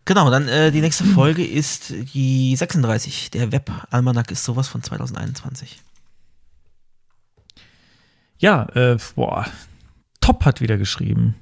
Genau, 0.07 0.31
dann 0.31 0.47
äh, 0.49 0.71
die 0.71 0.81
nächste 0.81 1.05
Folge 1.05 1.45
ist 1.45 1.93
die 2.15 2.55
36. 2.57 3.33
Der 3.33 3.51
Web-Almanack 3.53 4.31
ist 4.31 4.45
sowas 4.45 4.69
von 4.69 4.83
2021. 4.83 5.83
Ja, 8.39 8.67
äh, 8.75 8.97
boah. 9.17 9.47
Top 10.21 10.45
hat 10.45 10.61
wieder 10.61 10.79
geschrieben. 10.79 11.35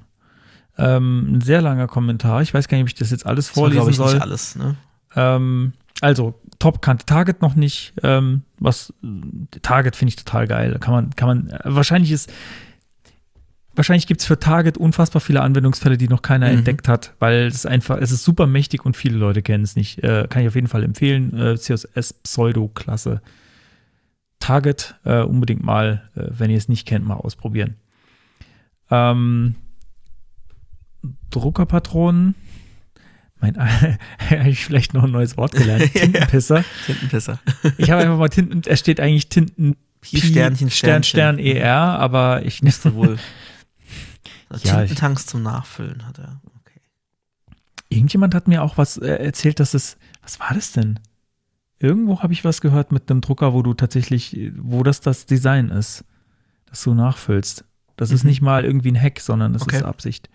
Ähm, 0.77 1.35
ein 1.35 1.41
sehr 1.41 1.61
langer 1.61 1.87
Kommentar. 1.87 2.41
Ich 2.41 2.53
weiß 2.53 2.67
gar 2.67 2.77
nicht, 2.77 2.85
ob 2.85 2.89
ich 2.89 2.95
das 2.95 3.11
jetzt 3.11 3.25
alles 3.25 3.47
Das 3.47 3.57
war, 3.57 3.61
vorlesen 3.61 3.77
glaube 3.77 3.91
ich, 3.91 3.97
soll. 3.97 4.13
nicht 4.13 4.21
alles, 4.21 4.55
ne? 4.55 4.75
Ähm, 5.15 5.73
also, 6.01 6.33
Top 6.57 6.81
kannte 6.81 7.05
Target 7.05 7.41
noch 7.41 7.55
nicht. 7.55 7.93
Ähm, 8.01 8.41
was 8.59 8.93
äh, 9.03 9.59
Target 9.61 9.95
finde 9.95 10.09
ich 10.09 10.15
total 10.15 10.47
geil. 10.47 10.77
Kann 10.79 10.93
man, 10.93 11.15
kann 11.15 11.27
man, 11.27 11.49
äh, 11.49 11.59
wahrscheinlich 11.65 12.11
ist, 12.11 12.31
wahrscheinlich 13.75 14.07
gibt 14.07 14.21
es 14.21 14.27
für 14.27 14.39
Target 14.39 14.77
unfassbar 14.77 15.19
viele 15.21 15.41
Anwendungsfälle, 15.41 15.97
die 15.97 16.07
noch 16.07 16.21
keiner 16.21 16.49
Mhm. 16.51 16.59
entdeckt 16.59 16.87
hat, 16.87 17.13
weil 17.19 17.45
es 17.47 17.65
einfach, 17.65 17.97
es 17.99 18.11
ist 18.11 18.23
super 18.23 18.47
mächtig 18.47 18.85
und 18.85 18.95
viele 18.97 19.17
Leute 19.17 19.41
kennen 19.41 19.63
es 19.63 19.75
nicht. 19.75 20.03
Äh, 20.03 20.27
kann 20.29 20.41
ich 20.41 20.47
auf 20.47 20.55
jeden 20.55 20.67
Fall 20.67 20.83
empfehlen. 20.83 21.37
Äh, 21.37 21.57
CSS 21.57 22.13
Pseudo-Klasse. 22.13 23.21
Target 24.39 24.95
äh, 25.05 25.21
unbedingt 25.21 25.63
mal, 25.63 26.09
äh, 26.15 26.23
wenn 26.29 26.49
ihr 26.51 26.57
es 26.57 26.67
nicht 26.69 26.85
kennt, 26.87 27.05
mal 27.05 27.15
ausprobieren. 27.15 27.75
Ähm, 28.91 29.55
Druckerpatronen. 31.29 32.35
Mein, 33.41 33.57
habe 34.29 34.49
ich 34.49 34.63
vielleicht 34.63 34.93
noch 34.93 35.03
ein 35.03 35.11
neues 35.11 35.37
Wort 35.37 35.53
gelernt. 35.53 35.91
Tintenpisser. 35.93 36.63
Tintenpisser. 36.85 37.39
Ich 37.77 37.89
habe 37.91 38.01
einfach 38.01 38.17
mal 38.17 38.29
Tinten, 38.29 38.61
es 38.65 38.79
steht 38.79 38.99
eigentlich 38.99 39.29
Tinten 39.29 39.75
Pi, 40.01 40.17
Sternchen, 40.17 40.69
Stern, 40.69 41.03
Stern, 41.03 41.35
Sternchen. 41.39 41.57
ER, 41.57 41.75
aber 41.75 42.43
ich 42.45 42.61
Müsste 42.61 42.93
wohl. 42.93 43.17
Ja, 44.63 44.81
ich- 44.83 44.89
Tintentanks 44.89 45.25
zum 45.25 45.43
Nachfüllen 45.43 46.05
hat 46.07 46.19
er. 46.19 46.41
Okay. 46.61 46.79
Irgendjemand 47.89 48.33
hat 48.35 48.47
mir 48.47 48.63
auch 48.63 48.77
was 48.77 48.97
äh, 48.97 49.07
erzählt, 49.07 49.59
dass 49.59 49.73
es, 49.73 49.97
was 50.21 50.39
war 50.39 50.53
das 50.53 50.71
denn? 50.71 50.99
Irgendwo 51.79 52.21
habe 52.23 52.33
ich 52.33 52.43
was 52.45 52.61
gehört 52.61 52.91
mit 52.91 53.11
einem 53.11 53.21
Drucker, 53.21 53.53
wo 53.53 53.61
du 53.61 53.73
tatsächlich, 53.73 54.37
wo 54.57 54.81
das 54.83 55.01
das 55.01 55.25
Design 55.25 55.69
ist, 55.69 56.05
dass 56.67 56.81
du 56.83 56.93
nachfüllst. 56.93 57.65
Das 57.97 58.11
ist 58.11 58.23
Mhm. 58.23 58.29
nicht 58.29 58.41
mal 58.41 58.65
irgendwie 58.65 58.91
ein 58.91 59.01
Hack, 59.01 59.19
sondern 59.19 59.53
das 59.53 59.61
Okay. 59.63 59.77
ist 59.77 59.83
Absicht. 59.83 60.29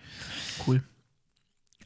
Cool. 0.65 0.83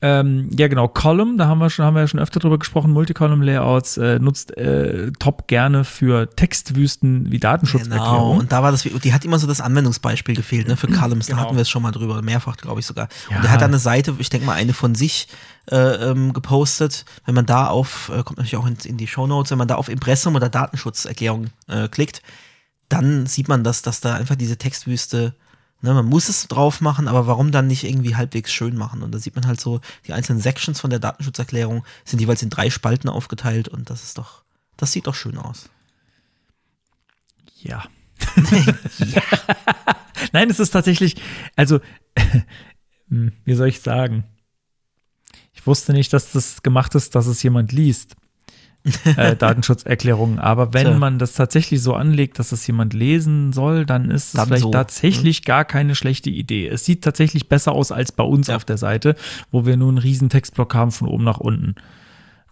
Ähm, 0.08 0.50
ja, 0.56 0.68
genau. 0.68 0.88
Column, 0.88 1.36
da 1.40 1.48
haben 1.48 1.58
wir 1.58 1.72
schon, 1.72 1.84
haben 1.84 1.96
wir 1.96 2.02
ja 2.02 2.08
schon 2.08 2.20
öfter 2.20 2.40
drüber 2.40 2.60
gesprochen. 2.60 2.92
Multicolumn-Layouts 2.92 3.98
äh, 3.98 4.20
nutzt 4.20 4.56
äh, 4.56 5.12
Top 5.18 5.48
gerne 5.48 5.84
für 5.84 6.30
Textwüsten 6.36 7.32
wie 7.32 7.40
Genau, 7.40 7.54
Datenschutzerklärung. 7.54 8.38
und 8.38 8.52
da 8.52 8.62
war 8.62 8.72
das, 8.72 8.84
die 8.84 9.14
hat 9.14 9.26
immer 9.26 9.40
so 9.40 9.48
das 9.48 9.62
Anwendungsbeispiel 9.62 10.36
gefehlt, 10.36 10.68
ne, 10.68 10.78
für 10.78 10.88
Columns, 10.88 11.26
da 11.26 11.34
Genau. 11.34 11.46
hatten 11.48 11.56
wir 11.56 11.64
es 11.64 11.70
schon 11.70 11.82
mal 11.82 11.92
drüber, 11.92 12.22
mehrfach, 12.22 12.56
glaube 12.58 12.82
ich 12.82 12.86
sogar. 12.86 13.08
Ja. 13.32 13.38
Und 13.38 13.44
der 13.46 13.52
hat 13.52 13.62
dann 13.62 13.72
eine 13.72 13.80
Seite, 13.80 14.14
ich 14.20 14.30
denke 14.30 14.46
mal, 14.46 14.54
eine 14.54 14.74
von 14.74 14.94
sich 14.94 15.28
äh, 15.72 15.76
ähm, 16.12 16.34
gepostet. 16.34 17.06
Wenn 17.26 17.34
man 17.34 17.48
da 17.48 17.68
auf, 17.68 18.10
äh, 18.10 18.22
kommt 18.22 18.38
natürlich 18.38 18.58
auch 18.58 18.68
in, 18.68 18.78
in 18.84 18.98
die 18.98 19.08
Shownotes, 19.08 19.50
wenn 19.50 19.58
man 19.58 19.68
da 19.68 19.76
auf 19.76 19.90
Impressum 19.90 20.36
oder 20.36 20.50
Datenschutzerklärung 20.50 21.48
äh, 21.68 21.88
klickt, 21.88 22.22
dann 22.90 23.26
sieht 23.26 23.48
man, 23.48 23.64
dass, 23.64 23.82
dass 23.82 24.02
da 24.02 24.14
einfach 24.14 24.36
diese 24.36 24.58
Textwüste, 24.58 25.34
ne, 25.82 25.94
man 25.94 26.06
muss 26.06 26.30
es 26.30 26.48
drauf 26.48 26.82
machen, 26.82 27.08
aber 27.08 27.28
warum 27.28 27.52
dann 27.52 27.68
nicht 27.68 27.84
irgendwie 27.84 28.16
halbwegs 28.16 28.52
schön 28.52 28.76
machen? 28.76 29.04
Und 29.04 29.14
da 29.14 29.20
sieht 29.20 29.36
man 29.36 29.48
halt 29.48 29.60
so, 29.60 29.82
die 30.08 30.14
einzelnen 30.14 30.42
Sections 30.42 30.80
von 30.80 30.90
der 30.90 31.00
Datenschutzerklärung 31.00 31.86
sind 32.04 32.20
jeweils 32.20 32.44
in 32.44 32.50
drei 32.50 32.70
Spalten 32.70 33.10
aufgeteilt 33.10 33.68
und 33.68 33.90
das 33.90 34.04
ist 34.04 34.18
doch, 34.18 34.44
das 34.78 34.92
sieht 34.92 35.08
doch 35.08 35.16
schön 35.16 35.38
aus. 35.38 35.70
Ja. 37.62 37.86
Nein, 40.32 40.50
es 40.50 40.60
ist 40.60 40.72
tatsächlich, 40.72 41.16
also, 41.56 41.80
hm, 43.10 43.32
wie 43.44 43.54
soll 43.54 43.68
ich 43.68 43.82
sagen? 43.82 44.26
Ich 45.54 45.66
wusste 45.66 45.94
nicht, 45.94 46.14
dass 46.14 46.32
das 46.32 46.62
gemacht 46.62 46.96
ist, 46.96 47.16
dass 47.16 47.28
es 47.28 47.42
jemand 47.44 47.72
liest. 47.72 48.16
äh, 49.18 49.36
Datenschutzerklärungen. 49.36 50.40
Aber 50.40 50.74
wenn 50.74 50.88
Tja. 50.88 50.98
man 50.98 51.18
das 51.20 51.34
tatsächlich 51.34 51.82
so 51.82 51.94
anlegt, 51.96 52.38
dass 52.40 52.52
es 52.52 52.66
jemand 52.68 52.94
lesen 52.94 53.52
soll, 53.54 53.86
dann 53.86 54.12
ist 54.12 54.36
es 54.36 54.44
vielleicht 54.44 54.62
so, 54.64 54.72
tatsächlich 54.72 55.44
gar 55.44 55.66
keine 55.66 55.96
schlechte 55.96 56.30
Idee. 56.30 56.68
Es 56.68 56.86
sieht 56.86 57.04
tatsächlich 57.04 57.50
besser 57.50 57.72
aus 57.72 57.92
als 57.92 58.12
bei 58.12 58.24
uns 58.24 58.48
Ja. 58.48 58.56
auf 58.56 58.66
der 58.66 58.78
Seite, 58.78 59.16
wo 59.52 59.66
wir 59.66 59.78
nur 59.78 59.90
einen 59.90 59.98
riesen 59.98 60.30
Textblock 60.30 60.74
haben 60.76 60.92
von 60.92 61.08
oben 61.08 61.24
nach 61.24 61.40
unten. 61.40 61.76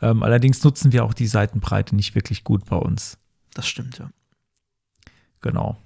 Ähm, 0.02 0.24
allerdings 0.24 0.64
nutzen 0.64 0.92
wir 0.92 1.06
auch 1.06 1.14
die 1.14 1.28
Seitenbreite 1.28 1.96
nicht 1.96 2.16
wirklich 2.16 2.44
gut 2.44 2.66
bei 2.66 2.76
uns. 2.78 3.18
Das 3.54 3.68
stimmt, 3.68 4.00
ja. 4.00 4.10
Genau. 5.42 5.78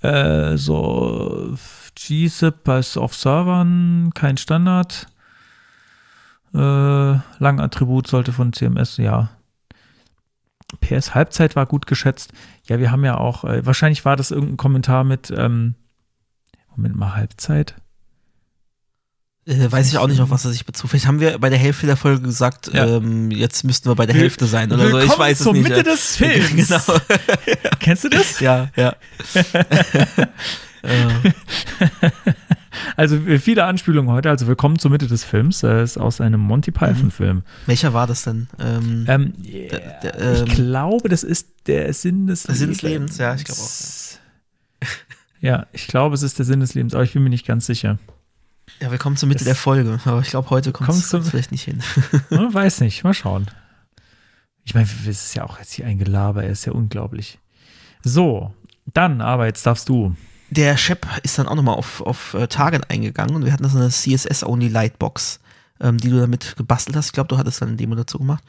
Äh, 0.00 0.56
so, 0.56 1.56
GZIP 1.94 2.68
ist 2.68 2.96
auf 2.96 3.14
Servern 3.14 4.10
kein 4.14 4.36
Standard. 4.36 5.06
Äh, 6.52 6.58
Langattribut 6.58 8.06
sollte 8.08 8.32
von 8.32 8.52
CMS, 8.52 8.96
ja. 8.96 9.30
PS 10.80 11.14
Halbzeit 11.14 11.56
war 11.56 11.66
gut 11.66 11.86
geschätzt. 11.86 12.32
Ja, 12.66 12.78
wir 12.78 12.90
haben 12.90 13.04
ja 13.04 13.16
auch, 13.18 13.44
äh, 13.44 13.64
wahrscheinlich 13.66 14.04
war 14.04 14.16
das 14.16 14.30
irgendein 14.30 14.56
Kommentar 14.56 15.04
mit, 15.04 15.32
ähm, 15.36 15.74
Moment 16.74 16.96
mal, 16.96 17.14
Halbzeit? 17.14 17.74
Äh, 19.44 19.70
weiß 19.72 19.88
ich 19.88 19.98
auch 19.98 20.06
nicht, 20.06 20.20
auf 20.20 20.30
was 20.30 20.44
er 20.44 20.52
sich 20.52 20.64
bezog. 20.64 20.90
Vielleicht 20.90 21.06
haben 21.06 21.18
wir 21.20 21.38
bei 21.38 21.50
der 21.50 21.58
Hälfte 21.58 21.86
der 21.86 21.96
Folge 21.96 22.22
gesagt, 22.22 22.72
Ja. 22.72 22.86
ähm, 22.86 23.30
jetzt 23.32 23.64
müssten 23.64 23.90
wir 23.90 23.96
bei 23.96 24.06
der 24.06 24.14
Hälfte 24.14 24.46
sein 24.46 24.70
oder 24.72 24.88
so. 24.88 24.98
Ich 24.98 25.02
Willkommen 25.02 25.18
weiß 25.18 25.38
es 25.40 25.44
zur 25.44 25.52
nicht. 25.52 25.68
Mitte 25.68 25.82
des 25.82 26.16
Films. 26.16 26.68
Genau. 26.68 27.00
Kennst 27.80 28.04
du 28.04 28.08
das? 28.08 28.38
Ja, 28.40 28.68
ja. 28.76 28.94
äh, 30.82 31.08
Also 32.96 33.16
äh, 33.16 33.38
viele 33.38 33.64
Anspielungen 33.64 34.10
heute. 34.10 34.30
Also 34.30 34.46
willkommen 34.46 34.78
zur 34.78 34.90
Mitte 34.90 35.06
des 35.06 35.24
Films. 35.24 35.62
Äh, 35.62 35.82
ist 35.82 35.98
aus 35.98 36.20
einem 36.20 36.40
Monty 36.40 36.70
Python-Film. 36.70 37.42
welcher 37.66 37.92
war 37.92 38.06
das 38.06 38.24
denn? 38.24 38.48
Ähm, 38.58 39.04
Ähm, 39.08 39.32
Der- 39.42 40.00
der, 40.00 40.32
ich 40.34 40.40
ähm, 40.40 40.44
glaube, 40.46 41.08
das 41.08 41.22
ist 41.22 41.48
der 41.66 41.92
Sinn 41.92 42.26
des 42.26 42.44
Der 42.44 42.54
Sinn 42.54 42.68
des 42.70 42.82
Lebens, 42.82 43.18
ja, 43.18 43.34
ich 43.34 43.44
glaube 43.44 43.60
auch, 43.60 44.88
Ja, 45.40 45.66
ich 45.72 45.86
glaube, 45.86 46.14
es 46.14 46.22
ist 46.22 46.38
der 46.38 46.46
Sinn 46.46 46.60
des 46.60 46.74
Lebens, 46.74 46.94
aber 46.94 47.04
ich 47.04 47.12
bin 47.12 47.22
mir 47.22 47.30
nicht 47.30 47.46
ganz 47.46 47.66
sicher. 47.66 47.98
ja, 48.80 48.90
wir 48.90 48.98
kommen 48.98 49.16
zur 49.16 49.28
Mitte 49.28 49.40
das- 49.40 49.46
der 49.46 49.54
Folge, 49.56 49.98
aber 50.04 50.20
ich 50.20 50.30
glaube, 50.30 50.50
heute 50.50 50.72
kommt 50.72 50.88
es 50.90 51.14
vielleicht 51.28 51.52
nicht 51.52 51.64
hin. 51.64 51.82
Hm, 52.28 52.54
Weiß 52.54 52.80
nicht, 52.80 53.04
mal 53.04 53.14
schauen. 53.14 53.46
Ich 54.64 54.74
meine, 54.74 54.86
es 54.86 55.06
ist 55.08 55.34
ja 55.34 55.44
auch 55.44 55.58
jetzt 55.58 55.72
hier 55.72 55.86
ein 55.86 55.98
Gelaber, 55.98 56.44
er 56.44 56.50
ist 56.50 56.64
ja 56.64 56.72
unglaublich. 56.72 57.38
So, 58.04 58.54
dann, 58.94 59.20
aber 59.20 59.46
jetzt 59.46 59.66
darfst 59.66 59.88
du. 59.88 60.16
Der 60.52 60.76
Shep 60.76 61.06
ist 61.22 61.38
dann 61.38 61.48
auch 61.48 61.54
nochmal 61.54 61.76
auf, 61.76 62.02
auf 62.02 62.34
äh, 62.34 62.46
Target 62.46 62.90
eingegangen 62.90 63.34
und 63.34 63.44
wir 63.46 63.52
hatten 63.52 63.66
so 63.68 63.78
eine 63.78 63.88
CSS-Only 63.88 64.68
Lightbox, 64.68 65.40
ähm, 65.80 65.96
die 65.96 66.10
du 66.10 66.20
damit 66.20 66.56
gebastelt 66.56 66.94
hast. 66.94 67.06
Ich 67.06 67.12
glaube, 67.12 67.28
du 67.28 67.38
hattest 67.38 67.62
dann 67.62 67.68
eine 67.68 67.76
Demo 67.78 67.94
dazu 67.94 68.18
gemacht. 68.18 68.44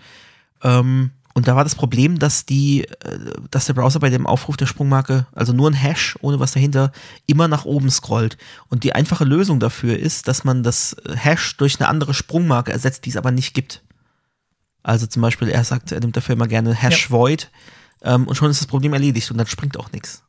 Ähm, 0.63 1.11
Und 1.35 1.47
da 1.47 1.55
war 1.55 1.63
das 1.63 1.75
Problem, 1.75 2.19
dass 2.19 2.45
die, 2.45 2.83
äh, 2.83 3.19
dass 3.49 3.67
der 3.67 3.73
Browser 3.73 3.99
bei 3.99 4.09
dem 4.09 4.27
Aufruf 4.27 4.57
der 4.57 4.65
Sprungmarke, 4.65 5.27
also 5.33 5.53
nur 5.53 5.69
ein 5.69 5.73
Hash, 5.73 6.17
ohne 6.21 6.39
was 6.39 6.51
dahinter, 6.51 6.91
immer 7.25 7.47
nach 7.47 7.63
oben 7.65 7.89
scrollt. 7.89 8.37
Und 8.69 8.83
die 8.83 8.93
einfache 8.93 9.23
Lösung 9.23 9.59
dafür 9.61 9.97
ist, 9.97 10.27
dass 10.27 10.43
man 10.43 10.61
das 10.61 10.97
Hash 11.15 11.55
durch 11.57 11.79
eine 11.79 11.87
andere 11.87 12.13
Sprungmarke 12.13 12.71
ersetzt, 12.73 13.05
die 13.05 13.11
es 13.11 13.17
aber 13.17 13.31
nicht 13.31 13.53
gibt. 13.53 13.81
Also 14.83 15.07
zum 15.07 15.21
Beispiel, 15.21 15.47
er 15.49 15.63
sagt, 15.63 15.91
er 15.93 16.01
nimmt 16.01 16.17
dafür 16.17 16.33
immer 16.35 16.47
gerne 16.47 16.73
Hash 16.75 17.09
Void 17.09 17.49
ähm, 18.01 18.27
und 18.27 18.35
schon 18.35 18.51
ist 18.51 18.59
das 18.59 18.67
Problem 18.67 18.91
erledigt 18.93 19.31
und 19.31 19.37
dann 19.37 19.47
springt 19.47 19.77
auch 19.77 19.91
nichts. 19.93 20.21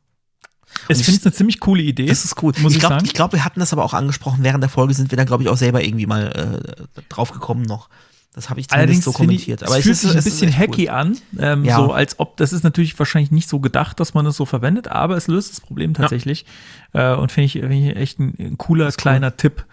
Ich 0.89 0.99
ich- 0.99 1.05
finde 1.05 1.19
es 1.19 1.25
eine 1.25 1.33
ziemlich 1.33 1.59
coole 1.59 1.81
Idee. 1.81 2.05
Das 2.05 2.25
ist 2.25 2.41
cool. 2.43 2.53
Muss 2.61 2.71
ich 2.73 2.77
ich 2.77 2.79
glaube, 2.79 2.95
sagen. 2.95 3.05
ich 3.05 3.13
glaub, 3.13 3.33
wir 3.33 3.43
hatten 3.45 3.59
das 3.59 3.73
aber 3.73 3.83
auch 3.83 3.93
angesprochen. 3.93 4.39
Während 4.43 4.63
der 4.63 4.69
Folge 4.69 4.93
sind 4.93 5.11
wir 5.11 5.17
dann, 5.17 5.25
glaube 5.25 5.43
ich, 5.43 5.49
auch 5.49 5.57
selber 5.57 5.83
irgendwie 5.83 6.05
mal 6.05 6.61
äh, 6.97 7.01
drauf 7.09 7.31
gekommen 7.31 7.63
noch. 7.63 7.89
Das 8.33 8.49
habe 8.49 8.59
ich 8.59 8.67
zumindest 8.67 8.73
Allerdings 8.89 9.05
so 9.05 9.11
ich, 9.11 9.17
kommentiert. 9.17 9.61
es 9.61 9.67
aber 9.69 9.77
es 9.77 9.83
fühlt 9.85 9.95
sich 9.95 10.11
ein 10.11 10.17
es 10.17 10.25
bisschen 10.25 10.51
hacky 10.51 10.83
cool. 10.83 10.89
an, 10.89 11.17
ähm, 11.39 11.63
Ja. 11.63 11.77
so 11.77 11.93
als 11.93 12.19
ob 12.19 12.35
das 12.35 12.51
ist 12.51 12.63
natürlich 12.65 12.99
wahrscheinlich 12.99 13.31
nicht 13.31 13.47
so 13.47 13.61
gedacht, 13.61 13.97
dass 14.01 14.13
man 14.13 14.25
es 14.25 14.35
so 14.35 14.45
verwendet, 14.45 14.89
aber 14.89 15.15
es 15.15 15.27
löst 15.27 15.51
das 15.51 15.61
Problem 15.61 15.93
tatsächlich 15.93 16.45
äh, 16.91 17.13
und 17.15 17.31
finde 17.31 17.45
ich, 17.45 17.53
find 17.53 17.71
ich 17.71 17.95
echt 17.95 18.19
ein, 18.19 18.33
ein 18.37 18.57
cooler 18.57 18.91
kleiner 18.91 19.37
Tipp. 19.37 19.63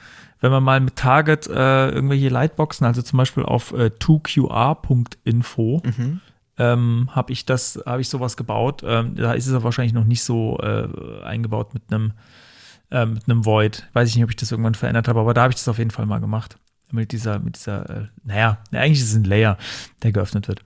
Wenn 0.40 0.53
man 0.53 0.62
mal 0.62 0.78
mit 0.80 0.94
Target 0.94 1.48
äh, 1.48 1.88
irgendwelche 1.90 2.28
Lightboxen, 2.28 2.86
also 2.86 3.03
zum 3.03 3.16
Beispiel 3.16 3.42
auf 3.44 3.72
äh, 3.72 3.90
2qr.info, 4.00 5.82
Mhm. 5.84 6.20
Ähm, 6.59 7.09
habe 7.12 7.32
ich 7.32 7.46
das, 7.46 7.82
habe 7.86 8.00
ich 8.00 8.09
sowas 8.09 8.36
gebaut. 8.36 8.82
Ähm, 8.84 9.14
da 9.16 9.32
ist 9.32 9.46
es 9.46 9.55
aber 9.55 9.64
wahrscheinlich 9.64 9.94
noch 9.94 10.05
nicht 10.05 10.22
so 10.22 10.59
äh, 10.61 11.22
eingebaut 11.24 11.74
mit 11.74 11.84
einem 11.90 12.12
äh, 12.92 13.07
mit 13.07 13.28
einem 13.28 13.44
Void. 13.44 13.88
Weiß 13.94 14.09
ich 14.09 14.14
nicht, 14.14 14.24
ob 14.24 14.30
ich 14.30 14.36
das 14.36 14.53
irgendwann 14.53 14.74
verändert 14.74 15.09
habe, 15.09 15.20
aber 15.20 15.34
da 15.34 15.42
habe 15.42 15.53
ich 15.53 15.57
das 15.57 15.68
auf 15.68 15.78
jeden 15.78 15.90
Fall 15.90 16.07
mal 16.07 16.20
gemacht. 16.20 16.59
Mit 16.90 17.12
dieser, 17.12 17.38
mit 17.38 17.57
dieser, 17.57 17.88
äh, 17.88 18.07
naja, 18.22 18.59
eigentlich 18.70 19.00
ist 19.00 19.11
es 19.11 19.16
ein 19.16 19.24
Layer, 19.24 19.57
der 20.03 20.12
geöffnet 20.12 20.46
wird. 20.46 20.62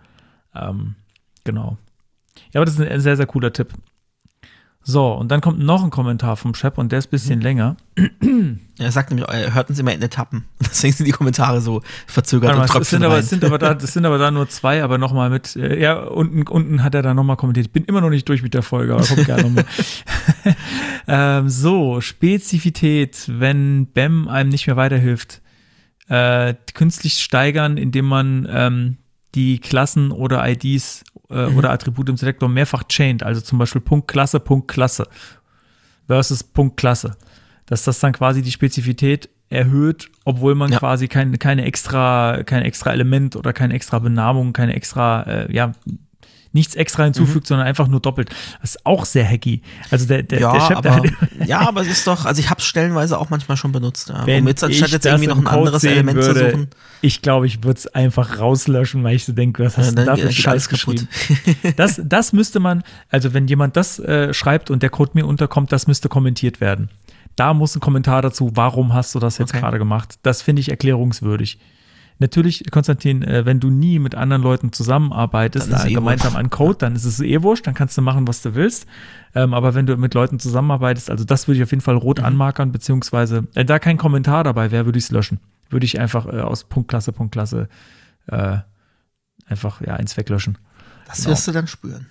Ähm, 0.54 0.96
genau. 1.44 1.78
Ja, 2.52 2.60
aber 2.60 2.64
das 2.64 2.74
ist 2.74 2.80
ein 2.80 3.00
sehr, 3.00 3.16
sehr 3.16 3.26
cooler 3.26 3.52
Tipp. 3.52 3.72
So, 4.88 5.10
und 5.14 5.32
dann 5.32 5.40
kommt 5.40 5.58
noch 5.58 5.82
ein 5.82 5.90
Kommentar 5.90 6.36
vom 6.36 6.54
Chef 6.54 6.78
und 6.78 6.92
der 6.92 7.00
ist 7.00 7.08
ein 7.08 7.10
bisschen 7.10 7.40
länger. 7.40 7.76
Er 8.78 8.92
sagt 8.92 9.10
nämlich, 9.10 9.26
er 9.26 9.52
hört 9.52 9.68
uns 9.68 9.80
immer 9.80 9.92
in 9.92 10.00
Etappen. 10.00 10.44
Deswegen 10.60 10.94
sind 10.94 11.06
die 11.06 11.12
Kommentare 11.12 11.60
so 11.60 11.82
verzögert 12.06 12.52
mal, 12.52 12.58
und 12.58 12.64
es 12.66 12.70
tröpfeln 12.70 13.00
sind 13.00 13.04
aber, 13.04 13.18
es 13.18 13.28
sind 13.28 13.44
aber 13.44 13.58
da, 13.58 13.74
das 13.74 13.94
sind 13.94 14.06
aber 14.06 14.18
da 14.18 14.30
nur 14.30 14.48
zwei, 14.48 14.84
aber 14.84 14.96
nochmal 14.96 15.28
mit, 15.28 15.56
äh, 15.56 15.80
ja, 15.80 15.98
unten, 15.98 16.46
unten 16.46 16.84
hat 16.84 16.94
er 16.94 17.02
da 17.02 17.14
nochmal 17.14 17.36
kommentiert. 17.36 17.66
Ich 17.66 17.72
bin 17.72 17.82
immer 17.82 18.00
noch 18.00 18.10
nicht 18.10 18.28
durch 18.28 18.44
mit 18.44 18.54
der 18.54 18.62
Folge, 18.62 18.94
aber 18.94 19.04
kommt 19.04 19.24
gerne 19.24 19.42
nochmal. 19.42 19.64
ähm, 21.08 21.48
so, 21.48 22.00
Spezifität, 22.00 23.24
wenn 23.26 23.86
BEM 23.86 24.28
einem 24.28 24.50
nicht 24.50 24.68
mehr 24.68 24.76
weiterhilft. 24.76 25.42
Äh, 26.08 26.54
künstlich 26.74 27.14
steigern, 27.14 27.76
indem 27.76 28.04
man 28.04 28.46
ähm, 28.48 28.98
die 29.34 29.58
Klassen 29.58 30.12
oder 30.12 30.48
IDs 30.48 31.02
äh, 31.30 31.46
oder 31.46 31.70
Attribute 31.70 32.08
im 32.08 32.16
Selektor 32.16 32.48
mehrfach 32.48 32.84
chained, 32.84 33.22
also 33.22 33.40
zum 33.40 33.58
Beispiel 33.58 33.80
Punkt 33.80 34.08
Klasse, 34.08 34.40
Punkt 34.40 34.68
Klasse 34.68 35.06
versus 36.06 36.42
Punkt 36.44 36.76
Klasse. 36.76 37.16
Dass 37.66 37.84
das 37.84 37.98
dann 38.00 38.12
quasi 38.12 38.42
die 38.42 38.52
Spezifität 38.52 39.28
erhöht, 39.48 40.10
obwohl 40.24 40.54
man 40.54 40.72
Ja. 40.72 40.78
quasi 40.78 41.08
kein, 41.08 41.36
keine 41.38 41.64
extra, 41.64 42.42
kein 42.44 42.62
extra 42.62 42.92
Element 42.92 43.36
oder 43.36 43.52
keine 43.52 43.74
extra 43.74 43.98
Benamung, 43.98 44.52
keine 44.52 44.74
extra, 44.74 45.22
äh, 45.22 45.52
ja, 45.54 45.72
nichts 46.56 46.74
extra 46.74 47.04
hinzufügt, 47.04 47.46
sondern 47.46 47.66
einfach 47.66 47.86
nur 47.86 48.00
doppelt. 48.00 48.30
Das 48.60 48.70
ist 48.74 48.84
auch 48.86 49.04
sehr 49.04 49.24
hacky. 49.24 49.62
Also 49.90 50.06
der, 50.06 50.24
der, 50.24 50.40
ja, 50.40 50.52
der 50.52 50.60
Chef, 50.60 50.80
der 50.80 50.92
aber, 50.92 50.96
hat, 50.96 51.12
ja, 51.46 51.60
aber 51.60 51.82
es 51.82 51.88
ist 51.88 52.06
doch, 52.06 52.24
also 52.24 52.40
ich 52.40 52.50
habe 52.50 52.60
es 52.60 52.66
stellenweise 52.66 53.18
auch 53.18 53.30
manchmal 53.30 53.56
schon 53.56 53.70
benutzt. 53.70 54.08
Ja. 54.08 54.26
wenn 54.26 54.42
um 54.42 54.48
jetzt 54.48 54.64
anstatt 54.64 54.88
ich 54.88 54.92
jetzt 54.94 55.06
irgendwie 55.06 55.28
noch 55.28 55.38
ein 55.38 55.46
anderes 55.46 55.84
Element 55.84 56.20
zu 56.22 56.34
würde, 56.34 56.50
suchen, 56.50 56.68
Ich 57.02 57.22
glaube, 57.22 57.46
ich 57.46 57.62
würde 57.62 57.78
es 57.78 57.86
einfach 57.86 58.38
rauslöschen, 58.40 59.04
weil 59.04 59.14
ich 59.14 59.24
so 59.24 59.32
denke, 59.32 59.64
was 59.64 59.76
hast 59.78 59.96
Ja, 59.96 60.04
du 60.04 60.04
da 60.04 60.16
für 60.16 60.32
Scheiß 60.32 60.68
geschrieben? 60.68 61.08
Das, 61.76 62.00
das 62.04 62.32
müsste 62.32 62.58
man, 62.58 62.82
also 63.10 63.34
wenn 63.34 63.46
jemand 63.46 63.76
das 63.76 63.98
äh, 63.98 64.32
schreibt 64.34 64.70
und 64.70 64.82
der 64.82 64.90
Code 64.90 65.12
mir 65.14 65.26
unterkommt, 65.26 65.70
das 65.70 65.86
müsste 65.86 66.08
kommentiert 66.08 66.60
werden. 66.60 66.88
Da 67.36 67.52
muss 67.52 67.76
ein 67.76 67.80
Kommentar 67.80 68.22
dazu, 68.22 68.52
warum 68.54 68.94
hast 68.94 69.14
du 69.14 69.18
das 69.18 69.36
jetzt 69.38 69.50
Okay. 69.50 69.60
gerade 69.60 69.78
gemacht? 69.78 70.18
Das 70.22 70.40
finde 70.40 70.60
ich 70.60 70.70
erklärungswürdig. 70.70 71.58
Natürlich, 72.18 72.64
Konstantin, 72.70 73.22
äh, 73.22 73.44
wenn 73.44 73.60
du 73.60 73.68
nie 73.68 73.98
mit 73.98 74.14
anderen 74.14 74.42
Leuten 74.42 74.72
zusammenarbeitest, 74.72 75.70
Dann 75.70 75.86
äh, 75.86 75.90
eh 75.90 75.94
gemeinsam 75.94 76.34
an 76.34 76.48
Code, 76.48 76.78
dann 76.78 76.96
ist 76.96 77.04
es 77.04 77.20
eh 77.20 77.42
wurscht, 77.42 77.66
dann 77.66 77.74
kannst 77.74 77.96
du 77.98 78.02
machen, 78.02 78.26
was 78.26 78.40
du 78.42 78.54
willst. 78.54 78.86
Ähm, 79.34 79.52
aber 79.52 79.74
wenn 79.74 79.84
du 79.86 79.96
mit 79.98 80.14
Leuten 80.14 80.38
zusammenarbeitest, 80.38 81.10
also 81.10 81.24
das 81.24 81.46
würde 81.46 81.58
ich 81.58 81.62
auf 81.62 81.70
jeden 81.72 81.82
Fall 81.82 81.94
Mhm. 81.96 82.00
rot 82.00 82.20
anmarkern, 82.20 82.72
beziehungsweise, 82.72 83.46
äh, 83.54 83.64
da 83.66 83.78
kein 83.78 83.98
Kommentar 83.98 84.44
dabei 84.44 84.70
wäre, 84.70 84.86
würde 84.86 84.98
ich 84.98 85.04
es 85.04 85.10
löschen. 85.10 85.40
Würde 85.68 85.84
ich 85.84 86.00
einfach 86.00 86.26
äh, 86.26 86.40
aus 86.40 86.64
Punktklasse, 86.64 87.12
Punktklasse 87.12 87.68
äh, 88.28 88.58
einfach 89.46 89.80
ja 89.82 89.94
eins 89.96 90.16
weglöschen. 90.16 90.56
das 91.06 91.18
Genau. 91.18 91.30
wirst 91.30 91.48
du 91.48 91.52
dann 91.52 91.66
spüren. 91.66 92.06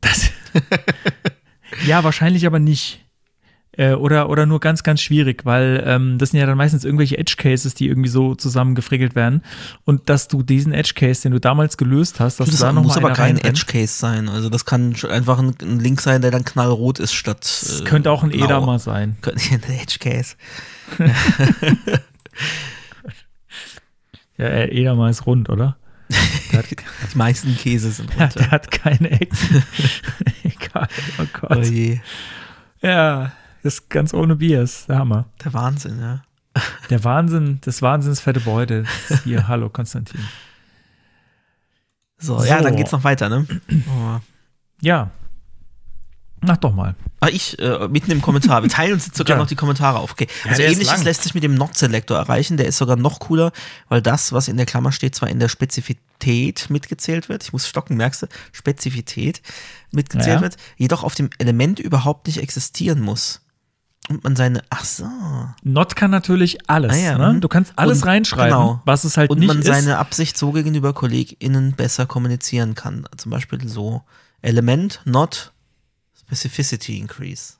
Das 0.00 0.30
ja, 1.86 2.04
wahrscheinlich 2.04 2.46
aber 2.46 2.58
nicht. 2.58 3.04
Äh, 3.78 3.92
oder, 3.92 4.30
oder 4.30 4.46
nur 4.46 4.58
ganz, 4.60 4.82
ganz 4.82 5.02
schwierig, 5.02 5.44
weil 5.44 5.82
ähm, 5.86 6.16
das 6.18 6.30
sind 6.30 6.40
ja 6.40 6.46
dann 6.46 6.56
meistens 6.56 6.84
irgendwelche 6.84 7.18
Edge-Cases, 7.18 7.74
die 7.74 7.88
irgendwie 7.88 8.08
so 8.08 8.34
zusammen 8.34 8.74
gefrickelt 8.74 9.14
werden. 9.14 9.42
Und 9.84 10.08
dass 10.08 10.28
du 10.28 10.42
diesen 10.42 10.72
Edge-Case, 10.72 11.22
den 11.22 11.32
du 11.32 11.40
damals 11.40 11.76
gelöst 11.76 12.18
hast, 12.18 12.40
dass 12.40 12.48
Das 12.48 12.58
du 12.58 12.64
da 12.64 12.72
noch 12.72 12.82
muss 12.84 12.96
aber 12.96 13.12
kein. 13.12 13.36
Edge-Case 13.36 13.92
sein. 13.98 14.28
Also 14.30 14.48
das 14.48 14.64
kann 14.64 14.94
einfach 15.10 15.38
ein, 15.38 15.54
ein 15.60 15.78
Link 15.80 16.00
sein, 16.00 16.22
der 16.22 16.30
dann 16.30 16.44
knallrot 16.44 16.98
ist 17.00 17.12
statt. 17.12 17.40
Das 17.42 17.80
äh, 17.82 17.84
könnte 17.84 18.10
auch 18.10 18.22
ein 18.22 18.30
blau. 18.30 18.46
Edamer 18.46 18.78
sein. 18.78 19.16
Könnte 19.22 19.42
ein 19.52 19.62
Edge-Case. 19.78 20.36
Ja, 24.38 24.46
äh, 24.46 24.68
Edamer 24.68 25.08
ist 25.08 25.26
rund, 25.26 25.48
oder? 25.48 25.76
Der 26.52 26.58
hat, 26.60 26.66
Die 26.70 27.16
meisten 27.18 27.56
Käse 27.56 27.90
sind 27.90 28.10
der, 28.16 28.26
rot. 28.26 28.36
der 28.36 28.50
hat 28.50 28.70
keine 28.70 29.10
Ecken. 29.10 29.64
Egal, 30.44 30.88
oh 31.18 31.22
Oh 31.22 31.26
Gott. 31.40 31.66
je. 31.66 31.98
Ja, 32.82 33.32
das 33.66 33.74
ist 33.74 33.90
ganz 33.90 34.14
ohne 34.14 34.36
Bier, 34.36 34.62
ist 34.62 34.88
der 34.88 34.98
Hammer. 34.98 35.26
Der 35.44 35.52
Wahnsinn, 35.52 36.00
ja. 36.00 36.22
Der 36.88 37.04
Wahnsinn, 37.04 37.60
des 37.60 37.82
Wahnsinns 37.82 38.20
fette 38.20 38.40
Beute. 38.40 38.84
Das 39.08 39.22
Hier, 39.24 39.46
hallo 39.48 39.68
Konstantin. 39.68 40.20
So, 42.18 42.42
ja, 42.44 42.58
So. 42.58 42.64
dann 42.64 42.76
geht's 42.76 42.92
noch 42.92 43.04
weiter, 43.04 43.28
ne? 43.28 43.46
Oh. 43.70 44.20
Ja. 44.80 45.10
Mach 46.40 46.56
doch 46.58 46.72
mal. 46.74 46.94
Ah, 47.20 47.28
ich, 47.28 47.58
äh, 47.58 47.88
mitten 47.88 48.10
im 48.10 48.22
Kommentar. 48.22 48.62
Wir 48.62 48.68
teilen 48.70 48.92
uns 48.94 49.06
jetzt 49.06 49.16
sogar 49.16 49.36
Ja. 49.36 49.42
noch 49.42 49.48
die 49.48 49.54
Kommentare 49.56 49.98
auf. 49.98 50.12
Okay. 50.12 50.28
Ja, 50.44 50.50
Also 50.50 50.62
ist 50.62 50.72
ähnliches 50.72 51.02
lässt 51.04 51.22
sich 51.24 51.34
mit 51.34 51.42
dem 51.42 51.54
Not-Selektor 51.54 52.16
erreichen. 52.16 52.56
Der 52.56 52.66
ist 52.66 52.78
sogar 52.78 52.96
noch 52.96 53.18
cooler, 53.20 53.52
weil 53.88 54.00
das, 54.00 54.32
was 54.32 54.48
in 54.48 54.56
der 54.56 54.66
Klammer 54.66 54.92
steht, 54.92 55.14
zwar 55.14 55.28
in 55.28 55.40
der 55.40 55.48
Spezifität 55.48 56.70
mitgezählt 56.70 57.28
wird. 57.28 57.42
Ich 57.42 57.52
muss 57.52 57.66
stocken, 57.66 57.96
merkst 57.96 58.22
du? 58.22 58.26
Spezifität 58.52 59.42
mitgezählt 59.92 60.36
Ja. 60.36 60.42
wird, 60.42 60.56
jedoch 60.76 61.02
auf 61.04 61.14
dem 61.14 61.30
Element 61.38 61.80
überhaupt 61.80 62.26
nicht 62.28 62.38
existieren 62.38 63.00
muss. 63.00 63.40
Und 64.08 64.22
man 64.22 64.36
seine, 64.36 64.62
ach 64.70 64.84
so. 64.84 65.04
Not 65.64 65.96
kann 65.96 66.10
natürlich 66.12 66.68
alles. 66.70 66.92
Ah 66.92 66.96
ja, 66.96 67.18
ne? 67.18 67.32
mhm. 67.34 67.40
Du 67.40 67.48
kannst 67.48 67.72
alles 67.76 68.02
Und- 68.02 68.08
reinschreiben, 68.08 68.56
genau. 68.56 68.82
was 68.84 69.02
es 69.04 69.16
halt 69.16 69.30
Und 69.30 69.40
nicht 69.40 69.48
man 69.48 69.58
ist. 69.58 69.66
seine 69.66 69.98
Absicht 69.98 70.38
so 70.38 70.52
gegenüber 70.52 70.92
KollegInnen 70.92 71.72
besser 71.72 72.06
kommunizieren 72.06 72.74
kann. 72.74 73.04
Zum 73.16 73.30
Beispiel 73.30 73.66
so 73.68 74.02
Element, 74.42 75.00
not 75.04 75.52
Specificity 76.20 76.98
Increase. 76.98 77.54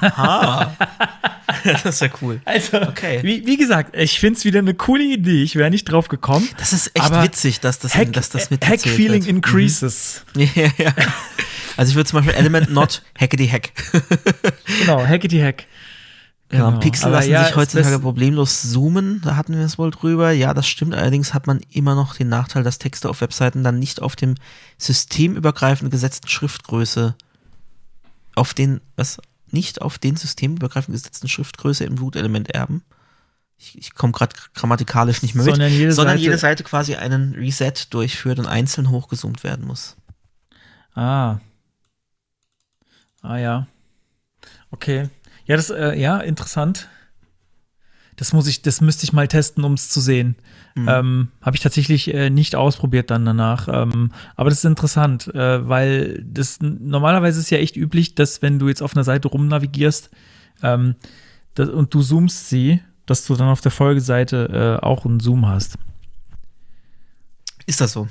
Ah. 0.00 0.72
das 1.64 1.84
ist 1.84 2.00
ja 2.00 2.08
cool. 2.20 2.40
also, 2.44 2.80
Okay. 2.82 3.20
wie, 3.22 3.46
wie 3.46 3.56
gesagt, 3.56 3.96
ich 3.96 4.18
finde 4.18 4.38
es 4.38 4.44
wieder 4.44 4.58
eine 4.58 4.74
coole 4.74 5.04
Idee. 5.04 5.42
Ich 5.42 5.54
wäre 5.56 5.70
nicht 5.70 5.84
drauf 5.84 6.08
gekommen. 6.08 6.48
Das 6.58 6.72
ist 6.72 6.90
echt 6.94 7.12
witzig, 7.22 7.60
dass 7.60 7.78
das, 7.78 7.94
Hack, 7.94 8.12
dass 8.12 8.28
das 8.30 8.50
mit 8.50 8.66
Hack 8.66 8.80
Feeling 8.80 9.24
increases. 9.24 10.24
Ja, 10.36 10.46
ja. 10.78 10.92
Also 11.76 11.90
ich 11.90 11.96
würde 11.96 12.10
zum 12.10 12.18
Beispiel 12.18 12.34
Element 12.34 12.70
not 12.70 13.02
hackety 13.18 13.48
hack. 13.48 13.70
Genau, 14.80 15.06
Hackety 15.06 15.38
Hack. 15.40 15.64
Ja, 16.52 16.66
Genau. 16.68 16.80
Pixel 16.80 17.06
Aber 17.06 17.16
lassen 17.16 17.30
ja, 17.30 17.44
sich 17.46 17.56
heutzutage 17.56 17.98
problemlos 17.98 18.62
zoomen. 18.70 19.20
Da 19.22 19.36
hatten 19.36 19.54
wir 19.56 19.64
es 19.64 19.78
wohl 19.78 19.90
drüber. 19.90 20.32
Ja, 20.32 20.52
das 20.52 20.68
stimmt. 20.68 20.94
Allerdings 20.94 21.32
hat 21.32 21.46
man 21.46 21.60
immer 21.70 21.94
noch 21.94 22.14
den 22.14 22.28
Nachteil, 22.28 22.62
dass 22.62 22.78
Texte 22.78 23.08
auf 23.08 23.20
Webseiten 23.22 23.64
dann 23.64 23.78
nicht 23.78 24.02
auf 24.02 24.16
dem 24.16 24.34
systemübergreifend 24.78 25.90
gesetzten 25.90 26.28
Schriftgröße 26.28 27.14
auf 28.34 28.52
den, 28.54 28.80
was? 28.96 29.18
Nicht 29.50 29.82
auf 29.82 29.98
den 29.98 30.16
systemübergreifend 30.16 30.94
gesetzten 30.94 31.28
Schriftgröße 31.28 31.84
im 31.84 31.98
Root-Element 31.98 32.50
erben. 32.50 32.82
Ich, 33.58 33.76
ich 33.78 33.94
komme 33.94 34.12
gerade 34.12 34.34
grammatikalisch 34.54 35.22
nicht 35.22 35.34
mehr 35.34 35.44
mit. 35.44 35.54
Sondern 35.54 35.72
jede 35.72 35.92
sondern 35.92 36.16
Seite- 36.16 36.22
jede 36.24 36.38
Seite 36.38 36.64
quasi 36.64 36.96
einen 36.96 37.34
Reset 37.34 37.72
durchführt 37.90 38.38
und 38.38 38.46
einzeln 38.46 38.90
hochgezoomt 38.90 39.44
werden 39.44 39.66
muss. 39.66 39.96
Ah. 40.94 41.38
Ah 43.22 43.36
ja. 43.36 43.66
Okay. 44.70 45.08
Ja, 45.52 45.56
das, 45.56 45.68
äh, 45.68 46.00
ja, 46.00 46.16
interessant. 46.18 46.88
Das 48.16 48.32
muss 48.32 48.46
ich, 48.46 48.62
das 48.62 48.80
müsste 48.80 49.04
ich 49.04 49.12
mal 49.12 49.28
testen, 49.28 49.64
um 49.64 49.74
es 49.74 49.90
zu 49.90 50.00
sehen. 50.00 50.36
Ähm, 50.76 51.28
Habe 51.42 51.56
ich 51.56 51.62
tatsächlich 51.62 52.12
äh, 52.14 52.30
nicht 52.30 52.56
ausprobiert 52.56 53.10
dann 53.10 53.26
danach. 53.26 53.68
Ähm, 53.68 54.12
aber 54.34 54.48
das 54.48 54.60
ist 54.60 54.64
interessant, 54.64 55.26
äh, 55.34 55.68
weil 55.68 56.24
das 56.26 56.60
normalerweise 56.62 57.38
ist 57.40 57.50
ja 57.50 57.58
echt 57.58 57.76
üblich, 57.76 58.14
dass 58.14 58.40
wenn 58.40 58.58
du 58.58 58.68
jetzt 58.68 58.82
auf 58.82 58.96
einer 58.96 59.04
Seite 59.04 59.28
rumnavigierst 59.28 60.08
ähm, 60.62 60.94
das, 61.52 61.68
und 61.68 61.92
du 61.92 62.00
zoomst 62.00 62.48
sie, 62.48 62.80
dass 63.04 63.26
du 63.26 63.34
dann 63.34 63.48
auf 63.48 63.60
der 63.60 63.72
Folgeseite 63.72 64.78
äh, 64.82 64.82
auch 64.82 65.04
einen 65.04 65.20
Zoom 65.20 65.46
hast. 65.46 65.76
Ist 67.66 67.82
das 67.82 67.92
so? 67.92 68.08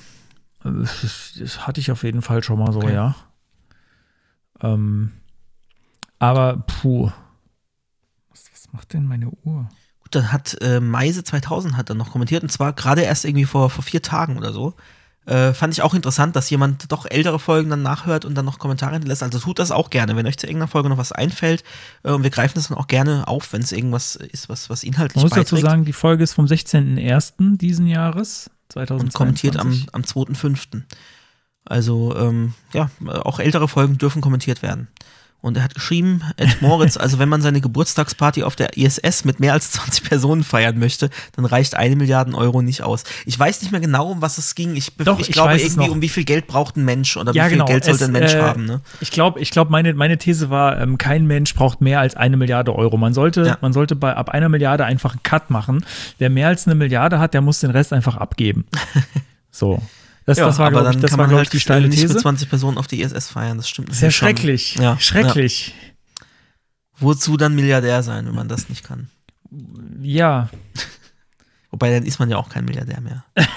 Das, 0.64 1.34
das 1.40 1.66
hatte 1.66 1.82
ich 1.82 1.90
auf 1.90 2.04
jeden 2.04 2.22
Fall 2.22 2.44
schon 2.44 2.60
mal 2.60 2.72
so, 2.72 2.82
Okay. 2.82 2.94
ja. 2.94 3.16
Ähm, 4.62 5.12
aber, 6.20 6.58
puh. 6.68 7.12
Was, 8.72 8.74
macht 8.74 8.94
denn 8.94 9.06
meine 9.06 9.30
Uhr? 9.44 9.70
Gut, 10.00 10.16
dann 10.16 10.32
hat 10.32 10.58
äh, 10.62 10.80
Meise 10.80 11.24
2000 11.24 11.78
hat 11.78 11.90
dann 11.90 11.98
noch 11.98 12.12
kommentiert 12.12 12.44
und 12.44 12.50
zwar 12.50 12.74
gerade 12.74 13.02
erst 13.02 13.26
irgendwie 13.26 13.46
vor, 13.46 13.70
vor 13.70 13.84
vier 13.84 14.02
Tagen 14.02 14.38
oder 14.38 14.54
so. 14.54 14.76
Äh, 15.28 15.54
fand 15.54 15.74
ich 15.74 15.84
auch 15.84 15.94
interessant, 15.94 16.36
dass 16.36 16.50
jemand 16.50 16.92
doch 16.92 17.06
ältere 17.08 17.38
Folgen 17.38 17.70
dann 17.70 17.84
nachhört 17.84 18.26
und 18.26 18.34
dann 18.34 18.46
noch 18.46 18.58
Kommentare 18.58 18.94
hinterlässt. 18.94 19.22
Also 19.22 19.38
tut 19.38 19.60
das 19.60 19.70
auch 19.70 19.92
gerne, 19.92 20.16
wenn 20.16 20.26
euch 20.26 20.38
zu 20.38 20.48
irgendeiner 20.48 20.68
Folge 20.68 20.90
noch 20.90 20.98
was 20.98 21.12
einfällt. 21.12 21.64
Äh, 22.04 22.12
und 22.12 22.24
wir 22.24 22.32
greifen 22.32 22.56
das 22.56 22.70
dann 22.70 22.78
auch 22.78 22.88
gerne 22.88 23.28
auf, 23.28 23.54
wenn 23.54 23.62
es 23.62 23.72
irgendwas 23.72 24.16
ist, 24.16 24.50
was, 24.50 24.72
was 24.72 24.84
inhaltlich 24.84 25.18
Man 25.18 25.26
muss 25.26 25.32
dazu 25.32 25.56
beiträgt. 25.56 25.72
sagen, 25.72 25.86
die 25.86 25.94
Folge 25.94 26.24
ist 26.24 26.34
vom 26.34 26.46
16.01. 26.46 27.58
diesen 27.58 27.86
Jahres, 27.86 28.48
und 28.48 28.74
2022. 28.74 29.14
kommentiert 29.14 29.58
am, 29.58 29.86
am 29.92 30.02
2.5. 30.02 30.82
Also, 31.66 32.16
ähm, 32.18 32.56
ja, 32.74 32.90
auch 33.06 33.40
ältere 33.40 33.68
Folgen 33.68 34.00
dürfen 34.00 34.22
kommentiert 34.22 34.64
werden. 34.64 34.88
Und 35.42 35.58
er 35.58 35.64
hat 35.64 35.74
geschrieben, 35.74 36.22
Ed 36.38 36.62
Moritz, 36.62 36.98
also 36.98 37.18
wenn 37.18 37.28
man 37.28 37.42
seine 37.42 37.62
Geburtstagsparty 37.62 38.44
auf 38.44 38.56
der 38.56 38.78
ISS 38.78 39.26
mit 39.26 39.40
mehr 39.40 39.54
als 39.54 39.72
20 39.72 40.04
Personen 40.04 40.44
feiern 40.44 40.78
möchte, 40.78 41.10
dann 41.36 41.46
reicht 41.46 41.76
eine 41.76 41.96
Milliarde 41.96 42.36
Euro 42.36 42.62
nicht 42.62 42.84
aus. 42.84 43.04
Ich 43.26 43.40
weiß 43.40 43.64
nicht 43.64 43.72
mehr 43.72 43.82
genau, 43.82 44.12
um 44.12 44.22
was 44.22 44.38
es 44.38 44.54
ging. 44.54 44.76
Ich, 44.76 44.96
Doch, 44.98 45.20
ich 45.20 45.30
ich 45.30 45.34
glaube 45.34 45.58
irgendwie, 45.58 45.90
um 45.90 46.02
wie 46.04 46.10
viel 46.10 46.26
Geld 46.26 46.46
braucht 46.46 46.78
ein 46.78 46.86
Mensch 46.86 47.18
oder 47.18 47.34
Ja, 47.34 47.46
wie 47.46 47.50
viel 47.50 47.58
genau. 47.58 47.66
Geld 47.66 47.86
sollte 47.86 48.04
Es, 48.04 48.10
ein 48.10 48.14
Mensch 48.14 48.34
äh, 48.36 48.42
haben. 48.42 48.66
Ne? 48.66 48.82
Ich 49.00 49.10
glaube, 49.10 49.40
ich 49.40 49.50
glaub, 49.50 49.72
meine, 49.72 49.96
meine 49.96 50.20
These 50.20 50.52
war, 50.52 50.80
ähm, 50.80 51.00
kein 51.00 51.26
Mensch 51.26 51.56
braucht 51.56 51.82
mehr 51.82 52.00
als 52.00 52.16
eine 52.16 52.38
Milliarde 52.38 52.76
Euro. 52.76 52.98
Man 52.98 53.16
sollte, 53.16 53.44
Ja. 53.44 53.58
man 53.62 53.74
sollte 53.74 53.96
bei 53.96 54.16
ab 54.16 54.30
einer 54.30 54.48
Milliarde 54.48 54.86
einfach 54.86 55.14
einen 55.14 55.24
Cut 55.24 55.50
machen. 55.50 55.84
Wer 56.20 56.30
mehr 56.30 56.50
als 56.50 56.68
eine 56.68 56.76
Milliarde 56.76 57.18
hat, 57.18 57.34
der 57.34 57.42
muss 57.42 57.60
den 57.62 57.72
Rest 57.72 57.94
einfach 57.94 58.16
abgeben. 58.18 58.66
So. 59.54 59.82
Das, 60.26 60.38
das 60.38 60.60
war, 60.60 60.70
glaube 60.70 60.92
ich, 60.92 60.98
das 60.98 61.18
war, 61.18 61.28
glaub 61.28 61.42
ich, 61.42 61.50
die 61.50 61.60
steile 61.60 61.88
nicht 61.88 62.00
These. 62.02 62.14
mit 62.14 62.22
20 62.22 62.50
Personen 62.50 62.78
auf 62.78 62.88
die 62.88 63.02
ISS 63.02 63.30
feiern. 63.30 63.58
Das 63.58 63.68
stimmt. 63.68 63.94
Sehr 63.94 64.12
schrecklich. 64.12 64.76
Ja, 64.76 65.00
Schrecklich. 65.00 65.70
Ja. 65.70 66.26
Wozu 67.00 67.38
dann 67.38 67.56
Milliardär 67.56 68.04
sein, 68.04 68.28
wenn 68.28 68.36
man 68.36 68.48
das 68.48 68.70
nicht 68.70 68.84
kann? 68.84 69.10
Ja, 70.02 70.50
Wobei, 71.72 71.90
dann 71.90 72.04
ist 72.04 72.20
man 72.20 72.30
ja 72.30 72.38
auch 72.38 72.50
kein 72.50 72.66
Milliardär 72.66 73.00
mehr. 73.02 73.24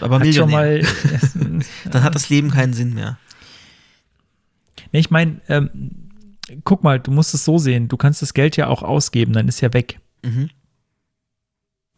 Aber 0.00 0.18
Millionär. 0.18 0.82
mal. 0.82 0.82
Dann 1.90 2.02
hat 2.02 2.14
das 2.14 2.28
Leben 2.28 2.50
keinen 2.50 2.72
Sinn 2.72 2.94
mehr. 2.94 3.18
Nee, 4.92 5.00
ich 5.00 5.10
meine, 5.10 5.40
ähm, 5.48 5.70
guck 6.64 6.82
mal, 6.82 6.98
du 7.00 7.10
musst 7.10 7.34
es 7.34 7.44
so 7.44 7.58
sehen. 7.58 7.88
Du 7.88 7.96
kannst 7.96 8.22
das 8.22 8.32
Geld 8.32 8.56
ja 8.56 8.68
auch 8.68 8.82
ausgeben, 8.82 9.32
dann 9.32 9.48
ist 9.48 9.60
ja 9.60 9.72
weg. 9.72 10.00
Mhm. 10.22 10.50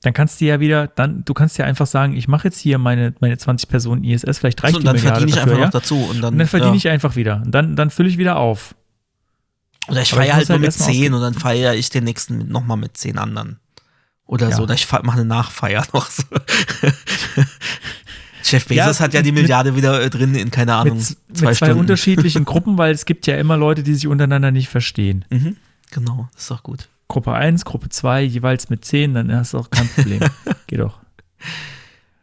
Dann 0.03 0.15
kannst 0.15 0.41
du 0.41 0.47
ja 0.47 0.61
wieder, 0.61 0.87
dann, 0.89 1.25
du 1.27 1.35
kannst 1.35 1.59
ja 1.59 1.67
einfach 1.67 1.87
sagen, 1.87 2.17
ich 2.17 2.27
mache 2.27 2.49
jetzt 2.49 2.59
hier 2.59 2.79
meine, 2.79 3.13
meine 3.21 3.37
20 3.37 3.69
Personen 3.69 4.03
ISS, 4.03 4.39
vielleicht 4.39 4.63
reicht 4.63 4.73
So, 4.73 4.79
und 4.79 4.83
die 4.85 4.87
dann 4.87 4.99
verdiene 4.99 5.29
ich 5.29 5.35
dafür, 5.35 5.43
einfach 5.53 5.59
ja? 5.59 5.65
noch 5.67 5.73
dazu. 5.73 5.97
Und 5.97 6.23
dann, 6.23 6.33
Und 6.35 6.39
dann 6.39 6.49
verdiene 6.49 6.73
ja. 6.73 6.77
ich 6.77 6.89
einfach 6.89 7.17
wieder. 7.17 7.43
Und 7.45 7.51
dann, 7.53 7.77
dann 7.77 7.91
fülle 7.91 8.09
ich 8.09 8.17
wieder 8.17 8.37
auf. 8.37 8.75
Oder 9.89 10.01
ich 10.03 10.11
feiere 10.11 10.35
halt 10.37 10.49
nur 10.49 10.55
halt 10.55 10.61
mit 10.61 10.69
erst 10.69 10.81
mal 10.81 10.87
10 10.87 10.95
ausgeben. 10.95 11.15
und 11.15 11.21
dann 11.21 11.35
feiere 11.35 11.75
ich 11.75 11.91
den 11.91 12.05
nächsten 12.05 12.39
mit, 12.39 12.49
nochmal 12.49 12.77
mit 12.79 12.97
10 12.97 13.19
anderen. 13.19 13.59
Oder 14.25 14.49
Ja. 14.51 14.57
so. 14.57 14.63
Oder 14.63 14.75
ich 14.75 14.91
mache 14.91 15.13
eine 15.19 15.25
Nachfeier 15.27 15.85
noch 15.93 16.09
so. 16.11 16.23
Jeff 18.43 18.67
Bezos 18.67 18.99
Ja, 18.99 19.05
hat 19.05 19.13
ja 19.15 19.23
die 19.23 19.33
mit- 19.33 19.43
Milliarde 19.43 19.77
wieder 19.77 20.01
äh, 20.03 20.09
drin 20.11 20.35
in, 20.35 20.51
keine 20.51 20.75
Ahnung, 20.75 20.97
Mit, 20.99 21.37
zwei 21.37 21.47
mit 21.49 21.57
zwei 21.57 21.75
unterschiedlichen 21.75 22.45
Gruppen, 22.47 22.79
weil 22.79 22.93
es 22.95 23.05
gibt 23.05 23.27
ja 23.27 23.37
immer 23.37 23.57
Leute, 23.57 23.83
die 23.83 23.95
sich 23.95 24.07
untereinander 24.07 24.51
nicht 24.51 24.69
verstehen. 24.69 25.25
Mhm. 25.31 25.57
Genau, 25.91 26.29
das 26.33 26.43
ist 26.43 26.51
doch 26.51 26.63
gut. 26.63 26.89
Gruppe 27.11 27.33
1, 27.33 27.65
Gruppe 27.65 27.89
2, 27.89 28.23
jeweils 28.23 28.71
mit 28.71 28.85
10, 28.85 29.15
dann 29.15 29.35
hast 29.35 29.53
du 29.53 29.59
auch 29.59 29.69
kein 29.69 29.89
Problem. 29.89 30.21
Geht 30.69 30.79
doch. 30.79 31.01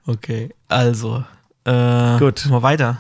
Okay, 0.05 0.49
also. 0.69 1.25
Äh, 1.65 2.17
Gut. 2.17 2.47
Mal 2.49 2.61
weiter. 2.61 2.97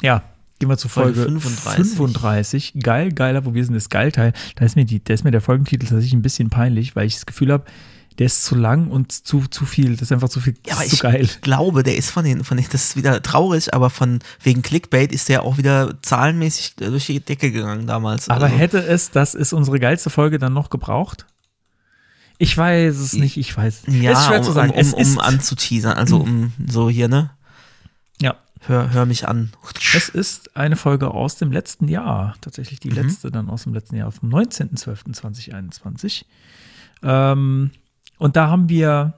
Ja, 0.00 0.22
gehen 0.60 0.68
wir 0.68 0.78
zu 0.78 0.88
Folge 0.88 1.24
Folge, 1.24 1.40
35. 1.40 1.96
35. 1.96 2.74
Geil, 2.80 3.10
geiler, 3.10 3.44
wo 3.44 3.52
wir 3.52 3.64
sind, 3.64 3.74
ist 3.74 3.90
Geilteil. 3.90 4.32
Da 4.54 4.64
ist 4.64 4.76
mir, 4.76 4.84
die, 4.84 5.02
da 5.02 5.12
ist 5.12 5.24
mir 5.24 5.32
der 5.32 5.40
Folgentitel 5.40 5.86
tatsächlich 5.86 6.12
ein 6.12 6.22
bisschen 6.22 6.50
peinlich, 6.50 6.94
weil 6.94 7.06
ich 7.06 7.14
das 7.14 7.26
Gefühl 7.26 7.52
habe, 7.52 7.64
der 8.18 8.26
ist 8.26 8.44
zu 8.44 8.54
lang 8.56 8.88
und 8.90 9.12
zu, 9.12 9.46
zu 9.48 9.64
viel. 9.64 9.92
Das 9.92 10.02
ist 10.02 10.12
einfach 10.12 10.28
zu 10.28 10.40
viel, 10.40 10.54
Ja, 10.66 10.74
aber 10.74 10.84
ist 10.84 10.92
ich, 10.94 10.98
zu 10.98 11.02
geil. 11.04 11.20
ich 11.22 11.40
glaube, 11.40 11.82
der 11.82 11.96
ist 11.96 12.10
von 12.10 12.24
den, 12.24 12.42
von 12.44 12.56
den, 12.56 12.66
das 12.70 12.84
ist 12.90 12.96
wieder 12.96 13.22
traurig, 13.22 13.72
aber 13.74 13.90
von 13.90 14.18
wegen 14.42 14.62
Clickbait 14.62 15.12
ist 15.12 15.28
der 15.28 15.42
auch 15.44 15.56
wieder 15.58 15.94
zahlenmäßig 16.02 16.74
äh, 16.80 16.86
durch 16.90 17.06
die 17.06 17.20
Decke 17.20 17.50
gegangen 17.52 17.86
damals. 17.86 18.28
Aber 18.28 18.46
Also, 18.46 18.56
hätte 18.56 18.78
es, 18.84 19.10
das 19.10 19.34
ist 19.34 19.52
unsere 19.52 19.78
geilste 19.78 20.10
Folge, 20.10 20.38
dann 20.38 20.52
noch 20.52 20.70
gebraucht? 20.70 21.26
Ich 22.40 22.56
weiß 22.56 22.96
es 22.98 23.12
nicht, 23.14 23.36
ich 23.36 23.56
weiß. 23.56 23.82
ja, 23.88 24.12
es 24.12 24.18
ist 24.20 24.26
schwer 24.26 24.38
um, 24.38 24.44
zu 24.44 24.52
sagen. 24.52 24.70
um, 24.70 24.92
um, 24.94 25.02
um 25.12 25.18
anzuteasern, 25.18 25.96
also 25.98 26.18
um 26.18 26.52
so 26.68 26.88
hier, 26.88 27.08
ne? 27.08 27.30
ja, 28.20 28.36
Hör, 28.66 28.90
hör 28.92 29.06
mich 29.06 29.26
an. 29.28 29.52
es 29.94 30.08
ist 30.08 30.56
eine 30.56 30.74
Folge 30.76 31.12
aus 31.12 31.36
dem 31.36 31.52
letzten 31.52 31.86
Jahr. 31.88 32.34
Tatsächlich 32.40 32.80
die 32.80 32.90
Mhm. 32.90 32.96
letzte 32.96 33.30
dann 33.30 33.48
aus 33.48 33.62
dem 33.64 33.72
letzten 33.74 33.96
Jahr, 33.96 34.10
vom 34.12 34.28
19.12.2021. 34.30 36.24
Ähm, 37.02 37.70
und 38.18 38.36
da 38.36 38.48
haben 38.48 38.68
wir 38.68 39.14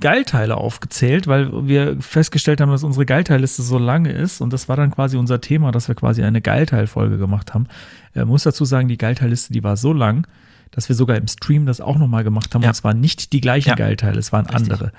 Geilteile 0.00 0.56
aufgezählt, 0.56 1.26
weil 1.26 1.68
wir 1.68 2.00
festgestellt 2.00 2.60
haben, 2.60 2.70
dass 2.70 2.82
unsere 2.82 3.06
Geilteilliste 3.06 3.62
so 3.62 3.78
lange 3.78 4.10
ist. 4.12 4.40
Und 4.40 4.52
das 4.52 4.68
war 4.68 4.76
dann 4.76 4.90
quasi 4.90 5.16
unser 5.16 5.40
Thema, 5.40 5.70
dass 5.72 5.88
wir 5.88 5.94
quasi 5.94 6.22
eine 6.22 6.40
Geilteilfolge 6.40 7.16
gemacht 7.18 7.54
haben. 7.54 7.66
Äh, 8.14 8.24
muss 8.24 8.42
dazu 8.42 8.64
sagen, 8.64 8.88
die 8.88 8.98
Geilteilliste, 8.98 9.52
die 9.52 9.62
war 9.62 9.76
so 9.76 9.92
lang, 9.92 10.26
dass 10.72 10.88
wir 10.88 10.96
sogar 10.96 11.16
im 11.16 11.28
Stream 11.28 11.66
das 11.66 11.80
auch 11.80 11.96
nochmal 11.96 12.24
gemacht 12.24 12.54
haben. 12.54 12.62
Ja. 12.62 12.68
Und 12.70 12.74
es 12.76 12.84
waren 12.84 13.00
nicht 13.00 13.32
die 13.32 13.40
gleichen 13.40 13.68
Ja. 13.70 13.74
Geilteile, 13.76 14.18
es 14.18 14.32
waren 14.32 14.46
Richtig. 14.46 14.72
andere. 14.72 14.92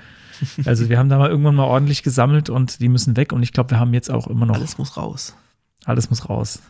Also 0.64 0.88
wir 0.88 0.98
haben 0.98 1.08
da 1.08 1.18
mal 1.18 1.30
irgendwann 1.30 1.54
mal 1.54 1.64
ordentlich 1.66 2.02
gesammelt 2.02 2.50
und 2.50 2.80
die 2.80 2.88
müssen 2.88 3.16
weg. 3.16 3.32
Und 3.32 3.42
ich 3.42 3.52
glaube, 3.52 3.70
wir 3.70 3.78
haben 3.78 3.94
jetzt 3.94 4.10
auch 4.10 4.26
immer 4.26 4.46
noch 4.46 4.54
Alles 4.56 4.76
muss 4.78 4.96
raus. 4.96 5.36
alles 5.84 6.10
muss 6.10 6.28
raus. 6.28 6.60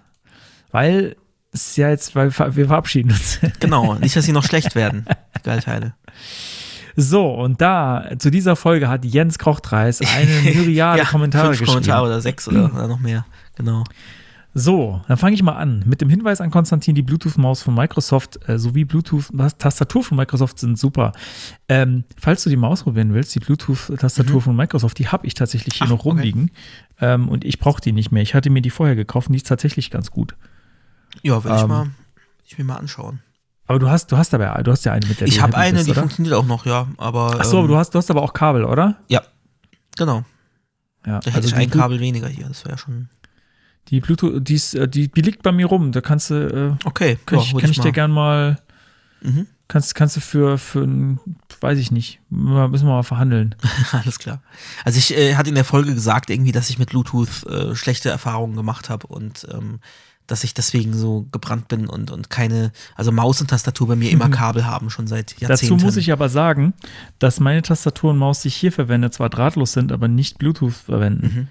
Weil 0.73 1.17
es 1.53 1.77
ja 1.77 1.89
jetzt, 1.91 2.15
weil 2.17 2.33
wir 2.57 2.67
verabschieden 2.67 3.11
uns. 3.13 3.39
Genau, 3.61 3.95
nicht, 4.01 4.17
dass 4.17 4.25
sie 4.25 4.33
noch 4.33 4.45
schlecht 4.45 4.75
werden. 4.75 5.07
die 5.39 5.43
Geilteile. 5.43 5.95
So, 6.97 7.31
und 7.35 7.61
da, 7.61 8.11
zu 8.19 8.31
dieser 8.31 8.57
Folge 8.57 8.89
hat 8.89 9.05
Jens 9.05 9.39
Kochtreis 9.39 10.01
eine 10.01 10.31
Myriade 10.55 11.05
Kommentare 11.05 11.47
fünf 11.49 11.59
geschrieben. 11.61 11.73
Kommentare 11.73 12.07
oder 12.07 12.21
sechs 12.21 12.49
oder, 12.49 12.73
oder 12.73 12.89
noch 12.89 13.01
mehr. 13.01 13.25
Genau. 13.57 13.85
So, 14.55 15.01
dann 15.09 15.17
fange 15.17 15.35
ich 15.35 15.43
mal 15.43 15.53
an. 15.57 15.83
Mit 15.87 16.03
dem 16.03 16.11
Hinweis 16.11 16.43
an 16.43 16.51
Konstantin, 16.51 16.95
die 16.95 17.01
Bluetooth-Maus 17.01 17.63
von 17.63 17.75
Microsoft 17.75 18.39
äh, 18.47 18.59
sowie 18.59 18.85
Bluetooth-Tastatur 18.85 20.05
von 20.05 20.19
Microsoft 20.19 20.59
sind 20.59 20.79
super. 20.79 21.13
Ähm, 21.71 22.05
falls 22.21 22.45
du 22.45 22.51
die 22.51 22.57
Maus 22.57 22.83
probieren 22.83 23.15
willst, 23.15 23.35
die 23.35 23.41
Bluetooth-Tastatur 23.41 24.43
von 24.43 24.55
Microsoft, 24.55 24.99
die 24.99 25.09
habe 25.09 25.27
ich 25.27 25.33
tatsächlich 25.33 25.77
hier 25.77 25.87
Mhm. 25.87 25.93
Ach, 25.93 25.97
noch 25.97 26.05
rumliegen. 26.05 26.51
Ähm, 27.01 27.31
und 27.31 27.47
ich 27.47 27.59
brauche 27.59 27.81
die 27.81 27.93
nicht 27.93 28.13
mehr. 28.13 28.23
Ich 28.23 28.35
hatte 28.35 28.51
mir 28.51 28.61
die 28.61 28.69
vorher 28.69 28.95
gekauft 28.95 29.29
und 29.29 29.33
die 29.33 29.39
ist 29.39 29.47
tatsächlich 29.47 29.91
ganz 29.91 30.11
gut. 30.11 30.35
Ja, 31.23 31.43
will 31.43 31.53
ich 31.55 31.63
Ähm, 31.63 31.69
mal, 31.69 31.85
will 31.87 31.91
ich 32.47 32.59
mir 32.59 32.65
mal 32.65 32.77
anschauen. 32.77 33.21
Aber 33.67 33.79
du 33.79 33.89
hast, 33.89 34.11
du 34.13 34.17
hast 34.17 34.35
aber, 34.35 34.63
du 34.63 34.71
hast 34.73 34.85
ja 34.85 34.93
eine 34.93 35.07
mit 35.07 35.21
der 35.21 35.29
Ich 35.29 35.41
habe 35.41 35.57
eine, 35.57 35.79
bist, 35.79 35.89
die 35.89 35.95
funktioniert 35.95 36.35
auch 36.35 36.45
noch, 36.47 36.67
ja. 36.67 36.89
Aber. 36.99 37.37
Ach 37.41 37.45
so, 37.45 37.61
ähm, 37.61 37.69
du 37.69 37.77
hast, 37.77 37.91
du 37.95 37.99
hast 37.99 38.11
aber 38.11 38.23
auch 38.23 38.33
Kabel, 38.33 38.65
oder? 38.65 38.97
Ja, 39.09 39.23
genau. 39.97 40.25
Ja, 41.07 41.21
Da 41.21 41.31
hätte 41.31 41.47
ich 41.47 41.53
die, 41.53 41.59
ein 41.59 41.71
Kabel 41.71 42.01
weniger 42.01 42.29
hier. 42.29 42.47
Das 42.49 42.65
wäre 42.65 42.75
ja 42.75 42.79
schon. 42.79 43.09
die 43.89 44.01
Bluetooth, 44.01 44.47
die, 44.47 44.55
ist, 44.55 44.75
äh, 44.75 44.89
die, 44.89 45.09
die 45.09 45.21
liegt 45.23 45.43
bei 45.43 45.53
mir 45.53 45.67
rum. 45.67 45.93
Da 45.93 46.01
kannst 46.01 46.31
du, 46.31 46.79
äh, 46.83 46.87
Okay, 46.87 47.19
kann, 47.27 47.39
ja, 47.39 47.45
ich, 47.45 47.57
kann 47.57 47.71
ich 47.71 47.77
dir 47.79 47.85
mal. 47.85 47.93
gern 47.93 48.11
mal, 48.11 48.59
Mhm. 49.25 49.47
kannst, 49.69 49.95
kannst 49.95 50.17
du 50.17 50.21
für, 50.21 50.59
für 50.59 50.81
ein, 50.83 51.21
weiß 51.61 51.79
ich 51.79 51.93
nicht, 51.93 52.19
müssen 52.29 52.87
wir 52.87 52.93
mal 52.93 53.03
verhandeln. 53.05 53.55
Alles 53.93 54.19
klar. 54.19 54.43
Also 54.85 54.99
ich 54.99 55.17
äh, 55.17 55.37
hatte 55.37 55.49
in 55.49 55.55
der 55.55 55.65
Folge 55.65 55.95
gesagt, 55.95 56.29
irgendwie, 56.29 56.51
dass 56.53 56.69
ich 56.71 56.79
mit 56.81 56.91
Bluetooth 56.91 57.47
äh, 57.47 57.75
schlechte 57.77 58.11
Erfahrungen 58.11 58.57
gemacht 58.57 58.91
habe 58.91 59.07
und 59.07 59.47
ähm, 59.53 59.79
dass 60.27 60.45
ich 60.45 60.55
deswegen 60.55 60.95
so 60.95 61.27
gebrannt 61.33 61.69
bin 61.69 61.87
und, 61.87 62.11
und 62.11 62.31
keine, 62.31 62.73
also 62.95 63.13
Maus 63.13 63.41
und 63.41 63.49
Tastatur 63.49 63.89
bei 63.89 63.97
mir 63.97 64.11
immer 64.11 64.29
Kabel 64.29 64.65
haben, 64.67 64.91
schon 64.91 65.07
seit 65.07 65.39
Jahrzehnten. 65.41 65.75
Dazu 65.77 65.85
muss 65.85 65.97
ich 65.97 66.13
aber 66.13 66.29
sagen, 66.29 66.75
dass 67.19 67.41
meine 67.41 67.63
Tastatur 67.63 68.11
und 68.11 68.19
Maus, 68.19 68.43
die 68.43 68.49
ich 68.49 68.57
hier 68.57 68.73
verwende, 68.73 69.11
zwar 69.11 69.31
drahtlos 69.31 69.73
sind, 69.73 69.93
aber 69.93 70.09
nicht 70.09 70.39
Bluetooth 70.39 70.73
verwenden. 70.73 71.27
Mhm. 71.35 71.49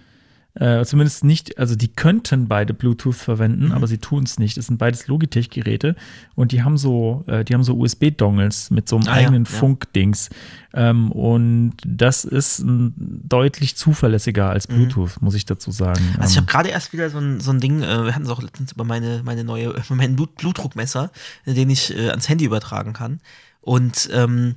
Äh, 0.53 0.83
zumindest 0.83 1.23
nicht, 1.23 1.57
also 1.57 1.75
die 1.75 1.87
könnten 1.87 2.49
beide 2.49 2.73
Bluetooth 2.73 3.15
verwenden, 3.15 3.67
Mhm. 3.67 3.71
aber 3.71 3.87
sie 3.87 3.99
tun 3.99 4.23
es 4.23 4.37
nicht. 4.37 4.57
Es 4.57 4.67
sind 4.67 4.77
beides 4.77 5.07
Logitech-Geräte 5.07 5.95
und 6.35 6.51
die 6.51 6.61
haben 6.61 6.77
so, 6.77 7.23
äh, 7.27 7.45
die 7.45 7.53
haben 7.53 7.63
so 7.63 7.77
USB-Dongles 7.77 8.69
mit 8.69 8.89
so 8.89 8.97
einem 8.97 9.07
Ah, 9.07 9.13
eigenen 9.13 9.45
ja. 9.45 9.49
Funkdings. 9.49 10.29
Ähm, 10.73 11.11
und 11.13 11.73
das 11.85 12.25
ist 12.25 12.59
m, 12.59 12.93
deutlich 12.97 13.77
zuverlässiger 13.77 14.49
als 14.49 14.67
Bluetooth, 14.67 15.21
muss 15.21 15.35
ich 15.35 15.45
dazu 15.45 15.71
sagen. 15.71 16.03
Mhm. 16.15 16.21
Also 16.21 16.31
ich 16.31 16.37
Ähm, 16.37 16.43
habe 16.43 16.51
gerade 16.51 16.69
erst 16.69 16.91
wieder 16.91 17.09
so 17.09 17.19
ein, 17.19 17.39
so 17.39 17.51
ein 17.51 17.59
Ding, 17.61 17.81
äh, 17.81 18.03
wir 18.05 18.13
hatten 18.13 18.25
es 18.25 18.29
auch 18.29 18.41
letztens 18.41 18.73
über 18.73 18.83
meine, 18.83 19.21
meine 19.23 19.45
neue, 19.45 19.69
über 19.85 19.95
meinen 19.95 20.17
Blut, 20.17 20.35
Blutdruckmesser, 20.35 21.11
den 21.45 21.69
ich 21.69 21.95
äh, 21.95 22.09
ans 22.09 22.27
Handy 22.27 22.43
übertragen 22.43 22.91
kann. 22.91 23.21
Und 23.61 24.09
ähm, 24.11 24.55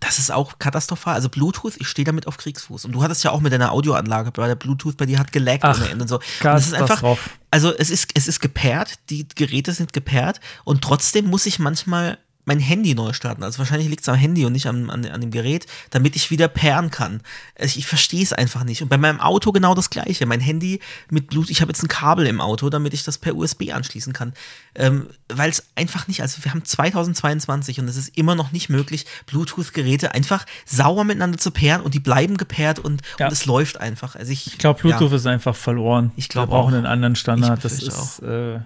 das 0.00 0.18
ist 0.18 0.30
auch 0.30 0.58
katastrophal. 0.58 1.14
Also 1.14 1.28
Bluetooth, 1.28 1.74
ich 1.78 1.88
stehe 1.88 2.04
damit 2.04 2.26
auf 2.26 2.36
Kriegsfuß. 2.36 2.84
Und 2.84 2.92
du 2.92 3.02
hattest 3.02 3.24
ja 3.24 3.30
auch 3.30 3.40
mit 3.40 3.52
deiner 3.52 3.72
Audioanlage, 3.72 4.30
bei 4.32 4.46
der 4.46 4.54
Bluetooth 4.54 4.96
bei 4.96 5.06
dir 5.06 5.18
hat 5.18 5.32
gelaggt 5.32 5.64
Ach, 5.64 5.78
ohne 5.78 5.90
Ende 5.90 6.02
und 6.02 6.08
so. 6.08 6.16
Und 6.16 6.24
das 6.42 6.66
ist 6.66 6.74
einfach, 6.74 7.02
also 7.50 7.72
es 7.76 7.90
ist, 7.90 8.10
es 8.14 8.26
ist 8.26 8.40
gepaart, 8.40 8.98
die 9.10 9.26
Geräte 9.34 9.72
sind 9.72 9.92
gepaart 9.92 10.40
und 10.64 10.82
trotzdem 10.82 11.26
muss 11.26 11.46
ich 11.46 11.58
manchmal 11.58 12.18
mein 12.46 12.58
Handy 12.60 12.94
neu 12.94 13.12
starten. 13.12 13.42
Also 13.42 13.58
wahrscheinlich 13.58 13.88
liegt 13.88 14.02
es 14.02 14.08
am 14.08 14.16
Handy 14.16 14.44
und 14.44 14.52
nicht 14.52 14.66
an, 14.66 14.90
an, 14.90 15.04
an 15.06 15.20
dem 15.20 15.30
Gerät, 15.30 15.66
damit 15.90 16.14
ich 16.16 16.30
wieder 16.30 16.48
pairen 16.48 16.90
kann. 16.90 17.20
Also 17.58 17.78
ich 17.78 17.86
verstehe 17.86 18.22
es 18.22 18.32
einfach 18.32 18.64
nicht. 18.64 18.82
Und 18.82 18.88
bei 18.88 18.98
meinem 18.98 19.20
Auto 19.20 19.52
genau 19.52 19.74
das 19.74 19.90
gleiche. 19.90 20.26
Mein 20.26 20.40
Handy 20.40 20.80
mit 21.10 21.28
Bluetooth, 21.28 21.50
ich 21.50 21.60
habe 21.60 21.70
jetzt 21.70 21.82
ein 21.82 21.88
Kabel 21.88 22.26
im 22.26 22.40
Auto, 22.40 22.68
damit 22.70 22.92
ich 22.94 23.02
das 23.02 23.18
per 23.18 23.34
USB 23.36 23.72
anschließen 23.72 24.12
kann. 24.12 24.34
Ähm, 24.74 25.08
Weil 25.28 25.50
es 25.50 25.64
einfach 25.74 26.06
nicht, 26.08 26.20
also 26.22 26.44
wir 26.44 26.50
haben 26.52 26.64
2022 26.64 27.80
und 27.80 27.88
es 27.88 27.96
ist 27.96 28.16
immer 28.16 28.34
noch 28.34 28.52
nicht 28.52 28.68
möglich, 28.68 29.06
Bluetooth-Geräte 29.26 30.12
einfach 30.14 30.46
sauber 30.66 31.04
miteinander 31.04 31.38
zu 31.38 31.50
pairen 31.50 31.80
und 31.82 31.94
die 31.94 32.00
bleiben 32.00 32.36
gepaart 32.36 32.78
und, 32.78 33.02
Ja. 33.18 33.26
und 33.26 33.32
es 33.32 33.46
läuft 33.46 33.80
einfach. 33.80 34.16
Also 34.16 34.32
ich, 34.32 34.46
Ich 34.46 34.58
glaube, 34.58 34.80
Bluetooth 34.80 35.10
ja, 35.10 35.16
ist 35.16 35.26
einfach 35.26 35.56
verloren. 35.56 36.12
Ich 36.16 36.28
glaub 36.28 36.48
Wir 36.48 36.50
brauchen 36.52 36.74
auch. 36.74 36.78
einen 36.78 36.86
anderen 36.86 37.16
Standard. 37.16 37.58
Ich 37.58 37.62
Das 37.62 37.72
ist, 37.82 38.18
äh, 38.20 38.60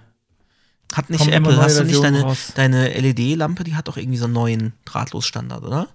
hat 0.93 1.09
nicht 1.09 1.25
immer 1.27 1.35
Apple, 1.49 1.61
hast 1.61 1.79
du 1.79 1.83
nicht 1.83 2.03
deine, 2.03 2.21
raus. 2.21 2.51
deine 2.55 2.89
LED-Lampe, 2.89 3.63
die 3.63 3.75
hat 3.75 3.87
doch 3.87 3.97
irgendwie 3.97 4.17
so 4.17 4.25
einen 4.25 4.33
neuen 4.33 4.73
Drahtlosstandard, 4.85 5.63
oder? 5.63 5.87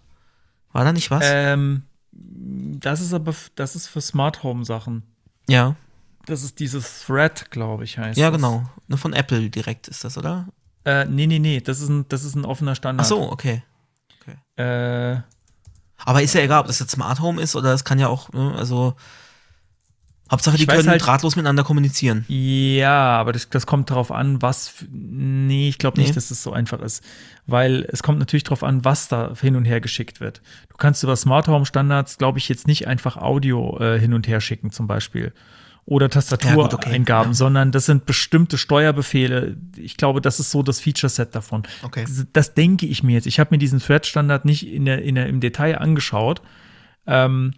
War 0.72 0.84
da 0.84 0.92
nicht 0.92 1.10
was? 1.10 1.24
ähm, 1.26 1.82
das 2.12 3.00
ist 3.00 3.12
aber, 3.12 3.34
das 3.56 3.74
ist 3.76 3.88
für 3.88 4.00
Smart 4.00 4.42
Home 4.42 4.64
Sachen. 4.64 5.02
ja. 5.48 5.76
Das 6.26 6.42
ist 6.42 6.58
dieses 6.58 7.04
Thread, 7.04 7.50
glaube 7.50 7.84
ich, 7.84 7.98
heißt 7.98 8.16
Ja, 8.18 8.30
das. 8.30 8.40
genau. 8.40 8.64
Von 8.96 9.12
Apple 9.12 9.50
direkt 9.50 9.88
ist 9.88 10.04
das, 10.04 10.16
oder? 10.16 10.48
Äh, 10.86 11.04
nee, 11.04 11.26
nee, 11.26 11.38
nee, 11.38 11.60
das 11.60 11.80
ist 11.82 11.90
ein, 11.90 12.06
das 12.08 12.24
ist 12.24 12.34
ein 12.34 12.46
offener 12.46 12.72
Ach 12.72 12.76
Standard. 12.76 13.06
so, 13.06 13.30
okay. 13.30 13.62
Äh, 14.56 15.16
Aber 15.98 16.22
ist 16.22 16.34
ja 16.34 16.40
egal, 16.40 16.60
ob 16.60 16.66
das 16.66 16.78
jetzt 16.78 16.92
Smart 16.92 17.20
Home 17.20 17.42
ist 17.42 17.54
oder 17.56 17.74
es 17.74 17.84
kann 17.84 17.98
ja 17.98 18.08
auch, 18.08 18.32
ne, 18.32 18.54
also 18.56 18.94
Hauptsache, 20.30 20.56
die 20.56 20.66
können 20.66 20.88
halt- 20.88 21.04
drahtlos 21.04 21.36
miteinander 21.36 21.64
kommunizieren. 21.64 22.24
Ja, 22.28 23.16
aber 23.18 23.32
das, 23.32 23.50
das 23.50 23.66
kommt 23.66 23.90
darauf 23.90 24.10
an, 24.10 24.40
was. 24.40 24.72
Nee, 24.90 25.68
ich 25.68 25.78
glaube 25.78 25.98
nicht, 25.98 26.08
Nee. 26.08 26.14
dass 26.14 26.30
es 26.30 26.42
so 26.42 26.52
einfach 26.52 26.80
ist. 26.80 27.04
Weil 27.46 27.86
es 27.92 28.02
kommt 28.02 28.18
natürlich 28.18 28.44
darauf 28.44 28.64
an, 28.64 28.84
was 28.86 29.08
da 29.08 29.34
hin 29.38 29.54
und 29.54 29.66
her 29.66 29.80
geschickt 29.82 30.20
wird. 30.20 30.40
Du 30.70 30.76
kannst 30.78 31.02
über 31.02 31.14
Smart 31.16 31.46
Home 31.48 31.66
Standards, 31.66 32.16
glaube 32.16 32.38
ich, 32.38 32.48
jetzt 32.48 32.66
nicht 32.66 32.86
einfach 32.88 33.16
Audio 33.18 33.78
äh, 33.80 33.98
hin 34.00 34.14
und 34.14 34.26
her 34.26 34.40
schicken, 34.40 34.70
zum 34.70 34.86
Beispiel. 34.86 35.32
Oder 35.86 36.06
Ja, 36.06 36.08
Tastatureingaben, 36.08 37.26
okay, 37.26 37.28
ja. 37.28 37.34
sondern 37.34 37.70
das 37.70 37.84
sind 37.84 38.06
bestimmte 38.06 38.56
Steuerbefehle. 38.56 39.58
Ich 39.76 39.98
glaube, 39.98 40.22
das 40.22 40.40
ist 40.40 40.50
so 40.50 40.62
das 40.62 40.80
Feature-Set 40.80 41.34
davon. 41.34 41.64
Okay. 41.82 42.04
Das, 42.08 42.26
das 42.32 42.54
denke 42.54 42.86
ich 42.86 43.02
mir 43.02 43.12
jetzt. 43.12 43.26
Ich 43.26 43.38
habe 43.38 43.48
mir 43.50 43.58
diesen 43.58 43.80
Thread-Standard 43.80 44.46
nicht 44.46 44.66
in 44.66 44.86
der, 44.86 45.02
in 45.02 45.16
der, 45.16 45.26
im 45.26 45.40
Detail 45.40 45.76
angeschaut. 45.78 46.40
Ähm, 47.06 47.52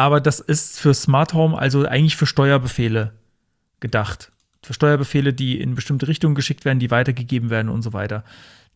aber 0.00 0.22
das 0.22 0.40
ist 0.40 0.80
für 0.80 0.94
Smart 0.94 1.34
Home, 1.34 1.58
also 1.58 1.84
eigentlich 1.84 2.16
für 2.16 2.24
Steuerbefehle 2.24 3.12
gedacht. 3.80 4.32
Für 4.62 4.72
Steuerbefehle, 4.72 5.34
die 5.34 5.60
in 5.60 5.74
bestimmte 5.74 6.08
Richtungen 6.08 6.34
geschickt 6.34 6.64
werden, 6.64 6.78
die 6.78 6.90
weitergegeben 6.90 7.50
werden 7.50 7.68
und 7.68 7.82
so 7.82 7.92
weiter. 7.92 8.24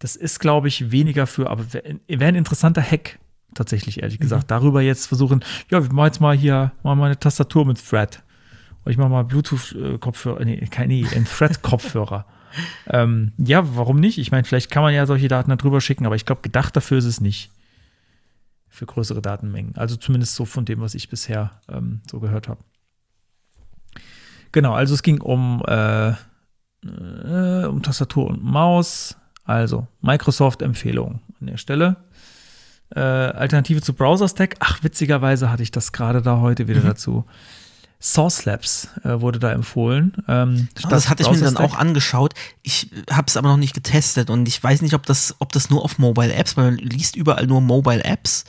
Das 0.00 0.16
ist, 0.16 0.38
glaube 0.38 0.68
ich, 0.68 0.90
weniger 0.90 1.26
für, 1.26 1.48
aber 1.48 1.72
wäre 1.72 1.98
wär 2.08 2.28
ein 2.28 2.34
interessanter 2.34 2.82
Hack, 2.82 3.18
tatsächlich, 3.54 4.02
ehrlich 4.02 4.20
gesagt. 4.20 4.50
Darüber 4.50 4.82
jetzt 4.82 5.06
versuchen, 5.06 5.42
ja, 5.70 5.82
wir 5.82 5.90
machen 5.94 6.08
jetzt 6.08 6.20
mal 6.20 6.36
hier, 6.36 6.72
machen 6.82 6.98
mal 6.98 7.06
eine 7.06 7.18
Tastatur 7.18 7.64
mit 7.64 7.82
Thread. 7.82 8.22
Oder 8.82 8.90
ich 8.90 8.98
mache 8.98 9.08
mal 9.08 9.24
Bluetooth-Kopfhörer, 9.24 10.44
nee, 10.44 10.58
kein, 10.70 10.88
nee, 10.88 11.06
ein 11.16 11.24
Thread-Kopfhörer. 11.24 12.26
ähm, 12.88 13.32
ja, 13.38 13.74
warum 13.76 13.98
nicht? 13.98 14.18
Ich 14.18 14.30
meine, 14.30 14.44
vielleicht 14.44 14.70
kann 14.70 14.82
man 14.82 14.92
ja 14.92 15.06
solche 15.06 15.28
Daten 15.28 15.48
da 15.48 15.56
drüber 15.56 15.80
schicken, 15.80 16.04
aber 16.04 16.16
ich 16.16 16.26
glaube, 16.26 16.42
gedacht 16.42 16.76
dafür 16.76 16.98
ist 16.98 17.06
es 17.06 17.22
nicht. 17.22 17.50
Für 18.74 18.86
größere 18.86 19.22
Datenmengen. 19.22 19.76
Also 19.76 19.94
zumindest 19.94 20.34
so 20.34 20.44
von 20.44 20.64
dem, 20.64 20.80
was 20.80 20.96
ich 20.96 21.08
bisher 21.08 21.52
ähm, 21.68 22.00
so 22.10 22.18
gehört 22.18 22.48
habe. 22.48 22.60
Genau, 24.50 24.74
also 24.74 24.94
es 24.94 25.04
ging 25.04 25.20
um, 25.20 25.62
äh, 25.64 26.08
äh, 26.08 27.66
um 27.66 27.84
Tastatur 27.84 28.26
und 28.26 28.42
Maus. 28.42 29.16
Also 29.44 29.86
Microsoft-Empfehlung 30.00 31.20
an 31.40 31.46
der 31.46 31.56
Stelle. 31.56 31.98
Äh, 32.90 32.98
Alternative 32.98 33.80
zu 33.80 33.92
Browser 33.92 34.26
Stack. 34.26 34.56
Ach, 34.58 34.82
witzigerweise 34.82 35.52
hatte 35.52 35.62
ich 35.62 35.70
das 35.70 35.92
gerade 35.92 36.20
da 36.20 36.40
heute 36.40 36.66
wieder 36.66 36.80
dazu. 36.80 37.26
Source 38.00 38.44
Labs 38.44 38.88
äh, 39.02 39.20
wurde 39.20 39.38
da 39.38 39.50
empfohlen. 39.52 40.12
Ähm, 40.28 40.68
Ah, 40.82 40.88
das 40.88 41.08
hatte 41.08 41.22
ich 41.22 41.30
mir 41.30 41.40
dann 41.40 41.56
auch 41.56 41.74
angeschaut. 41.74 42.34
Ich 42.62 42.90
habe 43.10 43.26
es 43.28 43.36
aber 43.36 43.48
noch 43.48 43.56
nicht 43.56 43.74
getestet 43.74 44.28
und 44.28 44.46
ich 44.46 44.62
weiß 44.62 44.82
nicht, 44.82 44.94
ob 44.94 45.06
das, 45.06 45.34
ob 45.38 45.52
das 45.52 45.70
nur 45.70 45.82
auf 45.82 45.98
Mobile 45.98 46.32
Apps, 46.34 46.56
weil 46.56 46.66
man 46.72 46.76
liest 46.76 47.16
überall 47.16 47.46
nur 47.46 47.60
Mobile 47.62 48.04
Apps. 48.04 48.44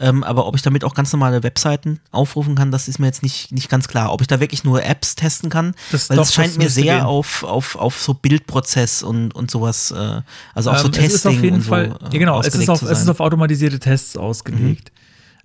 Ähm, 0.00 0.22
aber 0.22 0.46
ob 0.46 0.54
ich 0.54 0.62
damit 0.62 0.84
auch 0.84 0.94
ganz 0.94 1.10
normale 1.12 1.42
Webseiten 1.42 1.98
aufrufen 2.12 2.54
kann, 2.54 2.70
das 2.70 2.86
ist 2.86 3.00
mir 3.00 3.06
jetzt 3.06 3.24
nicht, 3.24 3.50
nicht 3.50 3.68
ganz 3.68 3.88
klar. 3.88 4.12
Ob 4.12 4.20
ich 4.20 4.28
da 4.28 4.38
wirklich 4.38 4.62
nur 4.62 4.84
Apps 4.84 5.16
testen 5.16 5.50
kann, 5.50 5.74
Das- 5.90 6.08
weil 6.08 6.20
es 6.20 6.32
scheint 6.32 6.56
mir 6.56 6.70
sehr 6.70 6.98
gehen. 6.98 7.04
auf, 7.04 7.42
auf, 7.42 7.74
auf 7.74 8.00
so 8.00 8.14
Bildprozess 8.14 9.02
und, 9.02 9.34
und 9.34 9.50
sowas, 9.50 9.90
äh, 9.90 10.20
also 10.54 10.70
auf 10.70 10.78
so 10.78 10.86
Ähm, 10.86 10.92
Testing 10.92 11.06
es 11.06 11.14
ist 11.14 11.26
auf 11.26 11.32
jeden 11.42 11.54
und 11.56 11.62
so, 11.62 11.68
Fall, 11.70 11.86
äh, 11.86 12.04
ja, 12.12 12.18
genau, 12.20 12.40
es 12.40 12.54
ist, 12.54 12.70
auf, 12.70 12.82
es 12.82 13.00
ist 13.02 13.08
auf 13.08 13.18
automatisierte 13.18 13.80
Tests 13.80 14.16
ausgelegt. 14.16 14.92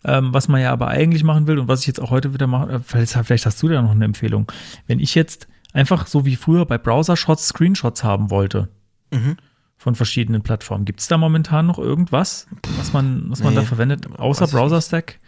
Ähm, 0.05 0.33
was 0.33 0.47
man 0.47 0.61
ja 0.61 0.71
aber 0.71 0.87
eigentlich 0.89 1.23
machen 1.23 1.47
will 1.47 1.59
und 1.59 1.67
was 1.67 1.81
ich 1.81 1.87
jetzt 1.87 2.01
auch 2.01 2.09
heute 2.11 2.33
wieder 2.33 2.47
mache, 2.47 2.71
äh, 2.73 2.79
vielleicht, 2.79 3.13
vielleicht 3.13 3.45
hast 3.45 3.61
du 3.63 3.67
da 3.69 3.81
noch 3.81 3.91
eine 3.91 4.05
Empfehlung. 4.05 4.51
Wenn 4.87 4.99
ich 4.99 5.15
jetzt 5.15 5.47
einfach 5.71 6.07
so 6.07 6.25
wie 6.25 6.35
früher 6.35 6.65
bei 6.65 6.77
Browser-Shots 6.77 7.47
Screenshots 7.47 8.03
haben 8.03 8.29
wollte 8.29 8.67
Mhm. 9.11 9.37
von 9.77 9.95
verschiedenen 9.95 10.41
Plattformen, 10.43 10.85
gibt 10.85 10.99
es 10.99 11.07
da 11.07 11.17
momentan 11.17 11.65
noch 11.67 11.79
irgendwas, 11.79 12.47
was 12.77 12.91
man, 12.93 13.29
was 13.29 13.39
man 13.43 13.53
Nee, 13.53 13.59
da 13.61 13.65
verwendet, 13.65 14.07
außer 14.19 14.41
weiß 14.41 14.49
ich 14.49 14.55
Browser 14.55 14.81
Stack? 14.81 15.19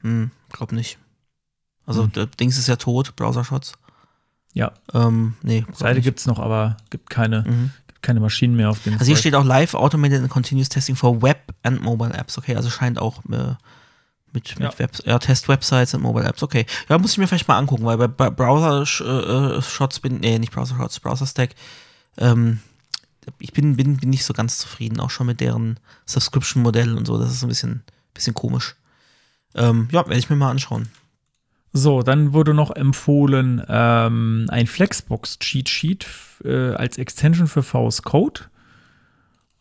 Hm, 0.00 0.30
glaub 0.50 0.72
nicht. 0.72 0.98
Also, 1.86 2.04
Hm. 2.04 2.30
Dings 2.40 2.56
ist 2.58 2.66
ja 2.68 2.76
tot, 2.76 3.14
Browser-Shots. 3.16 3.74
Ja, 4.54 4.72
Ähm, 4.94 5.34
nee. 5.42 5.66
Seite 5.74 5.96
nicht. 5.96 6.04
gibt 6.04 6.20
es 6.20 6.26
noch, 6.26 6.38
aber 6.38 6.76
gibt 6.90 7.10
keine, 7.10 7.42
Mhm. 7.42 7.70
gibt 7.88 8.02
keine 8.02 8.20
Maschinen 8.20 8.54
mehr 8.56 8.70
auf 8.70 8.82
dem. 8.84 8.94
Also 8.94 9.04
hier 9.06 9.14
Zeug. 9.16 9.20
steht 9.20 9.34
auch 9.34 9.44
Live 9.44 9.74
Automated 9.74 10.20
and 10.20 10.30
Continuous 10.30 10.68
Testing 10.68 10.94
for 10.96 11.20
Web 11.22 11.52
and 11.62 11.82
Mobile 11.82 12.14
Apps. 12.14 12.38
Okay, 12.38 12.54
also 12.56 12.70
scheint 12.70 12.98
auch 12.98 13.22
äh, 13.30 13.54
mit, 14.34 14.58
mit 14.58 14.72
Ja. 14.72 14.78
Web, 14.78 14.92
ja, 15.04 15.18
Test-Websites 15.18 15.94
und 15.94 16.02
Mobile 16.02 16.26
Apps. 16.26 16.42
Okay, 16.42 16.66
ja, 16.88 16.98
muss 16.98 17.12
ich 17.12 17.18
mir 17.18 17.26
vielleicht 17.26 17.48
mal 17.48 17.58
angucken, 17.58 17.84
weil 17.84 17.96
bei, 17.96 18.08
bei 18.08 18.30
Browser-Shots 18.30 20.00
bin, 20.00 20.18
nee, 20.18 20.38
nicht 20.38 20.52
Browser-Shots, 20.52 21.00
Browser-Stack, 21.00 21.54
ähm, 22.18 22.60
ich 23.38 23.52
bin, 23.52 23.76
bin, 23.76 23.96
bin 23.96 24.10
nicht 24.10 24.24
so 24.24 24.34
ganz 24.34 24.58
zufrieden, 24.58 25.00
auch 25.00 25.10
schon 25.10 25.26
mit 25.26 25.40
deren 25.40 25.80
Subscription-Modell 26.06 26.96
und 26.96 27.06
so. 27.06 27.18
Das 27.18 27.32
ist 27.32 27.42
ein 27.42 27.48
bisschen, 27.48 27.82
bisschen 28.12 28.34
komisch. 28.34 28.76
Ähm, 29.54 29.88
ja, 29.92 30.06
werde 30.06 30.18
ich 30.18 30.28
mir 30.28 30.36
mal 30.36 30.50
anschauen. 30.50 30.88
So, 31.72 32.02
dann 32.02 32.32
wurde 32.32 32.54
noch 32.54 32.70
empfohlen 32.70 33.62
ähm, 33.68 34.46
ein 34.48 34.66
Flexbox 34.66 35.38
Cheat 35.40 35.68
Sheet 35.68 36.06
äh, 36.44 36.74
als 36.74 36.98
Extension 36.98 37.48
für 37.48 37.62
VS 37.62 38.02
Code 38.02 38.42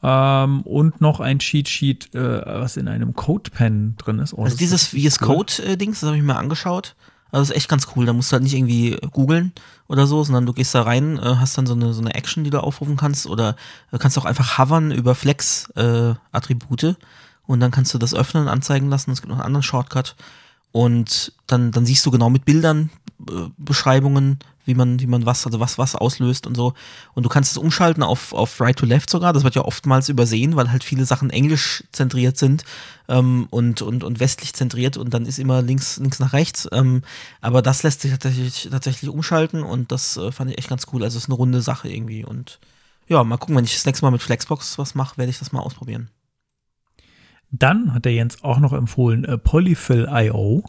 ähm, 0.04 0.62
und 0.62 1.02
noch 1.02 1.20
ein 1.20 1.40
Cheat 1.40 1.70
Sheet, 1.70 2.14
äh, 2.14 2.20
was 2.46 2.78
in 2.78 2.88
einem 2.88 3.14
CodePen 3.14 3.96
drin 3.98 4.20
ist. 4.20 4.34
Oh, 4.34 4.44
Also 4.44 4.58
dieses 4.58 4.88
VS. 4.88 5.20
Code-Dings, 5.20 6.02
das 6.02 6.08
habe 6.08 6.18
ich 6.18 6.24
mir 6.24 6.36
angeschaut. 6.36 6.96
Also 7.32 7.42
das 7.42 7.50
ist 7.50 7.56
echt 7.56 7.70
ganz 7.70 7.88
cool. 7.96 8.06
Da 8.06 8.14
musst 8.14 8.32
du 8.32 8.34
halt 8.34 8.44
nicht 8.44 8.54
irgendwie 8.54 8.98
googeln 9.12 9.54
oder 9.88 10.06
so, 10.06 10.24
sondern 10.24 10.46
du 10.46 10.54
gehst 10.54 10.76
da 10.76 10.84
rein, 10.84 11.18
äh, 11.18 11.38
hast 11.38 11.58
dann 11.58 11.66
so 11.66 11.74
eine, 11.74 11.94
so 11.94 12.02
eine 12.02 12.14
Action, 12.14 12.44
die 12.44 12.52
du 12.52 12.62
aufrufen 12.62 12.98
kannst 12.98 13.26
oder 13.26 13.56
äh, 13.92 13.98
kannst 13.98 14.18
auch 14.20 14.26
einfach 14.26 14.60
hovern 14.60 14.92
über 14.92 15.16
Flex-Attribute 15.16 16.98
und 17.46 17.60
dann 17.60 17.72
kannst 17.72 17.94
du 17.94 17.98
das 17.98 18.14
öffnen, 18.14 18.48
anzeigen 18.48 18.90
lassen. 18.90 19.12
Es 19.12 19.22
gibt 19.22 19.30
noch 19.30 19.38
einen 19.38 19.46
anderen 19.48 19.64
Shortcut 19.64 20.16
und 20.74 21.32
dann, 21.48 21.72
dann 21.72 21.86
siehst 21.86 22.06
du 22.06 22.12
genau 22.12 22.30
mit 22.30 22.46
Bildern 22.46 22.90
äh, 23.30 23.50
Beschreibungen, 23.58 24.40
wie 24.66 24.74
man, 24.74 25.00
wie 25.00 25.08
man 25.08 25.26
was, 25.26 25.46
also 25.46 25.60
was, 25.60 25.78
was 25.78 25.96
auslöst 25.96 26.48
und 26.48 26.56
so. 26.56 26.74
Und 27.14 27.24
du 27.24 27.30
kannst 27.30 27.52
es 27.52 27.58
umschalten 27.58 28.02
auf, 28.02 28.34
auf 28.34 28.60
Right 28.60 28.76
to 28.76 28.88
Left 28.88 29.08
sogar. 29.10 29.34
Das 29.34 29.44
wird 29.44 29.54
ja 29.54 29.64
oftmals 29.64 30.10
übersehen, 30.10 30.56
weil 30.56 30.72
halt 30.72 30.84
viele 30.84 31.06
Sachen 31.06 31.30
englisch 31.30 31.84
zentriert 31.92 32.38
sind 32.38 32.64
ähm, 33.08 33.48
und, 33.52 33.84
und, 33.84 34.04
und 34.04 34.20
westlich 34.20 34.54
zentriert 34.54 34.98
und 34.98 35.14
dann 35.14 35.28
ist 35.28 35.38
immer 35.38 35.62
links, 35.62 35.98
links 35.98 36.20
nach 36.20 36.34
rechts. 36.34 36.68
Ähm, 36.72 37.04
aber 37.40 37.62
das 37.62 37.84
lässt 37.84 38.02
sich 38.02 38.12
tatsächlich, 38.12 38.70
tatsächlich 38.72 39.12
umschalten 39.12 39.62
und 39.62 39.92
das 39.92 40.18
äh, 40.18 40.32
fand 40.32 40.50
ich 40.50 40.58
echt 40.58 40.70
ganz 40.70 40.88
cool. 40.92 41.04
Also 41.04 41.18
es 41.18 41.26
ist 41.26 41.30
eine 41.30 41.38
runde 41.38 41.62
Sache 41.62 41.88
irgendwie. 41.88 42.26
Und 42.26 42.60
ja, 43.08 43.24
mal 43.24 43.38
gucken, 43.38 43.56
wenn 43.56 43.66
ich 43.66 43.76
das 43.76 43.86
nächste 43.86 44.06
Mal 44.06 44.12
mit 44.12 44.24
Flexbox 44.24 44.80
was 44.80 44.96
mache, 44.96 45.18
werde 45.18 45.30
ich 45.30 45.38
das 45.38 45.52
mal 45.52 45.62
ausprobieren. 45.62 46.10
Dann 47.56 47.94
hat 47.94 48.06
der 48.06 48.14
Jens 48.14 48.44
auch 48.44 48.60
noch 48.60 48.74
empfohlen 48.74 49.24
äh, 49.26 49.38
Polyfill.io, 49.38 50.64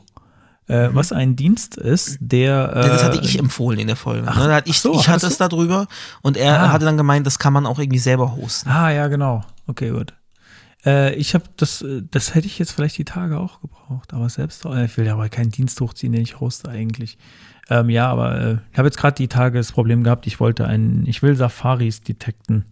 äh, 0.66 0.89
was 0.93 1.12
ein 1.12 1.35
Dienst 1.35 1.76
ist, 1.76 2.18
der. 2.20 2.72
Äh, 2.76 2.80
Ja, 2.82 2.89
das 2.89 3.05
hatte 3.05 3.20
ich 3.22 3.39
empfohlen 3.39 3.78
in 3.80 3.87
der 3.87 3.97
Folge. 3.97 4.26
ach, 4.28 4.37
ne? 4.37 4.62
ich 4.66 4.80
so, 4.80 4.95
ich 4.95 5.09
hatte 5.09 5.26
es 5.26 5.39
da 5.39 5.49
drüber 5.49 5.87
und 6.22 6.37
er 6.37 6.61
Ah. 6.62 6.72
hatte 6.72 6.85
dann 6.85 6.97
gemeint, 6.99 7.26
das 7.26 7.39
kann 7.39 7.53
man 7.55 7.64
auch 7.66 7.78
irgendwie 7.78 7.99
selber 7.99 8.37
hosten. 8.37 8.68
Ah, 8.68 8.91
ja, 8.91 9.09
genau. 9.09 9.43
Okay, 9.66 9.91
gut. 9.91 10.12
Äh, 10.85 11.14
ich 11.14 11.32
habe 11.35 11.45
das, 11.57 11.80
äh, 11.80 12.03
das 12.11 12.35
hätte 12.35 12.47
ich 12.47 12.59
jetzt 12.59 12.72
vielleicht 12.72 12.99
die 12.99 13.07
Tage 13.07 13.39
auch 13.39 13.62
gebraucht, 13.62 14.12
aber 14.12 14.28
selbst, 14.28 14.66
äh, 14.66 14.85
ich 14.85 14.97
will 14.99 15.07
ja 15.07 15.14
aber 15.14 15.30
keinen 15.30 15.51
Dienst 15.51 15.80
hochziehen, 15.80 16.12
den 16.12 16.20
ich 16.22 16.41
hoste 16.41 16.68
eigentlich. 16.68 17.16
Ähm, 17.70 17.89
ja, 17.89 18.09
aber 18.11 18.39
äh, 18.39 18.57
ich 18.72 18.76
habe 18.78 18.89
jetzt 18.89 18.99
gerade 18.99 19.14
die 19.16 19.28
Tage 19.28 19.57
das 19.59 19.72
Problem 19.72 20.05
gehabt, 20.05 20.26
ich 20.26 20.39
wollte 20.39 20.66
einen, 20.66 21.07
ich 21.07 21.22
will 21.22 21.35
Safaris 21.35 22.03
detekten, 22.03 22.66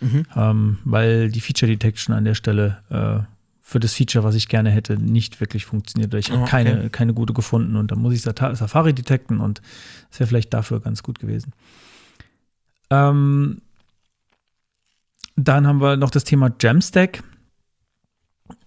Mhm. 0.00 0.26
ähm, 0.36 0.78
weil 0.84 1.28
die 1.30 1.40
Feature 1.40 1.70
Detection 1.72 2.14
an 2.14 2.24
der 2.24 2.34
Stelle 2.34 2.78
äh, 2.90 3.24
für 3.68 3.80
das 3.80 3.92
Feature, 3.92 4.24
was 4.24 4.34
ich 4.34 4.48
gerne 4.48 4.70
hätte, 4.70 4.96
nicht 4.96 5.40
wirklich 5.42 5.66
funktioniert. 5.66 6.14
Ich 6.14 6.30
habe 6.30 6.38
Oh, 6.38 6.42
okay. 6.44 6.50
keine, 6.50 6.88
keine 6.88 7.12
gute 7.12 7.34
gefunden 7.34 7.76
und 7.76 7.90
dann 7.90 7.98
muss 7.98 8.14
ich 8.14 8.22
Safari 8.22 8.94
detekten 8.94 9.40
und 9.40 9.60
das 10.08 10.20
wäre 10.20 10.26
vielleicht 10.26 10.54
dafür 10.54 10.80
ganz 10.80 11.02
gut 11.02 11.18
gewesen. 11.18 11.52
Ähm, 12.88 13.60
Dann 15.36 15.66
haben 15.66 15.82
wir 15.82 15.98
noch 15.98 16.08
das 16.08 16.24
Thema 16.24 16.50
Jamstack. 16.58 17.22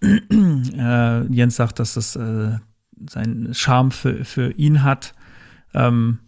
äh, 0.02 1.26
Jens 1.34 1.56
sagt, 1.56 1.80
dass 1.80 1.94
das 1.94 2.14
äh, 2.14 2.58
seinen 3.10 3.54
Charme 3.54 3.90
für, 3.90 4.24
für 4.24 4.52
ihn 4.52 4.84
hat, 4.84 5.16
ähm, 5.74 6.20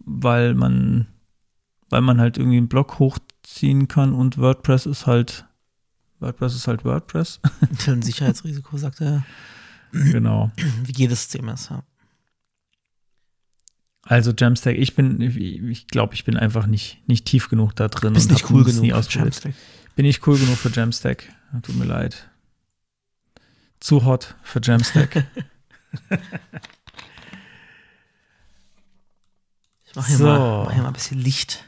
weil 0.00 0.54
man, 0.54 1.06
weil 1.88 2.00
man 2.00 2.20
halt 2.20 2.36
irgendwie 2.36 2.56
einen 2.56 2.68
Blog 2.68 2.98
hochziehen 2.98 3.86
kann 3.86 4.12
und 4.12 4.38
WordPress 4.38 4.86
ist 4.86 5.06
halt 5.06 5.44
WordPress 6.20 6.54
ist 6.54 6.66
halt 6.68 6.84
WordPress. 6.84 7.40
Ein 7.86 8.02
Sicherheitsrisiko, 8.02 8.76
sagt 8.76 9.00
er. 9.00 9.24
genau. 9.92 10.50
Wie 10.84 10.92
jedes 10.92 11.22
System 11.22 11.48
ist, 11.48 11.70
ja. 11.70 11.82
Also 14.02 14.32
Jamstack, 14.36 14.76
ich 14.76 14.94
bin, 14.94 15.20
ich 15.20 15.86
glaube, 15.88 16.14
ich 16.14 16.24
bin 16.24 16.36
einfach 16.38 16.66
nicht, 16.66 17.06
nicht 17.08 17.26
tief 17.26 17.50
genug 17.50 17.74
da 17.76 17.88
drin. 17.88 18.14
Bist 18.14 18.30
und 18.30 18.32
nicht 18.34 18.50
cool 18.50 18.64
genug 18.64 18.80
für. 19.04 19.18
Jamstack. 19.18 19.54
Bin 19.96 20.06
ich 20.06 20.26
cool 20.26 20.38
genug 20.38 20.56
für 20.56 20.70
Jamstack. 20.70 21.24
Tut 21.62 21.76
mir 21.76 21.84
leid. 21.84 22.28
Zu 23.80 24.04
hot 24.04 24.34
für 24.42 24.60
Jamstack. 24.62 25.26
Ich 29.90 29.96
mache 29.96 30.08
hier, 30.08 30.16
So. 30.18 30.24
mach 30.66 30.72
hier 30.72 30.82
mal 30.82 30.88
ein 30.88 30.92
bisschen 30.92 31.18
Licht. 31.18 31.64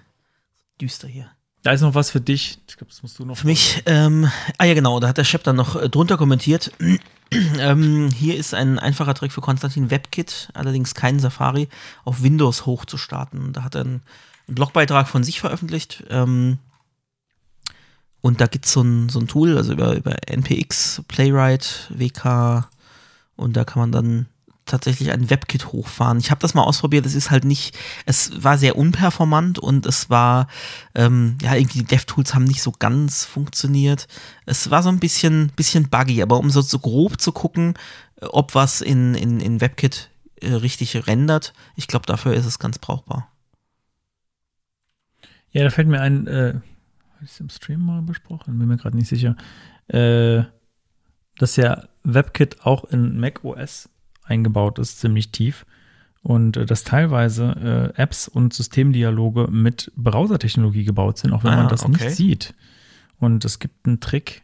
Düster 0.81 1.09
hier. 1.09 1.31
Da 1.63 1.73
ist 1.73 1.83
noch 1.83 1.95
was 1.95 2.11
für 2.11 2.21
dich. 2.21 2.59
Ich 2.69 2.77
glaube, 2.77 2.91
das 2.91 3.03
musst 3.03 3.19
du 3.19 3.25
noch. 3.25 3.37
Für 3.37 3.47
mich, 3.47 3.83
ähm, 3.87 4.31
ah 4.59 4.65
ja 4.65 4.75
genau, 4.75 4.99
da 5.01 5.09
hat 5.09 5.19
der 5.19 5.25
Chef 5.25 5.43
dann 5.43 5.57
noch 5.57 5.77
äh, 5.77 5.89
drunter 5.89 6.17
kommentiert. 6.17 6.73
ähm, 7.59 8.11
hier 8.11 8.37
ist 8.37 8.55
ein 8.55 8.79
einfacher 8.79 9.15
Trick 9.15 9.33
für 9.33 9.41
Konstantin 9.41 9.91
WebKit, 9.91 10.49
allerdings 10.55 10.95
kein 10.95 11.19
Safari, 11.21 11.69
auf 12.05 12.23
Windows 12.23 12.67
hochzustarten. 12.67 13.53
Da 13.53 13.63
hat 13.63 13.75
er 13.75 13.83
einen, 13.83 14.03
einen 14.49 14.55
Blogbeitrag 14.55 15.09
von 15.09 15.23
sich 15.23 15.41
veröffentlicht. 15.41 16.05
Ähm, 16.09 16.59
und 18.23 18.41
da 18.41 18.47
gibt 18.47 18.67
es 18.67 18.73
so 18.73 18.83
ein, 18.83 19.09
so 19.09 19.19
ein 19.19 19.29
Tool, 19.29 19.57
also 19.57 19.73
über, 19.73 19.97
über 19.97 20.17
NPX, 20.29 21.03
Playwright, 21.09 21.91
WK 21.91 22.69
und 23.37 23.57
da 23.57 23.65
kann 23.65 23.81
man 23.81 23.93
dann 23.93 24.27
tatsächlich 24.71 25.11
ein 25.13 25.31
WebKit 25.31 25.73
hochfahren. 25.73 26.19
Ich 26.19 26.31
habe 26.31 26.41
das 26.41 26.55
mal 26.55 26.63
ausprobiert, 26.63 27.07
es 27.07 27.15
ist 27.15 27.31
halt 27.31 27.45
nicht, 27.45 27.77
es 28.07 28.43
war 28.43 28.59
sehr 28.59 28.77
unperformant 28.77 29.59
und 29.59 29.87
es 29.87 30.11
war, 30.11 30.47
ähm, 30.95 31.37
ja, 31.43 31.55
irgendwie 31.55 31.81
die 31.81 31.85
DevTools 31.85 32.35
haben 32.35 32.45
nicht 32.45 32.63
so 32.63 32.73
ganz 32.73 33.25
funktioniert. 33.25 34.07
Es 34.47 34.71
war 34.71 34.83
so 34.83 34.89
ein 34.89 35.01
bisschen, 35.01 35.53
bisschen 35.57 35.91
buggy, 35.91 36.23
aber 36.23 36.39
um 36.39 36.51
so, 36.51 36.61
so 36.61 36.79
grob 36.79 37.21
zu 37.21 37.33
gucken, 37.33 37.75
äh, 38.17 38.27
ob 38.27 38.55
was 38.55 38.81
in, 38.81 39.15
in, 39.15 39.41
in 39.41 39.61
WebKit 39.61 40.11
äh, 40.41 40.53
richtig 40.55 41.07
rendert, 41.07 41.53
ich 41.77 41.87
glaube, 41.87 42.07
dafür 42.07 42.35
ist 42.35 42.47
es 42.47 42.59
ganz 42.59 42.79
brauchbar. 42.79 43.29
Ja, 45.53 45.65
da 45.65 45.71
fällt 45.71 45.89
mir 45.89 46.01
ein, 46.01 46.27
äh, 46.27 46.55
habe 47.15 47.25
ich 47.25 47.33
es 47.33 47.41
im 47.41 47.51
Stream 47.51 47.85
mal 47.85 48.01
besprochen? 48.01 48.59
Bin 48.59 48.69
mir 48.69 48.79
gerade 48.79 48.97
nicht 48.97 49.09
sicher. 49.09 49.37
Äh, 49.89 50.45
dass 51.37 51.57
ja 51.57 51.85
WebKit 52.03 52.65
auch 52.65 52.85
in 52.85 53.21
Mac 53.21 53.45
OS 53.45 53.90
eingebaut 54.31 54.79
ist, 54.79 55.01
ziemlich 55.01 55.31
tief. 55.33 55.67
Und 56.23 56.57
äh, 56.57 56.67
dass 56.67 56.85
teilweise 56.85 57.93
äh, 57.97 58.01
Apps 58.03 58.29
und 58.29 58.53
Systemdialoge 58.55 59.49
mit 59.51 59.91
Browsertechnologie 59.97 60.85
gebaut 60.85 61.19
sind, 61.19 61.33
auch 61.33 61.45
wenn 61.45 61.53
Ah, 61.53 61.57
man 61.57 61.69
das 61.69 61.85
okay. 61.85 61.93
nicht 62.05 62.17
sieht. 62.17 62.55
Und 63.19 63.45
es 63.45 63.59
gibt 63.59 63.87
einen 63.87 64.01
Trick. 64.01 64.43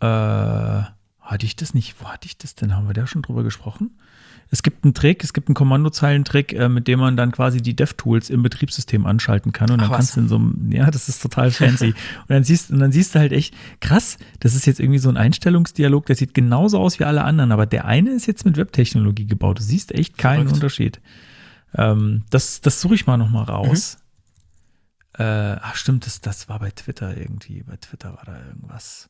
Äh, 0.00 0.82
hatte 1.32 1.46
ich 1.46 1.56
das 1.56 1.74
nicht? 1.74 1.96
Wo 2.00 2.06
hatte 2.06 2.26
ich 2.26 2.36
das 2.38 2.54
denn? 2.54 2.74
Haben 2.76 2.86
wir 2.86 2.94
da 2.94 3.06
schon 3.06 3.22
drüber 3.22 3.42
gesprochen? 3.42 3.98
Es 4.50 4.62
gibt 4.62 4.84
einen 4.84 4.92
Trick, 4.92 5.24
es 5.24 5.32
gibt 5.32 5.48
einen 5.48 5.54
Kommandozeilentrick, 5.54 6.52
äh, 6.52 6.68
mit 6.68 6.86
dem 6.86 7.00
man 7.00 7.16
dann 7.16 7.32
quasi 7.32 7.62
die 7.62 7.74
DevTools 7.74 8.28
im 8.28 8.42
Betriebssystem 8.42 9.06
anschalten 9.06 9.52
kann. 9.52 9.70
Und 9.70 9.80
Ach 9.80 9.84
dann 9.84 9.90
was. 9.90 9.96
kannst 9.96 10.16
du 10.16 10.20
in 10.20 10.28
so 10.28 10.36
einem, 10.36 10.70
ja, 10.70 10.90
das 10.90 11.08
ist 11.08 11.22
total 11.22 11.50
fancy. 11.52 11.88
und 11.88 12.28
dann 12.28 12.44
siehst, 12.44 12.70
und 12.70 12.78
dann 12.78 12.92
siehst 12.92 13.14
du 13.14 13.18
halt 13.18 13.32
echt, 13.32 13.54
krass, 13.80 14.18
das 14.40 14.54
ist 14.54 14.66
jetzt 14.66 14.78
irgendwie 14.78 14.98
so 14.98 15.08
ein 15.08 15.16
Einstellungsdialog, 15.16 16.04
der 16.04 16.16
sieht 16.16 16.34
genauso 16.34 16.78
aus 16.78 16.98
wie 16.98 17.04
alle 17.04 17.24
anderen, 17.24 17.50
aber 17.50 17.64
der 17.64 17.86
eine 17.86 18.10
ist 18.10 18.26
jetzt 18.26 18.44
mit 18.44 18.58
Webtechnologie 18.58 19.26
gebaut. 19.26 19.58
Du 19.58 19.62
siehst 19.62 19.92
echt 19.92 20.18
keinen 20.18 20.40
Verrückt. 20.40 20.54
Unterschied. 20.56 21.00
Ähm, 21.74 22.24
das, 22.28 22.60
das 22.60 22.80
suche 22.80 22.94
ich 22.94 23.06
mal 23.06 23.16
nochmal 23.16 23.44
raus. 23.44 23.96
Äh, 25.14 25.22
ach 25.24 25.76
stimmt, 25.76 26.04
das, 26.04 26.20
das 26.20 26.48
war 26.50 26.58
bei 26.58 26.70
Twitter 26.70 27.16
irgendwie. 27.16 27.62
Bei 27.62 27.76
Twitter 27.76 28.14
war 28.16 28.24
da 28.24 28.38
irgendwas, 28.46 29.08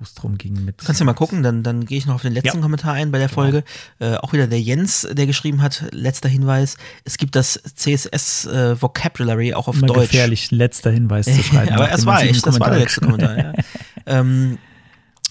wo 0.00 0.04
es 0.04 0.14
drum 0.14 0.38
ging 0.38 0.64
mit. 0.64 0.80
Du 0.80 0.86
kannst 0.86 0.98
ja 0.98 1.04
mal 1.04 1.12
gucken, 1.12 1.42
dann, 1.42 1.62
dann 1.62 1.84
gehe 1.84 1.98
ich 1.98 2.06
noch 2.06 2.14
auf 2.14 2.22
den 2.22 2.32
letzten 2.32 2.46
Ja. 2.46 2.52
Genau. 2.54 2.64
Kommentar 2.64 2.94
ein 2.94 3.12
bei 3.12 3.18
der 3.18 3.28
Folge. 3.28 3.64
Äh, 3.98 4.16
auch 4.16 4.32
wieder 4.32 4.46
der 4.46 4.60
Jens, 4.60 5.06
der 5.12 5.26
geschrieben 5.26 5.60
hat, 5.60 5.84
letzter 5.92 6.28
Hinweis, 6.30 6.78
es 7.04 7.18
gibt 7.18 7.36
das 7.36 7.60
CSS 7.76 8.46
äh, 8.46 8.80
Vocabulary 8.80 9.52
auch 9.52 9.68
auf 9.68 9.76
Immer 9.76 9.88
Deutsch. 9.88 10.10
gefährlich, 10.10 10.50
letzter 10.50 10.90
Hinweis 10.90 11.26
zu 11.26 11.42
schreiben. 11.42 11.74
Aber 11.74 11.92
es 11.92 12.06
war 12.06 12.22
echt, 12.22 12.46
das 12.46 12.58
war 12.58 12.70
der 12.70 12.80
letzte 12.80 13.02
Kommentar. 13.02 13.36
Ja. 13.36 13.52
ähm, 14.06 14.56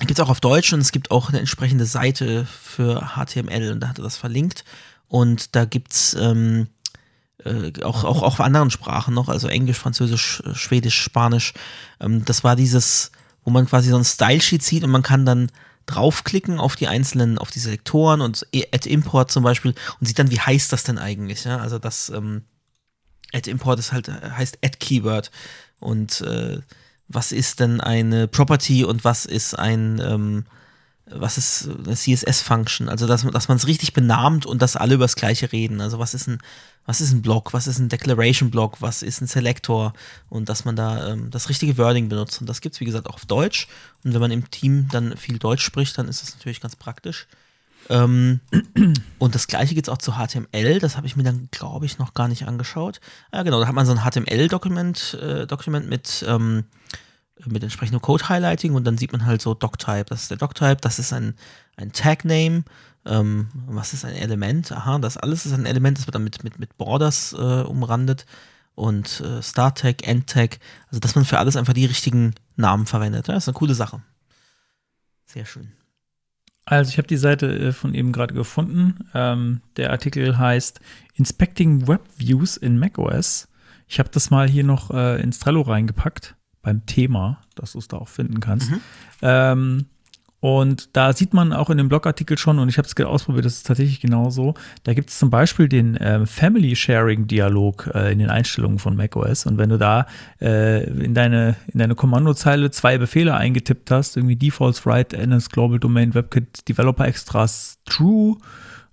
gibt 0.02 0.12
es 0.12 0.20
auch 0.20 0.30
auf 0.30 0.40
Deutsch 0.40 0.72
und 0.72 0.82
es 0.82 0.92
gibt 0.92 1.10
auch 1.10 1.30
eine 1.30 1.40
entsprechende 1.40 1.86
Seite 1.86 2.46
für 2.46 3.10
HTML 3.16 3.72
und 3.72 3.80
da 3.80 3.90
hat 3.90 3.98
er 3.98 4.04
das 4.04 4.18
verlinkt. 4.18 4.64
Und 5.08 5.56
da 5.56 5.66
gibt's 5.66 6.16
ähm, 6.20 6.68
äh, 7.44 7.72
auch, 7.84 8.04
auch, 8.04 8.22
auch 8.22 8.22
auf 8.22 8.40
anderen 8.40 8.70
Sprachen 8.70 9.16
noch, 9.16 9.30
also 9.30 9.48
Englisch, 9.48 9.78
Französisch, 9.78 10.44
Schwedisch, 10.54 11.02
Spanisch. 11.02 11.54
Ähm, 12.00 12.24
das 12.24 12.44
war 12.44 12.56
dieses, 12.56 13.12
wo 13.50 13.54
man 13.54 13.66
quasi 13.66 13.90
so 13.90 13.98
ein 13.98 14.06
Style-Sheet 14.06 14.62
sieht 14.62 14.84
und 14.84 14.92
man 14.92 15.02
kann 15.02 15.26
dann 15.26 15.52
draufklicken 15.88 16.60
auf 16.60 16.76
die 16.76 16.88
einzelnen, 16.88 17.40
auf 17.40 17.50
die 17.50 17.58
Selektoren 17.58 18.22
und 18.22 18.46
Add 18.54 18.88
Import 18.88 19.32
zum 19.32 19.44
Beispiel 19.44 19.74
und 20.00 20.06
sieht 20.06 20.20
dann, 20.20 20.30
wie 20.30 20.40
heißt 20.40 20.72
das 20.72 20.84
denn 20.84 21.00
eigentlich, 21.00 21.46
ja? 21.46 21.58
Also 21.58 21.80
das 21.80 22.10
ähm, 22.10 22.44
Add 23.34 23.50
Import 23.50 23.80
ist 23.80 23.92
halt, 23.92 24.08
äh, 24.08 24.30
heißt 24.38 24.60
Add 24.64 24.78
Keyword 24.80 25.32
und 25.80 26.22
äh, 26.22 26.60
was 27.08 27.32
ist 27.32 27.60
denn 27.60 27.82
eine 27.82 28.28
Property 28.28 28.86
und 28.86 29.04
was 29.04 29.26
ist 29.26 29.58
ein, 29.58 30.00
ähm, 30.00 30.46
was 31.12 31.38
ist 31.38 31.70
eine 31.86 31.96
CSS-Function? 31.96 32.90
Also, 32.90 33.08
dass, 33.08 33.24
dass 33.24 33.48
man 33.48 33.58
es 33.58 33.68
richtig 33.68 33.94
benahmt 33.94 34.46
und 34.46 34.62
dass 34.62 34.76
alle 34.76 34.96
über 34.96 35.06
das 35.06 35.16
Gleiche 35.16 35.52
reden. 35.52 35.82
Also, 35.82 36.00
was 36.00 36.14
ist 36.14 36.28
ein, 36.28 36.40
was 36.86 37.02
ist 37.02 37.12
ein 37.12 37.22
Block? 37.22 37.54
Was 37.54 37.68
ist 37.68 37.80
ein 37.80 37.90
Declaration-Block? 37.90 38.82
Was 38.82 39.04
ist 39.04 39.22
ein 39.22 39.28
Selector? 39.28 39.94
Und 40.30 40.50
dass 40.50 40.66
man 40.66 40.76
da 40.76 41.10
ähm, 41.12 41.32
das 41.32 41.50
richtige 41.50 41.78
Wording 41.78 42.10
benutzt. 42.10 42.42
Und 42.42 42.48
das 42.48 42.62
gibt 42.62 42.76
es, 42.76 42.82
wie 42.82 42.86
gesagt, 42.86 43.08
auch 43.08 43.16
auf 43.16 43.26
Deutsch. 43.26 43.68
Und 44.04 44.14
wenn 44.14 44.22
man 44.22 44.32
im 44.32 44.50
Team 44.52 44.88
dann 44.92 45.18
viel 45.18 45.40
Deutsch 45.40 45.64
spricht, 45.64 45.98
dann 45.98 46.08
ist 46.08 46.22
das 46.22 46.36
natürlich 46.36 46.62
ganz 46.62 46.76
praktisch. 46.76 47.28
Ähm, 47.90 48.40
und 49.20 49.36
das 49.36 49.48
gleiche 49.48 49.76
geht 49.76 49.90
auch 49.90 49.98
zu 49.98 50.14
HTML. 50.14 50.80
Das 50.80 50.96
habe 50.96 51.08
ich 51.08 51.16
mir 51.16 51.24
dann, 51.24 51.50
glaube 51.52 51.86
ich, 51.86 51.98
noch 51.98 52.14
gar 52.14 52.28
nicht 52.28 52.48
angeschaut. 52.48 53.00
Ja, 53.34 53.44
genau, 53.44 53.60
da 53.60 53.68
hat 53.68 53.76
man 53.76 53.86
so 53.86 53.94
ein 53.94 54.04
HTML-Dokument 54.04 55.18
äh, 55.22 55.48
Dokument 55.48 55.90
mit, 55.90 56.24
ähm, 56.28 56.66
mit 57.46 57.64
entsprechendem 57.64 58.02
Code-Highlighting 58.02 58.74
und 58.74 58.86
dann 58.86 58.98
sieht 58.98 59.12
man 59.12 59.26
halt 59.26 59.42
so 59.42 59.54
Doctype. 59.54 60.06
Das 60.06 60.24
ist 60.24 60.32
der 60.32 60.38
Doctype, 60.38 60.78
das 60.82 61.00
ist 61.00 61.14
ein, 61.14 61.36
ein 61.78 61.92
Tag-Name. 61.92 62.64
Ähm, 63.06 63.48
was 63.68 63.94
ist 63.94 64.06
ein 64.06 64.16
Element? 64.16 64.72
Aha, 64.72 65.00
das 65.00 65.18
alles 65.18 65.46
ist 65.46 65.54
ein 65.54 65.66
Element, 65.66 65.98
das 65.98 66.08
wird 66.08 66.16
dann 66.16 66.24
mit, 66.24 66.44
mit, 66.44 66.60
mit 66.60 66.78
Borders 66.78 67.34
äh, 67.34 67.62
umrandet. 67.64 68.26
Und 68.76 69.22
äh, 69.22 70.04
End-Tag. 70.04 70.60
Also, 70.88 71.00
dass 71.02 71.16
man 71.16 71.26
für 71.26 71.38
alles 71.38 71.58
einfach 71.58 71.74
die 71.74 71.86
richtigen 71.86 72.34
Namen 72.56 72.86
verwendet. 72.86 73.28
Ja, 73.28 73.34
das 73.34 73.44
ist 73.44 73.50
eine 73.50 73.58
coole 73.58 73.74
Sache. 73.74 74.02
Sehr 75.26 75.46
schön. 75.46 75.74
Also 76.64 76.90
ich 76.90 76.98
habe 76.98 77.08
die 77.08 77.18
Seite 77.18 77.48
äh, 77.48 77.72
von 77.74 77.94
eben 77.94 78.12
gerade 78.12 78.34
gefunden. 78.34 79.10
Ähm, 79.14 79.62
der 79.76 79.92
Artikel 79.92 80.38
heißt 80.38 80.80
Inspecting 81.16 81.88
Web 81.88 82.08
Views 82.18 82.56
in 82.56 82.80
macOS. 82.80 83.50
Ich 83.88 84.00
habe 84.00 84.10
das 84.10 84.30
mal 84.30 84.48
hier 84.48 84.64
noch 84.64 84.92
äh, 84.92 85.22
ins 85.22 85.40
Trello 85.40 85.62
reingepackt 85.62 86.36
beim 86.62 86.86
Thema, 86.86 87.42
dass 87.56 87.74
du 87.74 87.80
es 87.80 87.88
da 87.88 87.98
auch 87.98 88.10
finden 88.10 88.40
kannst. 88.40 88.72
Ähm, 89.22 89.86
und 90.42 90.96
da 90.96 91.12
sieht 91.12 91.34
man 91.34 91.52
auch 91.52 91.70
in 91.70 91.78
dem 91.78 91.90
Blogartikel 91.90 92.38
schon, 92.38 92.60
und 92.60 92.70
ich 92.70 92.78
habe 92.78 92.88
es 92.88 92.96
gerade 92.96 93.10
ausprobiert, 93.10 93.46
das 93.46 93.56
ist 93.56 93.68
tatsächlich 93.68 94.00
genauso. 94.00 94.54
Da 94.84 94.94
gibt 94.94 95.10
es 95.10 95.20
zum 95.20 95.30
Beispiel 95.30 95.68
den 95.68 95.98
ähm, 96.00 96.26
Family 96.28 96.76
Sharing 96.78 97.28
Dialog 97.28 97.90
äh, 97.94 98.14
in 98.14 98.20
den 98.20 98.30
Einstellungen 98.30 98.80
von 98.80 98.96
macOS. 98.96 99.46
Und 99.46 99.58
wenn 99.58 99.70
du 99.70 99.78
da 99.78 100.08
äh, 100.40 100.86
in, 100.90 101.14
deine, 101.14 101.58
in 101.68 101.80
deine 101.80 101.96
Kommandozeile 101.96 102.72
zwei 102.72 102.98
Befehle 102.98 103.36
eingetippt 103.36 103.92
hast, 103.92 104.16
irgendwie 104.16 104.38
Defaults 104.38 104.86
Write 104.86 105.18
NS 105.18 105.50
Global 105.50 105.78
Domain 105.78 106.14
WebKit 106.14 106.70
Developer 106.70 107.06
Extras 107.06 107.80
True 107.84 108.38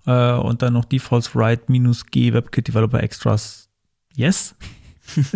äh, 0.05 0.33
und 0.33 0.61
dann 0.61 0.73
noch 0.73 0.83
Defaults 0.83 1.33
Write 1.33 1.63
minus 1.67 2.05
G 2.07 2.33
WebKit 2.33 2.67
Developer 2.67 3.01
Extras 3.01 3.69
Yes. 4.15 4.55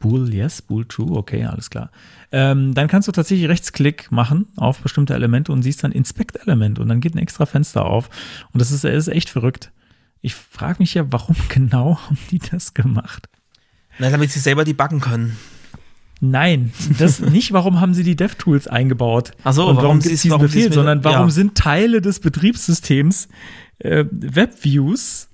Bool, 0.00 0.32
yes, 0.34 0.62
Bool, 0.62 0.86
true, 0.86 1.16
okay, 1.16 1.44
alles 1.44 1.70
klar. 1.70 1.90
Ähm, 2.32 2.74
dann 2.74 2.88
kannst 2.88 3.06
du 3.06 3.12
tatsächlich 3.12 3.48
Rechtsklick 3.48 4.10
machen 4.10 4.46
auf 4.56 4.80
bestimmte 4.80 5.14
Elemente 5.14 5.52
und 5.52 5.62
siehst 5.62 5.84
dann 5.84 5.92
Inspect 5.92 6.36
Element 6.46 6.78
und 6.78 6.88
dann 6.88 7.00
geht 7.00 7.14
ein 7.14 7.18
extra 7.18 7.46
Fenster 7.46 7.84
auf. 7.84 8.08
Und 8.52 8.60
das 8.60 8.72
ist, 8.72 8.84
ist 8.84 9.08
echt 9.08 9.28
verrückt. 9.30 9.70
Ich 10.22 10.34
frage 10.34 10.76
mich 10.80 10.94
ja, 10.94 11.04
warum 11.12 11.36
genau 11.48 11.98
haben 11.98 12.18
die 12.30 12.38
das 12.38 12.74
gemacht? 12.74 13.28
Na, 13.98 14.10
damit 14.10 14.30
sie 14.30 14.40
selber 14.40 14.64
debuggen 14.64 15.00
können. 15.00 15.36
Nein, 16.22 16.72
das 16.98 17.20
nicht, 17.20 17.52
warum 17.52 17.80
haben 17.80 17.94
sie 17.94 18.02
die 18.02 18.16
DevTools 18.16 18.68
eingebaut 18.68 19.32
Ach 19.44 19.52
so, 19.52 19.62
und 19.62 19.76
warum 19.76 19.82
warum 19.84 20.00
sie 20.00 20.08
gibt 20.08 20.14
es- 20.14 20.18
es 20.20 20.22
diesen 20.22 20.38
Befehl, 20.38 20.72
sondern 20.72 21.02
warum 21.04 21.28
ja. 21.28 21.30
sind 21.30 21.54
Teile 21.56 22.00
des 22.02 22.20
Betriebssystems 22.20 23.28
äh, 23.78 24.04
Webviews, 24.10 25.29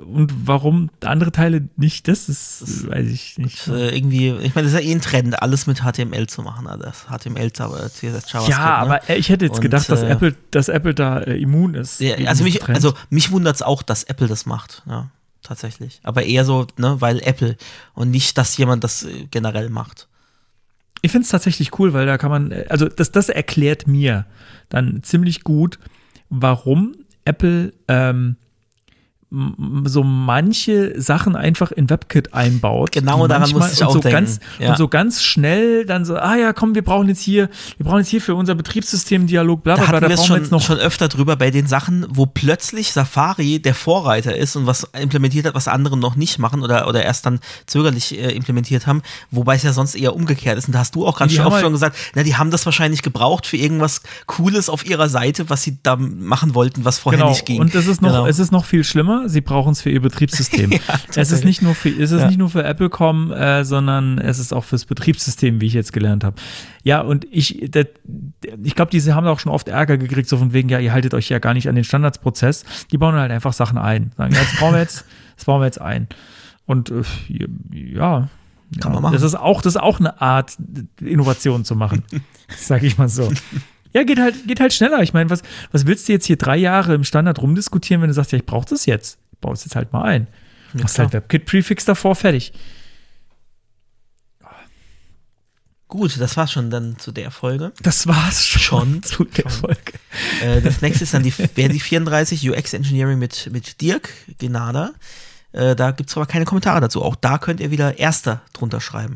Und 0.00 0.32
warum 0.44 0.90
andere 1.04 1.32
Teile 1.32 1.68
nicht, 1.76 2.08
das 2.08 2.28
ist, 2.28 2.88
weiß 2.88 3.06
ich 3.08 3.38
nicht. 3.38 3.68
Äh, 3.68 3.96
irgendwie, 3.96 4.30
ich 4.30 4.54
meine, 4.54 4.66
das 4.66 4.74
ist 4.74 4.80
ja 4.80 4.86
eh 4.86 4.92
ein 4.92 5.00
Trend, 5.00 5.42
alles 5.42 5.66
mit 5.66 5.82
HTML 5.82 6.26
zu 6.26 6.42
machen. 6.42 6.66
Also 6.66 6.84
das 6.84 7.06
HTML, 7.06 7.52
CSS, 7.52 8.32
JavaScript. 8.32 8.48
Ja, 8.48 8.58
ne? 8.58 8.74
aber 8.76 9.10
äh, 9.10 9.16
ich 9.16 9.28
hätte 9.28 9.44
jetzt 9.44 9.56
Und, 9.56 9.62
gedacht, 9.62 9.88
dass 9.88 10.02
äh, 10.02 10.10
Apple, 10.10 10.34
dass 10.50 10.68
Apple 10.68 10.94
da 10.94 11.20
äh, 11.20 11.40
immun 11.40 11.74
ist. 11.74 12.00
Ja, 12.00 12.14
also 12.14 12.28
diesen 12.28 12.44
mich, 12.44 12.58
Trend. 12.58 12.76
also 12.76 12.94
mich 13.10 13.30
wundert 13.30 13.56
es 13.56 13.62
auch, 13.62 13.82
dass 13.82 14.04
Apple 14.04 14.28
das 14.28 14.46
macht, 14.46 14.82
ja, 14.88 15.10
tatsächlich. 15.42 16.00
Aber 16.02 16.24
eher 16.24 16.44
so, 16.44 16.66
ne, 16.76 17.00
weil 17.00 17.20
Apple 17.20 17.56
und 17.94 18.10
nicht, 18.10 18.38
dass 18.38 18.56
jemand 18.56 18.84
das 18.84 19.04
äh, 19.04 19.26
generell 19.30 19.70
macht. 19.70 20.08
Ich 21.02 21.12
finde 21.12 21.24
es 21.24 21.30
tatsächlich 21.30 21.78
cool, 21.78 21.92
weil 21.92 22.06
da 22.06 22.18
kann 22.18 22.30
man, 22.30 22.52
äh, 22.52 22.66
also 22.68 22.88
das, 22.88 23.10
das 23.12 23.28
erklärt 23.28 23.86
mir 23.86 24.26
dann 24.68 25.02
ziemlich 25.02 25.44
gut, 25.44 25.78
warum 26.28 26.94
Apple 27.24 27.72
ähm, 27.88 28.36
so 29.84 30.02
manche 30.02 31.00
Sachen 31.00 31.36
einfach 31.36 31.70
in 31.70 31.88
WebKit 31.88 32.34
einbaut. 32.34 32.90
Genau 32.90 33.28
daran 33.28 33.48
musste 33.52 33.72
ich 33.74 33.84
auch 33.84 33.92
so 33.92 34.00
denken, 34.00 34.10
Ganz, 34.24 34.40
ja. 34.58 34.70
Und 34.70 34.76
so 34.78 34.88
ganz 34.88 35.22
schnell 35.22 35.86
dann 35.86 36.04
so, 36.04 36.16
ah 36.16 36.34
ja, 36.34 36.52
komm, 36.52 36.74
wir 36.74 36.82
brauchen 36.82 37.08
jetzt 37.08 37.20
hier, 37.22 37.48
wir 37.76 37.86
brauchen 37.86 37.98
jetzt 37.98 38.08
hier 38.08 38.20
für 38.20 38.34
unser 38.34 38.56
Betriebssystem-Dialog, 38.56 39.62
bla 39.62 39.76
Da 39.76 39.82
bla 39.82 39.86
bla, 39.86 39.96
hatten 39.98 40.02
da 40.04 40.08
wir 40.08 40.14
es 40.14 40.20
brauchen 40.20 40.28
wir 40.30 40.34
schon, 40.36 40.42
jetzt 40.42 40.50
noch. 40.52 40.62
schon 40.62 40.78
öfter 40.78 41.06
drüber 41.08 41.36
bei 41.36 41.50
den 41.52 41.66
Sachen, 41.68 42.06
wo 42.10 42.26
plötzlich 42.26 42.92
Safari 42.92 43.60
der 43.60 43.74
Vorreiter 43.74 44.36
ist 44.36 44.56
und 44.56 44.66
was 44.66 44.84
implementiert 45.00 45.46
hat, 45.46 45.54
was 45.54 45.68
andere 45.68 45.96
noch 45.96 46.16
nicht 46.16 46.38
machen 46.40 46.62
oder, 46.64 46.88
oder 46.88 47.04
erst 47.04 47.24
dann 47.26 47.38
zögerlich 47.66 48.18
äh, 48.18 48.32
implementiert 48.32 48.86
haben, 48.88 49.02
wobei 49.30 49.54
es 49.54 49.62
ja 49.62 49.72
sonst 49.72 49.94
eher 49.94 50.16
umgekehrt 50.16 50.58
ist. 50.58 50.66
Und 50.66 50.74
da 50.74 50.80
hast 50.80 50.94
du 50.96 51.06
auch 51.06 51.16
gerade 51.16 51.30
Die 51.30 51.36
schon 51.36 51.52
halt- 51.52 51.62
schon 51.62 51.72
gesagt, 51.72 51.96
na, 52.16 52.24
die 52.24 52.36
haben 52.36 52.50
das 52.50 52.64
wahrscheinlich 52.66 53.02
gebraucht 53.02 53.46
für 53.46 53.56
irgendwas 53.56 54.02
Cooles 54.26 54.68
auf 54.68 54.84
ihrer 54.84 55.08
Seite, 55.08 55.48
was 55.50 55.62
sie 55.62 55.78
da 55.82 55.94
machen 55.96 56.54
wollten, 56.56 56.84
was 56.84 56.98
vorher 56.98 57.18
Genau, 57.20 57.30
nicht 57.30 57.46
ging. 57.46 57.60
und 57.60 57.74
es 57.74 57.86
ist 57.86 58.02
noch, 58.02 58.10
Genau. 58.10 58.26
es 58.26 58.38
ist 58.38 58.50
noch 58.50 58.64
viel 58.64 58.82
schlimmer, 58.84 59.19
sie 59.28 59.40
brauchen 59.40 59.72
es 59.72 59.82
für 59.82 59.90
ihr 59.90 60.00
Betriebssystem. 60.00 60.72
es 61.16 61.30
ist 61.32 61.44
nicht 61.44 61.62
nur 61.62 61.74
für, 61.74 61.88
es 61.88 62.10
ist 62.10 62.20
Ja. 62.20 62.26
nicht 62.26 62.38
nur 62.38 62.50
für 62.50 62.64
Apple.com, 62.64 63.32
äh, 63.32 63.64
sondern 63.64 64.18
es 64.18 64.38
ist 64.38 64.52
auch 64.52 64.64
fürs 64.64 64.84
Betriebssystem, 64.84 65.60
wie 65.60 65.66
ich 65.66 65.72
jetzt 65.74 65.92
gelernt 65.92 66.24
habe. 66.24 66.36
Ja, 66.82 67.00
und 67.00 67.26
ich, 67.30 67.68
das, 67.70 67.86
ich 68.62 68.74
glaube, 68.74 68.90
diese 68.90 69.14
haben 69.14 69.26
auch 69.26 69.40
schon 69.40 69.52
oft 69.52 69.68
Ärger 69.68 69.98
gekriegt, 69.98 70.28
so 70.28 70.36
von 70.36 70.52
wegen, 70.52 70.68
ja, 70.68 70.78
ihr 70.78 70.92
haltet 70.92 71.14
euch 71.14 71.28
ja 71.28 71.38
gar 71.38 71.54
nicht 71.54 71.68
an 71.68 71.74
den 71.74 71.84
Standardsprozess. 71.84 72.64
Die 72.90 72.98
bauen 72.98 73.14
halt 73.14 73.30
einfach 73.30 73.52
Sachen 73.52 73.78
ein. 73.78 74.12
Sagen, 74.16 74.34
ja, 74.34 74.40
jetzt 74.40 74.56
brauchen 74.58 74.74
wir 74.74 74.80
jetzt, 74.80 75.04
das 75.36 75.44
bauen 75.44 75.60
wir 75.60 75.66
jetzt 75.66 75.80
ein. 75.80 76.08
Und 76.66 76.90
äh, 76.90 77.02
ja, 77.72 78.28
Kann 78.80 78.82
ja, 78.82 78.88
man 78.90 79.02
machen. 79.02 79.12
Das 79.14 79.22
ist 79.22 79.34
auch, 79.34 79.62
das 79.62 79.74
ist 79.74 79.80
auch 79.80 79.98
eine 79.98 80.20
Art, 80.20 80.56
Innovation 81.00 81.64
zu 81.64 81.74
machen. 81.74 82.04
sage 82.56 82.86
ich 82.86 82.98
mal 82.98 83.08
so. 83.08 83.30
Ja, 83.92 84.04
geht 84.04 84.18
halt, 84.18 84.46
geht 84.46 84.60
halt 84.60 84.72
schneller. 84.72 85.02
Ich 85.02 85.12
meine, 85.12 85.30
was, 85.30 85.42
was 85.72 85.86
willst 85.86 86.08
du 86.08 86.12
jetzt 86.12 86.26
hier 86.26 86.36
drei 86.36 86.56
Jahre 86.56 86.94
im 86.94 87.04
Standard 87.04 87.40
rumdiskutieren, 87.40 88.02
wenn 88.02 88.08
du 88.08 88.14
sagst, 88.14 88.32
ja, 88.32 88.38
ich 88.38 88.46
brauche 88.46 88.66
das 88.68 88.86
jetzt? 88.86 89.18
Ich 89.32 89.38
baue 89.38 89.54
es 89.54 89.64
jetzt 89.64 89.74
halt 89.74 89.92
mal 89.92 90.02
ein. 90.02 90.28
Machst 90.74 90.94
klar. 90.94 91.06
halt 91.06 91.14
WebKit-Prefix 91.14 91.84
davor, 91.84 92.14
fertig. 92.14 92.52
Gut, 95.90 96.20
das 96.20 96.36
war's 96.36 96.52
schon 96.52 96.70
dann 96.70 97.00
zu 97.00 97.10
der 97.10 97.32
Folge. 97.32 97.72
Das 97.82 98.06
war's 98.06 98.46
Schon. 98.46 98.60
schon, 98.60 99.02
zu 99.02 99.24
der 99.24 99.50
Folge. 99.50 99.92
Äh, 100.40 100.62
das 100.62 100.82
nächste 100.82 101.02
ist 101.02 101.12
dann 101.12 101.24
die, 101.24 101.36
wäre 101.56 101.68
die 101.68 101.80
34 101.80 102.48
UX 102.48 102.74
Engineering 102.74 103.18
mit, 103.18 103.50
mit 103.50 103.80
Dirk 103.80 104.08
Genada. 104.38 104.92
Äh, 105.50 105.74
da 105.74 105.90
gibt's 105.90 106.16
aber 106.16 106.26
keine 106.26 106.44
Kommentare 106.44 106.80
dazu. 106.80 107.02
Auch 107.02 107.16
da 107.16 107.38
könnt 107.38 107.58
ihr 107.58 107.72
wieder 107.72 107.98
Erster 107.98 108.42
drunter 108.52 108.80
schreiben. 108.80 109.14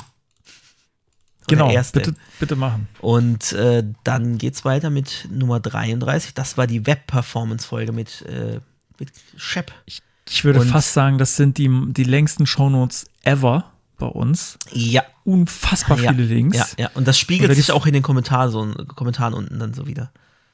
Genau, 1.47 1.71
Erste. 1.71 2.01
bitte, 2.01 2.15
bitte 2.41 2.57
machen. 2.57 2.89
Und 3.01 3.53
äh, 3.53 3.85
dann 4.05 4.39
geht's 4.39 4.65
weiter 4.65 4.91
mit 4.91 5.29
Nummer 5.31 5.61
33. 5.61 6.35
Das 6.35 6.57
war 6.57 6.67
die 6.67 6.87
Web-Performance-Folge 6.87 7.93
mit, 7.93 8.23
äh, 8.23 8.61
mit 8.99 9.11
Shep. 9.37 9.73
Ich, 9.87 10.01
ich 10.29 10.45
würde 10.45 10.61
Und- 10.61 10.69
fast 10.69 10.93
sagen, 10.95 11.19
das 11.19 11.37
sind 11.37 11.59
die, 11.59 11.71
die 11.93 12.05
längsten 12.05 12.47
Shownotes 12.47 13.07
ever 13.25 13.65
bei 13.99 14.07
uns. 14.07 14.59
Ja. 14.73 15.03
Unfassbar 15.25 15.99
ja, 16.01 16.13
viele 16.13 16.25
Links. 16.25 16.57
Ja, 16.57 16.67
ja. 16.79 16.91
Und 16.95 17.07
das 17.09 17.19
spiegelt 17.19 17.51
Und 17.51 17.57
die- 17.57 17.61
sich 17.63 17.73
auch 17.73 17.87
in 17.87 17.93
den 17.93 18.03
Kommentaren, 18.03 18.51
so, 18.51 18.67
Kommentaren 18.95 19.35
unten 19.35 19.59
dann 19.59 19.73
so 19.75 19.87
wieder. 19.87 20.11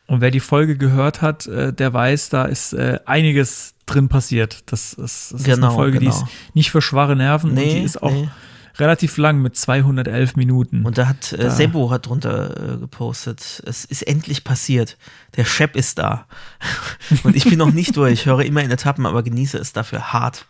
Und 0.07 0.21
wer 0.21 0.31
die 0.33 0.41
Folge 0.41 0.77
gehört 0.77 1.23
hat, 1.23 1.47
äh, 1.47 1.73
der 1.73 1.93
weiß, 1.93 2.31
da 2.31 2.45
ist 2.47 2.73
äh, 2.73 2.99
einiges 3.07 3.75
drin 3.87 4.09
passiert. 4.09 4.63
Das, 4.67 4.93
ist- 4.93 5.33
das 5.33 5.41
ist 5.41 5.45
Genau, 5.45 5.69
eine 5.69 5.75
Folge, 5.77 5.99
die 6.01 6.07
genau. 6.07 6.17
ist 6.17 6.25
nicht 6.55 6.71
für 6.73 6.83
schwache 6.83 7.15
Nerven 7.17 7.51
und 7.51 7.55
Nee, 7.57 7.75
die 7.81 7.85
ist 7.85 8.03
auch 8.03 8.11
nee. 8.11 8.29
Relativ 8.81 9.17
lang 9.17 9.41
mit 9.43 9.57
211 9.57 10.37
Minuten. 10.37 10.85
Und 10.85 10.99
da 10.99 11.07
hat 11.07 11.33
äh, 11.33 11.39
Da. 11.39 11.51
Sebo 11.51 11.91
hat 11.91 12.07
drunter 12.07 12.75
äh, 12.75 12.77
gepostet, 12.79 13.63
es 13.67 13.85
ist 13.85 14.03
endlich 14.03 14.45
passiert. 14.45 14.97
Der 15.37 15.45
Shep 15.45 15.77
ist 15.77 15.99
da. 15.99 16.27
Und 17.23 17.37
ich 17.37 17.45
bin 17.45 17.59
noch 17.59 17.73
nicht 17.73 17.97
durch. 17.97 18.13
Ich 18.13 18.27
höre 18.27 18.41
immer 18.41 18.63
in 18.63 18.71
Etappen, 18.71 19.07
aber 19.07 19.23
genieße 19.23 19.59
es 19.59 19.73
dafür 19.73 20.13
hart. 20.13 20.47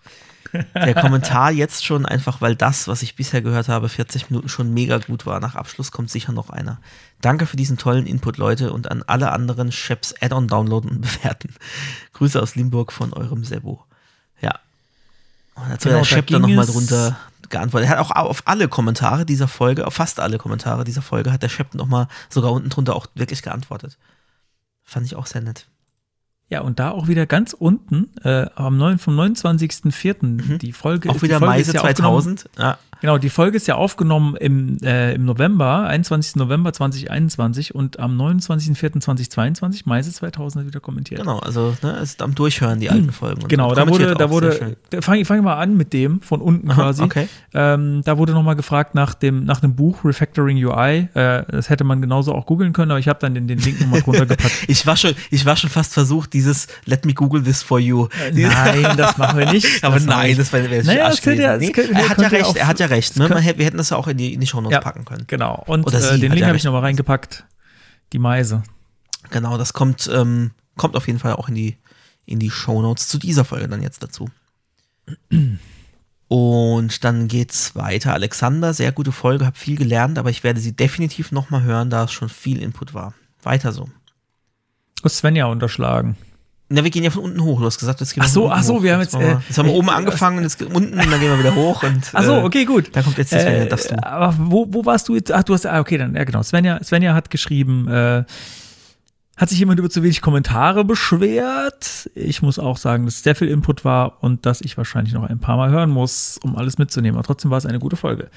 Der 0.74 0.94
Kommentar 0.94 1.52
jetzt 1.52 1.85
schon 1.85 2.07
einfach, 2.07 2.40
weil 2.40 2.57
das, 2.57 2.89
was 2.89 3.02
ich 3.02 3.15
bisher 3.15 3.40
gehört 3.40 3.69
habe, 3.69 3.89
40 3.89 4.31
Minuten 4.31 4.48
schon 4.48 4.73
mega 4.74 4.98
gut 4.98 5.27
war. 5.27 5.39
Nach 5.40 5.55
Abschluss 5.55 5.93
kommt 5.93 6.11
sicher 6.11 6.32
noch 6.32 6.51
einer. 6.51 6.81
Danke 7.20 7.47
für 7.47 7.57
diesen 7.57 7.77
tollen 7.77 8.07
Input, 8.07 8.36
Leute, 8.36 8.73
und 8.73 8.90
an 8.90 9.05
alle 9.07 9.31
anderen 9.31 9.70
Sheps 9.70 10.15
Add-on 10.20 10.48
downloaden 10.48 10.90
und 10.90 11.01
bewerten. 11.23 11.55
Grüße 12.15 12.40
aus 12.40 12.57
Limburg 12.57 12.93
von 12.93 13.12
eurem 13.12 13.44
Sebo. 13.44 13.85
Ja. 14.40 14.59
Und 15.55 15.70
dazu 15.70 15.89
Genau, 15.89 16.01
der 16.01 16.01
da 16.01 16.05
Shep 16.05 16.27
dann 16.28 16.43
nochmal 16.43 16.66
drunter 16.66 17.16
geantwortet. 17.51 17.89
Er 17.90 17.98
hat 17.98 18.05
auch 18.05 18.10
auf 18.10 18.43
alle 18.47 18.68
Kommentare 18.68 19.27
dieser 19.27 19.48
Folge, 19.48 19.86
auf 19.86 19.94
fast 19.94 20.20
alle 20.20 20.39
Kommentare 20.39 20.85
dieser 20.85 21.02
Folge, 21.02 21.32
hat 21.32 21.43
der 21.43 21.48
Shep 21.48 21.74
nochmal 21.74 22.09
sogar 22.28 22.52
unten 22.52 22.70
drunter 22.70 22.97
auch 22.97 23.06
wirklich 23.14 23.43
geantwortet. 23.43 23.98
Fand 24.82 25.06
ich 25.06 25.16
auch 25.16 25.27
sehr 25.27 25.40
nett. 25.43 25.66
Ja, 26.48 26.62
und 26.62 26.81
da 26.81 26.90
auch 26.90 27.06
wieder 27.06 27.27
ganz 27.27 27.52
unten, 27.52 28.10
äh, 28.24 28.47
am 28.56 28.77
9, 28.77 28.98
vom 28.98 29.14
29.04. 29.18 30.59
die 30.59 30.72
Folge. 30.72 31.09
Mhm. 31.09 31.14
Auch 31.16 31.22
wieder 31.22 31.39
Folge 31.39 31.47
Meise 31.52 31.70
ist 31.70 31.74
ja 31.74 31.82
aufgenommen- 31.82 32.36
2000. 32.39 32.51
Ja, 32.59 32.78
Genau, 33.01 33.18
die 33.18 33.31
Folge 33.31 33.56
ist 33.56 33.66
ja 33.66 33.77
aufgenommen 33.77 34.36
im, 34.36 34.77
äh, 34.82 35.14
im 35.14 35.24
November, 35.24 35.86
21. 35.86 36.36
November 36.36 36.72
2021 36.72 37.74
und 37.74 37.98
am 37.98 38.16
29.04.2022, 38.20 39.82
Meise 39.86 40.12
2000 40.12 40.62
hat 40.62 40.66
wieder 40.68 40.81
kommentiert. 40.81 41.20
genau. 41.20 41.39
Also, 41.39 41.74
ne, 41.82 41.93
es 42.02 42.10
ist 42.10 42.22
am 42.22 42.35
Durchhören, 42.35 42.81
die 42.81 42.90
alten 42.90 43.12
Folgen. 43.12 43.43
und 43.43 43.48
Genau, 43.48 43.74
da 43.74 43.89
wurde, 43.89 44.14
da 44.14 44.31
wurde, 44.31 44.77
fange 45.01 45.20
ich 45.22 45.27
fang 45.28 45.43
mal 45.43 45.56
an 45.56 45.77
mit 45.77 45.93
dem 45.93 46.20
von 46.20 46.40
unten 46.40 46.70
Aha, 46.70 46.82
quasi. 46.82 47.02
okay. 47.02 47.28
Ähm, 47.55 48.02
da 48.05 48.18
wurde 48.18 48.32
nochmal 48.32 48.56
gefragt 48.56 48.94
nach 48.94 49.14
dem, 49.14 49.44
nach 49.44 49.62
einem 49.62 49.74
Buch 49.74 50.05
Refactoring 50.05 50.56
UI. 50.64 51.09
Äh, 51.14 51.44
das 51.51 51.70
hätte 51.70 51.85
man 51.85 52.01
genauso 52.01 52.35
auch 52.35 52.47
googeln 52.47 52.72
können, 52.72 52.90
aber 52.90 53.01
ich 53.01 53.09
habe 53.09 53.18
dann 53.20 53.35
den, 53.35 53.47
den 53.48 53.59
Link 53.59 53.81
nochmal 53.81 54.02
drunter 54.02 54.27
gepackt. 54.27 54.51
Ich 54.68 54.86
war 54.86 54.97
schon, 54.97 55.14
ich 55.31 55.44
war 55.47 55.56
schon 55.56 55.68
fast 55.70 55.94
versucht, 55.94 56.32
dieses 56.32 56.66
Let 56.85 57.05
me 57.05 57.12
Google 57.14 57.43
this 57.43 57.62
for 57.62 57.78
you. 57.81 58.09
Nein, 58.32 58.97
das 58.97 59.18
machen 59.18 59.39
wir 59.39 59.51
nicht. 59.52 59.66
Aber 59.85 59.97
Das 59.97 60.05
nein, 60.06 60.36
das 60.36 60.52
wäre 60.52 60.70
wär 60.70 60.85
Naja, 60.85 61.06
Arsch 61.06 61.20
ja- 61.24 61.56
gewesen. 61.56 61.74
er 61.94 62.09
hat 62.09 62.20
ja 62.20 62.28
recht, 62.28 62.56
er 62.56 62.66
hat 62.66 62.78
ja 62.81 62.86
recht. 62.90 63.16
Ne? 63.16 63.28
hätte, 63.40 63.58
wir 63.58 63.66
hätten 63.66 63.76
das 63.78 63.90
ja 63.90 63.96
auch 63.96 64.08
in 64.08 64.16
die, 64.16 64.34
in 64.34 64.40
die 64.40 64.46
Shownotes 64.46 64.74
Ja. 64.74 64.80
packen 64.80 65.04
können. 65.04 65.24
Genau. 65.26 65.62
Und 65.66 65.86
Oder 65.86 65.98
äh, 65.98 66.18
den 66.18 66.32
Link 66.32 66.40
ja 66.42 66.48
habe 66.48 66.56
ich 66.56 66.64
nochmal 66.64 66.82
reingepackt. 66.82 67.44
Die 68.12 68.18
Meise. 68.18 68.62
Genau, 69.30 69.56
das 69.58 69.72
kommt, 69.72 70.10
ähm, 70.12 70.52
kommt 70.76 70.96
auf 70.96 71.06
jeden 71.06 71.18
Fall 71.18 71.34
auch 71.34 71.48
in 71.48 71.54
die, 71.54 71.76
in 72.26 72.38
die 72.38 72.50
Shownotes 72.50 73.08
zu 73.08 73.18
dieser 73.18 73.44
Folge 73.44 73.68
dann 73.68 73.82
jetzt 73.82 74.02
dazu. 74.02 74.28
Und 76.28 77.02
dann 77.02 77.26
geht's 77.26 77.74
weiter. 77.74 78.12
Alexander, 78.14 78.72
sehr 78.72 78.92
gute 78.92 79.10
Folge, 79.10 79.44
hab 79.46 79.56
viel 79.56 79.76
gelernt, 79.76 80.16
aber 80.16 80.30
ich 80.30 80.44
werde 80.44 80.60
sie 80.60 80.76
definitiv 80.76 81.32
nochmal 81.32 81.62
hören, 81.62 81.90
da 81.90 82.04
es 82.04 82.12
schon 82.12 82.28
viel 82.28 82.62
Input 82.62 82.94
war. 82.94 83.14
Weiter 83.42 83.72
so. 83.72 83.88
Svenja 85.08 85.46
unterschlagen. 85.46 86.16
Na, 86.72 86.84
wir 86.84 86.90
gehen 86.90 87.02
ja 87.02 87.10
von 87.10 87.24
unten 87.24 87.42
hoch. 87.42 87.59
Du 87.59 87.66
hast 87.66 87.78
gesagt, 87.80 87.98
jetzt 88.01 88.14
gehen 88.14 88.22
Ach 88.22 88.28
wir 88.28 88.30
so, 88.32 88.42
von 88.42 88.51
unten 88.51 88.60
ach 88.60 88.64
so, 88.64 88.74
hoch. 88.76 88.82
wir 88.84 88.92
haben 88.94 89.01
Jetzt 89.01 89.14
äh, 89.14 89.36
jetzt 89.48 89.59
haben 89.59 89.66
wir 89.66 89.74
oben 89.74 89.88
äh, 89.88 89.90
angefangen 89.90 90.36
und 90.38 90.44
jetzt 90.44 90.62
unten 90.62 90.92
und 90.92 91.10
dann 91.10 91.20
gehen 91.20 91.30
wir 91.30 91.38
wieder 91.40 91.55
hoch. 91.56 91.82
Und, 91.82 92.10
Ach 92.12 92.22
so, 92.22 92.36
äh, 92.36 92.42
okay, 92.44 92.64
gut. 92.64 92.90
Da 92.94 93.02
kommt 93.02 93.18
jetzt 93.18 93.30
Svenja, 93.30 93.64
Äh, 93.64 93.66
darfst 93.68 93.90
du. 93.90 94.01
Aber 94.06 94.34
wo, 94.38 94.66
wo 94.70 94.84
warst 94.84 95.09
du 95.09 95.16
jetzt? 95.16 95.32
Ach, 95.32 95.42
du 95.42 95.52
hast, 95.52 95.66
ah, 95.66 95.80
okay, 95.80 95.98
dann, 95.98 96.14
ja, 96.14 96.22
genau. 96.22 96.42
Svenja, 96.44 96.82
Svenja 96.84 97.12
hat 97.12 97.28
geschrieben, 97.30 97.88
äh, 97.88 98.22
hat 99.36 99.48
sich 99.48 99.59
jemand 99.59 99.80
über 99.80 99.90
zu 99.90 100.02
wenig 100.05 100.20
Kommentare 100.20 100.84
beschwert. 100.84 102.09
Ich 102.14 102.40
muss 102.40 102.59
auch 102.60 102.76
sagen, 102.76 103.05
dass 103.05 103.14
es 103.16 103.22
sehr 103.24 103.34
viel 103.34 103.48
Input 103.48 103.84
war 103.84 104.22
und 104.22 104.47
dass 104.47 104.60
ich 104.60 104.76
wahrscheinlich 104.76 105.12
noch 105.14 105.24
ein 105.24 105.40
paar 105.40 105.56
Mal 105.56 105.70
hören 105.70 105.90
muss, 105.90 106.38
um 106.44 106.56
alles 106.56 106.78
mitzunehmen. 106.78 107.16
Aber 107.18 107.26
trotzdem 107.26 107.51
war 107.51 107.59
es 107.59 107.66
eine 107.66 107.80
gute 107.80 107.97
Folge. 107.97 108.28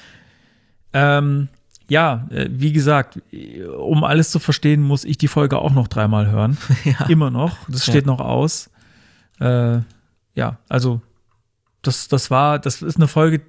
Ähm, 0.94 1.50
ja, 1.94 2.28
äh, 2.32 2.48
wie 2.52 2.74
gesagt, 2.74 3.22
äh, 3.32 3.64
um 3.64 4.04
alles 4.04 4.32
zu 4.32 4.40
verstehen, 4.40 4.82
muss 4.82 5.06
ich 5.06 5.18
die 5.18 5.28
Folge 5.28 5.58
auch 5.60 5.72
noch 5.74 5.88
dreimal 5.88 6.28
hören. 6.30 6.58
Ja. 6.84 7.06
Immer 7.08 7.30
noch. 7.30 7.56
Das 7.70 7.86
Ja. 7.88 7.94
steht 7.94 8.06
noch 8.06 8.20
aus. 8.20 8.70
Äh, 9.40 9.80
ja, 10.36 10.58
also 10.70 11.02
das, 11.82 12.08
das 12.08 12.30
war, 12.32 12.60
das 12.60 12.82
ist 12.82 12.98
eine 12.98 13.08
Folge. 13.08 13.42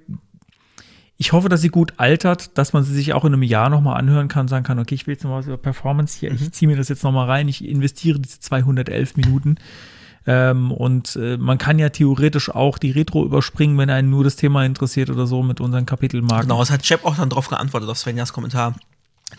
Ich 1.17 1.31
hoffe, 1.31 1.47
dass 1.47 1.61
sie 1.61 1.69
gut 1.69 1.93
altert, 1.97 2.57
dass 2.57 2.73
man 2.73 2.83
sie 2.83 2.93
sich 2.93 3.13
auch 3.13 3.23
in 3.23 3.33
einem 3.33 3.43
Jahr 3.43 3.69
nochmal 3.69 3.97
anhören 3.97 4.27
kann, 4.27 4.47
sagen 4.49 4.65
kann, 4.65 4.79
okay, 4.79 4.95
ich 4.95 5.07
will 5.07 5.13
jetzt 5.13 5.23
noch 5.23 5.31
was 5.31 5.45
über 5.47 5.57
Performance 5.57 6.19
hier, 6.19 6.31
Mhm. 6.31 6.37
ich 6.41 6.51
ziehe 6.51 6.67
mir 6.69 6.75
das 6.77 6.89
jetzt 6.89 7.03
nochmal 7.03 7.27
rein, 7.27 7.47
ich 7.47 7.63
investiere 7.63 8.19
diese 8.19 8.39
211 8.41 9.15
Minuten. 9.15 9.55
Ähm, 10.27 10.71
und 10.71 11.15
äh, 11.17 11.37
man 11.37 11.57
kann 11.57 11.77
ja 11.77 11.89
theoretisch 11.89 12.49
auch 12.49 12.77
die 12.77 12.91
Retro 12.91 13.23
überspringen, 13.23 13.77
wenn 13.77 13.89
einen 13.89 14.09
nur 14.09 14.23
das 14.23 14.35
Thema 14.35 14.65
interessiert 14.65 15.09
oder 15.09 15.27
so 15.27 15.43
mit 15.43 15.61
unseren 15.61 15.85
Kapitelmarken. 15.85 16.47
Genau, 16.47 16.61
es 16.61 16.71
hat 16.71 16.81
Chep 16.81 17.05
auch 17.05 17.15
dann 17.15 17.29
drauf 17.29 17.47
geantwortet 17.47 17.89
auf 17.89 17.97
Svenjas 17.97 18.33
Kommentar, 18.33 18.75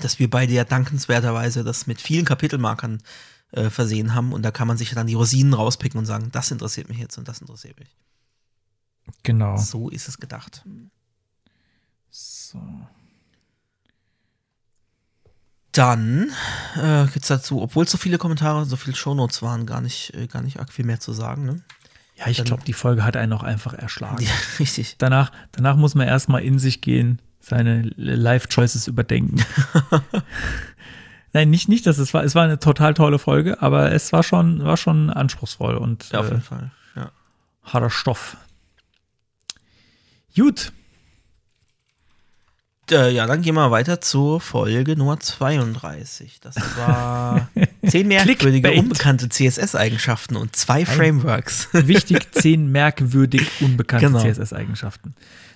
dass 0.00 0.18
wir 0.18 0.30
beide 0.30 0.52
ja 0.52 0.64
dankenswerterweise 0.64 1.64
das 1.64 1.86
mit 1.86 2.00
vielen 2.00 2.24
Kapitelmarkern 2.24 3.02
äh, 3.50 3.68
versehen 3.68 4.14
haben 4.14 4.32
und 4.32 4.42
da 4.42 4.50
kann 4.50 4.68
man 4.68 4.76
sich 4.76 4.90
dann 4.90 5.06
die 5.06 5.14
Rosinen 5.14 5.54
rauspicken 5.54 5.98
und 5.98 6.06
sagen, 6.06 6.28
das 6.30 6.50
interessiert 6.50 6.88
mich 6.88 6.98
jetzt 6.98 7.18
und 7.18 7.26
das 7.26 7.40
interessiert 7.40 7.78
mich. 7.80 7.96
Genau. 9.22 9.56
So 9.56 9.88
ist 9.88 10.08
es 10.08 10.18
gedacht. 10.18 10.64
So. 12.10 12.60
Dann 15.76 16.30
äh, 16.76 17.06
gibt's 17.12 17.28
dazu, 17.28 17.60
obwohl 17.60 17.84
es 17.84 17.90
so 17.90 17.98
viele 17.98 18.16
Kommentare, 18.16 18.64
so 18.64 18.76
viele 18.76 18.96
Shownotes 18.96 19.42
waren, 19.42 19.66
gar 19.66 19.82
nicht, 19.82 20.14
äh, 20.14 20.26
gar 20.26 20.42
nicht 20.42 20.58
arg 20.58 20.72
viel 20.72 20.86
mehr 20.86 21.00
zu 21.00 21.12
sagen. 21.12 21.44
Ne? 21.44 21.62
Ja, 22.16 22.28
ich 22.28 22.42
glaube, 22.42 22.62
die 22.64 22.72
Folge 22.72 23.04
hat 23.04 23.16
einen 23.16 23.34
auch 23.34 23.42
einfach 23.42 23.74
erschlagen. 23.74 24.22
Ja, 24.24 24.30
richtig. 24.58 24.96
Danach, 24.98 25.32
danach 25.52 25.76
muss 25.76 25.94
man 25.94 26.08
erstmal 26.08 26.42
in 26.42 26.58
sich 26.58 26.80
gehen, 26.80 27.20
seine 27.40 27.82
Life-Choices 27.96 28.88
überdenken. 28.88 29.44
Nein, 31.34 31.50
nicht, 31.50 31.68
nicht, 31.68 31.86
dass 31.86 31.98
es 31.98 32.14
war, 32.14 32.24
es 32.24 32.34
war 32.34 32.44
eine 32.44 32.58
total 32.58 32.94
tolle 32.94 33.18
Folge, 33.18 33.60
aber 33.60 33.92
es 33.92 34.12
war 34.14 34.22
schon, 34.22 34.64
war 34.64 34.78
schon 34.78 35.10
anspruchsvoll 35.10 35.76
und 35.76 36.10
Ja, 36.10 36.20
auf 36.20 36.26
äh, 36.26 36.30
jeden 36.30 36.42
Fall. 36.42 36.70
Ja. 36.94 37.10
harter 37.62 37.90
Stoff. 37.90 38.38
Gut, 40.34 40.72
Äh, 42.90 43.10
ja, 43.12 43.26
dann 43.26 43.42
gehen 43.42 43.54
wir 43.54 43.70
weiter 43.70 44.00
zur 44.00 44.40
Folge 44.40 44.96
Nummer 44.96 45.18
32. 45.18 46.38
Das 46.40 46.56
war 46.76 47.48
zehn 47.86 48.06
merkwürdige, 48.06 48.70
unbekannte 48.72 49.28
CSS-Eigenschaften 49.28 50.36
und 50.36 50.54
zwei 50.54 50.86
Frameworks. 50.86 51.68
wichtig, 51.72 52.32
zehn 52.32 52.70
merkwürdig 52.70 53.48
unbekannte 53.60 54.06
Genau. 54.06 54.20
CSS-Eigenschaften. 54.20 55.14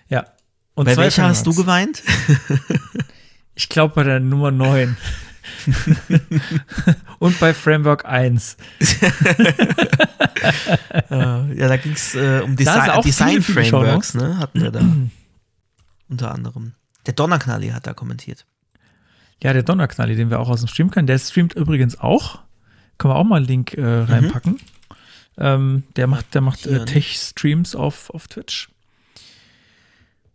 Ja. 0.08 0.26
Und 0.74 0.86
Bei 0.86 0.96
welcher 0.96 1.24
hast 1.28 1.46
du 1.46 1.54
geweint? 1.54 2.02
Ich 3.56 3.68
glaube 3.68 3.94
bei 3.94 4.04
der 4.04 4.20
Nummer 4.20 4.50
9. 4.50 4.96
und 7.18 7.38
bei 7.38 7.52
Framework 7.52 8.06
1. 8.06 8.56
Äh, 11.10 11.58
ja, 11.58 11.68
da 11.68 11.76
ging 11.76 11.92
es 11.92 12.14
äh, 12.14 12.40
um 12.42 12.52
ist 12.52 12.60
Design, 13.04 13.42
Frameworks, 13.42 14.14
ne? 14.14 14.38
Hatten 14.38 14.62
wir 14.62 14.70
da. 14.70 14.80
Unter 16.08 16.32
anderem. 16.32 16.72
Der 17.06 17.14
Donnerknalli 17.14 17.68
hat 17.70 17.86
da 17.86 17.94
kommentiert. 17.94 18.46
Ja, 19.42 19.52
der 19.52 19.62
Donnerknalli, 19.62 20.16
den 20.16 20.30
wir 20.30 20.38
auch 20.38 20.48
aus 20.48 20.60
dem 20.60 20.68
Stream 20.68 20.90
kennen, 20.90 21.06
der 21.06 21.18
streamt 21.18 21.54
übrigens 21.54 21.98
auch. 21.98 22.40
Können 22.98 23.14
wir 23.14 23.16
auch 23.16 23.24
mal 23.24 23.36
einen 23.36 23.46
Link 23.46 23.74
äh, 23.74 23.84
reinpacken. 23.84 24.60
Ähm, 25.38 25.84
der 25.96 26.06
macht, 26.06 26.34
der 26.34 26.42
macht 26.42 26.66
äh, 26.66 26.72
ne? 26.72 26.84
Tech-Streams 26.84 27.74
auf, 27.74 28.10
auf 28.10 28.28
Twitch. 28.28 28.68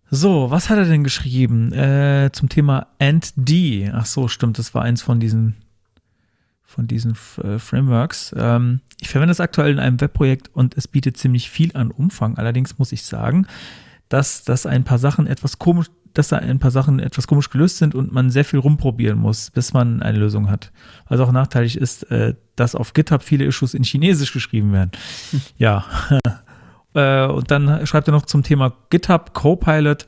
So, 0.10 0.50
was 0.50 0.70
hat 0.70 0.78
er 0.78 0.86
denn 0.86 1.04
geschrieben? 1.04 1.72
Äh, 1.74 2.30
zum 2.32 2.50
Thema 2.50 2.88
AND. 3.00 3.34
Ach 3.94 4.06
so, 4.06 4.28
stimmt, 4.28 4.58
das 4.58 4.74
war 4.74 4.84
eins 4.84 5.02
von 5.02 5.20
diesen, 5.20 5.56
von 6.64 6.88
diesen 6.88 7.16
äh, 7.44 7.60
Frameworks. 7.60 8.34
Ähm, 8.38 8.82
ich 9.02 9.10
verwende 9.10 9.32
es 9.32 9.40
aktuell 9.40 9.72
in 9.72 9.80
einem 9.80 10.00
Webprojekt 10.02 10.50
und 10.54 10.78
es 10.78 10.88
bietet 10.88 11.18
ziemlich 11.18 11.50
viel 11.50 11.76
an 11.76 11.92
Umfang. 11.92 12.38
Allerdings 12.38 12.78
muss 12.78 12.92
ich 12.92 13.04
sagen, 13.04 13.48
dass, 14.10 14.44
dass 14.44 14.66
ein 14.66 14.84
paar 14.84 15.00
Sachen 15.00 15.28
etwas 15.28 15.60
komisch, 15.60 15.88
dass 16.18 16.30
da 16.30 16.38
ein 16.38 16.60
paar 16.60 16.72
Sachen 16.72 17.00
etwas 17.00 17.28
komisch 17.28 17.50
gelöst 17.50 17.78
sind 17.78 17.94
und 17.94 18.12
man 18.12 18.30
sehr 18.30 18.46
viel 18.46 18.60
rumprobieren 18.60 19.20
muss, 19.20 19.52
bis 19.52 19.74
man 19.74 20.02
eine 20.02 20.18
Lösung 20.18 20.50
hat. 20.50 20.72
Was 21.08 21.20
auch 21.20 21.32
nachteilig 21.32 21.78
ist, 21.78 22.10
äh, 22.10 22.36
dass 22.56 22.74
auf 22.74 22.94
GitHub 22.94 23.22
viele 23.22 23.46
Issues 23.46 23.74
in 23.74 23.84
Chinesisch 23.84 24.34
geschrieben 24.34 24.74
werden. 24.74 24.92
Ja. 25.58 25.86
äh, 26.94 27.28
und 27.28 27.52
dann 27.52 27.86
schreibt 27.86 28.08
er 28.08 28.14
noch 28.14 28.26
zum 28.26 28.44
Thema 28.44 28.74
GitHub 28.90 29.34
Copilot. 29.34 30.08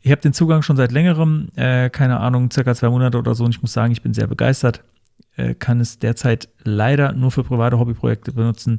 Ich 0.00 0.10
habe 0.10 0.20
den 0.20 0.32
Zugang 0.32 0.62
schon 0.62 0.76
seit 0.76 0.92
längerem, 0.92 1.48
äh, 1.56 1.88
keine 1.90 2.20
Ahnung, 2.20 2.50
circa 2.50 2.74
zwei 2.74 2.88
Monate 2.88 3.18
oder 3.18 3.34
so. 3.34 3.44
Und 3.44 3.54
ich 3.54 3.62
muss 3.62 3.72
sagen, 3.72 3.92
ich 3.92 4.02
bin 4.02 4.14
sehr 4.14 4.26
begeistert. 4.26 4.82
Äh, 5.36 5.54
kann 5.54 5.80
es 5.80 5.98
derzeit 5.98 6.48
leider 6.62 7.12
nur 7.12 7.30
für 7.30 7.44
private 7.44 7.78
Hobbyprojekte 7.78 8.32
benutzen. 8.32 8.78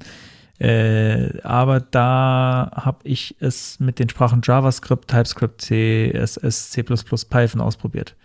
Äh, 0.59 1.41
aber 1.41 1.81
da 1.81 2.71
habe 2.73 2.99
ich 3.03 3.35
es 3.39 3.79
mit 3.79 3.99
den 3.99 4.09
Sprachen 4.09 4.41
JavaScript, 4.43 5.09
TypeScript, 5.09 5.61
CSS, 5.61 6.71
C++, 6.71 6.83
Python 6.83 7.61
ausprobiert. 7.61 8.15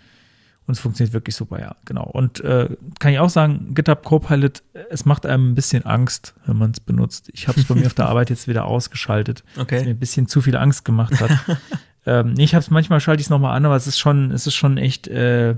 Und 0.67 0.75
es 0.75 0.81
funktioniert 0.81 1.13
wirklich 1.13 1.35
super, 1.35 1.59
ja, 1.59 1.75
genau. 1.85 2.05
Und 2.05 2.41
äh, 2.45 2.69
kann 3.01 3.13
ich 3.13 3.19
auch 3.19 3.31
sagen, 3.31 3.75
GitHub 3.75 4.05
Copilot, 4.05 4.63
es 4.91 5.05
macht 5.05 5.27
einem 5.27 5.51
ein 5.51 5.55
bisschen 5.57 5.85
Angst, 5.85 6.35
wenn 6.47 6.57
man 6.59 6.71
es 6.71 6.79
benutzt. 6.79 7.29
Ich 7.33 7.49
habe 7.49 7.59
es 7.59 7.67
bei 7.67 7.75
mir 7.75 7.87
auf 7.87 7.95
der 7.95 8.07
Arbeit 8.09 8.31
jetzt 8.31 8.47
wieder 8.47 8.67
ausgeschaltet, 8.67 9.43
weil 9.57 9.65
mir 9.65 9.79
Okay. 9.81 9.91
ein 9.91 9.99
bisschen 9.99 10.29
zu 10.29 10.41
viel 10.41 10.57
Angst 10.57 10.85
gemacht 10.85 11.21
hat. 11.21 11.33
ähm, 12.07 12.35
ich 12.39 12.55
habe 12.55 12.63
es 12.63 12.71
manchmal 12.71 13.01
schalte 13.01 13.21
ich 13.21 13.27
es 13.27 13.31
nochmal 13.31 13.57
an, 13.57 13.65
aber 13.65 13.75
es 13.75 13.89
ist 13.89 13.99
schon, 13.99 14.31
es 14.31 14.47
ist 14.47 14.55
schon 14.55 14.77
echt 14.79 15.09
äh, 15.09 15.57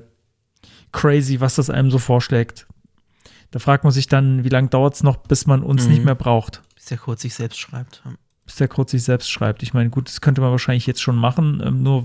crazy, 0.93 1.41
was 1.41 1.57
das 1.57 1.69
einem 1.69 1.91
so 1.91 1.99
vorschlägt. 1.99 2.67
Da 3.53 3.59
fragt 3.61 3.85
man 3.85 3.93
sich 3.93 4.09
dann, 4.09 4.43
wie 4.45 4.49
lange 4.49 4.69
dauert 4.69 4.95
es 4.95 5.03
noch, 5.05 5.17
bis 5.19 5.47
man 5.47 5.63
uns 5.63 5.85
Mhm. 5.85 5.91
nicht 5.93 6.05
mehr 6.05 6.15
braucht 6.17 6.63
Bis 6.75 6.87
der 6.87 6.99
Code 6.99 7.21
sich 7.21 7.35
selbst 7.35 7.61
schreibt. 7.61 8.03
bis 8.45 8.57
der 8.57 8.67
Code 8.67 8.91
sich 8.91 9.05
selbst 9.05 9.31
schreibt. 9.31 9.63
Ich 9.63 9.73
meine, 9.73 9.89
gut, 9.91 10.09
das 10.09 10.21
könnte 10.21 10.41
man 10.41 10.51
wahrscheinlich 10.51 10.87
jetzt 10.87 11.01
schon 11.01 11.15
machen. 11.17 11.63
Ähm, 11.65 11.83
nur, 11.85 12.05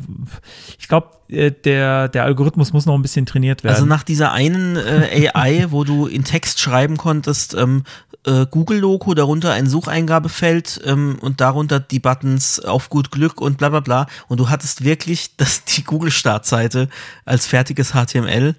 ich 0.78 0.88
glaube, 0.88 1.08
äh, 1.30 1.52
der, 1.52 2.10
der 2.10 2.24
Algorithmus 2.26 2.74
muss 2.74 2.86
noch 2.86 2.94
ein 2.94 3.02
bisschen 3.02 3.26
trainiert 3.26 3.64
werden. 3.64 3.74
Also 3.74 3.88
nach 3.88 4.04
dieser 4.04 4.32
einen 4.34 4.76
äh, 4.76 5.30
AI, 5.34 5.68
wo 5.72 5.84
du 5.84 6.06
in 6.06 6.24
Text 6.24 6.60
schreiben 6.60 6.96
konntest, 6.98 7.56
ähm, 7.56 7.84
äh, 8.26 8.46
Google-Logo, 8.46 9.14
darunter 9.16 9.52
ein 9.54 9.68
Sucheingabefeld 9.68 10.82
ähm, 10.86 11.18
und 11.22 11.42
darunter 11.42 11.80
die 11.80 12.00
Buttons 12.00 12.60
auf 12.60 12.90
gut 12.90 13.10
Glück 13.12 13.42
und 13.42 13.58
bla 13.58 13.70
bla 13.70 13.80
bla. 13.80 14.06
Und 14.28 14.40
du 14.40 14.50
hattest 14.50 14.84
wirklich 14.84 15.36
das, 15.38 15.64
die 15.66 15.84
Google-Startseite 15.84 16.90
als 17.26 17.48
fertiges 17.48 17.94
HTML. 17.94 18.56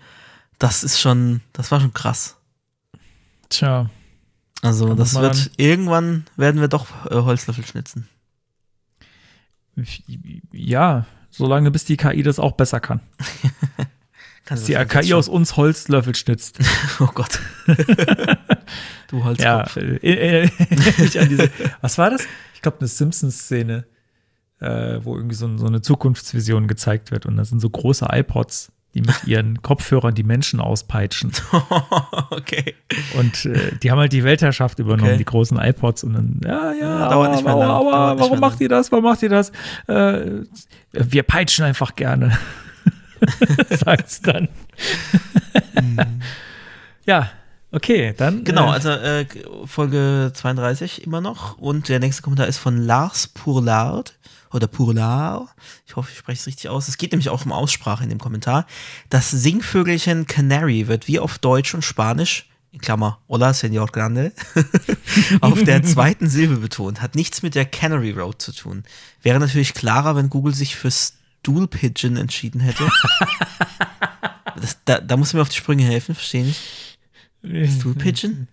Das 0.59 0.83
ist 0.83 1.01
schon, 1.01 1.43
das 1.53 1.71
war 1.71 1.81
schon 1.81 1.95
krass. 1.95 2.38
Tja, 3.49 3.91
Also 4.63 4.89
Da 4.89 4.95
das 4.95 5.15
wird, 5.15 5.53
irgendwann 5.57 6.27
werden 6.37 6.61
wir 6.61 6.69
doch 6.69 7.07
äh, 7.11 7.15
Holzlöffel 7.15 7.65
schnitzen. 7.65 8.09
ja, 10.53 11.07
solange 11.31 11.71
bis 11.71 11.85
die 11.85 11.97
KI 11.97 12.23
das 12.23 12.39
auch 12.39 12.53
besser 12.53 12.81
kann. 12.81 13.01
Bis 14.49 14.65
die 14.65 14.75
KI 14.75 15.13
aus 15.13 15.29
uns 15.29 15.57
Holzlöffel 15.57 16.15
schnitzt. 16.15 16.59
Oh 17.01 17.11
Gott. 17.15 17.39
du 19.09 19.19
ja, 19.19 19.25
Holzkopf. 19.25 19.77
äh, 19.77 20.45
äh, 20.45 20.51
mich 20.99 21.21
an 21.21 21.29
diese, 21.29 21.51
was 21.81 21.99
war 21.99 22.11
das? 22.11 22.23
Ich 22.55 22.63
glaube, 22.63 22.79
eine 22.79 22.89
Simpsons-Szene, 22.89 23.87
äh, 24.61 24.99
wo 25.03 25.17
irgendwie 25.17 25.37
so, 25.37 25.57
so 25.59 25.67
eine 25.67 25.83
Zukunftsvision 25.83 26.67
gezeigt 26.67 27.11
wird 27.11 27.27
und 27.27 27.37
da 27.37 27.45
sind 27.45 27.61
so 27.61 27.69
große 27.69 28.09
iPods, 28.11 28.73
die 28.99 29.07
mit 29.07 29.25
ihren 29.25 29.63
Kopfhörern 29.63 30.15
die 30.15 30.25
Menschen 30.25 30.61
auspeitschen. 30.61 31.33
okay. 32.31 32.75
Und 33.19 33.45
äh, 33.45 33.77
die 33.83 33.91
haben 33.91 33.99
halt 33.99 34.13
die 34.13 34.25
Weltherrschaft 34.25 34.79
übernommen, 34.79 35.09
Okay. 35.11 35.19
die 35.19 35.25
großen 35.25 35.59
iPods. 35.59 36.05
Und 36.05 36.15
dann, 36.15 36.41
ja, 36.45 36.73
ja, 36.73 36.81
Ja, 36.81 37.09
dauert 37.09 37.33
nicht 37.33 37.45
mehr 37.45 37.55
lang. 37.57 37.69
Dauert 37.69 38.11
nicht 38.17 38.21
warum 38.21 38.41
mehr 38.41 38.49
macht 38.49 38.61
ihr 38.61 38.69
das? 38.69 38.91
Warum 38.91 39.05
macht 39.05 39.23
ihr 39.23 39.29
das? 39.29 39.51
Äh, 39.87 40.43
wir 40.93 41.23
peitschen 41.23 41.65
einfach 41.65 41.95
gerne. 41.95 42.37
Sagt's 43.71 44.21
dann. 44.21 44.49
ja, 47.05 47.31
okay, 47.73 48.15
dann. 48.17 48.45
Genau, 48.45 48.69
äh, 48.69 48.73
also 48.73 48.91
äh, 48.91 49.27
Folge 49.67 50.31
32 50.35 51.05
immer 51.07 51.21
noch. 51.21 51.59
Und 51.59 51.89
der 51.89 52.01
nächste 52.01 52.23
Kommentar 52.23 52.47
ist 52.47 52.59
von 52.59 52.77
Lars 52.79 53.29
Pourlard 53.29 54.15
oder 54.53 54.67
Pourlard. 54.67 55.49
Ich 55.87 55.97
hoffe, 55.97 56.11
ich 56.13 56.19
spreche 56.19 56.41
es 56.41 56.47
richtig 56.47 56.69
aus. 56.69 56.89
Es 56.89 56.99
geht 56.99 57.13
nämlich 57.13 57.29
auch 57.29 57.45
um 57.45 57.53
Aussprache 57.53 58.05
in 58.05 58.11
dem 58.11 58.19
Kommentar. 58.19 58.67
Das 59.11 59.31
Singvögelchen 59.31 60.27
Canary 60.27 60.89
wird 60.89 61.09
wie 61.09 61.19
auf 61.19 61.39
Deutsch 61.39 61.75
und 61.75 61.85
Spanisch, 61.85 62.49
in 62.71 62.81
Klammer, 62.81 63.19
Hola, 63.29 63.51
Señor 63.53 63.91
Grande, 63.91 64.33
auf 65.41 65.63
der 65.65 65.83
zweiten 65.85 66.29
Silbe 66.29 66.57
betont. 66.57 67.01
Hat 67.01 67.15
nichts 67.15 67.43
mit 67.43 67.55
der 67.55 67.65
Canary 67.65 68.11
Road 68.11 68.43
zu 68.43 68.53
tun. 68.53 68.85
Wäre 69.23 69.41
natürlich 69.41 69.75
klarer, 69.75 70.17
wenn 70.17 70.29
Google 70.29 70.55
sich 70.55 70.77
für 70.77 70.91
Stool 70.91 71.67
Pigeon 71.67 72.17
entschieden 72.17 72.61
hätte. 72.61 72.89
Das, 74.57 74.77
da, 74.85 75.01
da 75.01 75.17
muss 75.17 75.35
mir 75.35 75.41
auf 75.41 75.51
die 75.51 75.57
Sprünge 75.57 75.85
helfen, 75.85 76.17
verstehe 76.17 76.47
ich. 76.47 76.99
Stool 77.79 77.95
Pigeon? 77.95 78.49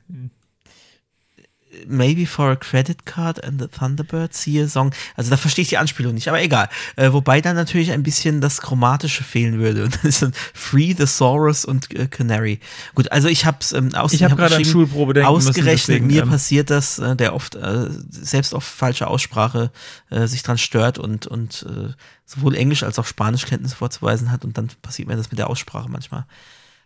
Maybe 1.87 2.25
for 2.25 2.51
a 2.51 2.55
credit 2.55 3.05
card 3.05 3.43
and 3.43 3.61
the 3.61 3.67
Thunderbird, 3.67 4.33
siehe 4.33 4.67
Song. 4.67 4.91
Also 5.15 5.29
da 5.29 5.37
verstehe 5.37 5.63
ich 5.63 5.69
die 5.69 5.77
Anspielung 5.77 6.13
nicht, 6.13 6.27
aber 6.27 6.41
egal. 6.41 6.69
Äh, 6.95 7.11
wobei 7.13 7.41
dann 7.41 7.55
natürlich 7.55 7.91
ein 7.91 8.03
bisschen 8.03 8.41
das 8.41 8.61
Chromatische 8.61 9.23
fehlen 9.23 9.59
würde. 9.59 9.83
Und 9.85 9.95
dann 9.95 10.09
ist 10.09 10.21
dann 10.21 10.33
Free, 10.53 10.93
Thesaurus 10.93 11.65
und 11.65 11.93
äh, 11.93 12.07
Canary. 12.07 12.59
Gut, 12.93 13.11
also 13.11 13.27
ich 13.27 13.45
habe 13.45 13.57
es 13.61 13.71
ähm, 13.71 13.93
aus 13.95 14.13
Ich 14.13 14.23
hab 14.23 14.31
hab 14.31 14.37
gerade 14.37 14.55
an 14.55 14.65
Schulprobe 14.65 15.13
denken 15.13 15.33
müssen, 15.33 15.49
Ausgerechnet 15.49 15.87
deswegen, 15.89 16.07
mir 16.07 16.23
ähm, 16.23 16.29
passiert 16.29 16.69
das, 16.69 16.99
äh, 16.99 17.15
der 17.15 17.33
oft 17.33 17.55
äh, 17.55 17.87
selbst 18.09 18.53
auf 18.53 18.63
falsche 18.63 19.07
Aussprache 19.07 19.71
äh, 20.09 20.27
sich 20.27 20.43
dran 20.43 20.57
stört 20.57 20.97
und, 20.97 21.27
und 21.27 21.65
äh, 21.69 21.93
sowohl 22.25 22.55
Englisch 22.55 22.83
als 22.83 22.99
auch 22.99 23.05
Spanischkenntnisse 23.05 23.75
vorzuweisen 23.75 24.31
hat. 24.31 24.45
Und 24.45 24.57
dann 24.57 24.69
passiert 24.81 25.07
mir 25.07 25.15
das 25.15 25.31
mit 25.31 25.39
der 25.39 25.49
Aussprache 25.49 25.89
manchmal. 25.89 26.25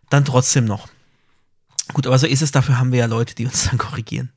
Dann 0.09 0.25
trotzdem 0.25 0.65
noch. 0.65 0.87
Gut, 1.93 2.07
aber 2.07 2.19
so 2.19 2.27
ist 2.27 2.41
es. 2.41 2.51
Dafür 2.51 2.77
haben 2.77 2.91
wir 2.91 2.99
ja 2.99 3.05
Leute, 3.05 3.35
die 3.35 3.45
uns 3.45 3.65
dann 3.65 3.77
korrigieren. 3.77 4.31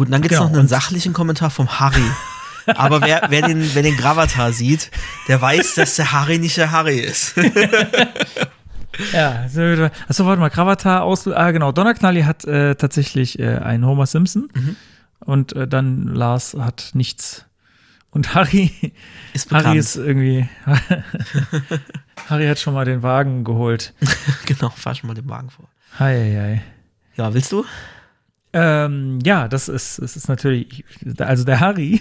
Gut, 0.00 0.06
und 0.06 0.12
dann 0.12 0.22
gibt 0.22 0.32
es 0.32 0.38
Genau, 0.38 0.50
noch 0.50 0.58
einen 0.58 0.66
sachlichen 0.66 1.12
Kommentar 1.12 1.50
vom 1.50 1.78
Harry. 1.78 2.00
Aber 2.74 3.02
wer, 3.02 3.26
wer, 3.28 3.42
den, 3.42 3.74
wer 3.74 3.82
den 3.82 3.98
Gravatar 3.98 4.50
sieht, 4.50 4.90
der 5.28 5.42
weiß, 5.42 5.74
dass 5.74 5.96
der 5.96 6.12
Harry 6.12 6.38
nicht 6.38 6.56
der 6.56 6.70
Harry 6.70 6.98
ist. 7.00 7.34
Ja, 9.12 9.46
achso, 10.08 10.26
warte 10.26 10.40
mal, 10.40 10.50
Gravatar 10.50 11.02
aus. 11.04 11.26
Ah, 11.26 11.52
genau. 11.52 11.72
Donnerknalli 11.72 12.22
hat 12.22 12.44
äh, 12.44 12.74
tatsächlich 12.74 13.38
äh, 13.38 13.56
einen 13.56 13.86
Homer 13.86 14.04
Simpson. 14.04 14.48
Mhm. 14.52 14.76
Und 15.20 15.52
äh, 15.54 15.66
dann 15.66 16.08
Lars 16.08 16.54
hat 16.58 16.90
nichts. 16.92 17.46
Und 18.10 18.34
Harry 18.34 18.72
Ist 19.32 19.48
bekannt. 19.48 19.68
Harry 19.68 19.78
ist 19.78 19.96
irgendwie. 19.96 20.48
Harry 22.28 22.46
hat 22.46 22.58
schon 22.58 22.74
mal 22.74 22.84
den 22.84 23.02
Wagen 23.02 23.44
geholt. 23.44 23.94
genau, 24.46 24.70
fahr 24.70 24.94
schon 24.94 25.08
mal 25.08 25.14
den 25.14 25.28
Wagen 25.28 25.50
vor. 25.50 25.68
Hei, 25.98 26.36
hei. 26.36 26.62
Ja, 27.16 27.32
willst 27.32 27.52
du? 27.52 27.64
Ähm, 28.52 29.20
ja, 29.24 29.48
das 29.48 29.68
ist, 29.68 30.00
das 30.02 30.16
ist 30.16 30.28
natürlich, 30.28 30.84
also 31.18 31.44
der 31.44 31.60
Harry, 31.60 32.00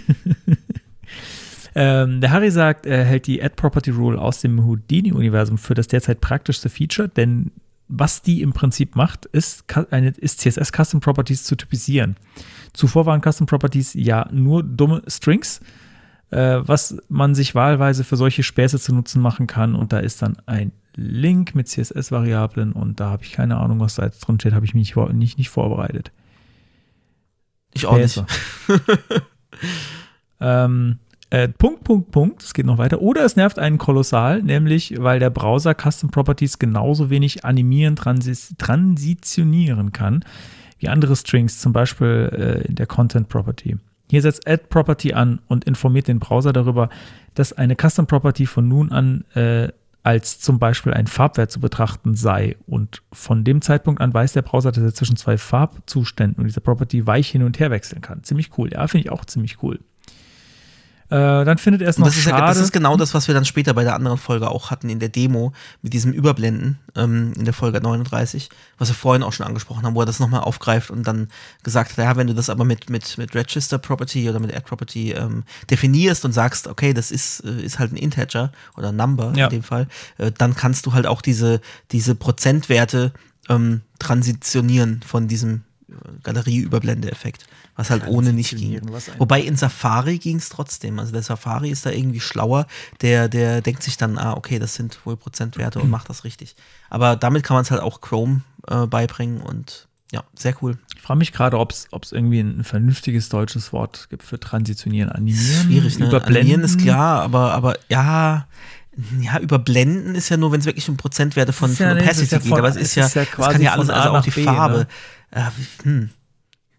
ähm, 1.76 2.22
der 2.22 2.32
Harry 2.32 2.50
sagt, 2.50 2.86
er 2.86 3.04
hält 3.04 3.28
die 3.28 3.42
Add-Property-Rule 3.44 4.20
aus 4.20 4.42
dem 4.42 4.66
Houdini-Universum 4.66 5.58
für 5.58 5.76
das 5.76 5.88
derzeit 5.88 6.22
praktischste 6.22 6.70
Feature, 6.70 7.08
denn 7.08 7.52
was 7.88 8.22
die 8.22 8.42
im 8.42 8.54
Prinzip 8.54 8.96
macht, 8.96 9.26
ist, 9.26 9.66
ist 10.20 10.40
CSS 10.40 10.72
Custom 10.72 11.00
Properties 11.00 11.44
zu 11.44 11.56
typisieren. 11.56 12.16
Zuvor 12.74 13.08
waren 13.08 13.22
Custom 13.22 13.48
Properties 13.48 13.96
ja 13.96 14.28
nur 14.32 14.64
dumme 14.64 15.02
Strings, 15.08 15.60
äh, 16.30 16.60
was 16.62 16.98
man 17.10 17.34
sich 17.34 17.56
wahlweise 17.56 18.04
für 18.04 18.16
solche 18.16 18.44
Späße 18.44 18.80
zu 18.80 18.94
nutzen 18.94 19.22
machen 19.22 19.48
kann. 19.48 19.74
Und 19.74 19.92
da 19.92 20.00
ist 20.00 20.22
dann 20.22 20.38
ein 20.46 20.72
Link 20.96 21.56
mit 21.56 21.68
CSS-Variablen 21.68 22.74
und 22.74 23.00
da 23.00 23.10
habe 23.10 23.24
ich 23.24 23.32
keine 23.32 23.58
Ahnung, 23.58 23.80
was 23.80 23.96
da 23.96 24.06
jetzt 24.06 24.20
drin 24.20 24.40
steht, 24.40 24.54
habe 24.54 24.66
ich 24.66 24.76
mich 24.76 24.96
nicht, 24.96 25.14
nicht, 25.14 25.38
nicht 25.38 25.50
vorbereitet. 25.50 26.12
Ich 27.74 27.86
auch 27.86 27.98
nicht. 27.98 28.14
Späße. 28.14 28.26
ähm, 30.40 31.00
äh, 31.30 31.48
Punkt, 31.48 31.84
Punkt, 31.84 32.12
Punkt, 32.12 32.44
es 32.44 32.54
geht 32.54 32.66
noch 32.66 32.80
weiter. 32.80 33.02
Oder 33.02 33.24
es 33.24 33.36
nervt 33.36 33.60
einen 33.60 33.78
kolossal, 33.78 34.42
nämlich 34.42 34.96
weil 34.98 35.20
der 35.20 35.30
Browser 35.30 35.76
Custom 35.76 36.10
Properties 36.10 36.58
genauso 36.58 37.10
wenig 37.10 37.46
animieren, 37.46 37.96
transis 37.96 38.56
transitionieren 38.58 39.92
kann, 39.92 40.26
wie 40.80 40.90
andere 40.90 41.16
Strings, 41.16 41.60
zum 41.60 41.72
Beispiel 41.72 42.64
äh, 42.66 42.68
in 42.68 42.76
der 42.76 42.88
Content 42.88 43.30
Property. 43.30 43.78
Hier 44.10 44.24
setzt 44.24 44.48
Add 44.48 44.64
Property 44.70 45.14
an 45.14 45.40
und 45.48 45.66
informiert 45.66 46.08
den 46.08 46.20
Browser 46.20 46.52
darüber, 46.52 46.90
dass 47.36 47.54
eine 47.54 47.76
Custom 47.76 48.08
Property 48.08 48.48
von 48.48 48.68
nun 48.68 48.92
an 48.92 49.24
äh, 49.36 49.70
als 50.04 50.40
zum 50.40 50.60
Beispiel 50.60 50.94
ein 50.94 51.08
Farbwert 51.08 51.52
zu 51.52 51.60
betrachten 51.60 52.16
sei. 52.16 52.56
Und 52.66 53.02
von 53.12 53.44
dem 53.44 53.62
Zeitpunkt 53.62 54.02
an 54.02 54.14
weiß 54.14 54.34
der 54.34 54.42
Browser, 54.42 54.72
dass 54.72 54.84
er 54.84 54.94
zwischen 54.94 55.18
zwei 55.18 55.38
Farbzuständen 55.38 56.42
und 56.42 56.48
dieser 56.48 56.62
Property 56.62 57.06
weich 57.06 57.30
hin 57.30 57.44
und 57.44 57.60
her 57.60 57.72
wechseln 57.72 58.02
kann. 58.02 58.24
Ziemlich 58.24 58.58
cool. 58.58 58.72
Ja, 58.72 58.88
finde 58.88 59.06
ich 59.06 59.12
auch 59.12 59.26
ziemlich 59.26 59.62
cool. 59.62 59.80
Äh, 61.10 61.44
dann 61.44 61.58
findet 61.58 61.82
er 61.82 61.90
es 61.90 61.98
noch 61.98 62.06
das 62.06 62.18
ist, 62.18 62.24
schade. 62.24 62.46
das 62.46 62.58
ist 62.60 62.72
genau 62.72 62.96
das, 62.96 63.16
was 63.16 63.28
wir 63.28 63.34
dann 63.34 63.46
später 63.46 63.74
bei 63.74 63.84
der 63.84 63.96
anderen 63.96 64.20
Folge 64.20 64.50
auch 64.50 64.70
hatten 64.70 64.90
in 64.90 65.00
der 65.00 65.10
Demo 65.10 65.54
mit 65.82 65.94
diesem 65.94 66.14
Überblenden 66.14 66.78
ähm, 66.96 67.34
in 67.36 67.46
der 67.46 67.54
Folge 67.54 67.82
39, 67.82 68.50
was 68.78 68.90
wir 68.90 68.96
vorhin 68.96 69.24
auch 69.24 69.34
schon 69.34 69.46
angesprochen 69.48 69.84
haben, 69.84 69.96
wo 69.96 70.02
er 70.02 70.06
das 70.06 70.20
nochmal 70.20 70.42
aufgreift 70.42 70.92
und 70.92 71.08
dann 71.08 71.30
gesagt 71.64 71.92
hat, 71.92 71.98
ja, 71.98 72.16
wenn 72.16 72.28
du 72.28 72.36
das 72.36 72.50
aber 72.50 72.64
mit, 72.64 72.92
mit, 72.92 73.18
mit 73.18 73.34
Register 73.34 73.80
Property 73.80 74.30
oder 74.30 74.40
mit 74.40 74.54
Add 74.56 74.66
Property 74.68 75.12
ähm, 75.14 75.44
definierst 75.70 76.26
und 76.26 76.32
sagst, 76.32 76.68
okay, 76.68 76.94
das 76.94 77.10
ist, 77.10 77.40
äh, 77.44 77.62
ist 77.64 77.80
halt 77.80 77.92
ein 77.92 77.98
Integer 77.98 78.52
oder 78.78 78.90
ein 78.90 78.96
Number 78.96 79.34
Ja. 79.36 79.46
in 79.46 79.52
dem 79.52 79.64
Fall, 79.64 79.88
äh, 80.20 80.32
dann 80.38 80.56
kannst 80.56 80.86
du 80.86 80.94
halt 80.94 81.08
auch 81.08 81.22
diese, 81.24 81.60
diese 81.92 82.14
Prozentwerte 82.14 83.14
ähm, 83.50 83.82
transitionieren 83.98 85.02
von 85.06 85.28
diesem 85.28 85.64
äh, 85.90 85.94
Galerie-Überblende-Effekt, 86.22 87.46
was 87.80 87.90
halt 87.90 88.08
ohne 88.08 88.34
nicht 88.34 88.58
ging. 88.58 88.82
Wobei 89.20 89.40
in 89.40 89.56
Safari 89.56 90.18
ging 90.18 90.36
es 90.36 90.50
trotzdem. 90.50 91.00
Also 91.00 91.14
der 91.14 91.24
Safari 91.24 91.70
ist 91.70 91.86
da 91.86 91.92
irgendwie 91.92 92.20
schlauer. 92.20 92.68
Der, 93.00 93.30
der 93.30 93.62
denkt 93.62 93.84
sich 93.84 93.96
dann, 93.96 94.18
ah, 94.18 94.34
okay, 94.34 94.60
das 94.60 94.76
sind 94.76 95.00
wohl 95.06 95.16
Prozentwerte 95.16 95.80
und 95.80 95.90
macht 95.90 96.10
das 96.10 96.26
richtig. 96.26 96.58
Aber 96.90 97.16
damit 97.16 97.44
kann 97.44 97.56
man 97.56 97.62
es 97.64 97.72
halt 97.72 97.82
auch 97.82 98.02
Chrome 98.02 98.42
äh, 98.68 98.86
beibringen 98.86 99.40
und 99.40 99.88
ja, 100.12 100.24
sehr 100.36 100.56
cool. 100.62 100.78
Ich 100.96 101.02
frage 101.02 101.20
mich 101.20 101.32
gerade, 101.32 101.58
ob 101.58 101.72
es 101.72 101.88
irgendwie 102.12 102.42
ein 102.42 102.66
vernünftiges 102.66 103.30
deutsches 103.30 103.72
Wort 103.72 104.08
gibt 104.10 104.24
für 104.24 104.40
transitionieren, 104.42 105.10
animieren, 105.10 105.64
Schwierig, 105.68 106.00
ne? 106.00 106.08
überblenden. 106.08 106.36
Animieren 106.36 106.64
ist 106.64 106.80
klar, 106.80 107.22
aber, 107.22 107.54
aber 107.54 107.78
ja, 107.88 108.46
ja, 109.22 109.40
überblenden 109.40 110.16
ist 110.16 110.28
ja 110.28 110.36
nur, 110.36 110.52
wenn 110.52 110.60
es 110.60 110.66
wirklich 110.66 110.90
um 110.90 110.98
Prozentwerte 110.98 111.54
von, 111.54 111.70
ja- 111.78 111.90
von 111.92 111.98
es 111.98 112.18
ist 112.18 112.34
Opacity 112.34 112.36
ja 112.36 112.40
geht. 112.40 112.52
aber 112.58 112.68
es 112.68 112.76
es 112.76 112.82
ist 112.82 112.96
ja, 112.96 113.06
ist 113.06 113.14
ja 113.16 113.22
es 113.22 113.30
quasi 113.32 113.52
kann 113.54 113.62
ja 113.62 113.72
alles, 113.72 113.90
also 113.90 114.10
auch 114.10 114.22
die 114.22 114.32
B, 114.32 114.44
Farbe. 114.44 114.78
ne? 114.80 114.88
Äh, 115.32 115.84
hm. 115.84 116.10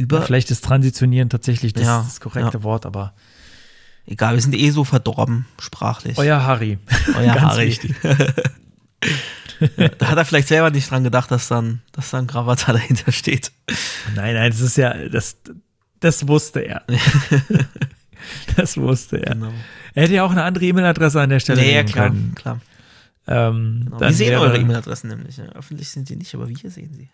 Über, 0.01 0.19
Ja, 0.21 0.23
vielleicht 0.25 0.51
ist 0.51 0.65
transitionieren 0.65 1.29
tatsächlich 1.29 1.73
das, 1.75 1.85
Ja, 1.85 2.03
das 2.03 2.21
korrekte. 2.21 2.63
Wort, 2.63 2.87
aber 2.87 3.13
egal, 4.07 4.35
wir 4.35 4.41
sind 4.41 4.55
eh 4.55 4.71
so 4.71 4.85
verdorben 4.85 5.45
sprachlich. 5.61 6.17
euer 6.17 6.43
Harry. 6.45 6.79
Euer 7.17 7.41
Harry. 7.41 7.79
Da 9.99 10.09
hat 10.09 10.17
er 10.17 10.25
vielleicht 10.25 10.49
selber 10.49 10.71
nicht 10.71 10.91
dran 10.91 11.05
gedacht, 11.05 11.31
dass 11.31 11.49
dann, 11.49 11.83
dass 11.93 12.11
dann 12.11 12.27
Gravata 12.27 12.73
dahinter 12.79 13.13
steht. 13.13 13.53
Nein, 14.15 14.35
nein, 14.35 14.51
das 14.51 14.61
ist 14.63 14.79
ja, 14.79 14.95
das, 15.09 15.37
das 16.01 16.27
wusste 16.27 16.61
er. 16.61 16.83
das 18.57 18.79
wusste 18.79 19.19
er. 19.23 19.35
Genau. 19.35 19.53
Er 19.95 20.05
hätte 20.05 20.15
ja 20.15 20.25
auch 20.25 20.31
eine 20.31 20.45
andere 20.45 20.65
E-Mail-Adresse 20.65 21.21
an 21.21 21.29
der 21.29 21.41
Stelle 21.41 21.61
Nee, 21.61 21.75
ja, 21.75 21.83
klar, 21.85 22.09
können. 22.09 22.35
klar. 22.35 22.61
Ähm, 23.27 23.83
Genau. 23.85 24.01
Wir 24.01 24.13
sehen 24.15 24.35
eure 24.39 24.57
E-Mail-Adressen 24.57 25.09
nämlich. 25.11 25.39
Öffentlich 25.55 25.91
sind 25.91 26.09
sie 26.09 26.17
nicht, 26.17 26.35
aber 26.35 26.49
wir 26.49 26.71
sehen 26.71 26.95
sie. 26.95 27.11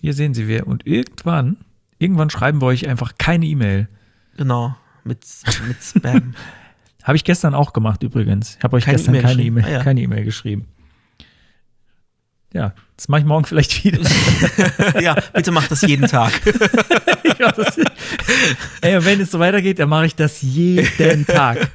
Hier 0.00 0.14
sehen 0.14 0.34
Sie 0.34 0.46
wir. 0.46 0.66
Und 0.68 0.86
irgendwann, 0.86 1.56
irgendwann 2.02 2.28
schreiben 2.30 2.60
wir 2.60 2.66
euch 2.66 2.86
einfach 2.88 3.14
keine 3.18 3.46
E-Mail. 3.46 3.88
Genau. 4.36 4.76
Mit, 5.04 5.20
mit 5.66 5.76
Spam. 5.82 6.34
Habe 7.02 7.16
ich 7.16 7.24
gestern 7.24 7.54
auch 7.54 7.72
gemacht 7.72 8.02
übrigens. 8.04 8.56
Ich 8.58 8.62
habe 8.64 8.76
euch 8.76 8.84
Keine 8.84 8.96
gestern 8.96 9.14
E-Mail 9.16 9.22
keine? 9.28 9.42
E-Mail 9.42 9.64
Ah, 9.64 9.70
ja. 9.70 9.82
keine 9.82 10.00
E-Mail 10.02 10.24
geschrieben. 10.24 10.68
Ja, 12.52 12.74
das 12.96 13.08
mache 13.08 13.22
ich 13.22 13.26
morgen 13.26 13.44
vielleicht 13.44 13.82
wieder. 13.82 13.98
ja, 15.00 15.16
bitte 15.32 15.50
macht 15.50 15.70
das 15.72 15.82
jeden 15.82 16.06
Tag. 16.06 16.32
Das- 17.38 17.76
Ey, 18.82 18.96
und 18.96 19.04
wenn 19.04 19.20
es 19.20 19.32
so 19.32 19.40
weitergeht, 19.40 19.80
dann 19.80 19.88
mache 19.88 20.06
ich 20.06 20.14
das 20.14 20.42
jeden 20.42 21.26
Tag. 21.26 21.70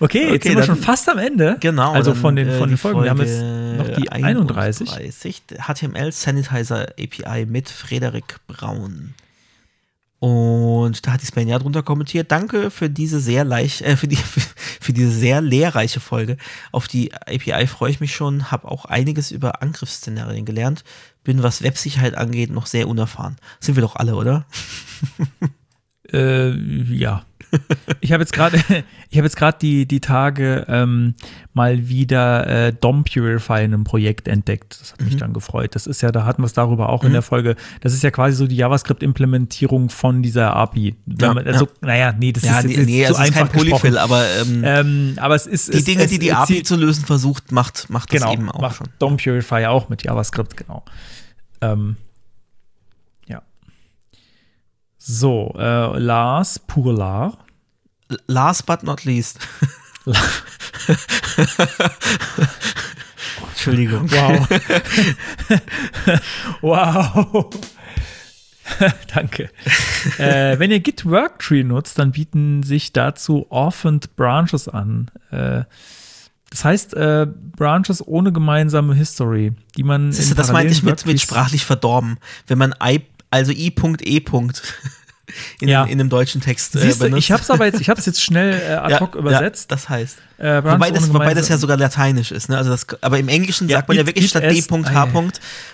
Okay, 0.00 0.24
jetzt 0.24 0.34
Okay, 0.36 0.48
sind 0.48 0.58
wir 0.58 0.64
schon 0.64 0.76
fast 0.76 1.08
am 1.08 1.18
Ende. 1.18 1.56
Genau. 1.60 1.92
Also 1.92 2.12
dann, 2.12 2.20
von 2.20 2.36
den, 2.36 2.48
äh, 2.48 2.58
von 2.58 2.68
die 2.68 2.74
den 2.74 2.78
Folgen. 2.78 3.02
Wir 3.02 3.10
haben 3.10 3.18
Folge 3.18 3.32
jetzt 3.32 3.88
noch 3.88 3.96
die 3.96 4.10
31. 4.10 4.90
31. 4.90 5.42
HTML 5.58 6.12
Sanitizer 6.12 6.88
API 6.98 7.46
mit 7.46 7.68
Frederik 7.68 8.36
Braun. 8.46 9.14
Und 10.20 11.06
da 11.06 11.12
hat 11.12 11.22
die 11.22 11.26
Svenja 11.26 11.58
drunter 11.58 11.84
kommentiert. 11.84 12.32
Danke 12.32 12.70
für 12.70 12.90
diese 12.90 13.20
sehr 13.20 13.44
leicht, 13.44 13.82
äh, 13.82 13.96
für 13.96 14.08
die, 14.08 14.16
für, 14.16 14.40
für 14.80 14.92
diese 14.92 15.10
sehr 15.10 15.40
lehrreiche 15.40 16.00
Folge. 16.00 16.36
Auf 16.72 16.88
die 16.88 17.14
API 17.14 17.66
freue 17.66 17.90
ich 17.90 18.00
mich 18.00 18.14
schon, 18.14 18.50
habe 18.50 18.68
auch 18.68 18.84
einiges 18.84 19.30
über 19.30 19.62
Angriffsszenarien 19.62 20.44
gelernt. 20.44 20.82
Bin, 21.22 21.42
was 21.42 21.62
Websicherheit 21.62 22.16
angeht, 22.16 22.50
noch 22.50 22.66
sehr 22.66 22.88
unerfahren. 22.88 23.36
Sind 23.60 23.76
wir 23.76 23.82
doch 23.82 23.96
alle, 23.96 24.16
oder? 24.16 24.46
Äh, 26.10 26.52
ja. 26.54 27.26
Ich 28.00 28.12
habe 28.12 28.22
jetzt 28.22 28.32
gerade, 28.32 28.56
ich 29.10 29.16
habe 29.18 29.26
jetzt 29.26 29.36
gerade 29.36 29.58
die 29.60 29.86
die 29.86 30.00
Tage 30.00 30.64
ähm, 30.68 31.14
mal 31.52 31.88
wieder 31.88 32.46
äh, 32.68 32.72
DOM 32.72 33.04
Purify 33.04 33.64
in 33.64 33.74
einem 33.74 33.84
Projekt 33.84 34.28
entdeckt. 34.28 34.78
Das 34.80 34.92
hat 34.92 35.00
Mhm. 35.00 35.06
mich 35.06 35.16
dann 35.16 35.32
gefreut. 35.32 35.74
Das 35.74 35.86
ist 35.86 36.00
ja, 36.02 36.12
da 36.12 36.24
hatten 36.24 36.42
wir 36.42 36.46
es 36.46 36.52
darüber 36.52 36.88
auch 36.90 37.04
in 37.04 37.12
der 37.12 37.22
Folge. 37.22 37.56
Das 37.80 37.92
ist 37.92 38.02
ja 38.02 38.10
quasi 38.10 38.36
so 38.36 38.46
die 38.46 38.56
JavaScript-Implementierung 38.56 39.88
von 39.90 40.22
dieser 40.22 40.54
API. 40.54 40.94
Ja, 41.20 41.34
man, 41.34 41.46
also, 41.46 41.64
ja. 41.66 41.70
naja, 41.80 42.12
nee, 42.18 42.32
das 42.32 42.44
Ja, 42.44 42.58
ist 42.60 42.66
nee, 42.66 42.74
jetzt 42.74 42.86
nee 42.86 43.04
zu 43.04 43.04
es 43.04 43.10
ist 43.10 43.16
kein 43.16 43.26
einfach 43.26 43.52
gesprochen. 43.52 43.70
Polyfill, 43.80 43.98
aber 43.98 44.24
ähm, 44.42 44.62
Ähm, 44.64 45.12
aber 45.16 45.34
es 45.34 45.46
ist 45.46 45.72
die 45.72 45.78
es, 45.78 45.84
Dinge, 45.84 46.04
es, 46.04 46.10
die 46.10 46.18
die 46.18 46.32
API 46.32 46.62
zu 46.62 46.76
lösen 46.76 47.04
versucht, 47.04 47.50
macht, 47.52 47.90
macht 47.90 48.12
das 48.12 48.20
genau, 48.20 48.32
eben 48.32 48.50
auch 48.50 48.60
macht 48.60 48.76
schon. 48.76 48.88
DOM 48.98 49.16
Purify 49.16 49.66
auch 49.66 49.88
mit 49.88 50.04
JavaScript, 50.04 50.56
genau. 50.56 50.84
Ähm, 51.60 51.96
ja. 53.26 53.42
So, 55.10 55.54
äh, 55.56 55.98
Lars 55.98 56.58
Purlar. 56.58 57.38
Last 58.26 58.66
but 58.66 58.82
not 58.82 59.06
least. 59.06 59.38
Entschuldigung. 63.48 64.10
Wow. 64.10 64.48
wow. 66.60 67.50
Danke. 69.14 69.48
äh, 70.18 70.58
wenn 70.58 70.70
ihr 70.70 70.80
Git 70.80 71.06
Worktree 71.06 71.64
nutzt, 71.64 71.98
dann 71.98 72.12
bieten 72.12 72.62
sich 72.62 72.92
dazu 72.92 73.46
Orphaned 73.48 74.14
Branches 74.14 74.68
an. 74.68 75.10
Äh, 75.30 75.64
das 76.50 76.64
heißt, 76.66 76.92
äh, 76.94 77.26
Branches 77.56 78.06
ohne 78.06 78.30
gemeinsame 78.30 78.94
History, 78.94 79.52
die 79.78 79.84
man. 79.84 80.12
Siehst 80.12 80.28
du, 80.28 80.34
in 80.34 80.36
das 80.36 80.52
meinte 80.52 80.74
ich 80.74 80.82
mit, 80.82 81.06
mit 81.06 81.18
sprachlich 81.18 81.64
verdorben. 81.64 82.18
Wenn 82.46 82.58
man 82.58 82.74
I, 82.82 83.06
also 83.30 83.52
I.E. 83.52 83.72
in, 85.60 85.68
Ja. 85.68 85.84
in 85.84 85.92
einem 86.00 86.08
deutschen 86.08 86.40
Text 86.40 86.74
äh, 86.76 86.80
Siehst 86.80 87.00
du, 87.00 87.04
benutzt. 87.04 87.24
ich 87.24 87.32
hab's 87.32 87.50
aber 87.50 87.66
jetzt, 87.66 87.80
ich 87.80 87.88
hab's 87.90 88.06
jetzt 88.06 88.22
schnell 88.22 88.54
äh, 88.60 88.72
ad 88.76 88.90
ja, 88.92 89.00
hoc 89.00 89.14
übersetzt. 89.14 89.70
Ja, 89.70 89.76
das 89.76 89.88
heißt. 89.88 90.18
Äh, 90.38 90.62
Wobei 90.64 90.90
das, 90.90 91.12
wobei 91.12 91.34
das 91.34 91.48
ja 91.48 91.58
sogar 91.58 91.76
lateinisch 91.76 92.30
ist, 92.32 92.48
ne? 92.48 92.56
Also 92.56 92.70
das, 92.70 92.86
aber 93.02 93.18
im 93.18 93.28
Englischen 93.28 93.68
Ja, 93.68 93.78
sagt 93.78 93.88
man 93.88 93.96
ja 93.96 94.02
it- 94.02 94.06
wirklich 94.08 94.24
it 94.24 94.30
statt 94.30 94.42
D.H. 94.44 95.06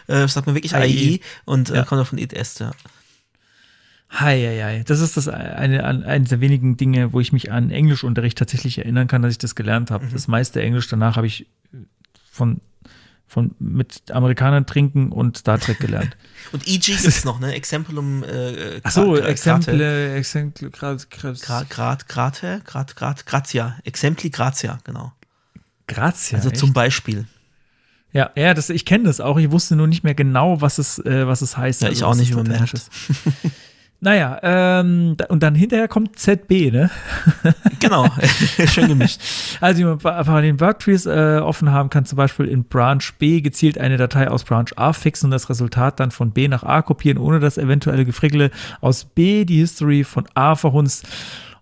äh, 0.08 0.26
sagt 0.28 0.46
man 0.46 0.54
wirklich 0.56 0.72
IE. 0.72 1.20
Und 1.44 1.70
äh, 1.70 1.76
Ja. 1.76 1.84
kommt 1.84 2.00
auch 2.02 2.06
von 2.06 2.18
it 2.18 2.32
est, 2.32 2.60
ja. 2.60 2.72
Hei, 4.10 4.40
hei, 4.40 4.62
hei. 4.62 4.82
Das 4.86 5.00
ist 5.00 5.16
das 5.16 5.26
eine, 5.28 5.84
ein- 5.84 6.04
eines 6.04 6.28
der 6.28 6.40
wenigen 6.40 6.76
Dinge, 6.76 7.12
wo 7.12 7.20
ich 7.20 7.32
mich 7.32 7.50
an 7.50 7.70
Englischunterricht 7.70 8.38
tatsächlich 8.38 8.78
erinnern 8.78 9.08
kann, 9.08 9.22
dass 9.22 9.32
ich 9.32 9.38
das 9.38 9.54
gelernt 9.54 9.90
Mhm. 9.90 9.94
habe. 9.94 10.06
Das 10.12 10.28
meiste 10.28 10.62
Englisch 10.62 10.88
danach 10.88 11.16
habe 11.16 11.26
ich 11.26 11.46
von, 12.30 12.60
von 13.26 13.54
mit 13.58 14.10
Amerikanern 14.10 14.66
trinken 14.66 15.10
und 15.10 15.38
Star 15.38 15.58
Trek 15.58 15.80
gelernt. 15.80 16.16
Und 16.52 16.68
EG 16.68 16.96
gibt's 16.96 17.24
noch, 17.24 17.40
ne? 17.40 17.54
Exemplum 17.54 18.22
äh, 18.22 18.80
Ach 18.82 18.90
so, 18.90 19.16
Exemple, 19.16 20.14
Exemple, 20.14 20.70
Grad, 20.70 21.10
Grad, 21.10 22.06
Grad, 22.06 22.06
Grad, 22.64 22.96
Grad, 22.96 23.26
Grazia. 23.26 23.78
Exempli 23.84 24.30
Grazia, 24.30 24.78
genau. 24.84 25.12
Grazia. 25.86 26.36
Also 26.36 26.50
echt? 26.50 26.58
zum 26.58 26.74
Beispiel. 26.74 27.26
Ja, 28.12 28.30
ja, 28.36 28.54
das, 28.54 28.70
ich 28.70 28.84
kenne 28.84 29.04
das 29.04 29.20
auch. 29.20 29.38
Ich 29.38 29.50
wusste 29.50 29.74
nur 29.74 29.88
nicht 29.88 30.04
mehr 30.04 30.14
genau, 30.14 30.60
was 30.60 30.78
es, 30.78 30.98
äh, 31.00 31.26
was 31.26 31.42
es 31.42 31.56
heißt. 31.56 31.82
Ja, 31.82 31.88
also 31.88 31.98
ich 31.98 32.04
auch 32.04 32.14
nicht, 32.14 32.30
es 32.72 32.90
wie 34.04 34.08
man 34.08 34.14
naja, 34.14 34.38
ähm, 34.42 35.16
und 35.28 35.42
dann 35.42 35.54
hinterher 35.54 35.88
kommt 35.88 36.18
ZB, 36.18 36.70
ne? 36.70 36.90
Genau. 37.80 38.08
Schön 38.66 38.88
gemischt. 38.88 39.20
Also, 39.60 39.84
wenn 39.84 40.02
wir 40.02 40.16
einfach 40.16 40.40
den 40.40 40.60
Worktrees 40.60 41.06
äh, 41.06 41.40
offen 41.42 41.70
haben, 41.70 41.90
kann 41.90 42.06
zum 42.06 42.16
Beispiel 42.16 42.46
in 42.46 42.64
Branch 42.64 43.02
B 43.18 43.40
gezielt 43.40 43.78
eine 43.78 43.96
Datei 43.96 44.28
aus 44.28 44.44
Branch 44.44 44.70
A 44.76 44.92
fixen 44.92 45.26
und 45.26 45.30
das 45.32 45.50
Resultat 45.50 46.00
dann 46.00 46.10
von 46.10 46.30
B 46.30 46.48
nach 46.48 46.62
A 46.62 46.82
kopieren, 46.82 47.18
ohne 47.18 47.40
das 47.40 47.58
eventuelle 47.58 48.04
Gefrickele 48.04 48.50
aus 48.80 49.04
B 49.04 49.44
die 49.44 49.58
History 49.58 50.04
von 50.04 50.26
A 50.34 50.54
verhunzt 50.54 51.06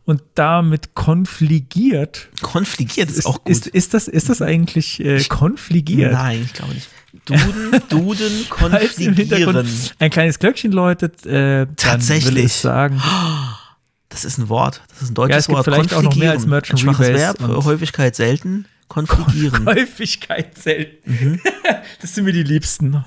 und 0.05 0.23
damit 0.35 0.95
konfligiert. 0.95 2.29
Konfligiert 2.41 3.11
ist, 3.11 3.19
Ist, 3.19 3.27
auch 3.27 3.45
gut. 3.45 3.49
ist, 3.49 3.67
ist, 3.69 3.95
das, 3.95 4.09
ist 4.09 4.29
das 4.29 4.43
eigentlich 4.43 5.01
äh, 5.05 5.23
konfligiert? 5.25 6.13
Nein, 6.13 6.43
ich 6.45 6.53
glaube 6.53 6.75
nicht. 6.75 6.89
Duden, 7.27 7.83
Duden, 7.89 8.49
konfligieren. 8.49 9.69
ein 9.99 10.11
kleines 10.11 10.39
Glöckchen 10.39 10.73
läutet, 10.73 11.25
äh, 11.27 11.67
Tatsächlich. 11.77 12.53
sagen, 12.55 13.03
Das 14.09 14.25
ist 14.27 14.37
ein 14.39 14.49
Wort. 14.51 14.83
Das 14.89 15.03
ist 15.03 15.09
ein 15.11 15.13
Ja, 15.13 15.15
deutsches 15.15 15.39
es 15.39 15.47
gibt 15.47 15.57
Wort. 15.57 15.65
vielleicht 15.65 15.95
auch 15.95 16.03
noch 16.03 16.17
mehr 16.17 16.33
als. 16.33 16.45
Merchant 16.47 16.79
Ein 16.81 16.83
schwaches 16.85 17.09
Rebase 17.09 17.39
Verb, 17.39 17.65
Häufigkeit 17.65 18.15
selten. 18.17 18.67
Konfligieren. 18.89 19.65
Häufigkeit 19.67 20.59
selten. 20.59 21.11
Mhm. 21.11 21.41
Das 22.03 22.15
sind 22.15 22.25
mir 22.25 22.33
die 22.33 22.43
Liebsten. 22.43 23.03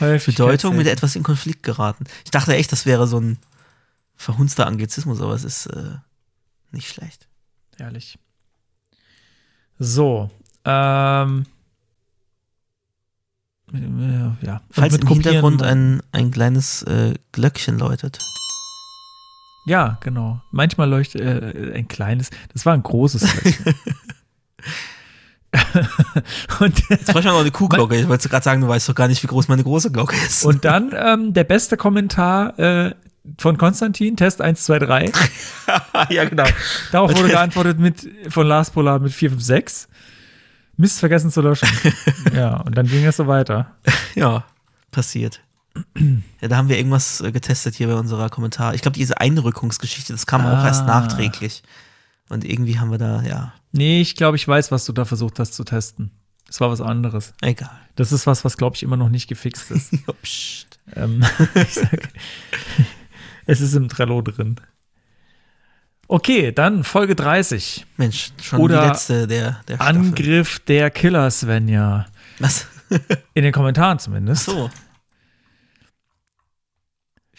Häufigkeit 0.00 0.34
Bedeutung 0.46 0.76
mit 0.76 0.84
selten. 0.86 0.98
etwas 0.98 1.16
in 1.16 1.22
Konflikt 1.22 1.62
geraten. 1.62 2.04
Ich 2.24 2.30
dachte 2.30 2.54
echt, 2.54 2.72
das 2.72 2.84
wäre 2.84 3.06
so 3.06 3.18
ein 3.20 3.38
verhunzter 4.16 4.66
Anglizismus, 4.66 5.20
aber 5.22 5.32
es 5.34 5.44
ist 5.44 5.66
äh, 5.66 5.96
nicht 6.72 6.88
schlecht. 6.88 7.26
Ehrlich. 7.78 8.18
So. 9.78 10.30
Ähm. 10.64 11.46
Äh, 13.74 14.46
Ja. 14.46 14.60
Falls 14.70 14.94
im 14.94 15.00
Kopieren- 15.00 15.22
Hintergrund 15.22 15.62
ein, 15.62 16.02
ein 16.12 16.30
kleines 16.30 16.82
äh, 16.84 17.14
Glöckchen 17.32 17.78
läutet. 17.78 18.18
Ja, 19.64 19.98
genau. 20.00 20.40
Manchmal 20.50 20.88
leuchtet 20.90 21.20
äh, 21.20 21.72
ein 21.74 21.86
kleines. 21.88 22.30
Das 22.52 22.66
war 22.66 22.74
ein 22.74 22.82
großes 22.82 23.22
Glöckchen. 23.22 23.74
und, 26.60 26.82
Jetzt 26.88 27.12
bräuchte 27.12 27.28
man 27.28 27.34
noch 27.34 27.40
eine 27.40 27.50
Kuhglocke. 27.50 27.96
Ich 27.96 28.08
wollte 28.08 28.28
gerade 28.28 28.42
sagen, 28.44 28.62
du 28.62 28.68
weißt 28.68 28.88
doch 28.88 28.94
gar 28.94 29.08
nicht, 29.08 29.22
wie 29.22 29.26
groß 29.26 29.48
meine 29.48 29.62
große 29.62 29.90
Glocke 29.90 30.16
ist. 30.16 30.44
und 30.44 30.64
dann 30.64 30.92
ähm, 30.96 31.34
der 31.34 31.44
beste 31.44 31.76
Kommentar 31.76 32.58
äh, 32.58 32.94
von 33.38 33.58
Konstantin, 33.58 34.16
Test 34.16 34.40
1, 34.40 34.64
2, 34.64 34.78
3. 34.80 35.12
ja, 36.10 36.24
genau. 36.24 36.44
Darauf 36.90 37.14
wurde 37.16 37.28
geantwortet 37.28 37.78
mit 37.78 38.08
von 38.28 38.46
Lars 38.46 38.70
Polar 38.70 38.98
mit 38.98 39.12
456. 39.12 39.88
Mist 40.76 41.00
vergessen 41.00 41.30
zu 41.30 41.40
löschen. 41.42 41.68
ja, 42.34 42.56
und 42.62 42.76
dann 42.76 42.86
ging 42.86 43.04
es 43.04 43.16
so 43.16 43.26
weiter. 43.26 43.74
Ja, 44.14 44.44
passiert. 44.90 45.40
Ja, 46.40 46.48
da 46.48 46.56
haben 46.56 46.68
wir 46.68 46.76
irgendwas 46.76 47.20
äh, 47.20 47.32
getestet 47.32 47.74
hier 47.74 47.86
bei 47.88 47.94
unserer 47.94 48.28
Kommentar. 48.28 48.74
Ich 48.74 48.82
glaube, 48.82 48.96
diese 48.96 49.20
Einrückungsgeschichte, 49.20 50.12
das 50.12 50.26
kam 50.26 50.42
auch 50.42 50.58
Ah. 50.58 50.66
erst 50.66 50.86
nachträglich. 50.86 51.62
Und 52.28 52.44
irgendwie 52.44 52.78
haben 52.78 52.90
wir 52.90 52.98
da, 52.98 53.22
ja, 53.22 53.52
Nee, 53.72 54.02
ich 54.02 54.16
glaube, 54.16 54.36
ich 54.36 54.46
weiß, 54.46 54.70
was 54.70 54.84
du 54.84 54.92
da 54.92 55.06
versucht 55.06 55.38
hast 55.38 55.54
zu 55.54 55.64
testen. 55.64 56.10
Das 56.46 56.60
war 56.60 56.70
was 56.70 56.82
anderes. 56.82 57.32
egal. 57.40 57.70
Das 57.96 58.12
ist 58.12 58.26
was, 58.26 58.44
was, 58.44 58.58
glaube 58.58 58.76
ich, 58.76 58.82
immer 58.82 58.98
noch 58.98 59.08
nicht 59.08 59.28
gefixt 59.28 59.70
ist. 59.70 59.92
Ja, 60.94 61.04
ähm, 61.04 61.24
ich 61.54 61.74
sag, 61.74 62.08
es 63.46 63.60
ist 63.60 63.74
im 63.74 63.88
Trello 63.88 64.20
drin. 64.20 64.56
Okay, 66.08 66.52
dann 66.52 66.84
Folge 66.84 67.14
30. 67.14 67.86
Mensch, 67.96 68.32
schon 68.42 68.60
Oder 68.60 68.82
die 68.82 68.88
letzte 68.88 69.26
der, 69.26 69.60
der 69.68 69.76
Staffel. 69.76 69.96
Angriff 69.96 70.58
der 70.60 70.90
Killer 70.90 71.30
Svenja. 71.30 72.06
Was? 72.38 72.66
In 73.34 73.44
den 73.44 73.52
Kommentaren 73.52 73.98
zumindest. 73.98 74.44
So. 74.44 74.70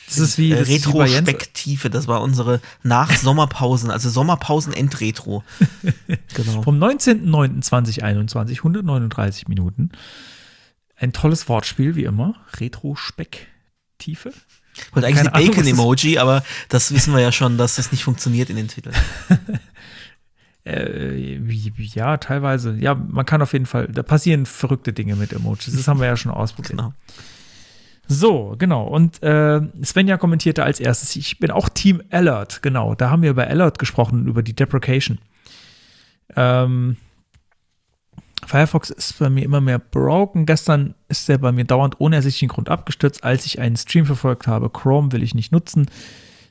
Das 0.07 0.17
ist 0.17 0.37
wie, 0.37 0.51
Äh, 0.51 0.59
das. 0.59 0.69
Retrospektive, 0.69 1.89
das 1.89 2.07
war 2.07 2.21
unsere 2.21 2.61
Nach-Sommerpausen, 2.83 3.89
also 3.91 4.09
Sommerpausen-Endretro. 4.09 5.43
genau. 6.33 6.61
Vom 6.63 6.77
19.09.2021, 6.81 8.57
139 8.57 9.47
Minuten. 9.47 9.91
Ein 10.95 11.13
tolles 11.13 11.47
Wortspiel, 11.49 11.95
wie 11.95 12.03
immer. 12.05 12.35
Retro-Speck-Tiefe. 12.59 14.33
Ich 14.75 14.95
wollte 14.95 15.07
eigentlich 15.07 15.23
das- 15.23 15.33
Bacon-Emoji, 15.33 16.17
aber 16.17 16.43
das 16.69 16.93
wissen 16.93 17.13
wir 17.13 17.21
ja 17.21 17.31
schon, 17.31 17.57
dass 17.57 17.75
das 17.75 17.91
nicht 17.91 18.03
funktioniert 18.03 18.49
in 18.49 18.55
den 18.55 18.67
Titeln. 18.67 18.95
Äh, 20.65 21.39
ja, 21.77 22.15
teilweise. 22.15 22.75
Ja, 22.79 22.95
man 22.95 23.25
kann 23.25 23.41
auf 23.41 23.51
jeden 23.51 23.65
Fall, 23.65 23.87
da 23.87 24.01
passieren 24.01 24.45
verrückte 24.45 24.93
Dinge 24.93 25.17
mit 25.17 25.33
Emojis. 25.33 25.75
Das 25.75 25.89
haben 25.89 25.99
wir 25.99 26.07
ja 26.07 26.15
schon 26.15 26.31
ausprobiert. 26.31 26.77
Genau. 26.77 26.93
So, 28.07 28.55
genau. 28.57 28.85
Und 28.87 29.21
äh, 29.23 29.59
Svenja 29.83 30.17
kommentierte 30.17 30.63
als 30.63 30.79
erstes, 30.79 31.17
ich 31.17 31.39
bin 31.39 31.51
auch 31.51 31.67
Team 31.67 32.01
Alert. 32.11 32.61
Genau, 32.61 32.95
da 32.95 33.09
haben 33.09 33.23
wir 33.23 33.31
über 33.31 33.47
Alert 33.47 33.79
gesprochen, 33.79 34.25
über 34.27 34.41
die 34.41 34.55
Deprecation. 34.55 35.17
Ähm, 36.35 36.97
Firefox 38.47 38.89
ist 38.89 39.19
bei 39.19 39.29
mir 39.29 39.43
immer 39.43 39.61
mehr 39.61 39.79
broken. 39.79 40.45
Gestern 40.45 40.95
ist 41.07 41.29
er 41.29 41.37
bei 41.37 41.51
mir 41.51 41.65
dauernd 41.65 41.99
ohne 41.99 42.17
ersichtlichen 42.17 42.49
Grund 42.49 42.69
abgestürzt, 42.69 43.23
als 43.23 43.45
ich 43.45 43.59
einen 43.59 43.77
Stream 43.77 44.05
verfolgt 44.05 44.47
habe. 44.47 44.69
Chrome 44.69 45.11
will 45.11 45.23
ich 45.23 45.35
nicht 45.35 45.51
nutzen. 45.51 45.87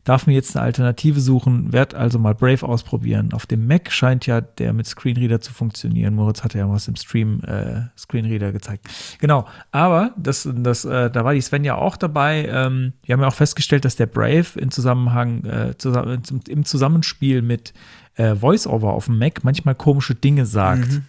Darf 0.05 0.27
mir 0.27 0.33
jetzt 0.33 0.57
eine 0.57 0.65
Alternative 0.65 1.21
suchen, 1.21 1.73
werd 1.73 1.95
also 1.95 2.19
mal 2.19 2.35
Brave 2.35 2.67
ausprobieren. 2.67 3.33
Auf 3.33 3.47
dem 3.47 3.69
Mac 3.69 3.93
scheint 3.93 4.27
ja 4.27 4.41
der 4.41 4.73
mit 4.73 4.89
Screenreader 4.89 5.41
zu 5.41 5.53
funktionieren. 5.53 6.17
Moritz 6.17 6.43
hatte 6.43 6.59
ja 6.59 6.69
was 6.69 6.89
im 6.89 6.97
Stream 6.97 7.41
äh, 7.45 7.83
Screenreader 7.97 8.51
gezeigt. 8.51 8.89
Genau, 9.21 9.47
aber 9.71 10.13
das, 10.17 10.49
das, 10.53 10.85
äh, 10.85 11.09
da 11.09 11.25
war 11.25 11.35
die 11.35 11.41
Svenja 11.41 11.77
auch 11.77 11.97
dabei. 11.97 12.49
Ähm, 12.51 12.95
wir 13.05 13.13
haben 13.13 13.21
ja 13.21 13.29
auch 13.29 13.35
festgestellt, 13.35 13.85
dass 13.85 13.95
der 13.95 14.07
Brave 14.07 14.59
in 14.59 14.73
Zusammenhang, 14.73 15.45
äh, 15.45 15.79
zusammen, 15.79 16.21
im 16.49 16.65
Zusammenspiel 16.65 17.41
mit 17.41 17.73
äh, 18.17 18.35
VoiceOver 18.41 18.93
auf 18.93 19.07
dem 19.07 19.19
Mac 19.19 19.45
manchmal 19.45 19.77
komische 19.77 20.17
Dinge 20.17 20.47
sagt. 20.47 21.01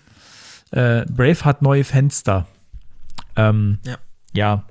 Äh, 0.74 1.06
Brave 1.10 1.46
hat 1.46 1.62
neue 1.62 1.84
Fenster. 1.84 2.48
Ähm, 3.36 3.80
Ja. 3.86 3.98
ja, 4.34 4.64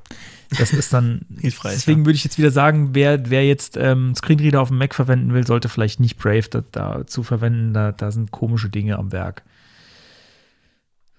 das 0.59 0.73
ist 0.73 0.93
dann 0.93 1.23
Hilfreich, 1.41 1.73
Deswegen 1.75 2.01
ja. 2.01 2.07
würde 2.07 2.17
ich 2.17 2.25
jetzt 2.25 2.39
wieder 2.39 2.51
sagen, 2.51 2.91
wer, 2.95 3.31
wer 3.31 3.47
jetzt 3.47 3.77
ähm, 3.77 4.15
Screenreader 4.15 4.61
auf 4.61 4.69
dem 4.69 4.79
Mac 4.79 4.95
verwenden 4.95 5.33
will, 5.33 5.47
sollte 5.47 5.69
vielleicht 5.69 6.01
nicht 6.01 6.17
Brave 6.19 6.49
da, 6.51 6.63
da 6.73 7.07
zu 7.07 7.23
verwenden. 7.23 7.73
Da, 7.73 7.93
da 7.93 8.11
sind 8.11 8.31
komische 8.33 8.69
Dinge 8.69 8.99
am 8.99 9.13
Werk. 9.13 9.43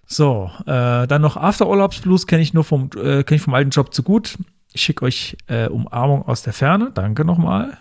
So, 0.06 0.52
äh, 0.66 1.08
dann 1.08 1.22
noch 1.22 1.38
After 1.38 1.68
Urlaubsblues 1.68 2.28
kenne 2.28 2.42
ich 2.44 2.54
nur 2.54 2.64
vom, 2.64 2.90
äh, 2.98 3.24
ich 3.34 3.42
vom 3.42 3.54
alten 3.54 3.72
Job 3.72 3.94
zu 3.94 4.04
gut. 4.04 4.38
Ich 4.74 4.82
schicke 4.82 5.06
euch 5.06 5.38
äh, 5.48 5.68
Umarmung 5.68 6.24
aus 6.28 6.44
der 6.44 6.54
Ferne. 6.54 6.92
Danke 6.94 7.26
nochmal. 7.26 7.78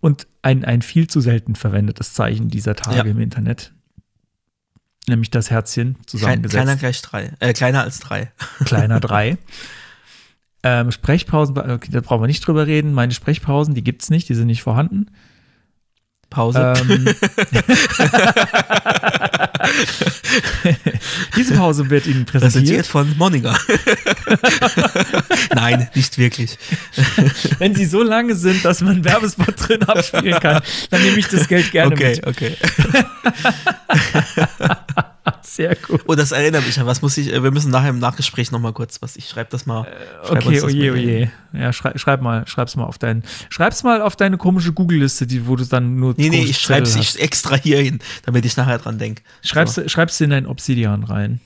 Und 0.00 0.26
ein, 0.42 0.64
ein 0.64 0.82
viel 0.82 1.06
zu 1.08 1.20
selten 1.20 1.54
verwendetes 1.54 2.14
Zeichen 2.14 2.48
dieser 2.48 2.74
Tage 2.74 2.96
Ja. 2.96 3.04
im 3.04 3.20
Internet. 3.20 3.72
Nämlich 5.10 5.30
das 5.30 5.50
Herzchen 5.50 5.96
zusammengesetzt 6.06 6.52
kleiner 6.54 6.76
gleich 6.76 7.02
drei. 7.02 7.32
Äh, 7.40 7.52
kleiner 7.52 7.82
als 7.82 7.98
drei. 7.98 8.30
kleiner 8.64 9.00
3. 9.00 9.36
ähm, 10.62 10.92
Sprechpausen, 10.92 11.58
okay, 11.58 11.90
da 11.90 12.00
brauchen 12.00 12.22
wir 12.22 12.26
nicht 12.28 12.46
drüber 12.46 12.66
reden. 12.68 12.92
Meine 12.92 13.12
Sprechpausen, 13.12 13.74
die 13.74 13.82
gibt's 13.82 14.08
nicht, 14.10 14.28
die 14.28 14.34
sind 14.34 14.46
nicht 14.46 14.62
vorhanden. 14.62 15.10
Pause. 16.30 16.74
Ähm, 16.88 17.08
diese 21.36 21.54
Pause 21.54 21.90
wird 21.90 22.06
Ihnen 22.06 22.24
Präsentiert 22.24 22.86
präsentiert. 22.86 22.86
von 22.86 23.16
Monika. 23.18 23.58
Nein, 25.54 25.88
nicht 25.96 26.18
wirklich. 26.18 26.56
Wenn 27.58 27.74
Sie 27.74 27.84
so 27.84 28.02
lange 28.04 28.36
sind, 28.36 28.64
dass 28.64 28.80
man 28.80 29.04
Werbespot 29.04 29.54
drin 29.68 29.82
abspielen 29.82 30.38
kann, 30.38 30.62
dann 30.90 31.02
nehme 31.02 31.18
ich 31.18 31.26
das 31.26 31.48
Geld 31.48 31.72
gerne 31.72 31.94
Okay, 31.94 32.10
mit. 32.10 32.26
okay. 32.28 32.56
Sehr 35.50 35.74
gut. 35.74 36.02
Oh, 36.06 36.14
das 36.14 36.30
erinnert 36.30 36.64
mich 36.64 36.78
an 36.78 36.86
was 36.86 37.02
muss 37.02 37.16
ich, 37.18 37.32
äh, 37.32 37.42
wir 37.42 37.50
müssen 37.50 37.72
nachher 37.72 37.90
im 37.90 37.98
Nachgespräch 37.98 38.52
nochmal 38.52 38.72
kurz 38.72 39.02
was, 39.02 39.16
ich 39.16 39.28
schreibe 39.28 39.50
das 39.50 39.66
mal. 39.66 39.84
schreib 40.24 40.46
uns 40.46 40.62
Okay, 40.62 40.76
oje, 40.76 40.82
hin. 40.84 40.92
oje. 40.92 41.32
Ja, 41.52 41.72
schrei, 41.72 41.98
schreib 41.98 42.22
mal, 42.22 42.46
schreib's 42.46 42.76
mal 42.76 42.84
auf 42.84 42.98
deinen, 42.98 43.24
schreib's 43.48 43.82
mal 43.82 44.00
auf 44.00 44.14
deine 44.14 44.36
komische 44.36 44.72
Google-Liste, 44.72 45.26
die, 45.26 45.48
wo 45.48 45.56
du 45.56 45.64
dann 45.64 45.96
nur 45.96 46.14
Nee, 46.16 46.28
nee, 46.28 46.44
ich 46.44 46.60
schreib's 46.60 46.94
ich 46.94 47.20
extra 47.20 47.56
hier 47.56 47.78
hin, 47.82 47.98
damit 48.24 48.44
ich 48.44 48.56
nachher 48.56 48.78
dran 48.78 48.98
denke. 48.98 49.22
Schreib's, 49.42 49.80
schreib's 49.90 50.20
in 50.20 50.30
dein 50.30 50.46
Obsidian 50.46 51.02
rein. 51.02 51.40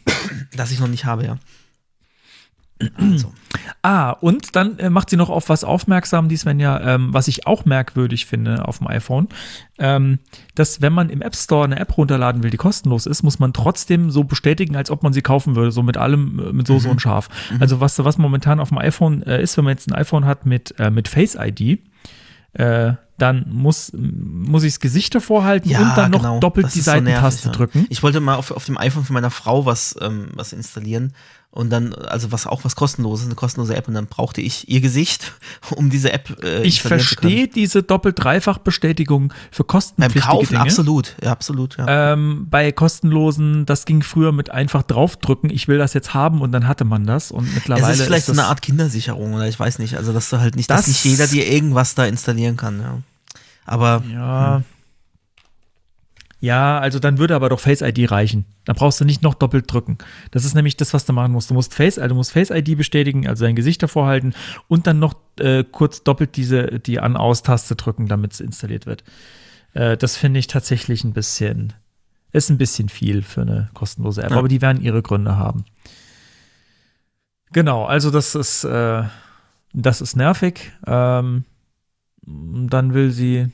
Das 0.55 0.71
ich 0.71 0.81
noch 0.81 0.89
nicht 0.89 1.07
habe, 1.07 1.25
ja. 1.25 1.39
Also. 2.97 3.33
Ah, 3.83 4.11
und 4.11 4.57
dann 4.57 4.79
äh, 4.79 4.91
macht 4.91 5.11
sie 5.11 5.17
noch 5.17 5.31
auf 5.31 5.49
was 5.49 5.63
aufmerksam, 5.63 6.29
die 6.29 6.37
Svenja, 6.37 6.81
ähm, 6.81 7.15
was 7.15 7.29
ich 7.29 7.47
auch 7.47 7.65
merkwürdig 7.65 8.27
finde 8.27 8.67
auf 8.67 8.79
dem 8.79 8.89
iPhone, 8.89 9.29
ähm, 9.79 10.19
dass 10.55 10.83
wenn 10.83 10.93
man 10.93 11.09
im 11.09 11.23
App 11.23 11.37
Store 11.37 11.65
eine 11.65 11.79
App 11.79 11.97
runterladen 11.97 12.43
will, 12.43 12.51
die 12.51 12.57
kostenlos 12.57 13.07
ist, 13.07 13.23
muss 13.23 13.39
man 13.39 13.53
trotzdem 13.53 14.11
so 14.11 14.25
bestätigen, 14.25 14.75
als 14.75 14.91
ob 14.91 15.03
man 15.03 15.13
sie 15.13 15.23
kaufen 15.23 15.55
würde, 15.55 15.71
so 15.71 15.83
mit 15.83 15.97
allem, 15.97 16.41
äh, 16.41 16.53
mit 16.53 16.67
Soße 16.67 16.89
und 16.89 17.01
Scharf. 17.01 17.29
Also 17.61 17.81
was, 17.81 18.03
was 18.05 18.19
momentan 18.19 18.59
auf 18.59 18.71
dem 18.71 18.79
iPhone 18.79 19.23
äh, 19.23 19.41
ist, 19.41 19.57
wenn 19.57 19.65
man 19.65 19.73
jetzt 19.73 19.89
ein 19.89 19.95
iPhone 19.95 20.25
hat 20.25 20.45
mit, 20.45 20.75
äh, 20.79 20.91
mit 20.91 21.07
Face 21.09 21.37
ID, 21.39 21.81
äh, 22.55 22.95
dann 23.17 23.47
muss, 23.49 23.93
muss 23.95 24.65
ich 24.65 24.73
das 24.73 24.81
Gesicht 24.81 25.15
davor 25.15 25.45
halten 25.45 25.69
und 25.69 25.97
dann 25.97 26.11
noch 26.11 26.23
genau. 26.23 26.41
doppelt 26.41 26.67
Das 26.67 26.73
die 26.73 26.81
ist 26.81 26.87
so 26.87 26.91
nervig, 26.93 27.07
Seitentaste 27.07 27.49
ja. 27.49 27.53
drücken. 27.53 27.87
Ich 27.89 28.03
wollte 28.03 28.21
mal 28.21 28.35
auf, 28.35 28.51
auf 28.51 28.65
dem 28.65 28.77
iPhone 28.77 29.05
von 29.05 29.15
meiner 29.15 29.31
Frau 29.31 29.67
was, 29.67 29.97
ähm, 30.01 30.29
was 30.35 30.53
installieren 30.53 31.13
und 31.55 31.71
dann, 31.71 31.95
also 31.95 32.33
was 32.33 32.47
auch 32.49 32.65
was 32.65 32.75
kostenloses, 32.75 33.27
eine 33.27 33.37
kostenlose 33.37 33.77
App 33.77 33.87
und 33.87 33.95
dann 33.95 34.07
brauchte 34.07 34.41
ich 34.41 34.69
ihr 34.69 34.81
Gesicht, 34.81 35.33
um 35.77 35.89
diese 35.89 36.13
App 36.13 36.43
äh, 36.43 36.63
Ich 36.63 36.83
verstehe 36.83 37.47
diese 37.49 37.83
Doppelt-Dreifach-Bestätigung 37.85 39.33
für 39.51 39.63
Beim 39.63 39.67
kostenpflichtige 39.69 40.25
Kaufen 40.25 40.49
Dinge. 40.49 40.61
absolut, 40.61 41.17
ja, 41.23 41.31
absolut, 41.33 41.77
ja. 41.77 42.13
Ähm, 42.13 42.47
bei 42.51 42.73
kostenlosen, 42.73 43.67
das 43.67 43.85
ging 43.85 44.03
früher 44.03 44.33
mit 44.33 44.51
einfach 44.51 44.83
draufdrücken, 44.83 45.51
ich 45.51 45.69
will 45.69 45.79
das 45.79 45.95
jetzt 45.95 46.13
haben 46.15 46.41
und 46.41 46.53
dann 46.53 46.67
hatte 46.67 46.85
man 46.85 47.07
das 47.07 47.31
und 47.31 47.47
es 47.47 47.55
mittlerweile 47.55 47.93
ist 47.95 48.03
vielleicht 48.03 48.27
so 48.27 48.33
das, 48.33 48.39
eine 48.41 48.49
Art 48.49 48.61
Kindersicherung 48.63 49.35
oder 49.35 49.47
ich 49.49 49.59
weiß 49.59 49.79
nicht, 49.79 49.97
also 49.97 50.13
dass 50.13 50.31
du 50.31 50.41
halt 50.41 50.57
nicht, 50.57 50.69
dass 50.71 50.81
Das- 50.81 50.89
nicht 50.89 51.05
jeder 51.05 51.27
dir 51.27 51.47
irgendwas 51.51 51.95
da 51.95 52.05
installieren 52.05 52.57
kann, 52.57 52.81
ja. 52.81 52.99
Aber 53.65 54.03
Ja. 54.13 54.63
Ja, 56.45 56.79
also 56.79 56.99
dann 56.99 57.17
würde 57.17 57.35
aber 57.35 57.49
doch 57.49 57.59
Face 57.61 57.81
ID 57.81 58.11
reichen. 58.11 58.45
Dann 58.67 58.77
brauchst 58.77 59.01
du 59.01 59.07
nicht 59.07 59.23
noch 59.23 59.33
doppelt 59.35 59.65
drücken. 59.73 59.97
Das 60.31 60.45
ist 60.45 60.55
nämlich 60.55 60.77
das, 60.77 60.93
was 60.93 61.07
du 61.07 61.15
machen 61.15 61.33
musst. 61.33 61.49
Du 61.49 61.55
musst 61.55 61.73
Face, 61.73 61.99
also 61.99 62.11
du 62.11 62.15
musst 62.17 62.33
Face 62.33 62.51
ID 62.51 62.77
bestätigen, 62.77 63.27
also 63.27 63.47
dein 63.47 63.57
Gesicht 63.57 63.83
davor 63.83 64.07
halten 64.07 64.35
und 64.69 64.87
dann 64.87 64.99
noch 64.99 65.15
äh, 65.41 65.65
kurz 65.65 66.03
doppelt 66.05 66.37
diese 66.37 66.81
die 66.81 67.01
An-Aus-Taste 67.01 67.77
drücken, 67.77 68.09
damit 68.09 68.35
es 68.35 68.41
installiert 68.41 68.85
wird. 68.85 69.05
Äh, 69.73 69.97
das 69.97 70.19
finde 70.19 70.39
ich 70.39 70.47
tatsächlich 70.47 71.03
ein 71.05 71.15
bisschen, 71.15 71.73
ist 72.33 72.51
ein 72.51 72.59
bisschen 72.59 72.91
viel 72.91 73.23
für 73.23 73.41
eine 73.41 73.71
kostenlose 73.73 74.23
App, 74.23 74.33
Ja. 74.33 74.37
aber 74.37 74.49
die 74.49 74.61
werden 74.61 74.83
ihre 74.83 75.01
Gründe 75.01 75.39
haben. 75.39 75.65
Genau, 77.53 77.87
also 77.87 78.11
das 78.11 78.35
ist, 78.35 78.65
äh, 78.65 79.05
das 79.73 80.03
ist 80.03 80.15
nervig. 80.15 80.73
Ähm, 80.87 81.45
dann 82.27 82.93
will 82.93 83.11
sie 83.13 83.49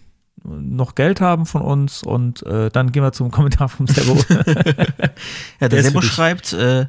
noch 0.45 0.95
Geld 0.95 1.21
haben 1.21 1.47
von 1.47 1.63
uns 1.63 2.03
und 2.03 2.45
äh, 2.47 2.71
dann 2.71 2.93
gehen 2.93 3.03
wir 3.03 3.13
zum 3.13 3.31
Kommentar 3.33 3.69
vom 3.69 3.87
Servo. 3.87 4.19
Ja, 5.61 5.69
Der 5.69 5.83
Sebo 5.83 6.01
schreibt, 6.01 6.53
äh, 6.53 6.87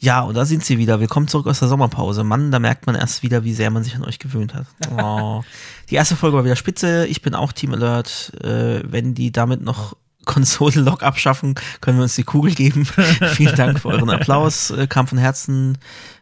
ja, 0.00 0.20
und 0.20 0.36
da 0.36 0.44
sind 0.44 0.64
sie 0.64 0.78
wieder. 0.78 1.00
Willkommen 1.00 1.26
zurück 1.26 1.48
aus 1.48 1.58
der 1.58 1.66
Sommerpause. 1.66 2.22
Mann, 2.22 2.52
da 2.52 2.60
merkt 2.60 2.86
man 2.86 2.94
erst 2.94 3.24
wieder, 3.24 3.42
wie 3.42 3.52
sehr 3.52 3.70
man 3.70 3.82
sich 3.82 3.96
an 3.96 4.04
euch 4.04 4.20
gewöhnt 4.20 4.54
hat. 4.54 4.66
Oh. 4.96 5.42
Die 5.90 5.96
erste 5.96 6.14
Folge 6.14 6.36
war 6.36 6.44
wieder 6.44 6.54
spitze. 6.54 7.06
Ich 7.06 7.20
bin 7.20 7.34
auch 7.34 7.50
Team 7.52 7.74
Alert. 7.74 8.32
Äh, 8.42 8.80
wenn 8.84 9.14
die 9.14 9.32
damit 9.32 9.60
noch 9.60 9.96
Konsolen-Log 10.24 11.02
abschaffen, 11.02 11.56
können 11.80 11.98
wir 11.98 12.04
uns 12.04 12.14
die 12.14 12.22
Kugel 12.22 12.54
geben. 12.54 12.84
Vielen 13.32 13.56
Dank 13.56 13.80
für 13.80 13.88
euren 13.88 14.10
Applaus. 14.10 14.70
Äh, 14.70 14.86
kam 14.86 15.08
von 15.08 15.18
Herzen. 15.18 15.78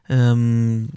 Ähm, 0.08 0.88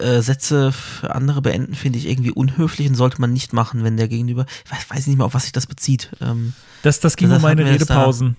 äh, 0.00 0.20
Sätze 0.20 0.72
für 0.72 1.14
andere 1.14 1.42
beenden 1.42 1.74
finde 1.74 1.98
ich 1.98 2.08
irgendwie 2.08 2.30
unhöflich 2.30 2.88
und 2.88 2.94
sollte 2.94 3.20
man 3.20 3.32
nicht 3.32 3.52
machen, 3.52 3.84
wenn 3.84 3.96
der 3.96 4.08
Gegenüber, 4.08 4.46
ich 4.64 4.70
weiß, 4.72 4.90
weiß 4.90 5.06
nicht 5.06 5.16
mehr, 5.16 5.26
auf 5.26 5.34
was 5.34 5.44
sich 5.44 5.52
das 5.52 5.66
bezieht. 5.66 6.10
Ähm, 6.20 6.52
Das, 6.82 7.00
das 7.00 7.16
ging 7.16 7.30
um 7.30 7.42
meine. 7.42 7.64
Redepausen. 7.64 8.36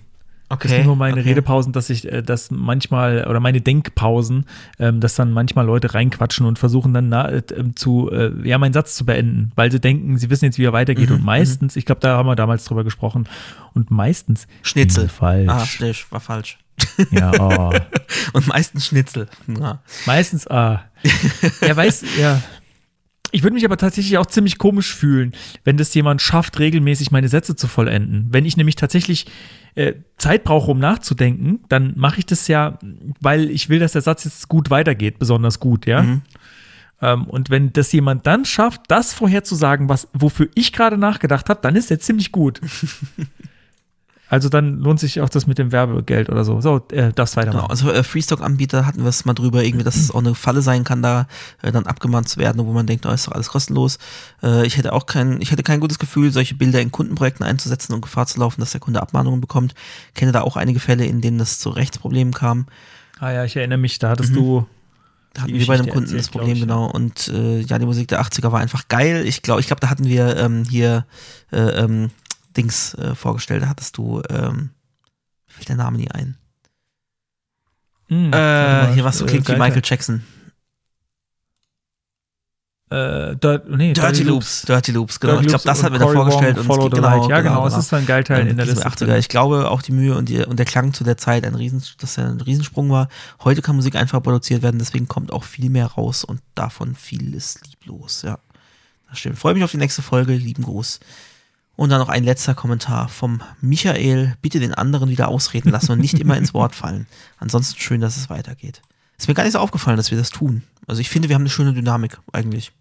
Das 0.50 0.72
ging 0.72 0.88
um 0.88 0.96
meine 0.96 1.20
okay. 1.20 1.28
Redepausen, 1.28 1.74
dass 1.74 1.90
ich 1.90 2.10
äh, 2.10 2.22
das 2.22 2.50
manchmal, 2.50 3.26
oder 3.28 3.38
meine 3.38 3.60
Denkpausen, 3.60 4.46
ähm, 4.78 4.98
dass 4.98 5.14
dann 5.14 5.30
manchmal 5.30 5.66
Leute 5.66 5.92
reinquatschen 5.92 6.46
und 6.46 6.58
versuchen 6.58 6.94
dann 6.94 7.10
na, 7.10 7.28
äh, 7.28 7.42
ähm, 7.54 7.76
zu, 7.76 8.10
äh, 8.10 8.32
ja, 8.48 8.56
meinen 8.56 8.72
Satz 8.72 8.94
zu 8.94 9.04
beenden, 9.04 9.52
weil 9.56 9.70
sie 9.70 9.78
denken, 9.78 10.16
sie 10.16 10.30
wissen 10.30 10.46
jetzt, 10.46 10.56
wie 10.58 10.64
er 10.64 10.72
weitergeht. 10.72 11.10
Mhm, 11.10 11.16
und 11.16 11.24
meistens, 11.24 11.76
ich 11.76 11.84
glaube, 11.84 12.00
da 12.00 12.16
haben 12.16 12.26
wir 12.26 12.34
damals 12.34 12.64
drüber 12.64 12.82
gesprochen, 12.82 13.28
und 13.74 13.90
meistens 13.90 14.46
Schnitzel. 14.62 15.08
falsch. 15.08 15.50
Ah, 15.50 15.66
schnell, 15.66 15.94
war 16.08 16.20
falsch. 16.20 16.58
Ja, 17.10 17.32
oh. 17.40 17.72
Und 18.32 18.46
meistens 18.46 18.86
Schnitzel. 18.86 19.28
Ja. 19.46 19.82
Meistens, 20.06 20.46
ah. 20.48 20.84
Ja, 21.60 21.76
weiß, 21.76 22.04
ja. 22.18 22.42
Ich 23.30 23.42
würde 23.42 23.54
mich 23.54 23.64
aber 23.64 23.76
tatsächlich 23.76 24.16
auch 24.16 24.26
ziemlich 24.26 24.58
komisch 24.58 24.94
fühlen, 24.94 25.32
wenn 25.64 25.76
das 25.76 25.92
jemand 25.94 26.22
schafft, 26.22 26.58
regelmäßig 26.58 27.10
meine 27.10 27.28
Sätze 27.28 27.56
zu 27.56 27.66
vollenden. 27.66 28.28
Wenn 28.30 28.46
ich 28.46 28.56
nämlich 28.56 28.76
tatsächlich 28.76 29.26
äh, 29.74 29.94
Zeit 30.16 30.44
brauche, 30.44 30.70
um 30.70 30.78
nachzudenken, 30.78 31.60
dann 31.68 31.92
mache 31.96 32.20
ich 32.20 32.26
das 32.26 32.48
ja, 32.48 32.78
weil 33.20 33.50
ich 33.50 33.68
will, 33.68 33.80
dass 33.80 33.92
der 33.92 34.02
Satz 34.02 34.24
jetzt 34.24 34.48
gut 34.48 34.70
weitergeht, 34.70 35.18
besonders 35.18 35.60
gut, 35.60 35.86
ja. 35.86 36.02
Mhm. 36.02 36.22
Ähm, 37.00 37.24
und 37.24 37.50
wenn 37.50 37.72
das 37.72 37.92
jemand 37.92 38.26
dann 38.26 38.44
schafft, 38.44 38.82
das 38.88 39.12
vorherzusagen, 39.12 39.88
was, 39.88 40.08
wofür 40.12 40.48
ich 40.54 40.72
gerade 40.72 40.96
nachgedacht 40.96 41.48
habe, 41.48 41.60
dann 41.62 41.76
ist 41.76 41.90
der 41.90 42.00
ziemlich 42.00 42.32
gut. 42.32 42.60
also 44.28 44.48
dann 44.48 44.80
lohnt 44.80 45.00
sich 45.00 45.20
auch 45.20 45.28
das 45.28 45.46
mit 45.46 45.58
dem 45.58 45.72
Werbegeld 45.72 46.28
oder 46.28 46.44
so. 46.44 46.60
So, 46.60 46.86
äh, 46.92 47.12
das 47.14 47.32
Genau, 47.34 47.46
weitermachen. 47.46 47.70
also 47.70 47.90
äh, 47.90 48.02
Freestock-Anbieter 48.02 48.84
hatten 48.84 49.02
wir 49.02 49.08
es 49.08 49.24
mal 49.24 49.34
drüber, 49.34 49.64
irgendwie, 49.64 49.84
dass 49.84 49.96
es 49.96 50.10
auch 50.10 50.18
eine 50.18 50.34
Falle 50.34 50.60
sein 50.60 50.84
kann, 50.84 51.02
da 51.02 51.26
äh, 51.62 51.72
dann 51.72 51.86
abgemahnt 51.86 52.28
zu 52.28 52.38
werden, 52.38 52.64
wo 52.64 52.72
man 52.72 52.86
denkt, 52.86 53.06
oh, 53.06 53.10
ist 53.10 53.26
doch 53.26 53.32
alles 53.32 53.48
kostenlos. 53.48 53.98
Äh, 54.42 54.66
ich 54.66 54.76
hätte 54.76 54.92
auch 54.92 55.06
kein, 55.06 55.40
ich 55.40 55.50
hätte 55.50 55.62
kein 55.62 55.80
gutes 55.80 55.98
Gefühl, 55.98 56.30
solche 56.30 56.54
Bilder 56.54 56.80
in 56.80 56.92
Kundenprojekten 56.92 57.44
einzusetzen 57.46 57.94
und 57.94 58.02
Gefahr 58.02 58.26
zu 58.26 58.38
laufen, 58.38 58.60
dass 58.60 58.72
der 58.72 58.80
Kunde 58.80 59.00
Abmahnungen 59.00 59.40
bekommt. 59.40 59.74
Kenne 60.14 60.32
da 60.32 60.42
auch 60.42 60.56
einige 60.56 60.80
Fälle, 60.80 61.06
in 61.06 61.20
denen 61.20 61.40
es 61.40 61.58
zu 61.58 61.70
Rechtsproblemen 61.70 62.34
kam. 62.34 62.66
Ah 63.20 63.32
ja, 63.32 63.44
ich 63.44 63.56
erinnere 63.56 63.78
mich, 63.78 63.98
da 63.98 64.10
hattest 64.10 64.34
du 64.36 64.66
Da 65.32 65.42
hatten 65.42 65.54
wir 65.54 65.66
bei 65.66 65.74
einem 65.74 65.88
Kunden 65.88 66.04
das 66.04 66.12
erzählt, 66.12 66.32
glaub 66.32 66.42
Problem, 66.42 66.56
ich, 66.56 66.62
genau. 66.62 66.90
Und 66.90 67.28
äh, 67.28 67.60
ja, 67.60 67.78
die 67.78 67.86
Musik 67.86 68.08
der 68.08 68.20
80er 68.20 68.52
war 68.52 68.60
einfach 68.60 68.88
geil. 68.88 69.24
Ich 69.26 69.42
glaube, 69.42 69.60
ich 69.60 69.66
glaube, 69.66 69.80
da 69.80 69.90
hatten 69.90 70.04
wir 70.04 70.36
ähm, 70.36 70.64
hier 70.68 71.06
äh, 71.50 71.58
ähm, 71.58 72.10
Dings 72.58 72.94
äh, 72.94 73.14
vorgestellt. 73.14 73.62
Da 73.62 73.68
hattest 73.68 73.96
du, 73.96 74.22
ähm, 74.28 74.70
mir 75.46 75.54
fällt 75.54 75.68
der 75.68 75.76
Name 75.76 75.96
nie 75.96 76.10
ein. 76.10 76.36
Hm, 78.08 78.32
Äh, 78.32 78.92
hier 78.94 79.04
was 79.04 79.18
so 79.18 79.24
äh, 79.24 79.28
klingt 79.28 79.48
wie 79.48 79.52
geil, 79.52 79.58
Michael 79.58 79.82
Jackson. 79.84 80.22
Äh, 82.90 83.36
Dirt, 83.36 83.68
nee, 83.68 83.92
Dirty 83.92 84.22
Loops. 84.22 84.62
Dirty 84.62 84.92
Loops, 84.92 85.20
genau. 85.20 85.34
Dirty 85.34 85.46
ich 85.46 85.52
glaube, 85.52 85.64
Loops 85.64 85.64
das 85.64 85.82
hatten 85.82 85.94
wir 85.94 85.98
da 85.98 86.08
vorgestellt. 86.08 86.56
Wong, 86.56 86.62
und 86.62 86.90
Follow 86.90 86.96
Light. 87.02 87.28
Ja, 87.28 87.40
genau, 87.42 87.66
es 87.66 87.76
ist 87.76 87.92
ein 87.92 88.06
Geilteil 88.06 88.46
in 88.48 88.56
der 88.56 88.64
Liste. 88.64 88.86
80er. 88.86 89.18
Ich 89.18 89.28
glaube, 89.28 89.70
auch 89.70 89.82
die 89.82 89.92
Mühe 89.92 90.16
und, 90.16 90.30
die, 90.30 90.38
und 90.38 90.58
der 90.58 90.64
Klang 90.64 90.94
zu 90.94 91.04
der 91.04 91.18
Zeit, 91.18 91.44
ein 91.44 91.54
Riesen, 91.54 91.82
dass 91.98 92.16
er 92.16 92.28
ein 92.30 92.40
Riesensprung 92.40 92.88
war. 92.90 93.08
Heute 93.44 93.60
kann 93.60 93.76
Musik 93.76 93.94
einfach 93.94 94.22
produziert 94.22 94.62
werden, 94.62 94.78
deswegen 94.78 95.06
kommt 95.06 95.32
auch 95.32 95.44
viel 95.44 95.68
mehr 95.68 95.86
raus 95.86 96.24
und 96.24 96.40
davon 96.54 96.94
viel 96.94 97.34
ist 97.34 97.66
lieblos, 97.66 98.22
ja. 98.22 98.38
Das 99.10 99.18
stimmt. 99.18 99.38
Freue 99.38 99.54
mich 99.54 99.64
auf 99.64 99.70
die 99.70 99.78
nächste 99.78 100.02
Folge. 100.02 100.34
Lieben 100.34 100.62
Gruß. 100.64 101.00
Und 101.78 101.90
dann 101.90 102.00
noch 102.00 102.08
ein 102.08 102.24
letzter 102.24 102.56
Kommentar 102.56 103.08
vom 103.08 103.40
Michael. 103.60 104.34
Bitte 104.42 104.58
den 104.58 104.74
anderen 104.74 105.10
wieder 105.10 105.28
ausreden 105.28 105.70
lassen 105.70 105.92
und 105.92 106.00
nicht 106.00 106.18
immer 106.18 106.36
ins 106.36 106.52
Wort 106.52 106.74
fallen. 106.74 107.06
Ansonsten 107.36 107.78
schön, 107.78 108.00
dass 108.00 108.16
es 108.16 108.28
weitergeht. 108.28 108.82
Ist 109.16 109.28
mir 109.28 109.34
gar 109.34 109.44
nicht 109.44 109.52
so 109.52 109.60
aufgefallen, 109.60 109.96
dass 109.96 110.10
wir 110.10 110.18
das 110.18 110.30
tun. 110.30 110.64
Also 110.88 111.00
ich 111.00 111.08
finde, 111.08 111.28
wir 111.28 111.36
haben 111.36 111.42
eine 111.42 111.50
schöne 111.50 111.72
Dynamik 111.72 112.18
eigentlich. 112.32 112.72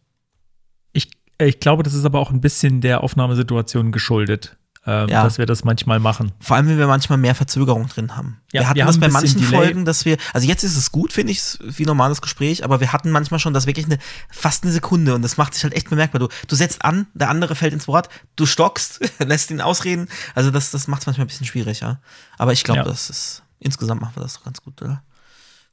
Ich, 0.93 1.11
äh, 1.37 1.45
ich 1.45 1.59
glaube, 1.59 1.83
das 1.83 1.93
ist 1.93 2.05
aber 2.05 2.17
auch 2.19 2.31
ein 2.31 2.41
bisschen 2.41 2.81
der 2.81 3.03
Aufnahmesituation 3.03 3.91
geschuldet, 3.91 4.57
ähm, 4.87 5.09
Ja. 5.09 5.23
dass 5.23 5.37
wir 5.37 5.45
das 5.45 5.63
manchmal 5.63 5.99
machen. 5.99 6.31
Vor 6.39 6.55
allem, 6.55 6.67
wenn 6.69 6.77
wir 6.79 6.87
manchmal 6.87 7.17
mehr 7.17 7.35
Verzögerung 7.35 7.87
drin 7.89 8.15
haben. 8.15 8.39
Ja, 8.53 8.61
wir 8.61 8.69
hatten 8.69 8.77
wir 8.77 8.85
das 8.85 8.99
bei 8.99 9.09
manchen 9.09 9.41
Delay. 9.41 9.53
Folgen, 9.55 9.85
dass 9.85 10.05
wir, 10.05 10.17
also 10.33 10.47
jetzt 10.47 10.63
ist 10.63 10.77
es 10.77 10.91
gut, 10.91 11.11
finde 11.13 11.33
ich, 11.33 11.41
wie 11.61 11.83
normales 11.85 12.21
Gespräch, 12.21 12.63
aber 12.63 12.79
wir 12.79 12.93
hatten 12.93 13.11
manchmal 13.11 13.39
schon 13.39 13.53
das 13.53 13.67
wirklich 13.67 13.85
eine, 13.85 13.97
fast 14.31 14.63
eine 14.63 14.71
Sekunde 14.71 15.13
und 15.13 15.21
das 15.21 15.37
macht 15.37 15.53
sich 15.53 15.63
halt 15.63 15.73
echt 15.75 15.89
bemerkbar. 15.89 16.19
Du, 16.19 16.29
du 16.47 16.55
setzt 16.55 16.83
an, 16.85 17.05
der 17.13 17.29
andere 17.29 17.53
fällt 17.55 17.73
ins 17.73 17.87
Wort, 17.87 18.09
du 18.37 18.45
stockst, 18.45 18.99
lässt 19.19 19.51
ihn 19.51 19.61
ausreden. 19.61 20.07
Also 20.33 20.49
das, 20.51 20.71
das 20.71 20.87
macht 20.87 21.01
es 21.01 21.05
manchmal 21.05 21.25
ein 21.25 21.27
bisschen 21.27 21.45
schwierig, 21.45 21.81
ja. 21.81 21.99
Aber 22.37 22.53
ich 22.53 22.63
glaube, 22.63 22.79
Ja. 22.79 22.85
das 22.85 23.09
ist, 23.09 23.43
insgesamt 23.59 24.01
machen 24.01 24.15
wir 24.15 24.23
das 24.23 24.35
doch 24.35 24.45
ganz 24.45 24.61
gut, 24.61 24.81
oder? 24.81 25.03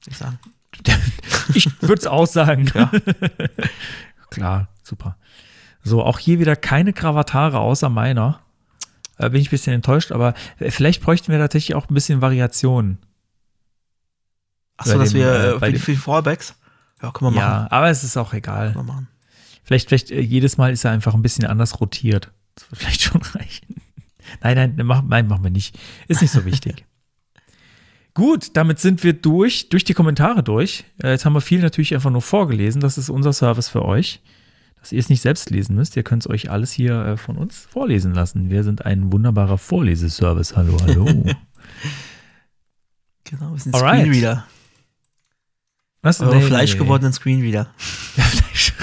Würde 0.02 0.10
ich 0.10 0.16
sagen. 0.18 0.38
Ich 1.54 1.68
würde 1.82 2.00
es 2.00 2.06
auch 2.08 2.26
sagen. 2.26 2.68
Ja. 2.74 2.90
Klar, 4.30 4.68
super. 4.82 5.16
So, 5.82 6.02
auch 6.02 6.18
hier 6.18 6.38
wieder 6.40 6.56
keine 6.56 6.92
Krawatare 6.92 7.58
außer 7.60 7.88
meiner. 7.88 8.40
Äh, 9.18 9.30
bin 9.30 9.40
ich 9.40 9.48
ein 9.48 9.50
bisschen 9.50 9.72
enttäuscht, 9.74 10.12
aber 10.12 10.34
äh, 10.58 10.70
vielleicht 10.70 11.02
bräuchten 11.02 11.30
wir 11.32 11.38
tatsächlich 11.38 11.74
auch 11.74 11.88
ein 11.88 11.94
bisschen 11.94 12.20
Variation. 12.20 12.98
Achso, 14.76 14.98
dass 14.98 15.10
dem, 15.10 15.18
wir 15.20 15.60
äh, 15.60 15.66
äh, 15.66 15.78
für, 15.78 15.92
die- 15.92 15.96
Fallbacks? 15.96 16.54
Ja, 17.02 17.10
können 17.12 17.34
wir 17.34 17.40
machen. 17.40 17.48
Ja, 17.64 17.66
aber 17.70 17.90
es 17.90 18.02
ist 18.02 18.16
auch 18.16 18.32
egal. 18.32 18.74
Vielleicht, 19.62 19.88
vielleicht 19.88 20.10
äh, 20.10 20.20
jedes 20.20 20.56
Mal 20.56 20.72
ist 20.72 20.84
er 20.84 20.90
einfach 20.90 21.14
ein 21.14 21.22
bisschen 21.22 21.46
anders 21.46 21.80
rotiert. 21.80 22.32
Das 22.54 22.70
wird 22.70 22.80
vielleicht 22.80 23.02
schon 23.02 23.22
reichen. 23.22 23.76
Nein, 24.42 24.56
nein, 24.76 24.86
mach, 24.86 25.02
nein, 25.02 25.28
machen 25.28 25.44
wir 25.44 25.50
nicht. 25.50 25.78
Ist 26.08 26.22
nicht 26.22 26.30
so 26.32 26.44
wichtig. 26.44 26.84
Gut, 28.14 28.56
damit 28.56 28.78
sind 28.78 29.02
wir 29.02 29.12
durch, 29.12 29.68
durch 29.70 29.84
die 29.84 29.94
Kommentare 29.94 30.42
durch. 30.42 30.84
Äh, 31.02 31.10
Jetzt 31.10 31.24
haben 31.24 31.32
wir 31.34 31.40
viel 31.40 31.60
natürlich 31.60 31.94
einfach 31.94 32.10
nur 32.10 32.22
vorgelesen. 32.22 32.80
Das 32.80 32.96
ist 32.96 33.10
unser 33.10 33.32
Service 33.32 33.68
für 33.68 33.84
euch, 33.84 34.22
dass 34.84 34.92
ihr 34.92 34.98
es 34.98 35.08
nicht 35.08 35.22
selbst 35.22 35.48
lesen 35.48 35.76
müsst. 35.76 35.96
Ihr 35.96 36.02
könnt 36.02 36.24
es 36.24 36.30
euch 36.30 36.50
alles 36.50 36.70
hier 36.70 36.92
äh, 37.06 37.16
von 37.16 37.38
uns 37.38 37.66
vorlesen 37.70 38.12
lassen. 38.12 38.50
Wir 38.50 38.64
sind 38.64 38.84
ein 38.84 39.10
wunderbarer 39.10 39.56
Vorleseservice. 39.56 40.56
Hallo, 40.56 40.76
hallo. 40.82 41.06
Genau, 43.26 43.52
wir 43.52 43.58
sind 43.58 43.74
Alright. 43.74 44.02
Screenreader. 44.02 44.46
Was? 46.02 46.20
Eure 46.20 46.36
Nee, 46.36 46.42
fleischgewordenen 46.42 47.14
Screenreader. 47.14 47.68
nee. 48.16 48.22
Fleisch. 48.22 48.74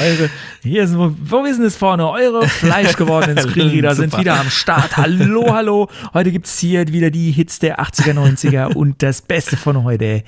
eure, 0.00 0.30
hier 0.64 0.88
sind, 0.88 0.98
wo, 0.98 1.14
wo 1.16 1.44
ist 1.44 1.58
denn 1.58 1.64
das 1.64 1.76
vorne? 1.76 2.10
Eure 2.10 2.48
fleischgewordenen 2.48 3.38
Screenreader 3.48 3.94
sind 3.94 4.18
wieder 4.18 4.40
am 4.40 4.50
Start. 4.50 4.96
Hallo, 4.96 5.54
hallo. 5.54 5.88
Heute 6.12 6.32
gibt's 6.32 6.58
hier 6.58 6.88
wieder 6.88 7.12
die 7.12 7.30
Hits 7.30 7.60
der 7.60 7.80
80er, 7.80 8.14
90er 8.14 8.74
und 8.74 9.00
das 9.04 9.22
Beste 9.22 9.56
von 9.56 9.84
heute. 9.84 10.24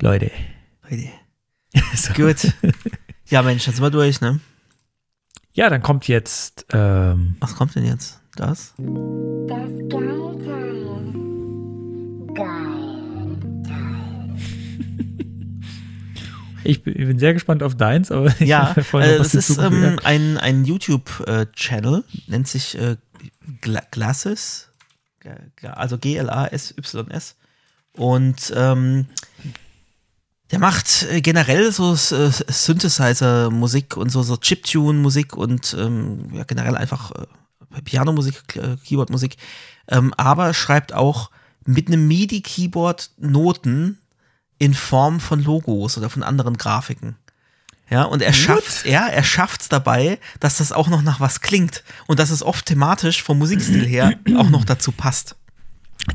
Leute. 0.00 0.32
So. 1.94 2.12
Gut. 2.14 2.52
Ja, 3.28 3.42
Mensch, 3.42 3.64
dann 3.64 3.74
sind 3.74 3.82
wir 3.84 3.90
durch, 3.90 4.20
ne? 4.20 4.40
Ja, 5.52 5.68
dann 5.70 5.82
kommt 5.82 6.08
jetzt, 6.08 6.66
ähm, 6.72 7.36
Was 7.40 7.54
kommt 7.56 7.74
denn 7.74 7.84
jetzt? 7.84 8.20
Das? 8.36 8.74
Das 8.78 9.70
Geilteil. 9.88 10.84
Geil. 12.34 12.66
ich 16.64 16.82
bin, 16.82 16.94
ich 17.00 17.06
bin 17.06 17.18
sehr 17.18 17.34
gespannt 17.34 17.62
auf 17.62 17.76
deins, 17.76 18.10
aber 18.10 18.28
ich 18.40 18.48
Ja, 18.48 18.74
äh, 18.92 19.18
das 19.18 19.34
ist 19.34 19.58
ähm, 19.58 19.98
ein, 20.04 20.38
ein 20.38 20.64
YouTube-Channel, 20.64 22.04
nennt 22.28 22.48
sich 22.48 22.76
äh, 22.78 22.96
Gla 23.60 23.82
Glasses, 23.90 24.68
Gla- 25.22 25.50
Gla- 25.60 25.72
also 25.74 25.98
G-L-A-S-Y-S. 25.98 27.36
Und 27.96 28.52
ähm, 28.56 29.06
der 30.50 30.58
macht 30.58 31.06
äh, 31.10 31.20
generell 31.20 31.72
so 31.72 31.92
äh, 31.92 31.96
Synthesizer-Musik 31.96 33.96
und 33.96 34.10
so, 34.10 34.22
so 34.22 34.36
Chiptune-Musik 34.36 35.36
und 35.36 35.76
ähm, 35.78 36.28
ja, 36.32 36.44
generell 36.44 36.76
einfach 36.76 37.12
äh, 37.12 37.82
Piano-Musik, 37.82 38.56
äh, 38.56 38.76
Keyboard-Musik. 38.84 39.36
Ähm, 39.88 40.12
aber 40.16 40.54
schreibt 40.54 40.92
auch 40.92 41.30
mit 41.64 41.88
einem 41.88 42.08
MIDI-Keyboard 42.08 43.10
Noten 43.18 43.98
in 44.58 44.74
Form 44.74 45.20
von 45.20 45.42
Logos 45.42 45.96
oder 45.96 46.10
von 46.10 46.22
anderen 46.22 46.56
Grafiken. 46.56 47.16
Ja, 47.88 48.04
und 48.04 48.22
er 48.22 48.32
schafft, 48.32 48.86
ja, 48.86 49.08
er 49.08 49.24
schafft's 49.24 49.68
dabei, 49.68 50.20
dass 50.38 50.58
das 50.58 50.70
auch 50.70 50.88
noch 50.88 51.02
nach 51.02 51.18
was 51.18 51.40
klingt 51.40 51.82
und 52.06 52.20
dass 52.20 52.30
es 52.30 52.42
oft 52.42 52.66
thematisch 52.66 53.22
vom 53.22 53.38
Musikstil 53.38 53.84
her 53.84 54.14
auch 54.36 54.48
noch 54.48 54.64
dazu 54.64 54.92
passt. 54.92 55.34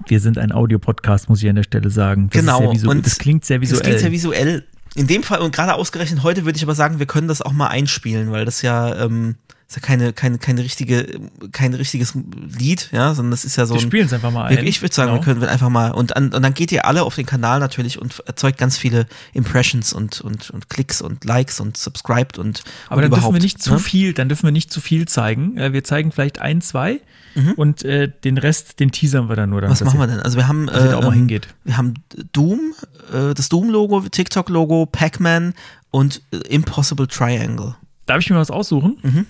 Wir 0.08 0.20
sind 0.20 0.38
ein 0.38 0.52
Audiopodcast, 0.52 1.30
muss 1.30 1.42
ich 1.42 1.50
an 1.50 1.56
der 1.56 1.64
Stelle 1.64 1.90
sagen. 1.90 2.30
Das 2.32 2.42
Genau, 2.42 2.70
und 2.70 3.06
das 3.06 3.18
klingt 3.18 3.46
sehr 3.46 3.62
visuell. 3.62 3.80
Das 3.80 3.86
klingt 3.88 4.00
sehr 4.02 4.12
visuell. 4.12 4.64
In 4.96 5.08
dem 5.08 5.24
Fall 5.24 5.40
und 5.40 5.54
gerade 5.54 5.74
ausgerechnet 5.74 6.24
heute 6.24 6.46
würde 6.46 6.56
ich 6.56 6.64
aber 6.64 6.76
sagen, 6.76 7.00
wir 7.00 7.06
können 7.06 7.28
das 7.28 7.42
auch 7.42 7.52
mal 7.52 7.68
einspielen, 7.68 8.32
weil 8.32 8.46
das 8.46 8.62
ja, 8.62 8.96
ähm, 9.04 9.36
ist 9.68 9.76
ja 9.76 9.82
keine, 9.82 10.14
keine, 10.14 10.38
keine 10.38 10.64
richtige, 10.64 11.20
kein 11.52 11.74
richtiges 11.74 12.14
Lied, 12.58 12.90
ja, 12.94 13.14
sondern 13.14 13.32
das 13.32 13.44
ist 13.44 13.58
ja 13.58 13.66
so 13.66 13.74
wir 13.74 13.82
spielen 13.82 14.06
es 14.06 14.14
einfach 14.14 14.32
mal 14.32 14.46
ein. 14.46 14.66
Ich 14.66 14.82
würde 14.82 14.96
sagen, 14.96 15.12
Genau. 15.12 15.22
wir 15.26 15.34
können 15.34 15.44
einfach 15.44 15.68
mal 15.68 15.92
und, 15.92 16.16
an, 16.16 16.34
und 16.34 16.42
dann 16.42 16.54
geht 16.54 16.72
ihr 16.72 16.86
alle 16.86 17.04
auf 17.04 17.16
den 17.16 17.26
Kanal 17.26 17.60
natürlich 17.60 18.00
und 18.00 18.20
erzeugt 18.26 18.58
ganz 18.58 18.78
viele 18.78 19.06
Impressions 19.34 19.92
und, 19.92 20.22
und, 20.22 20.50
und 20.52 20.70
Klicks 20.70 21.02
und 21.02 21.26
Likes 21.26 21.60
und 21.60 21.76
subscribed 21.76 22.38
und 22.38 22.64
Aber 22.88 22.98
und 22.98 23.02
dann 23.02 23.12
dürfen 23.20 23.34
wir 23.34 23.42
nicht 23.42 23.62
zu 23.62 23.74
ne? 23.74 23.80
viel, 23.80 24.14
dann 24.14 24.30
dürfen 24.30 24.44
wir 24.44 24.52
nicht 24.54 24.72
zu 24.72 24.80
viel 24.80 25.10
zeigen. 25.10 25.58
Äh, 25.58 25.74
Wir 25.74 25.84
zeigen 25.84 26.14
vielleicht 26.14 26.40
ein, 26.40 26.62
zwei 26.62 27.02
Mhm. 27.36 27.52
und 27.58 27.84
äh, 27.84 28.10
den 28.24 28.38
Rest, 28.38 28.80
den 28.80 28.92
teasern 28.92 29.28
wir 29.30 29.36
dann 29.36 29.50
nur. 29.50 29.62
Dann, 29.62 29.70
Was 29.70 29.84
machen 29.84 30.00
wir 30.00 30.08
denn? 30.08 30.20
Also 30.22 30.38
wir 30.38 30.48
haben, 30.48 30.68
da 30.68 30.96
auch 30.98 31.02
mal 31.02 31.08
ähm, 31.10 31.14
hingeht. 31.14 31.48
wir 31.64 31.78
haben 31.78 31.94
Doom, 32.34 32.74
äh, 33.14 33.34
das 33.34 33.50
Doom-Logo, 33.50 34.02
TikTok-Logo, 34.02 34.86
Pac-Man 34.86 35.54
und 35.92 36.22
äh, 36.32 36.38
Impossible 36.48 37.08
Triangle. 37.08 37.76
Darf 38.06 38.20
ich 38.20 38.30
mir 38.30 38.38
was 38.38 38.52
aussuchen? 38.52 38.98
Mhm. 39.04 39.26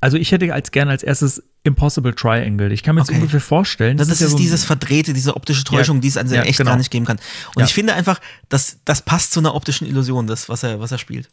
Also 0.00 0.16
ich 0.18 0.32
hätte 0.32 0.52
als 0.52 0.70
gerne 0.70 0.90
als 0.90 1.02
erstes 1.02 1.42
Impossible 1.62 2.14
Triangle. 2.14 2.70
Ich 2.72 2.82
kann 2.82 2.94
mir 2.94 3.00
jetzt 3.00 3.08
Okay. 3.08 3.18
ungefähr 3.20 3.40
vorstellen. 3.40 3.96
Das, 3.96 4.08
ist, 4.08 4.20
ja 4.20 4.28
so 4.28 4.36
ein- 4.36 4.42
dieses 4.42 4.64
Verdrehte, 4.64 5.14
diese 5.14 5.34
optische 5.34 5.64
Täuschung, 5.64 5.96
Ja, 5.96 6.00
die 6.02 6.08
es 6.08 6.16
an 6.18 6.28
sich 6.28 6.36
ja, 6.36 6.42
echt 6.44 6.58
genau. 6.58 6.72
gar 6.72 6.76
nicht 6.76 6.90
geben 6.90 7.06
kann. 7.06 7.18
Und 7.54 7.64
ich 7.64 7.72
finde 7.72 7.94
einfach, 7.94 8.20
dass 8.50 8.78
das 8.84 9.00
passt 9.02 9.32
zu 9.32 9.40
einer 9.40 9.54
optischen 9.54 9.86
Illusion, 9.86 10.26
das, 10.26 10.48
was 10.50 10.62
er, 10.62 10.80
was 10.80 10.92
er 10.92 10.98
spielt. 10.98 11.30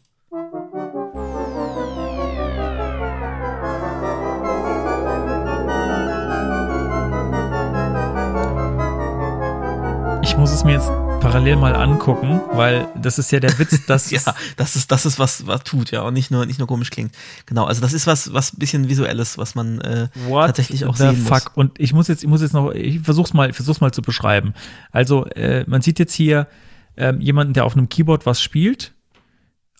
Muss 10.42 10.50
es 10.50 10.64
mir 10.64 10.72
jetzt 10.72 10.88
parallel 11.20 11.54
mal 11.54 11.76
angucken, 11.76 12.40
weil 12.54 12.88
das 13.00 13.16
ist 13.16 13.30
ja 13.30 13.38
der 13.38 13.56
Witz, 13.60 13.78
dass 13.86 14.10
Ja, 14.10 14.20
das 14.56 14.74
ist, 14.74 14.90
das 14.90 15.06
ist 15.06 15.20
was, 15.20 15.46
was 15.46 15.62
tut, 15.62 15.92
ja, 15.92 16.02
und 16.02 16.14
nicht 16.14 16.32
nur, 16.32 16.46
nicht 16.46 16.58
nur 16.58 16.66
komisch 16.66 16.90
klingt. 16.90 17.14
Genau, 17.46 17.66
also 17.66 17.80
das 17.80 17.92
ist 17.92 18.08
was, 18.08 18.32
was 18.32 18.52
ein 18.52 18.58
bisschen 18.58 18.88
visuelles, 18.88 19.38
was 19.38 19.54
man 19.54 19.80
äh, 19.82 20.08
tatsächlich 20.28 20.84
auch 20.84 20.96
sehen 20.96 21.14
fuck? 21.14 21.44
muss. 21.44 21.50
Und 21.54 21.78
ich 21.78 21.92
muss 21.92 22.08
jetzt, 22.08 22.24
ich 22.24 22.28
muss 22.28 22.42
jetzt 22.42 22.54
noch, 22.54 22.72
ich 22.72 22.98
versuch's 23.02 23.32
mal, 23.34 23.50
ich 23.50 23.54
versuch's 23.54 23.80
mal 23.80 23.92
zu 23.92 24.02
beschreiben. 24.02 24.52
Also, 24.90 25.26
äh, 25.26 25.64
man 25.68 25.80
sieht 25.80 26.00
jetzt 26.00 26.12
hier 26.12 26.48
ähm, 26.96 27.20
jemanden, 27.20 27.52
der 27.52 27.64
auf 27.64 27.76
einem 27.76 27.88
Keyboard 27.88 28.26
was 28.26 28.42
spielt. 28.42 28.94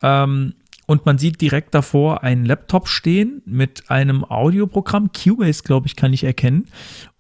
Ähm, 0.01 0.55
und 0.87 1.07
man 1.07 1.19
sieht 1.19 1.41
direkt 1.41 1.75
davor 1.75 2.23
einen 2.23 2.45
Laptop 2.45 2.87
stehen 2.87 3.43
mit 3.47 3.91
einem 3.91 4.25
Audioprogramm. 4.25 5.11
Cubase, 5.13 5.65
glaube 5.65 5.87
ich, 5.89 5.97
kann 5.97 6.13
ich 6.13 6.23
erkennen, 6.23 6.69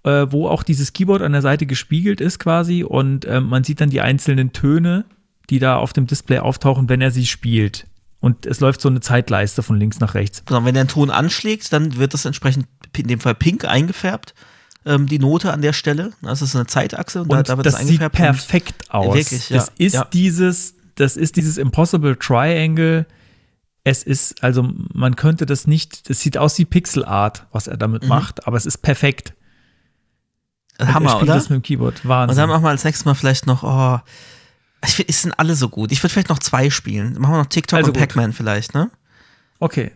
äh, 0.04 0.26
wo 0.30 0.48
auch 0.48 0.62
dieses 0.62 0.92
Keyboard 0.92 1.22
an 1.22 1.32
der 1.32 1.42
Seite 1.42 1.66
gespiegelt 1.66 2.20
ist 2.20 2.38
quasi. 2.38 2.82
Und 2.84 3.26
ähm, 3.26 3.44
man 3.48 3.64
sieht 3.64 3.80
dann 3.80 3.90
die 3.90 4.00
einzelnen 4.00 4.52
Töne, 4.52 5.04
die 5.50 5.58
da 5.58 5.76
auf 5.76 5.92
dem 5.92 6.06
Display 6.06 6.38
auftauchen, 6.38 6.88
wenn 6.88 7.00
er 7.00 7.10
sie 7.10 7.26
spielt. 7.26 7.86
Und 8.20 8.46
es 8.46 8.60
läuft 8.60 8.80
so 8.80 8.88
eine 8.88 9.00
Zeitleiste 9.00 9.62
von 9.62 9.78
links 9.78 9.98
nach 10.00 10.14
rechts. 10.14 10.44
Genau, 10.46 10.64
wenn 10.64 10.74
der 10.74 10.82
einen 10.82 10.88
Ton 10.88 11.10
anschlägt, 11.10 11.72
dann 11.72 11.96
wird 11.96 12.14
das 12.14 12.24
entsprechend 12.24 12.66
in 12.96 13.08
dem 13.08 13.18
Fall 13.20 13.34
pink 13.34 13.64
eingefärbt, 13.64 14.34
ähm, 14.86 15.06
die 15.06 15.18
Note 15.18 15.52
an 15.52 15.60
der 15.62 15.72
Stelle. 15.72 16.12
Das 16.22 16.40
ist 16.42 16.54
eine 16.54 16.66
Zeitachse 16.66 17.22
und, 17.22 17.32
da, 17.32 17.38
Und 17.38 17.48
da 17.48 17.56
wird 17.56 17.66
das 17.66 17.74
das 17.74 17.86
sieht 17.86 18.00
eingefärbt. 18.00 18.14
und- 18.38 18.48
perfekt 18.48 18.90
aus. 18.90 19.14
Wirklich, 19.16 19.50
ja, 19.50 19.56
Das 19.58 19.72
ist 19.78 19.94
ja. 19.94 20.04
dieses, 20.12 20.74
das 20.94 21.16
ist 21.16 21.36
dieses 21.36 21.58
Impossible 21.58 22.16
Triangle. 22.16 23.06
Es 23.84 24.04
ist, 24.04 24.42
also 24.44 24.68
man 24.94 25.16
könnte 25.16 25.44
das 25.46 25.66
nicht, 25.66 26.08
das 26.08 26.20
sieht 26.20 26.38
aus 26.38 26.56
wie 26.58 26.64
Pixel 26.64 27.04
Art, 27.04 27.46
was 27.50 27.66
er 27.66 27.74
Mhm. 27.74 27.78
damit 27.80 28.06
macht, 28.08 28.46
aber 28.46 28.56
es 28.56 28.66
ist 28.66 28.78
perfekt. 28.78 29.34
Und 30.82 30.88
er 30.88 30.94
Hammer, 30.94 31.16
oder? 31.22 31.34
das 31.34 31.48
mit 31.48 31.56
dem 31.56 31.62
Keyboard. 31.62 32.00
Und 32.04 32.08
Wahnsinn. 32.08 32.36
dann 32.36 32.48
machen 32.48 32.62
wir 32.64 32.70
als 32.70 32.84
nächstes 32.84 33.04
Mal 33.04 33.14
vielleicht 33.14 33.46
noch, 33.46 33.62
oh, 33.62 33.98
ich 34.84 34.94
finde, 34.94 35.10
es 35.10 35.22
sind 35.22 35.32
alle 35.38 35.54
so 35.54 35.68
gut. 35.68 35.92
Ich 35.92 36.02
würde 36.02 36.12
vielleicht 36.12 36.28
noch 36.28 36.38
zwei 36.40 36.70
spielen. 36.70 37.14
Machen 37.18 37.34
wir 37.34 37.38
noch 37.38 37.46
TikTok 37.46 37.78
Also 37.78 37.92
und. 37.92 37.98
Pac-Man 37.98 38.32
vielleicht, 38.32 38.74
ne? 38.74 38.90
okay, 39.60 39.92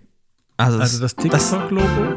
Also, 0.56 0.78
also 0.78 1.00
das 1.00 1.16
TikTok-Logo. 1.16 2.16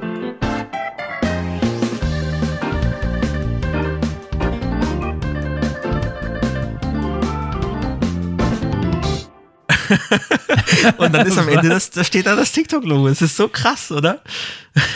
und 10.98 11.14
dann 11.14 11.28
ist 11.28 11.38
am 11.38 11.48
Ende, 11.50 11.70
das, 11.70 11.90
da 11.92 12.04
steht 12.04 12.26
da 12.26 12.36
das 12.36 12.52
TikTok-Logo. 12.52 13.08
Es 13.08 13.22
ist 13.22 13.36
so 13.36 13.48
krass, 13.48 13.92
oder? 13.92 14.22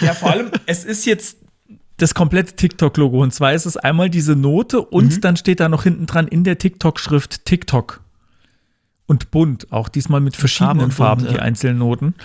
Ja, 0.01 0.13
vor 0.13 0.31
allem, 0.31 0.51
es 0.65 0.83
ist 0.85 1.05
jetzt 1.05 1.37
das 1.97 2.13
komplette 2.13 2.55
TikTok-Logo. 2.55 3.21
Und 3.21 3.33
zwar 3.33 3.53
ist 3.53 3.65
es 3.65 3.77
einmal 3.77 4.09
diese 4.09 4.35
Note 4.35 4.81
und 4.81 5.15
Mhm. 5.17 5.21
dann 5.21 5.37
steht 5.37 5.59
da 5.59 5.69
noch 5.69 5.83
hinten 5.83 6.05
dran 6.05 6.27
in 6.27 6.43
der 6.43 6.57
TikTok-Schrift 6.57 7.45
TikTok. 7.45 8.01
Und 9.05 9.31
bunt, 9.31 9.71
auch 9.71 9.89
diesmal 9.89 10.21
mit 10.21 10.35
verschiedenen 10.35 10.89
Farben, 10.91 11.21
bunt, 11.23 11.33
die 11.33 11.37
ja. 11.37 11.41
einzelnen 11.43 11.77
Noten. 11.77 12.15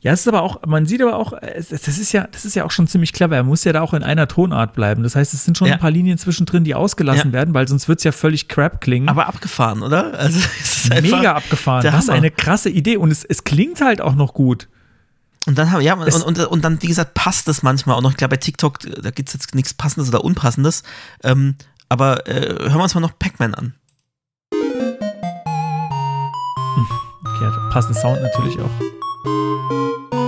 Ja, 0.00 0.10
es 0.12 0.22
ist 0.22 0.28
aber 0.28 0.42
auch, 0.42 0.66
man 0.66 0.84
sieht 0.86 1.00
aber 1.00 1.14
auch, 1.16 1.32
das 1.40 1.70
ist 1.70 2.10
ja, 2.10 2.26
das 2.32 2.44
ist 2.44 2.56
ja 2.56 2.64
auch 2.64 2.72
schon 2.72 2.88
ziemlich 2.88 3.12
clever. 3.12 3.36
Er 3.36 3.44
muss 3.44 3.62
ja 3.62 3.72
da 3.72 3.82
auch 3.82 3.94
in 3.94 4.02
einer 4.02 4.26
Tonart 4.26 4.72
bleiben. 4.74 5.04
Das 5.04 5.14
heißt, 5.14 5.32
es 5.32 5.44
sind 5.44 5.56
schon 5.56 5.68
Ja. 5.68 5.74
ein 5.74 5.78
paar 5.78 5.92
Linien 5.92 6.18
zwischendrin, 6.18 6.64
die 6.64 6.74
ausgelassen 6.74 7.28
Ja. 7.28 7.32
werden, 7.34 7.54
weil 7.54 7.68
sonst 7.68 7.86
wird 7.88 7.98
es 8.00 8.04
ja 8.04 8.10
völlig 8.10 8.48
crap 8.48 8.80
klingen. 8.80 9.08
Aber 9.08 9.28
abgefahren, 9.28 9.82
oder? 9.82 10.18
Also, 10.18 10.40
es 10.60 10.86
ist 10.86 11.02
Mega 11.02 11.34
abgefahren. 11.34 11.84
Was 11.84 12.08
Hammer. 12.08 12.14
eine 12.14 12.32
krasse 12.32 12.70
Idee. 12.70 12.96
Und 12.96 13.12
es, 13.12 13.22
es 13.24 13.44
klingt 13.44 13.80
halt 13.80 14.00
auch 14.00 14.16
noch 14.16 14.34
gut. 14.34 14.66
Und 15.46 15.58
dann 15.58 15.72
haben, 15.72 15.80
ja, 15.80 15.94
und, 15.94 16.22
und, 16.22 16.38
und 16.38 16.64
dann, 16.64 16.82
wie 16.82 16.86
gesagt, 16.86 17.14
passt 17.14 17.48
es 17.48 17.62
manchmal 17.62 17.96
auch 17.96 18.02
noch. 18.02 18.12
Ich 18.12 18.16
glaube, 18.16 18.30
bei 18.30 18.36
TikTok, 18.36 18.78
da 18.80 19.10
gibt 19.10 19.28
es 19.28 19.34
jetzt 19.34 19.54
nichts 19.54 19.74
Passendes 19.74 20.08
oder 20.08 20.24
Unpassendes. 20.24 20.84
Ähm, 21.24 21.56
aber 21.88 22.26
äh, 22.28 22.70
hören 22.70 22.78
wir 22.78 22.82
uns 22.82 22.94
mal 22.94 23.00
noch 23.00 23.18
Pac-Man 23.18 23.54
an. 23.54 23.74
Okay, 27.24 27.46
hat 27.46 27.72
passende 27.72 27.98
Sound 27.98 28.22
natürlich 28.22 28.58
auch. 28.60 30.21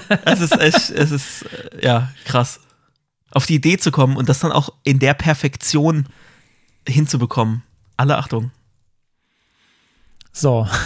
Es 0.24 0.40
ist 0.40 0.58
echt, 0.58 0.90
es 0.90 1.10
ist, 1.10 1.42
äh, 1.42 1.84
ja, 1.84 2.12
krass. 2.24 2.60
Auf 3.30 3.46
die 3.46 3.54
Idee 3.54 3.78
zu 3.78 3.90
kommen 3.90 4.16
und 4.16 4.28
das 4.28 4.40
dann 4.40 4.52
auch 4.52 4.70
in 4.84 4.98
der 4.98 5.14
Perfektion 5.14 6.06
hinzubekommen. 6.86 7.62
Alle 7.96 8.18
Achtung. 8.18 8.50
So. 10.32 10.68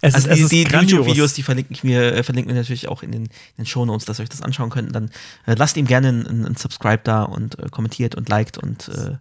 Es 0.00 0.14
also 0.14 0.28
ist, 0.28 0.52
die, 0.52 0.62
die. 0.62 0.72
YouTube-Videos, 0.72 1.32
die 1.34 1.42
verlinke 1.42 1.72
ich 1.72 1.82
mir, 1.82 2.14
äh, 2.14 2.22
verlinken 2.22 2.54
wir 2.54 2.60
natürlich 2.60 2.86
auch 2.86 3.02
in 3.02 3.10
den, 3.10 3.22
in 3.24 3.30
den 3.58 3.66
Shownotes, 3.66 4.04
dass 4.04 4.20
ihr 4.20 4.22
euch 4.22 4.28
das 4.28 4.42
anschauen 4.42 4.70
könnt. 4.70 4.94
Dann 4.94 5.10
äh, 5.44 5.54
lasst 5.54 5.76
ihm 5.76 5.86
gerne 5.86 6.08
einen, 6.10 6.44
einen 6.46 6.54
Subscribe 6.54 7.00
da 7.02 7.24
und 7.24 7.58
äh, 7.58 7.68
kommentiert 7.68 8.14
und 8.14 8.28
liked 8.28 8.58
und 8.58 8.86
äh, 8.90 9.16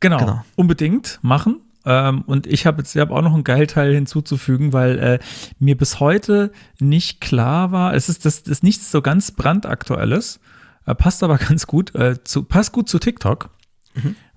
Genau, 0.00 0.18
Genau. 0.18 0.44
unbedingt 0.56 1.20
machen. 1.22 1.60
Ähm, 1.84 2.22
und 2.22 2.46
ich 2.46 2.66
habe 2.66 2.78
jetzt 2.78 2.94
ich 2.94 3.00
hab 3.00 3.10
auch 3.10 3.22
noch 3.22 3.34
einen 3.34 3.44
Geilteil 3.44 3.92
hinzuzufügen, 3.94 4.72
weil 4.72 4.98
äh, 4.98 5.18
mir 5.58 5.76
bis 5.76 6.00
heute 6.00 6.52
nicht 6.80 7.20
klar 7.20 7.72
war, 7.72 7.94
es 7.94 8.08
ist 8.08 8.24
das, 8.24 8.40
ist 8.40 8.62
nichts 8.62 8.90
so 8.90 9.02
ganz 9.02 9.32
brandaktuelles, 9.32 10.40
äh, 10.86 10.94
passt 10.94 11.22
aber 11.22 11.38
ganz 11.48 11.66
gut, 11.66 11.94
äh, 11.94 12.22
zu, 12.22 12.44
passt 12.44 12.72
gut 12.72 12.88
zu 12.88 12.98
TikTok, 12.98 13.50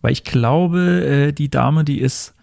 weil 0.02 0.12
ich 0.12 0.24
glaube, 0.24 1.06
äh, 1.06 1.32
die 1.34 1.50
Dame, 1.50 1.84
die 1.84 2.02
ist 2.02 2.34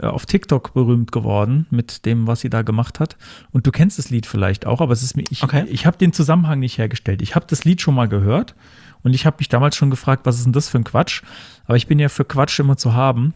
äh, 0.00 0.06
auf 0.06 0.26
TikTok 0.26 0.72
berühmt 0.74 1.12
geworden 1.12 1.66
mit 1.70 2.06
dem, 2.06 2.26
was 2.26 2.40
sie 2.40 2.48
da 2.50 2.62
gemacht 2.62 2.98
hat. 3.00 3.16
Und 3.50 3.66
du 3.66 3.70
kennst 3.72 3.98
das 3.98 4.10
Lied 4.10 4.26
vielleicht 4.26 4.64
auch, 4.64 4.80
aber 4.80 4.92
es 4.92 5.02
ist 5.02 5.16
mir, 5.16 5.24
ich, 5.28 5.42
Okay. 5.42 5.64
ich 5.68 5.84
habe 5.86 5.98
den 5.98 6.12
Zusammenhang 6.12 6.60
nicht 6.60 6.78
hergestellt. 6.78 7.20
Ich 7.20 7.34
habe 7.34 7.46
das 7.48 7.64
Lied 7.64 7.80
schon 7.82 7.94
mal 7.94 8.08
gehört 8.08 8.54
und 9.02 9.12
ich 9.12 9.26
habe 9.26 9.36
mich 9.40 9.48
damals 9.48 9.76
schon 9.76 9.90
gefragt, 9.90 10.24
was 10.24 10.36
ist 10.38 10.44
denn 10.44 10.52
das 10.52 10.68
für 10.68 10.78
ein 10.78 10.84
Quatsch? 10.84 11.22
Aber 11.66 11.76
ich 11.76 11.86
bin 11.88 11.98
ja 11.98 12.08
für 12.08 12.24
Quatsch 12.24 12.58
immer 12.58 12.76
zu 12.76 12.94
haben. 12.94 13.34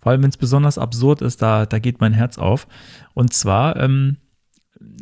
Vor 0.00 0.12
allem, 0.12 0.22
wenn 0.22 0.30
es 0.30 0.36
besonders 0.36 0.78
absurd 0.78 1.22
ist, 1.22 1.42
da, 1.42 1.66
da 1.66 1.78
geht 1.78 2.00
mein 2.00 2.12
Herz 2.12 2.38
auf. 2.38 2.66
Und 3.14 3.32
zwar, 3.32 3.76
ähm, 3.80 4.16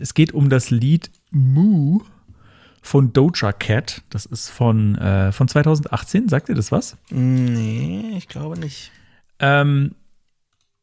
es 0.01 0.15
geht 0.15 0.33
um 0.33 0.49
das 0.51 0.71
Lied 0.71 1.11
Moo 1.31 2.03
von 2.83 3.13
Doja 3.13 3.53
Cat. 3.53 4.03
Das 4.11 4.27
ist 4.27 4.51
von, 4.51 4.97
äh, 4.97 5.33
von 5.33 5.49
2018. 5.49 6.29
Sagt 6.29 6.49
ihr 6.49 6.55
das 6.55 6.71
was? 6.73 6.97
nee, 7.11 8.15
ich 8.17 8.29
glaube 8.29 8.59
nicht. 8.59 8.93
Ähm, 9.41 9.95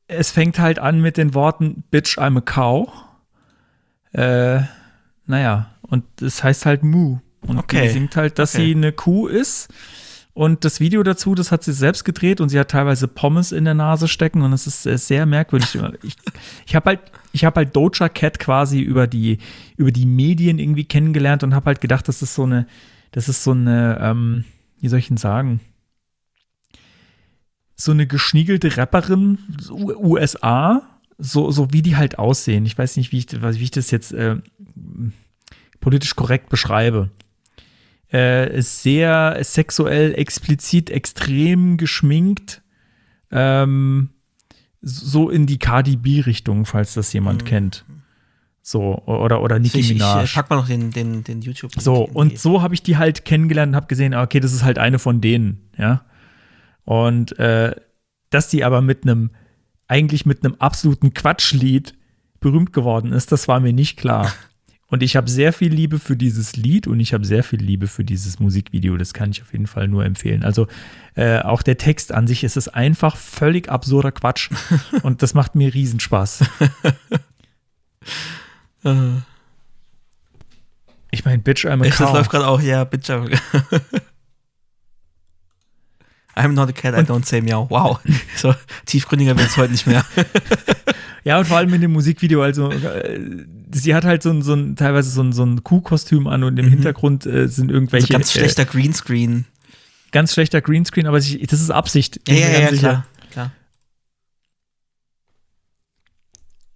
es 0.07 0.31
fängt 0.31 0.59
halt 0.59 0.80
an 0.80 0.99
mit 0.99 1.15
den 1.18 1.34
Worten 1.34 1.84
Bitch, 1.89 2.18
I'm 2.18 2.38
a 2.38 2.41
cow. 2.41 2.89
Äh, 4.13 4.61
naja, 5.26 5.72
und 5.81 6.03
es 6.22 6.43
heißt 6.43 6.65
halt 6.65 6.84
Moo. 6.84 7.19
Und 7.41 7.57
Okay. 7.59 7.84
die 7.84 7.89
singt 7.89 8.15
halt, 8.15 8.38
dass 8.39 8.53
Okay. 8.55 8.65
sie 8.65 8.76
eine 8.76 8.91
Kuh 8.91 9.27
ist. 9.27 9.69
Und 10.34 10.64
das 10.64 10.80
Video 10.80 11.03
dazu, 11.03 11.36
das 11.36 11.52
hat 11.52 11.64
sie 11.64 11.74
selbst 11.74 12.06
gedreht 12.06 12.40
und 12.40 12.49
sie 12.49 12.60
hat 12.60 12.72
teilweise 12.72 13.08
Pommes 13.08 13.52
in 13.52 13.66
der 13.66 13.74
Nase 13.74 14.08
stecken 14.08 14.41
und 14.44 14.53
es 14.53 14.66
ist 14.66 14.86
äh, 14.86 14.98
sehr 14.98 15.26
merkwürdig. 15.26 15.78
Ich, 16.03 16.16
ich 16.66 16.76
habe 16.76 16.91
halt, 16.91 16.99
ich 17.34 17.44
habe 17.44 17.58
halt 17.58 17.76
Doja 17.76 18.08
Cat 18.08 18.40
quasi 18.40 18.80
über 18.80 19.08
die, 19.08 19.40
über 19.76 19.91
die 19.91 20.06
Medien 20.06 20.58
irgendwie 20.58 20.86
kennengelernt 20.86 21.44
und 21.44 21.53
habe 21.53 21.66
halt 21.66 21.82
gedacht, 21.82 22.08
das 22.08 22.22
ist 22.22 22.34
so 22.34 22.44
eine, 22.44 22.66
das 23.12 23.28
ist 23.28 23.44
so 23.44 23.52
eine, 23.52 23.99
ähm, 24.02 24.45
wie 24.80 24.88
soll 24.88 24.99
ich 24.99 25.10
denn 25.10 25.18
sagen? 25.18 25.60
so 27.84 27.91
eine 27.91 28.08
geschniegelte 28.08 28.78
Rapperin, 28.78 29.40
USA, 29.70 30.82
so, 31.18 31.52
so 31.52 31.74
wie 31.74 31.82
die 31.82 31.95
halt 31.95 32.20
aussehen. 32.20 32.66
Ich 32.66 32.78
weiß 32.78 32.98
nicht, 32.98 33.12
wie 33.12 33.20
ich, 33.20 33.32
wie 33.32 33.64
ich 33.64 33.72
das 33.72 33.91
jetzt 33.91 34.14
äh, 34.14 34.38
politisch 35.80 36.16
korrekt 36.16 36.49
beschreibe. 36.49 37.10
Äh, 38.12 38.62
sehr 38.62 39.38
sexuell, 39.42 40.14
explizit, 40.16 40.90
extrem 40.90 41.78
geschminkt. 41.78 42.62
Ähm, 43.32 44.10
so 44.82 45.30
in 45.30 45.46
die 45.46 45.60
Cardi 45.60 45.96
B-Richtung, 45.96 46.66
falls 46.66 46.94
das 46.94 47.14
jemand 47.14 47.46
kennt. 47.46 47.86
So, 48.64 49.02
oder, 49.06 49.42
oder 49.42 49.60
Nicki 49.60 49.80
Ich, 49.80 49.92
ich, 49.92 49.94
Minaj. 49.98 50.26
ich 50.26 50.34
pack 50.34 50.50
mal 50.50 50.58
noch 50.58 50.68
den, 50.68 50.92
den, 50.92 51.24
den 51.24 51.42
youtube 51.42 51.72
So, 51.80 52.04
und 52.04 52.38
so 52.38 52.62
habe 52.62 52.74
ich 52.74 52.84
die 52.84 52.98
halt 52.98 53.26
kennengelernt 53.26 53.72
und 53.72 53.76
habe 53.76 53.88
gesehen, 53.88 54.14
ah, 54.14 54.24
okay, 54.24 54.40
das 54.40 54.54
ist 54.54 54.64
halt 54.64 54.78
eine 54.78 55.00
von 55.00 55.22
denen, 55.22 55.70
ja. 55.78 56.06
Und 56.84 57.38
äh, 57.40 57.76
dass 58.30 58.50
die 58.50 58.64
aber 58.64 58.82
mit 58.82 59.04
einem, 59.04 59.32
eigentlich 59.88 60.26
mit 60.26 60.44
einem 60.44 60.56
absoluten 60.56 61.14
Quatschlied 61.14 61.96
berühmt 62.40 62.74
geworden 62.74 63.14
ist, 63.14 63.32
das 63.32 63.48
war 63.48 63.60
mir 63.60 63.74
nicht 63.74 63.98
klar. 63.98 64.32
Und 64.91 65.01
ich 65.03 65.15
habe 65.15 65.30
sehr 65.30 65.53
viel 65.53 65.73
Liebe 65.73 65.99
für 65.99 66.18
dieses 66.18 66.57
Lied 66.57 66.85
und 66.85 66.99
ich 66.99 67.13
habe 67.13 67.23
sehr 67.26 67.45
viel 67.45 67.61
Liebe 67.61 67.88
für 67.88 68.03
dieses 68.03 68.39
Musikvideo. 68.39 68.97
Das 68.97 69.13
kann 69.13 69.31
ich 69.31 69.41
auf 69.41 69.53
jeden 69.53 69.65
Fall 69.65 69.88
nur 69.88 70.03
empfehlen. 70.03 70.43
Also 70.43 70.68
äh, 71.15 71.39
auch 71.39 71.61
der 71.61 71.77
Text 71.77 72.11
an 72.11 72.27
sich 72.27 72.43
ist 72.43 72.57
es 72.57 72.68
einfach 72.68 73.15
völlig 73.15 73.69
absurder 73.69 74.11
Quatsch. 74.11 74.49
und 75.03 75.23
das 75.23 75.34
macht 75.34 75.55
mir 75.55 75.73
Riesenspaß. 75.73 76.43
Ich 81.13 81.26
meine, 81.26 81.39
Bitch, 81.39 81.65
I'm 81.65 81.81
a 81.81 81.85
Echt, 81.85 81.99
das 81.99 82.07
cow. 82.07 82.15
läuft 82.15 82.31
gerade 82.31 82.47
auch, 82.47 82.61
ja, 82.61 82.84
bitte. 82.85 83.13
I'm 83.13 84.01
not 86.49 86.69
a 86.69 86.73
cat, 86.73 86.93
I 86.93 87.03
don't 87.03 87.26
say 87.26 87.41
meow. 87.41 87.68
Wow. 87.69 87.99
So, 88.35 88.55
tiefgründiger 88.85 89.38
wird 89.38 89.49
es 89.49 89.57
heute 89.57 89.72
nicht 89.72 89.88
mehr. 89.88 90.05
Ja, 91.23 91.38
und 91.38 91.45
vor 91.45 91.57
allem 91.57 91.72
in 91.73 91.81
dem 91.81 91.91
Musikvideo, 91.91 92.41
also 92.41 92.72
äh, 92.72 93.19
sie 93.72 93.93
hat 93.93 94.05
halt 94.05 94.23
so 94.23 94.31
ein, 94.31 94.41
so 94.41 94.53
ein 94.53 94.76
teilweise 94.76 95.11
so 95.11 95.22
ein, 95.22 95.34
so 95.34 95.43
ein 95.45 95.63
Kuhkostüm 95.63 96.26
an 96.26 96.43
und 96.43 96.57
im 96.57 96.68
Hintergrund 96.68 97.26
äh, 97.27 97.47
sind 97.47 97.69
irgendwelche 97.69 98.05
Also 98.05 98.13
ganz 98.13 98.31
schlechter 98.31 98.65
Greenscreen. 98.65 99.45
äh, 99.45 100.11
ganz 100.11 100.34
schlechter 100.34 100.61
Greenscreen, 100.61 101.05
aber 101.05 101.22
sie, 101.22 101.38
das 101.45 101.61
ist 101.61 101.69
Absicht. 101.69 102.22
Ja, 102.27 102.34
ja, 102.34 102.49
ja, 102.49 102.59
ganz 102.61 102.80
klar. 102.80 103.05
klar. 103.30 103.51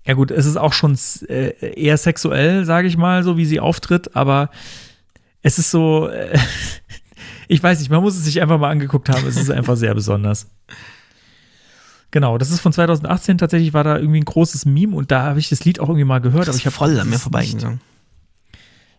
Ja 0.06 0.14
gut, 0.14 0.30
es 0.30 0.46
ist 0.46 0.58
auch 0.58 0.74
schon 0.74 0.98
äh, 1.28 1.82
eher 1.82 1.98
sexuell, 1.98 2.66
sage 2.66 2.88
ich 2.88 2.98
mal, 2.98 3.24
so 3.24 3.38
wie 3.38 3.46
sie 3.46 3.60
auftritt, 3.60 4.16
aber 4.16 4.52
es 5.42 5.58
ist 5.58 5.72
so, 5.72 6.08
äh, 6.10 6.38
ich 7.48 7.62
weiß 7.62 7.80
nicht, 7.80 7.90
man 7.90 8.02
muss 8.02 8.16
es 8.16 8.24
sich 8.26 8.42
einfach 8.42 8.60
mal 8.60 8.70
angeguckt 8.70 9.10
haben, 9.10 9.26
es 9.28 9.38
ist 9.38 9.50
einfach 9.52 9.76
sehr 9.78 9.94
besonders. 9.94 10.48
Genau, 12.12 12.38
das 12.38 12.52
ist 12.52 12.62
von 12.62 12.72
2018, 12.72 13.38
tatsächlich 13.38 13.74
war 13.74 13.84
da 13.84 13.98
irgendwie 13.98 14.20
ein 14.22 14.26
großes 14.26 14.66
Meme 14.66 14.96
und 14.96 15.12
da 15.12 15.24
habe 15.24 15.40
ich 15.40 15.50
das 15.50 15.66
Lied 15.66 15.80
auch 15.80 15.90
irgendwie 15.90 16.06
mal 16.06 16.22
gehört, 16.22 16.48
Das 16.48 16.56
aber 16.56 16.58
ich 16.60 16.66
habe 16.66 16.76
voll 16.76 17.00
an 17.00 17.10
mir 17.10 17.20
vorbeigegangen. 17.20 17.82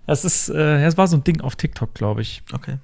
Das 0.06 0.24
ist, 0.24 0.51
äh, 0.51 0.81
ja, 0.81 0.86
es 0.86 0.97
war 0.97 1.09
so 1.09 1.16
ein 1.16 1.24
Ding 1.24 1.40
auf 1.40 1.56
TikTok, 1.56 1.94
glaube 1.94 2.23
ich. 2.23 2.43
Okay. 2.52 2.78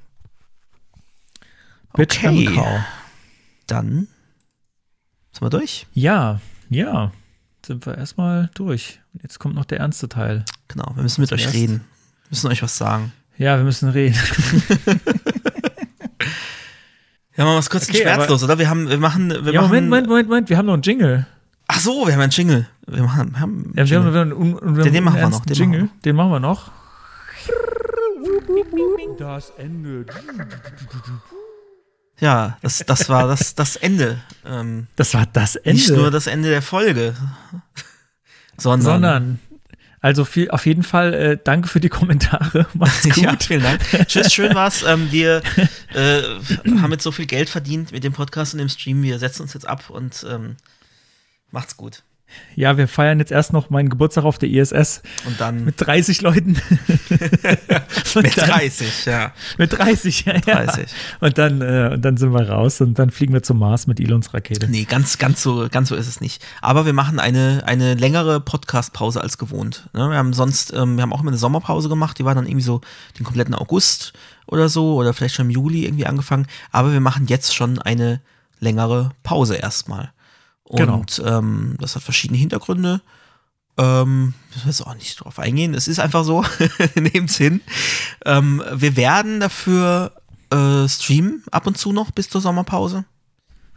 Bitch, 1.95 2.25
Okay. 2.25 2.81
Dann 3.67 4.09
sind 5.33 5.43
wir 5.43 5.51
durch. 5.51 5.87
Ja, 5.93 6.41
ja, 6.69 7.13
sind 7.65 7.87
wir 7.87 7.97
erstmal 7.97 8.51
durch. 8.55 9.01
Jetzt 9.23 9.39
kommt 9.39 9.55
noch 9.55 9.65
der 9.67 9.79
ernste 9.81 10.09
Teil. 10.09 10.45
Genau, 10.69 10.93
wir 10.95 11.03
müssen 11.03 11.21
mit 11.21 11.33
euch 11.33 11.43
Zuerst. 11.43 11.55
reden. 11.55 11.85
Wir 12.25 12.31
müssen 12.31 12.51
euch 12.51 12.63
was 12.63 12.77
sagen. 12.77 13.13
Ja, 13.39 13.57
wir 13.57 13.65
müssen 13.65 13.89
reden. 13.91 14.17
Ja, 17.37 17.45
machen 17.45 17.55
wir 17.55 17.59
es 17.61 17.71
kurz 17.71 17.89
Okay, 17.89 17.99
und 17.99 18.03
schmerzlos, 18.03 18.43
oder? 18.45 18.59
Wir 18.59 18.69
haben, 18.69 18.89
wir 18.91 18.99
machen, 18.99 19.31
wir 19.31 19.53
ja, 19.53 19.61
machen. 19.63 19.71
Moment, 19.71 19.89
Moment, 19.89 20.09
Moment, 20.09 20.29
Moment, 20.29 20.51
wir 20.51 20.57
haben 20.59 20.67
noch 20.67 20.75
einen 20.75 20.83
Jingle. 20.83 21.27
Ach 21.69 21.81
so, 21.81 22.07
wir 22.07 22.13
haben 22.13 22.21
einen 22.21 22.31
Jingle. 22.31 22.67
Wir 22.87 23.15
haben, 23.15 23.33
wir 23.33 23.41
haben 23.41 23.73
Ja, 23.77 23.89
wir 23.89 23.97
haben, 23.99 24.05
Jingle. 24.07 24.13
wir 24.15 24.21
haben, 24.21 24.33
einen- 24.33 24.55
und 24.55 24.77
wir 24.77 24.85
Den 24.85 24.97
haben 24.97 25.05
machen 25.05 25.17
wir 25.21 25.29
noch, 25.31 25.45
den 25.45 25.59
machen 25.59 25.73
Jingle. 25.73 25.89
Den 26.05 26.17
machen 26.17 26.31
wir 26.31 26.41
noch. 26.41 26.71
Das 29.19 29.51
Ende. 29.57 30.05
ja, 32.19 32.59
das, 32.63 32.83
das 32.87 33.09
war 33.09 33.27
das, 33.29 33.55
das 33.55 33.77
Ende. 33.77 34.21
Ähm, 34.45 34.87
Das 34.97 35.15
war 35.15 35.27
das 35.33 35.57
Ende. 35.57 35.71
nicht 35.73 35.91
nur 35.91 36.11
das 36.11 36.27
Ende 36.27 36.49
der 36.51 36.63
Folge, 36.63 37.15
sondern. 38.59 38.83
sondern. 39.03 39.39
Also 40.03 40.25
viel, 40.25 40.51
auf 40.51 40.67
jeden 40.67 40.83
Fall 40.83 41.15
äh, 41.15 41.39
danke 41.43 41.69
für 41.69 41.79
die 41.79 41.89
Kommentare. 41.89 42.67
Macht's 42.75 43.05
gut. 43.05 43.17
Ja, 43.19 43.37
vielen 43.41 43.63
Dank. 43.63 43.81
Tschüss, 44.09 44.35
schön 44.35 44.55
war's. 44.55 44.85
Ähm, 44.93 45.13
wir 45.13 45.43
äh, 45.95 46.23
haben 46.81 46.91
jetzt 46.91 47.05
so 47.05 47.13
viel 47.13 47.27
Geld 47.27 47.49
verdient 47.49 47.93
mit 47.93 48.03
dem 48.03 48.13
Podcast 48.13 48.53
und 48.53 48.59
dem 48.59 48.69
Stream. 48.69 49.03
Wir 49.05 49.21
setzen 49.21 49.43
uns 49.43 49.55
jetzt 49.55 49.67
ab 49.67 49.91
und 49.91 50.27
ähm, 50.29 50.57
macht's 51.53 51.77
gut. 51.77 52.03
Ja, 52.57 52.77
wir 52.77 52.89
feiern 52.89 53.21
jetzt 53.21 53.31
erst 53.31 53.53
noch 53.53 53.71
meinen 53.71 53.91
Geburtstag 53.91 54.25
auf 54.25 54.39
der 54.39 54.49
ISS 54.49 55.03
Und 55.25 55.41
dann 55.41 55.65
mit 55.65 55.77
30 55.79 56.21
Leuten. 56.23 56.57
Und 58.15 58.23
mit 58.23 58.37
dann- 58.37 58.49
30, 58.51 59.05
ja. 59.07 59.33
Mit 59.59 59.73
30, 59.73 60.25
ja. 60.25 60.35
ja. 60.35 60.65
30. 60.65 60.87
Und 61.21 61.39
dann, 61.39 61.61
äh, 61.61 61.91
und 61.95 62.03
dann 62.03 62.17
sind 62.17 62.33
wir 62.33 62.49
raus 62.49 62.81
und 62.81 62.99
dann 62.99 63.11
fliegen 63.11 63.33
wir 63.33 63.43
zum 63.43 63.59
Mars 63.59 63.87
mit 63.87 64.01
Elons 64.01 64.33
Rakete. 64.35 64.69
Nee, 64.69 64.85
ganz, 64.85 65.19
ganz 65.19 65.43
so, 65.43 65.69
ganz 65.71 65.89
so 65.89 65.95
ist 65.95 66.09
es 66.09 66.21
nicht. 66.21 66.45
Aber 66.61 66.87
wir 66.87 66.93
machen 66.93 67.19
eine, 67.19 67.63
eine 67.67 67.95
längere 67.95 68.41
Podcast-Pause 68.41 69.21
als 69.21 69.39
gewohnt. 69.39 69.89
Ne? 69.93 70.11
Wir 70.11 70.17
haben 70.17 70.33
sonst, 70.33 70.73
ähm, 70.73 70.97
wir 70.97 71.03
haben 71.03 71.13
auch 71.13 71.21
immer 71.21 71.31
eine 71.31 71.39
Sommerpause 71.39 71.89
gemacht, 71.89 72.19
die 72.19 72.25
war 72.25 72.35
dann 72.35 72.47
irgendwie 72.47 72.65
so 72.65 72.81
den 73.19 73.25
kompletten 73.25 73.55
August 73.55 74.13
oder 74.47 74.69
so, 74.69 74.97
oder 74.97 75.15
vielleicht 75.15 75.35
schon 75.37 75.47
im 75.47 75.51
Juli 75.51 75.85
irgendwie 75.85 76.07
angefangen. 76.07 76.47
Aber 76.71 76.93
wir 76.93 77.01
machen 77.01 77.27
jetzt 77.27 77.55
schon 77.55 77.79
eine 77.79 78.21
längere 78.61 79.11
Pause 79.23 79.57
erstmal. 79.57 80.13
Und 80.65 81.23
ähm, 81.27 81.77
das 81.81 81.97
hat 81.97 82.03
verschiedene 82.03 82.39
Hintergründe. 82.39 83.03
Ähm, 83.79 84.35
müssen 84.51 84.65
wir 84.65 84.71
jetzt 84.71 84.87
auch 84.87 84.95
nicht 84.95 85.17
drauf 85.17 85.39
eingehen. 85.39 85.75
Es 85.75 85.89
ist 85.89 85.99
einfach 85.99 86.25
so, 86.25 86.45
nehmt's 86.95 87.37
hin. 87.37 87.61
Ähm, 88.25 88.63
wir 88.73 88.97
werden 88.97 89.41
dafür 89.41 90.13
äh, 90.51 90.89
streamen 90.89 91.43
ab 91.51 91.67
und 91.67 91.79
zu 91.79 91.93
noch 91.93 92.11
bis 92.11 92.29
zur 92.29 92.41
Sommerpause. 92.41 93.05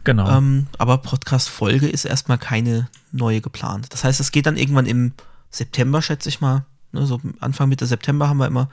Genau. 0.04 0.30
Ähm, 0.30 0.68
aber 0.78 0.98
Podcast-Folge 0.98 1.88
ist 1.88 2.04
erstmal 2.04 2.38
keine 2.38 2.88
neue 3.10 3.40
geplant. 3.40 3.86
Das 3.90 4.04
heißt, 4.04 4.20
es 4.20 4.30
geht 4.30 4.46
dann 4.46 4.56
irgendwann 4.56 4.86
im 4.86 5.12
September, 5.50 6.02
schätze 6.02 6.28
ich 6.28 6.40
mal. 6.40 6.64
Ne, 6.92 7.06
so 7.06 7.20
Anfang 7.40 7.68
Mitte 7.68 7.86
September 7.86 8.28
haben 8.28 8.36
wir 8.36 8.46
immer 8.46 8.68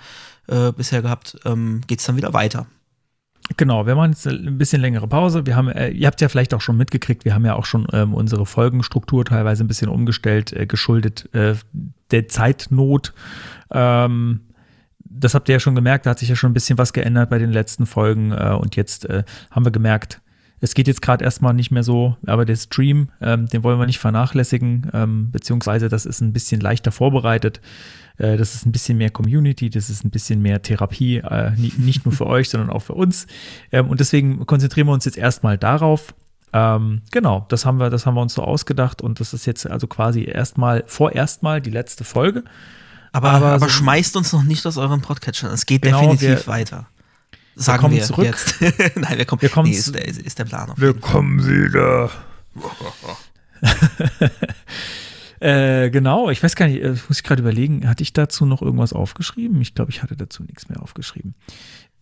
äh, 0.48 0.72
bisher 0.72 1.02
gehabt, 1.02 1.40
ähm, 1.46 1.82
geht 1.88 2.00
es 2.00 2.06
dann 2.06 2.18
wieder 2.18 2.34
weiter. 2.34 2.68
Genau, 3.58 3.86
wir 3.86 3.96
machen 3.96 4.12
jetzt 4.12 4.26
ein 4.26 4.58
bisschen 4.58 4.82
längere 4.82 5.08
Pause. 5.08 5.46
Wir 5.46 5.56
haben, 5.56 5.70
äh, 5.70 5.90
ihr 5.90 6.08
habt 6.08 6.22
ja 6.22 6.30
vielleicht 6.30 6.54
auch 6.54 6.62
schon 6.62 6.78
mitgekriegt, 6.78 7.26
wir 7.26 7.34
haben 7.34 7.46
ja 7.46 7.56
auch 7.56 7.66
schon 7.66 7.88
ähm, 7.92 8.14
unsere 8.14 8.46
Folgenstruktur 8.46 9.26
teilweise 9.26 9.64
ein 9.64 9.68
bisschen 9.68 9.90
umgestellt, 9.90 10.54
äh, 10.54 10.66
geschuldet 10.66 11.30
äh, 11.34 11.56
der 12.12 12.28
Zeitnot. 12.30 13.14
Ähm, 13.70 14.42
das 15.00 15.36
habt 15.36 15.50
ihr 15.50 15.54
ja 15.54 15.60
schon 15.60 15.76
gemerkt, 15.76 16.06
da 16.06 16.12
hat 16.12 16.20
sich 16.20 16.30
ja 16.30 16.36
schon 16.36 16.52
ein 16.52 16.54
bisschen 16.54 16.78
was 16.78 16.94
geändert 16.94 17.30
bei 17.30 17.38
den 17.38 17.52
letzten 17.52 17.86
Folgen 17.86 18.32
äh, 18.32 18.58
und 18.60 18.76
jetzt 18.76 19.06
äh, 19.10 19.24
haben 19.52 19.66
wir 19.66 19.72
gemerkt, 19.72 20.22
es 20.64 20.74
geht 20.76 20.88
jetzt 20.88 21.02
gerade 21.02 21.24
erstmal 21.26 21.54
nicht 21.54 21.72
mehr 21.72 21.84
so, 21.84 22.16
aber 22.26 22.46
der 22.46 22.56
Stream, 22.56 23.10
ähm, 23.22 23.48
den 23.48 23.64
wollen 23.64 23.78
wir 23.80 23.86
nicht 23.86 24.00
vernachlässigen, 24.00 24.90
ähm, 24.94 25.30
beziehungsweise 25.32 25.90
das 25.90 26.06
ist 26.06 26.22
ein 26.22 26.32
bisschen 26.32 26.62
leichter 26.62 26.92
vorbereitet. 26.92 27.60
Äh, 28.18 28.38
das 28.38 28.56
ist 28.56 28.66
ein 28.66 28.72
bisschen 28.72 28.98
mehr 28.98 29.10
Community, 29.10 29.70
das 29.70 29.90
ist 29.90 30.06
ein 30.06 30.10
bisschen 30.10 30.42
mehr 30.42 30.62
Therapie, 30.62 31.18
äh, 31.18 31.52
nicht 31.58 32.06
nur 32.06 32.14
für 32.14 32.26
euch, 32.36 32.50
sondern 32.50 32.70
auch 32.70 32.82
für 32.82 32.94
uns. 32.94 33.28
Ähm, 33.72 33.90
und 33.90 34.00
deswegen 34.00 34.46
konzentrieren 34.46 34.88
wir 34.88 34.94
uns 34.94 35.04
jetzt 35.06 35.18
erstmal 35.18 35.58
darauf. 35.58 36.16
Ähm, 36.54 37.02
genau, 37.12 37.46
das 37.50 37.66
haben 37.66 37.80
wir, 37.80 37.90
das 37.90 38.06
haben 38.06 38.14
wir 38.16 38.22
uns 38.22 38.34
so 38.36 38.44
ausgedacht 38.44 39.02
und 39.02 39.20
das 39.20 39.34
ist 39.34 39.46
jetzt 39.46 39.70
also 39.70 39.88
quasi 39.88 40.24
erstmal, 40.24 40.84
vorerst 40.88 41.44
mal 41.44 41.60
die 41.62 41.72
letzte 41.72 42.04
Folge. 42.04 42.44
Aber, 43.12 43.32
Aber 43.32 43.46
aber, 43.48 43.60
so- 43.68 43.70
schmeißt 43.70 44.16
uns 44.16 44.32
noch 44.34 44.44
nicht 44.44 44.66
aus 44.66 44.78
euren 44.78 45.02
Podcatchern. 45.02 45.52
Es 45.52 45.66
geht 45.66 45.82
Genau, 45.82 46.00
definitiv 46.00 46.46
wir- 46.46 46.48
weiter. 46.48 46.88
Sagen 47.56 47.82
kommen 47.82 47.96
wir 47.96 48.04
zurück. 48.04 48.26
jetzt. 48.26 48.56
Nein, 48.96 49.18
wir 49.18 49.26
kommen. 49.26 49.42
Wir 49.42 49.50
kommen 49.50 49.70
nee, 49.70 49.76
ist, 49.76 49.94
der, 49.94 50.08
ist 50.08 50.40
der 50.40 50.46
Plan 50.46 50.72
Wir 50.76 50.94
kommen 50.94 51.46
wieder. 51.46 52.10
äh, 55.40 55.90
genau, 55.90 56.30
ich 56.30 56.44
weiß 56.44 56.56
gar 56.56 56.68
nicht, 56.68 56.84
äh, 56.84 56.96
muss 57.08 57.18
ich 57.18 57.24
gerade 57.24 57.42
überlegen, 57.42 57.88
hatte 57.88 58.04
ich 58.04 58.14
dazu 58.14 58.46
noch 58.46 58.62
irgendwas 58.62 58.94
aufgeschrieben? 58.94 59.62
Ich 59.62 59.76
glaube, 59.76 59.92
ich 59.92 60.04
hatte 60.04 60.16
dazu 60.16 60.44
nichts 60.44 60.70
mehr 60.70 60.82
aufgeschrieben. 60.82 61.36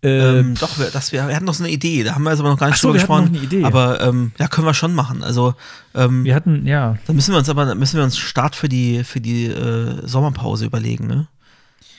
Ähm, 0.03 0.56
doch, 0.60 0.80
wir, 0.80 0.90
das, 0.90 1.11
wir, 1.11 1.28
wir 1.28 1.36
hatten 1.36 1.45
noch 1.45 1.53
so 1.53 1.64
eine 1.64 1.72
Idee, 1.72 2.03
da 2.03 2.15
haben 2.15 2.23
wir 2.23 2.32
jetzt 2.32 2.40
aber 2.40 2.49
noch 2.49 2.57
gar 2.57 2.68
nicht 2.68 2.78
so, 2.78 2.88
drüber 2.88 2.95
wir 2.95 3.02
gesprochen. 3.02 3.26
noch 3.26 3.34
eine 3.34 3.44
Idee. 3.44 3.64
Aber 3.64 4.02
ähm, 4.02 4.32
ja, 4.40 4.48
können 4.48 4.65
wir 4.65 4.73
schon 4.73 4.95
machen. 4.95 5.23
Also 5.23 5.53
ähm, 5.94 6.23
wir 6.23 6.34
hatten, 6.34 6.65
ja, 6.65 6.98
dann 7.06 7.15
müssen 7.15 7.34
wir 7.34 7.38
uns 7.38 7.49
aber 7.49 7.76
müssen 7.76 7.98
wir 7.98 8.03
uns 8.03 8.18
Start 8.18 8.56
für 8.56 8.68
die 8.68 9.03
für 9.03 9.22
die 9.22 9.45
äh, 9.45 10.07
Sommerpause 10.07 10.65
überlegen, 10.65 11.06
ne? 11.06 11.28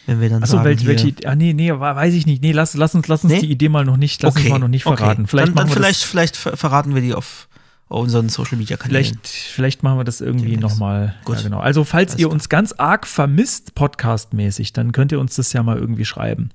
Wenn 0.07 0.21
wir 0.21 0.29
dann 0.31 0.43
Achso, 0.43 0.57
sagen, 0.57 0.65
welche, 0.65 0.87
welche, 0.87 1.15
ah, 1.27 1.35
nee, 1.37 1.53
nee, 1.53 1.73
weiß 1.73 2.13
ich 2.15 2.27
nicht. 2.27 2.43
Nee, 2.43 2.53
lass, 2.53 2.75
lass 2.75 2.95
uns, 2.95 3.07
lass 3.09 3.23
uns 3.23 3.33
Nee? 3.33 3.41
die 3.41 3.51
Idee 3.53 3.69
mal 3.69 3.85
noch 3.85 3.97
nicht, 3.97 4.21
lass 4.23 4.35
uns 4.37 4.49
mal 4.49 4.59
noch 4.59 4.67
nicht 4.69 4.83
verraten. 4.83 5.23
Okay. 5.23 5.31
Vielleicht, 5.31 5.49
dann, 5.49 5.55
dann 5.57 5.69
vielleicht, 5.69 6.03
vielleicht 6.03 6.37
ver- 6.37 6.57
verraten 6.57 6.95
wir 6.95 7.03
die 7.03 7.15
auf, 7.15 7.49
unseren 7.89 8.29
Social 8.31 8.57
Media 8.59 8.77
das, 8.77 8.85
Kanälen. 8.87 9.05
vielleicht, 9.05 9.27
vielleicht 9.29 9.83
machen 9.83 9.99
wir 9.99 10.05
das 10.05 10.21
irgendwie 10.21 10.57
nochmal. 10.57 11.15
Gut. 11.25 11.37
Ja, 11.37 11.43
genau. 11.43 11.61
Also, 11.61 11.85
falls 11.85 12.13
Alles 12.13 12.21
ihr 12.21 12.27
klar. 12.27 12.33
uns 12.35 12.49
ganz 12.49 12.73
arg 12.73 13.07
vermisst, 13.07 13.75
podcastmäßig, 13.75 14.73
dann 14.73 14.93
könnt 14.93 15.13
ihr 15.13 15.21
uns 15.21 15.37
das 15.37 15.53
ja 15.53 15.63
mal 15.63 15.77
irgendwie 15.79 16.05
schreiben. 16.07 16.51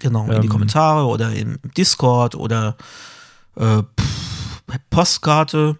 Genau, 0.00 0.26
in 0.26 0.40
die 0.42 0.46
Ähm, 0.46 0.52
Kommentare 0.52 1.06
oder 1.06 1.32
im 1.32 1.58
Discord 1.76 2.34
oder 2.36 2.76
äh, 3.56 3.82
Postkarte 4.90 5.78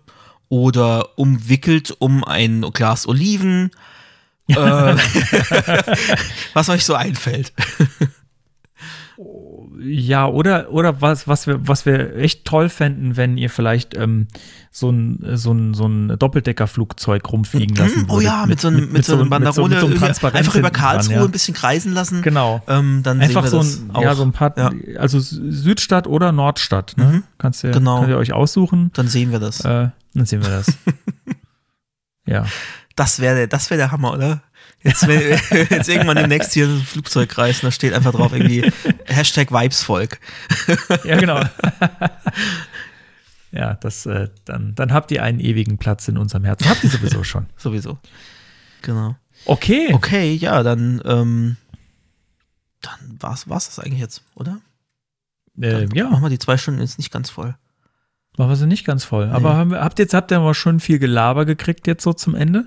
oder 0.49 1.19
umwickelt 1.19 1.95
um 1.99 2.25
ein 2.25 2.63
Glas 2.73 3.07
Oliven. 3.07 3.71
Äh, 4.49 4.97
was 6.55 6.69
euch 6.69 6.85
so 6.85 6.95
einfällt. 6.95 7.53
Ja, 9.81 10.27
oder, 10.27 10.73
oder 10.73 11.01
was, 11.01 11.27
was 11.29 11.47
wir, 11.47 11.67
was 11.67 11.87
wir 11.87 12.17
echt 12.17 12.45
toll 12.45 12.69
fänden, 12.69 13.17
wenn 13.17 13.37
ihr 13.37 13.51
vielleicht 13.51 13.97
ähm, 13.97 14.27
so 14.71 14.91
ein, 14.91 15.21
so 15.37 15.53
ein, 15.53 15.75
so 15.75 15.87
ein 15.87 16.17
Doppeldeckerflugzeug 16.19 17.31
rumfliegen 17.33 17.77
lassen 17.77 18.07
oh 18.09 18.15
würdet. 18.15 18.27
ja, 18.27 18.47
mit, 18.47 18.61
so, 18.61 18.69
einem, 18.69 18.93
mit, 18.93 19.05
so 19.05 19.15
einer 19.15 19.23
mit 19.23 19.31
Banderole 19.31 19.69
mit 19.71 19.81
so 19.81 19.87
einem 19.87 19.97
über- 19.97 20.07
Transparenz 20.07 20.39
einfach 20.39 20.55
über 20.57 20.69
hinten 20.69 20.79
dran, 20.81 20.91
Karlsruhe 20.93 21.15
ja. 21.17 21.25
ein 21.25 21.31
bisschen 21.31 21.55
kreisen 21.55 21.93
lassen. 21.93 22.23
Genau. 22.23 22.63
Ähm, 22.69 23.03
dann 23.03 23.21
Einfach 23.21 23.47
so 23.47 23.61
ein, 23.61 23.91
ja, 24.01 24.15
so 24.15 24.23
ein 24.25 24.33
paar, 24.33 24.57
Ja, 24.59 24.71
also 24.99 25.19
Südstadt 25.21 26.07
oder 26.07 26.33
Nordstadt, 26.33 26.95
ne? 26.97 27.05
Mhm. 27.05 27.23
Kannst 27.39 27.63
ihr, 27.65 27.71
Genau. 27.71 28.01
könnt 28.01 28.11
ihr 28.11 28.19
euch 28.19 28.33
aussuchen. 28.33 28.91
dann 28.95 29.09
sehen 29.09 29.31
wir 29.33 29.39
das. 29.39 29.61
Äh, 29.65 29.89
dann 30.15 30.27
sehen 30.27 30.43
wir 30.43 30.51
das. 30.51 30.73
ja. 32.27 32.47
Das 32.99 33.21
wäre 33.21 33.47
das 33.47 33.71
wär 33.71 33.77
der 33.77 33.93
Hammer, 33.93 34.13
oder? 34.13 34.43
Jetzt, 34.83 35.07
wenn, 35.07 35.21
jetzt 35.71 35.89
irgendwann 35.89 36.17
demnächst 36.17 36.53
hier 36.53 36.67
ein 36.67 36.81
Flugzeug 36.81 37.39
reißen, 37.39 37.65
da 37.65 37.71
steht 37.71 37.93
einfach 37.93 38.11
drauf 38.11 38.33
irgendwie 38.33 38.73
Hashtag 39.07 39.53
Vibesvolk. 39.53 40.19
Ja, 41.05 41.17
genau. 41.17 41.41
ja, 43.53 43.75
das, 43.75 44.05
äh, 44.07 44.29
dann, 44.45 44.75
dann 44.75 44.93
habt 44.93 45.13
ihr 45.13 45.23
einen 45.23 45.39
ewigen 45.39 45.79
Platz 45.79 46.09
in 46.09 46.19
unserem 46.19 46.45
Herzen. 46.45 46.69
Habt 46.69 46.83
ihr 46.83 46.91
sowieso 46.91 47.23
schon. 47.23 47.47
Sowieso. 47.57 47.99
Genau. 48.83 49.15
Okay. 49.45 49.93
Okay, 49.93 50.35
ja, 50.35 50.65
dann, 50.65 51.01
ähm, 51.05 51.57
dann 52.81 53.17
war's, 53.21 53.49
war's 53.49 53.67
das 53.67 53.79
eigentlich 53.79 54.01
jetzt, 54.01 54.25
oder? 54.35 54.61
Äh, 55.61 55.87
ja, 55.95 56.11
Machen 56.11 56.25
wir 56.25 56.31
die 56.31 56.41
zwei 56.41 56.57
Stunden 56.57 56.81
jetzt 56.81 56.99
nicht 56.99 57.13
ganz 57.13 57.31
voll. 57.31 57.55
Machen 58.39 58.49
wir 58.51 58.57
sie 58.57 58.67
nicht 58.67 58.87
ganz 58.87 59.05
voll. 59.05 59.29
Aber 59.31 59.57
haben 59.57 59.75
habt 59.75 59.99
jetzt 59.99 60.15
habt 60.15 60.31
ihr 60.31 60.41
mal 60.41 60.55
schon 60.55 60.81
viel 60.81 60.99
Gelaber 60.99 61.45
gekriegt 61.45 61.87
jetzt 61.87 62.03
so 62.05 62.13
zum 62.15 62.35
Ende? 62.35 62.67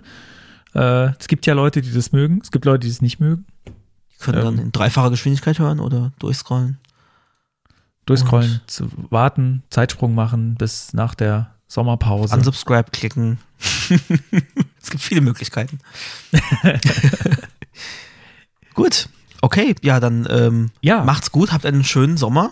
Äh, 0.75 1.13
es 1.19 1.27
gibt 1.27 1.45
ja 1.47 1.53
Leute, 1.53 1.81
die 1.81 1.91
das 1.91 2.11
mögen. 2.11 2.39
Es 2.43 2.51
gibt 2.51 2.65
Leute, 2.65 2.79
die 2.85 2.89
es 2.91 3.01
nicht 3.01 3.19
mögen. 3.19 3.45
Die 3.65 4.17
können 4.19 4.37
Ähm. 4.39 4.43
dann 4.43 4.57
in 4.59 4.71
dreifacher 4.71 5.09
Geschwindigkeit 5.09 5.57
hören 5.59 5.79
oder 5.79 6.11
durchscrollen. 6.19 6.77
Durchscrollen, 8.05 8.59
warten, 9.09 9.63
Zeitsprung 9.69 10.13
machen 10.13 10.55
bis 10.55 10.91
nach 10.93 11.15
der 11.15 11.51
Sommerpause. 11.67 12.35
Unsubscribe 12.35 12.91
klicken. 12.91 13.39
es 14.81 14.89
gibt 14.89 15.01
viele 15.03 15.21
Möglichkeiten. 15.21 15.79
gut. 18.73 19.07
Okay, 19.41 19.75
ja, 19.81 19.99
dann 19.99 20.27
ähm, 20.29 20.71
Ja. 20.81 21.03
macht's 21.03 21.31
gut, 21.31 21.51
habt 21.51 21.65
einen 21.65 21.83
schönen 21.83 22.17
Sommer 22.17 22.51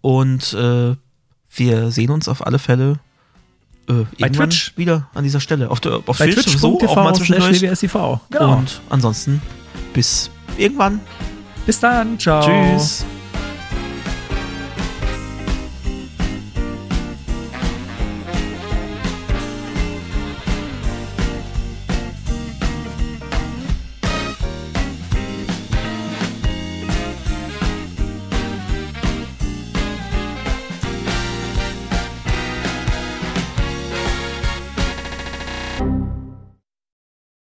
und 0.00 0.52
äh, 0.54 0.96
wir 1.54 1.90
sehen 1.90 2.10
uns 2.10 2.28
auf 2.28 2.46
alle 2.46 2.58
Fälle 2.58 2.98
äh, 3.88 4.04
irgendwann 4.16 4.50
Twitch. 4.50 4.76
wieder 4.76 5.08
an 5.14 5.24
dieser 5.24 5.40
Stelle. 5.40 5.70
Auf, 5.70 5.80
der, 5.80 6.02
auf 6.06 6.18
Bei 6.18 6.30
Twitch 6.30 6.56
sowieso, 6.56 6.80
auch 6.88 6.96
mal 6.96 7.14
zwischendurch. 7.14 7.60
Genau. 8.30 8.58
Und 8.58 8.80
ansonsten 8.90 9.42
bis 9.92 10.30
irgendwann. 10.56 11.00
bis 11.66 11.80
dann. 11.80 12.18
Ciao. 12.18 12.44
Tschüss. 12.44 13.04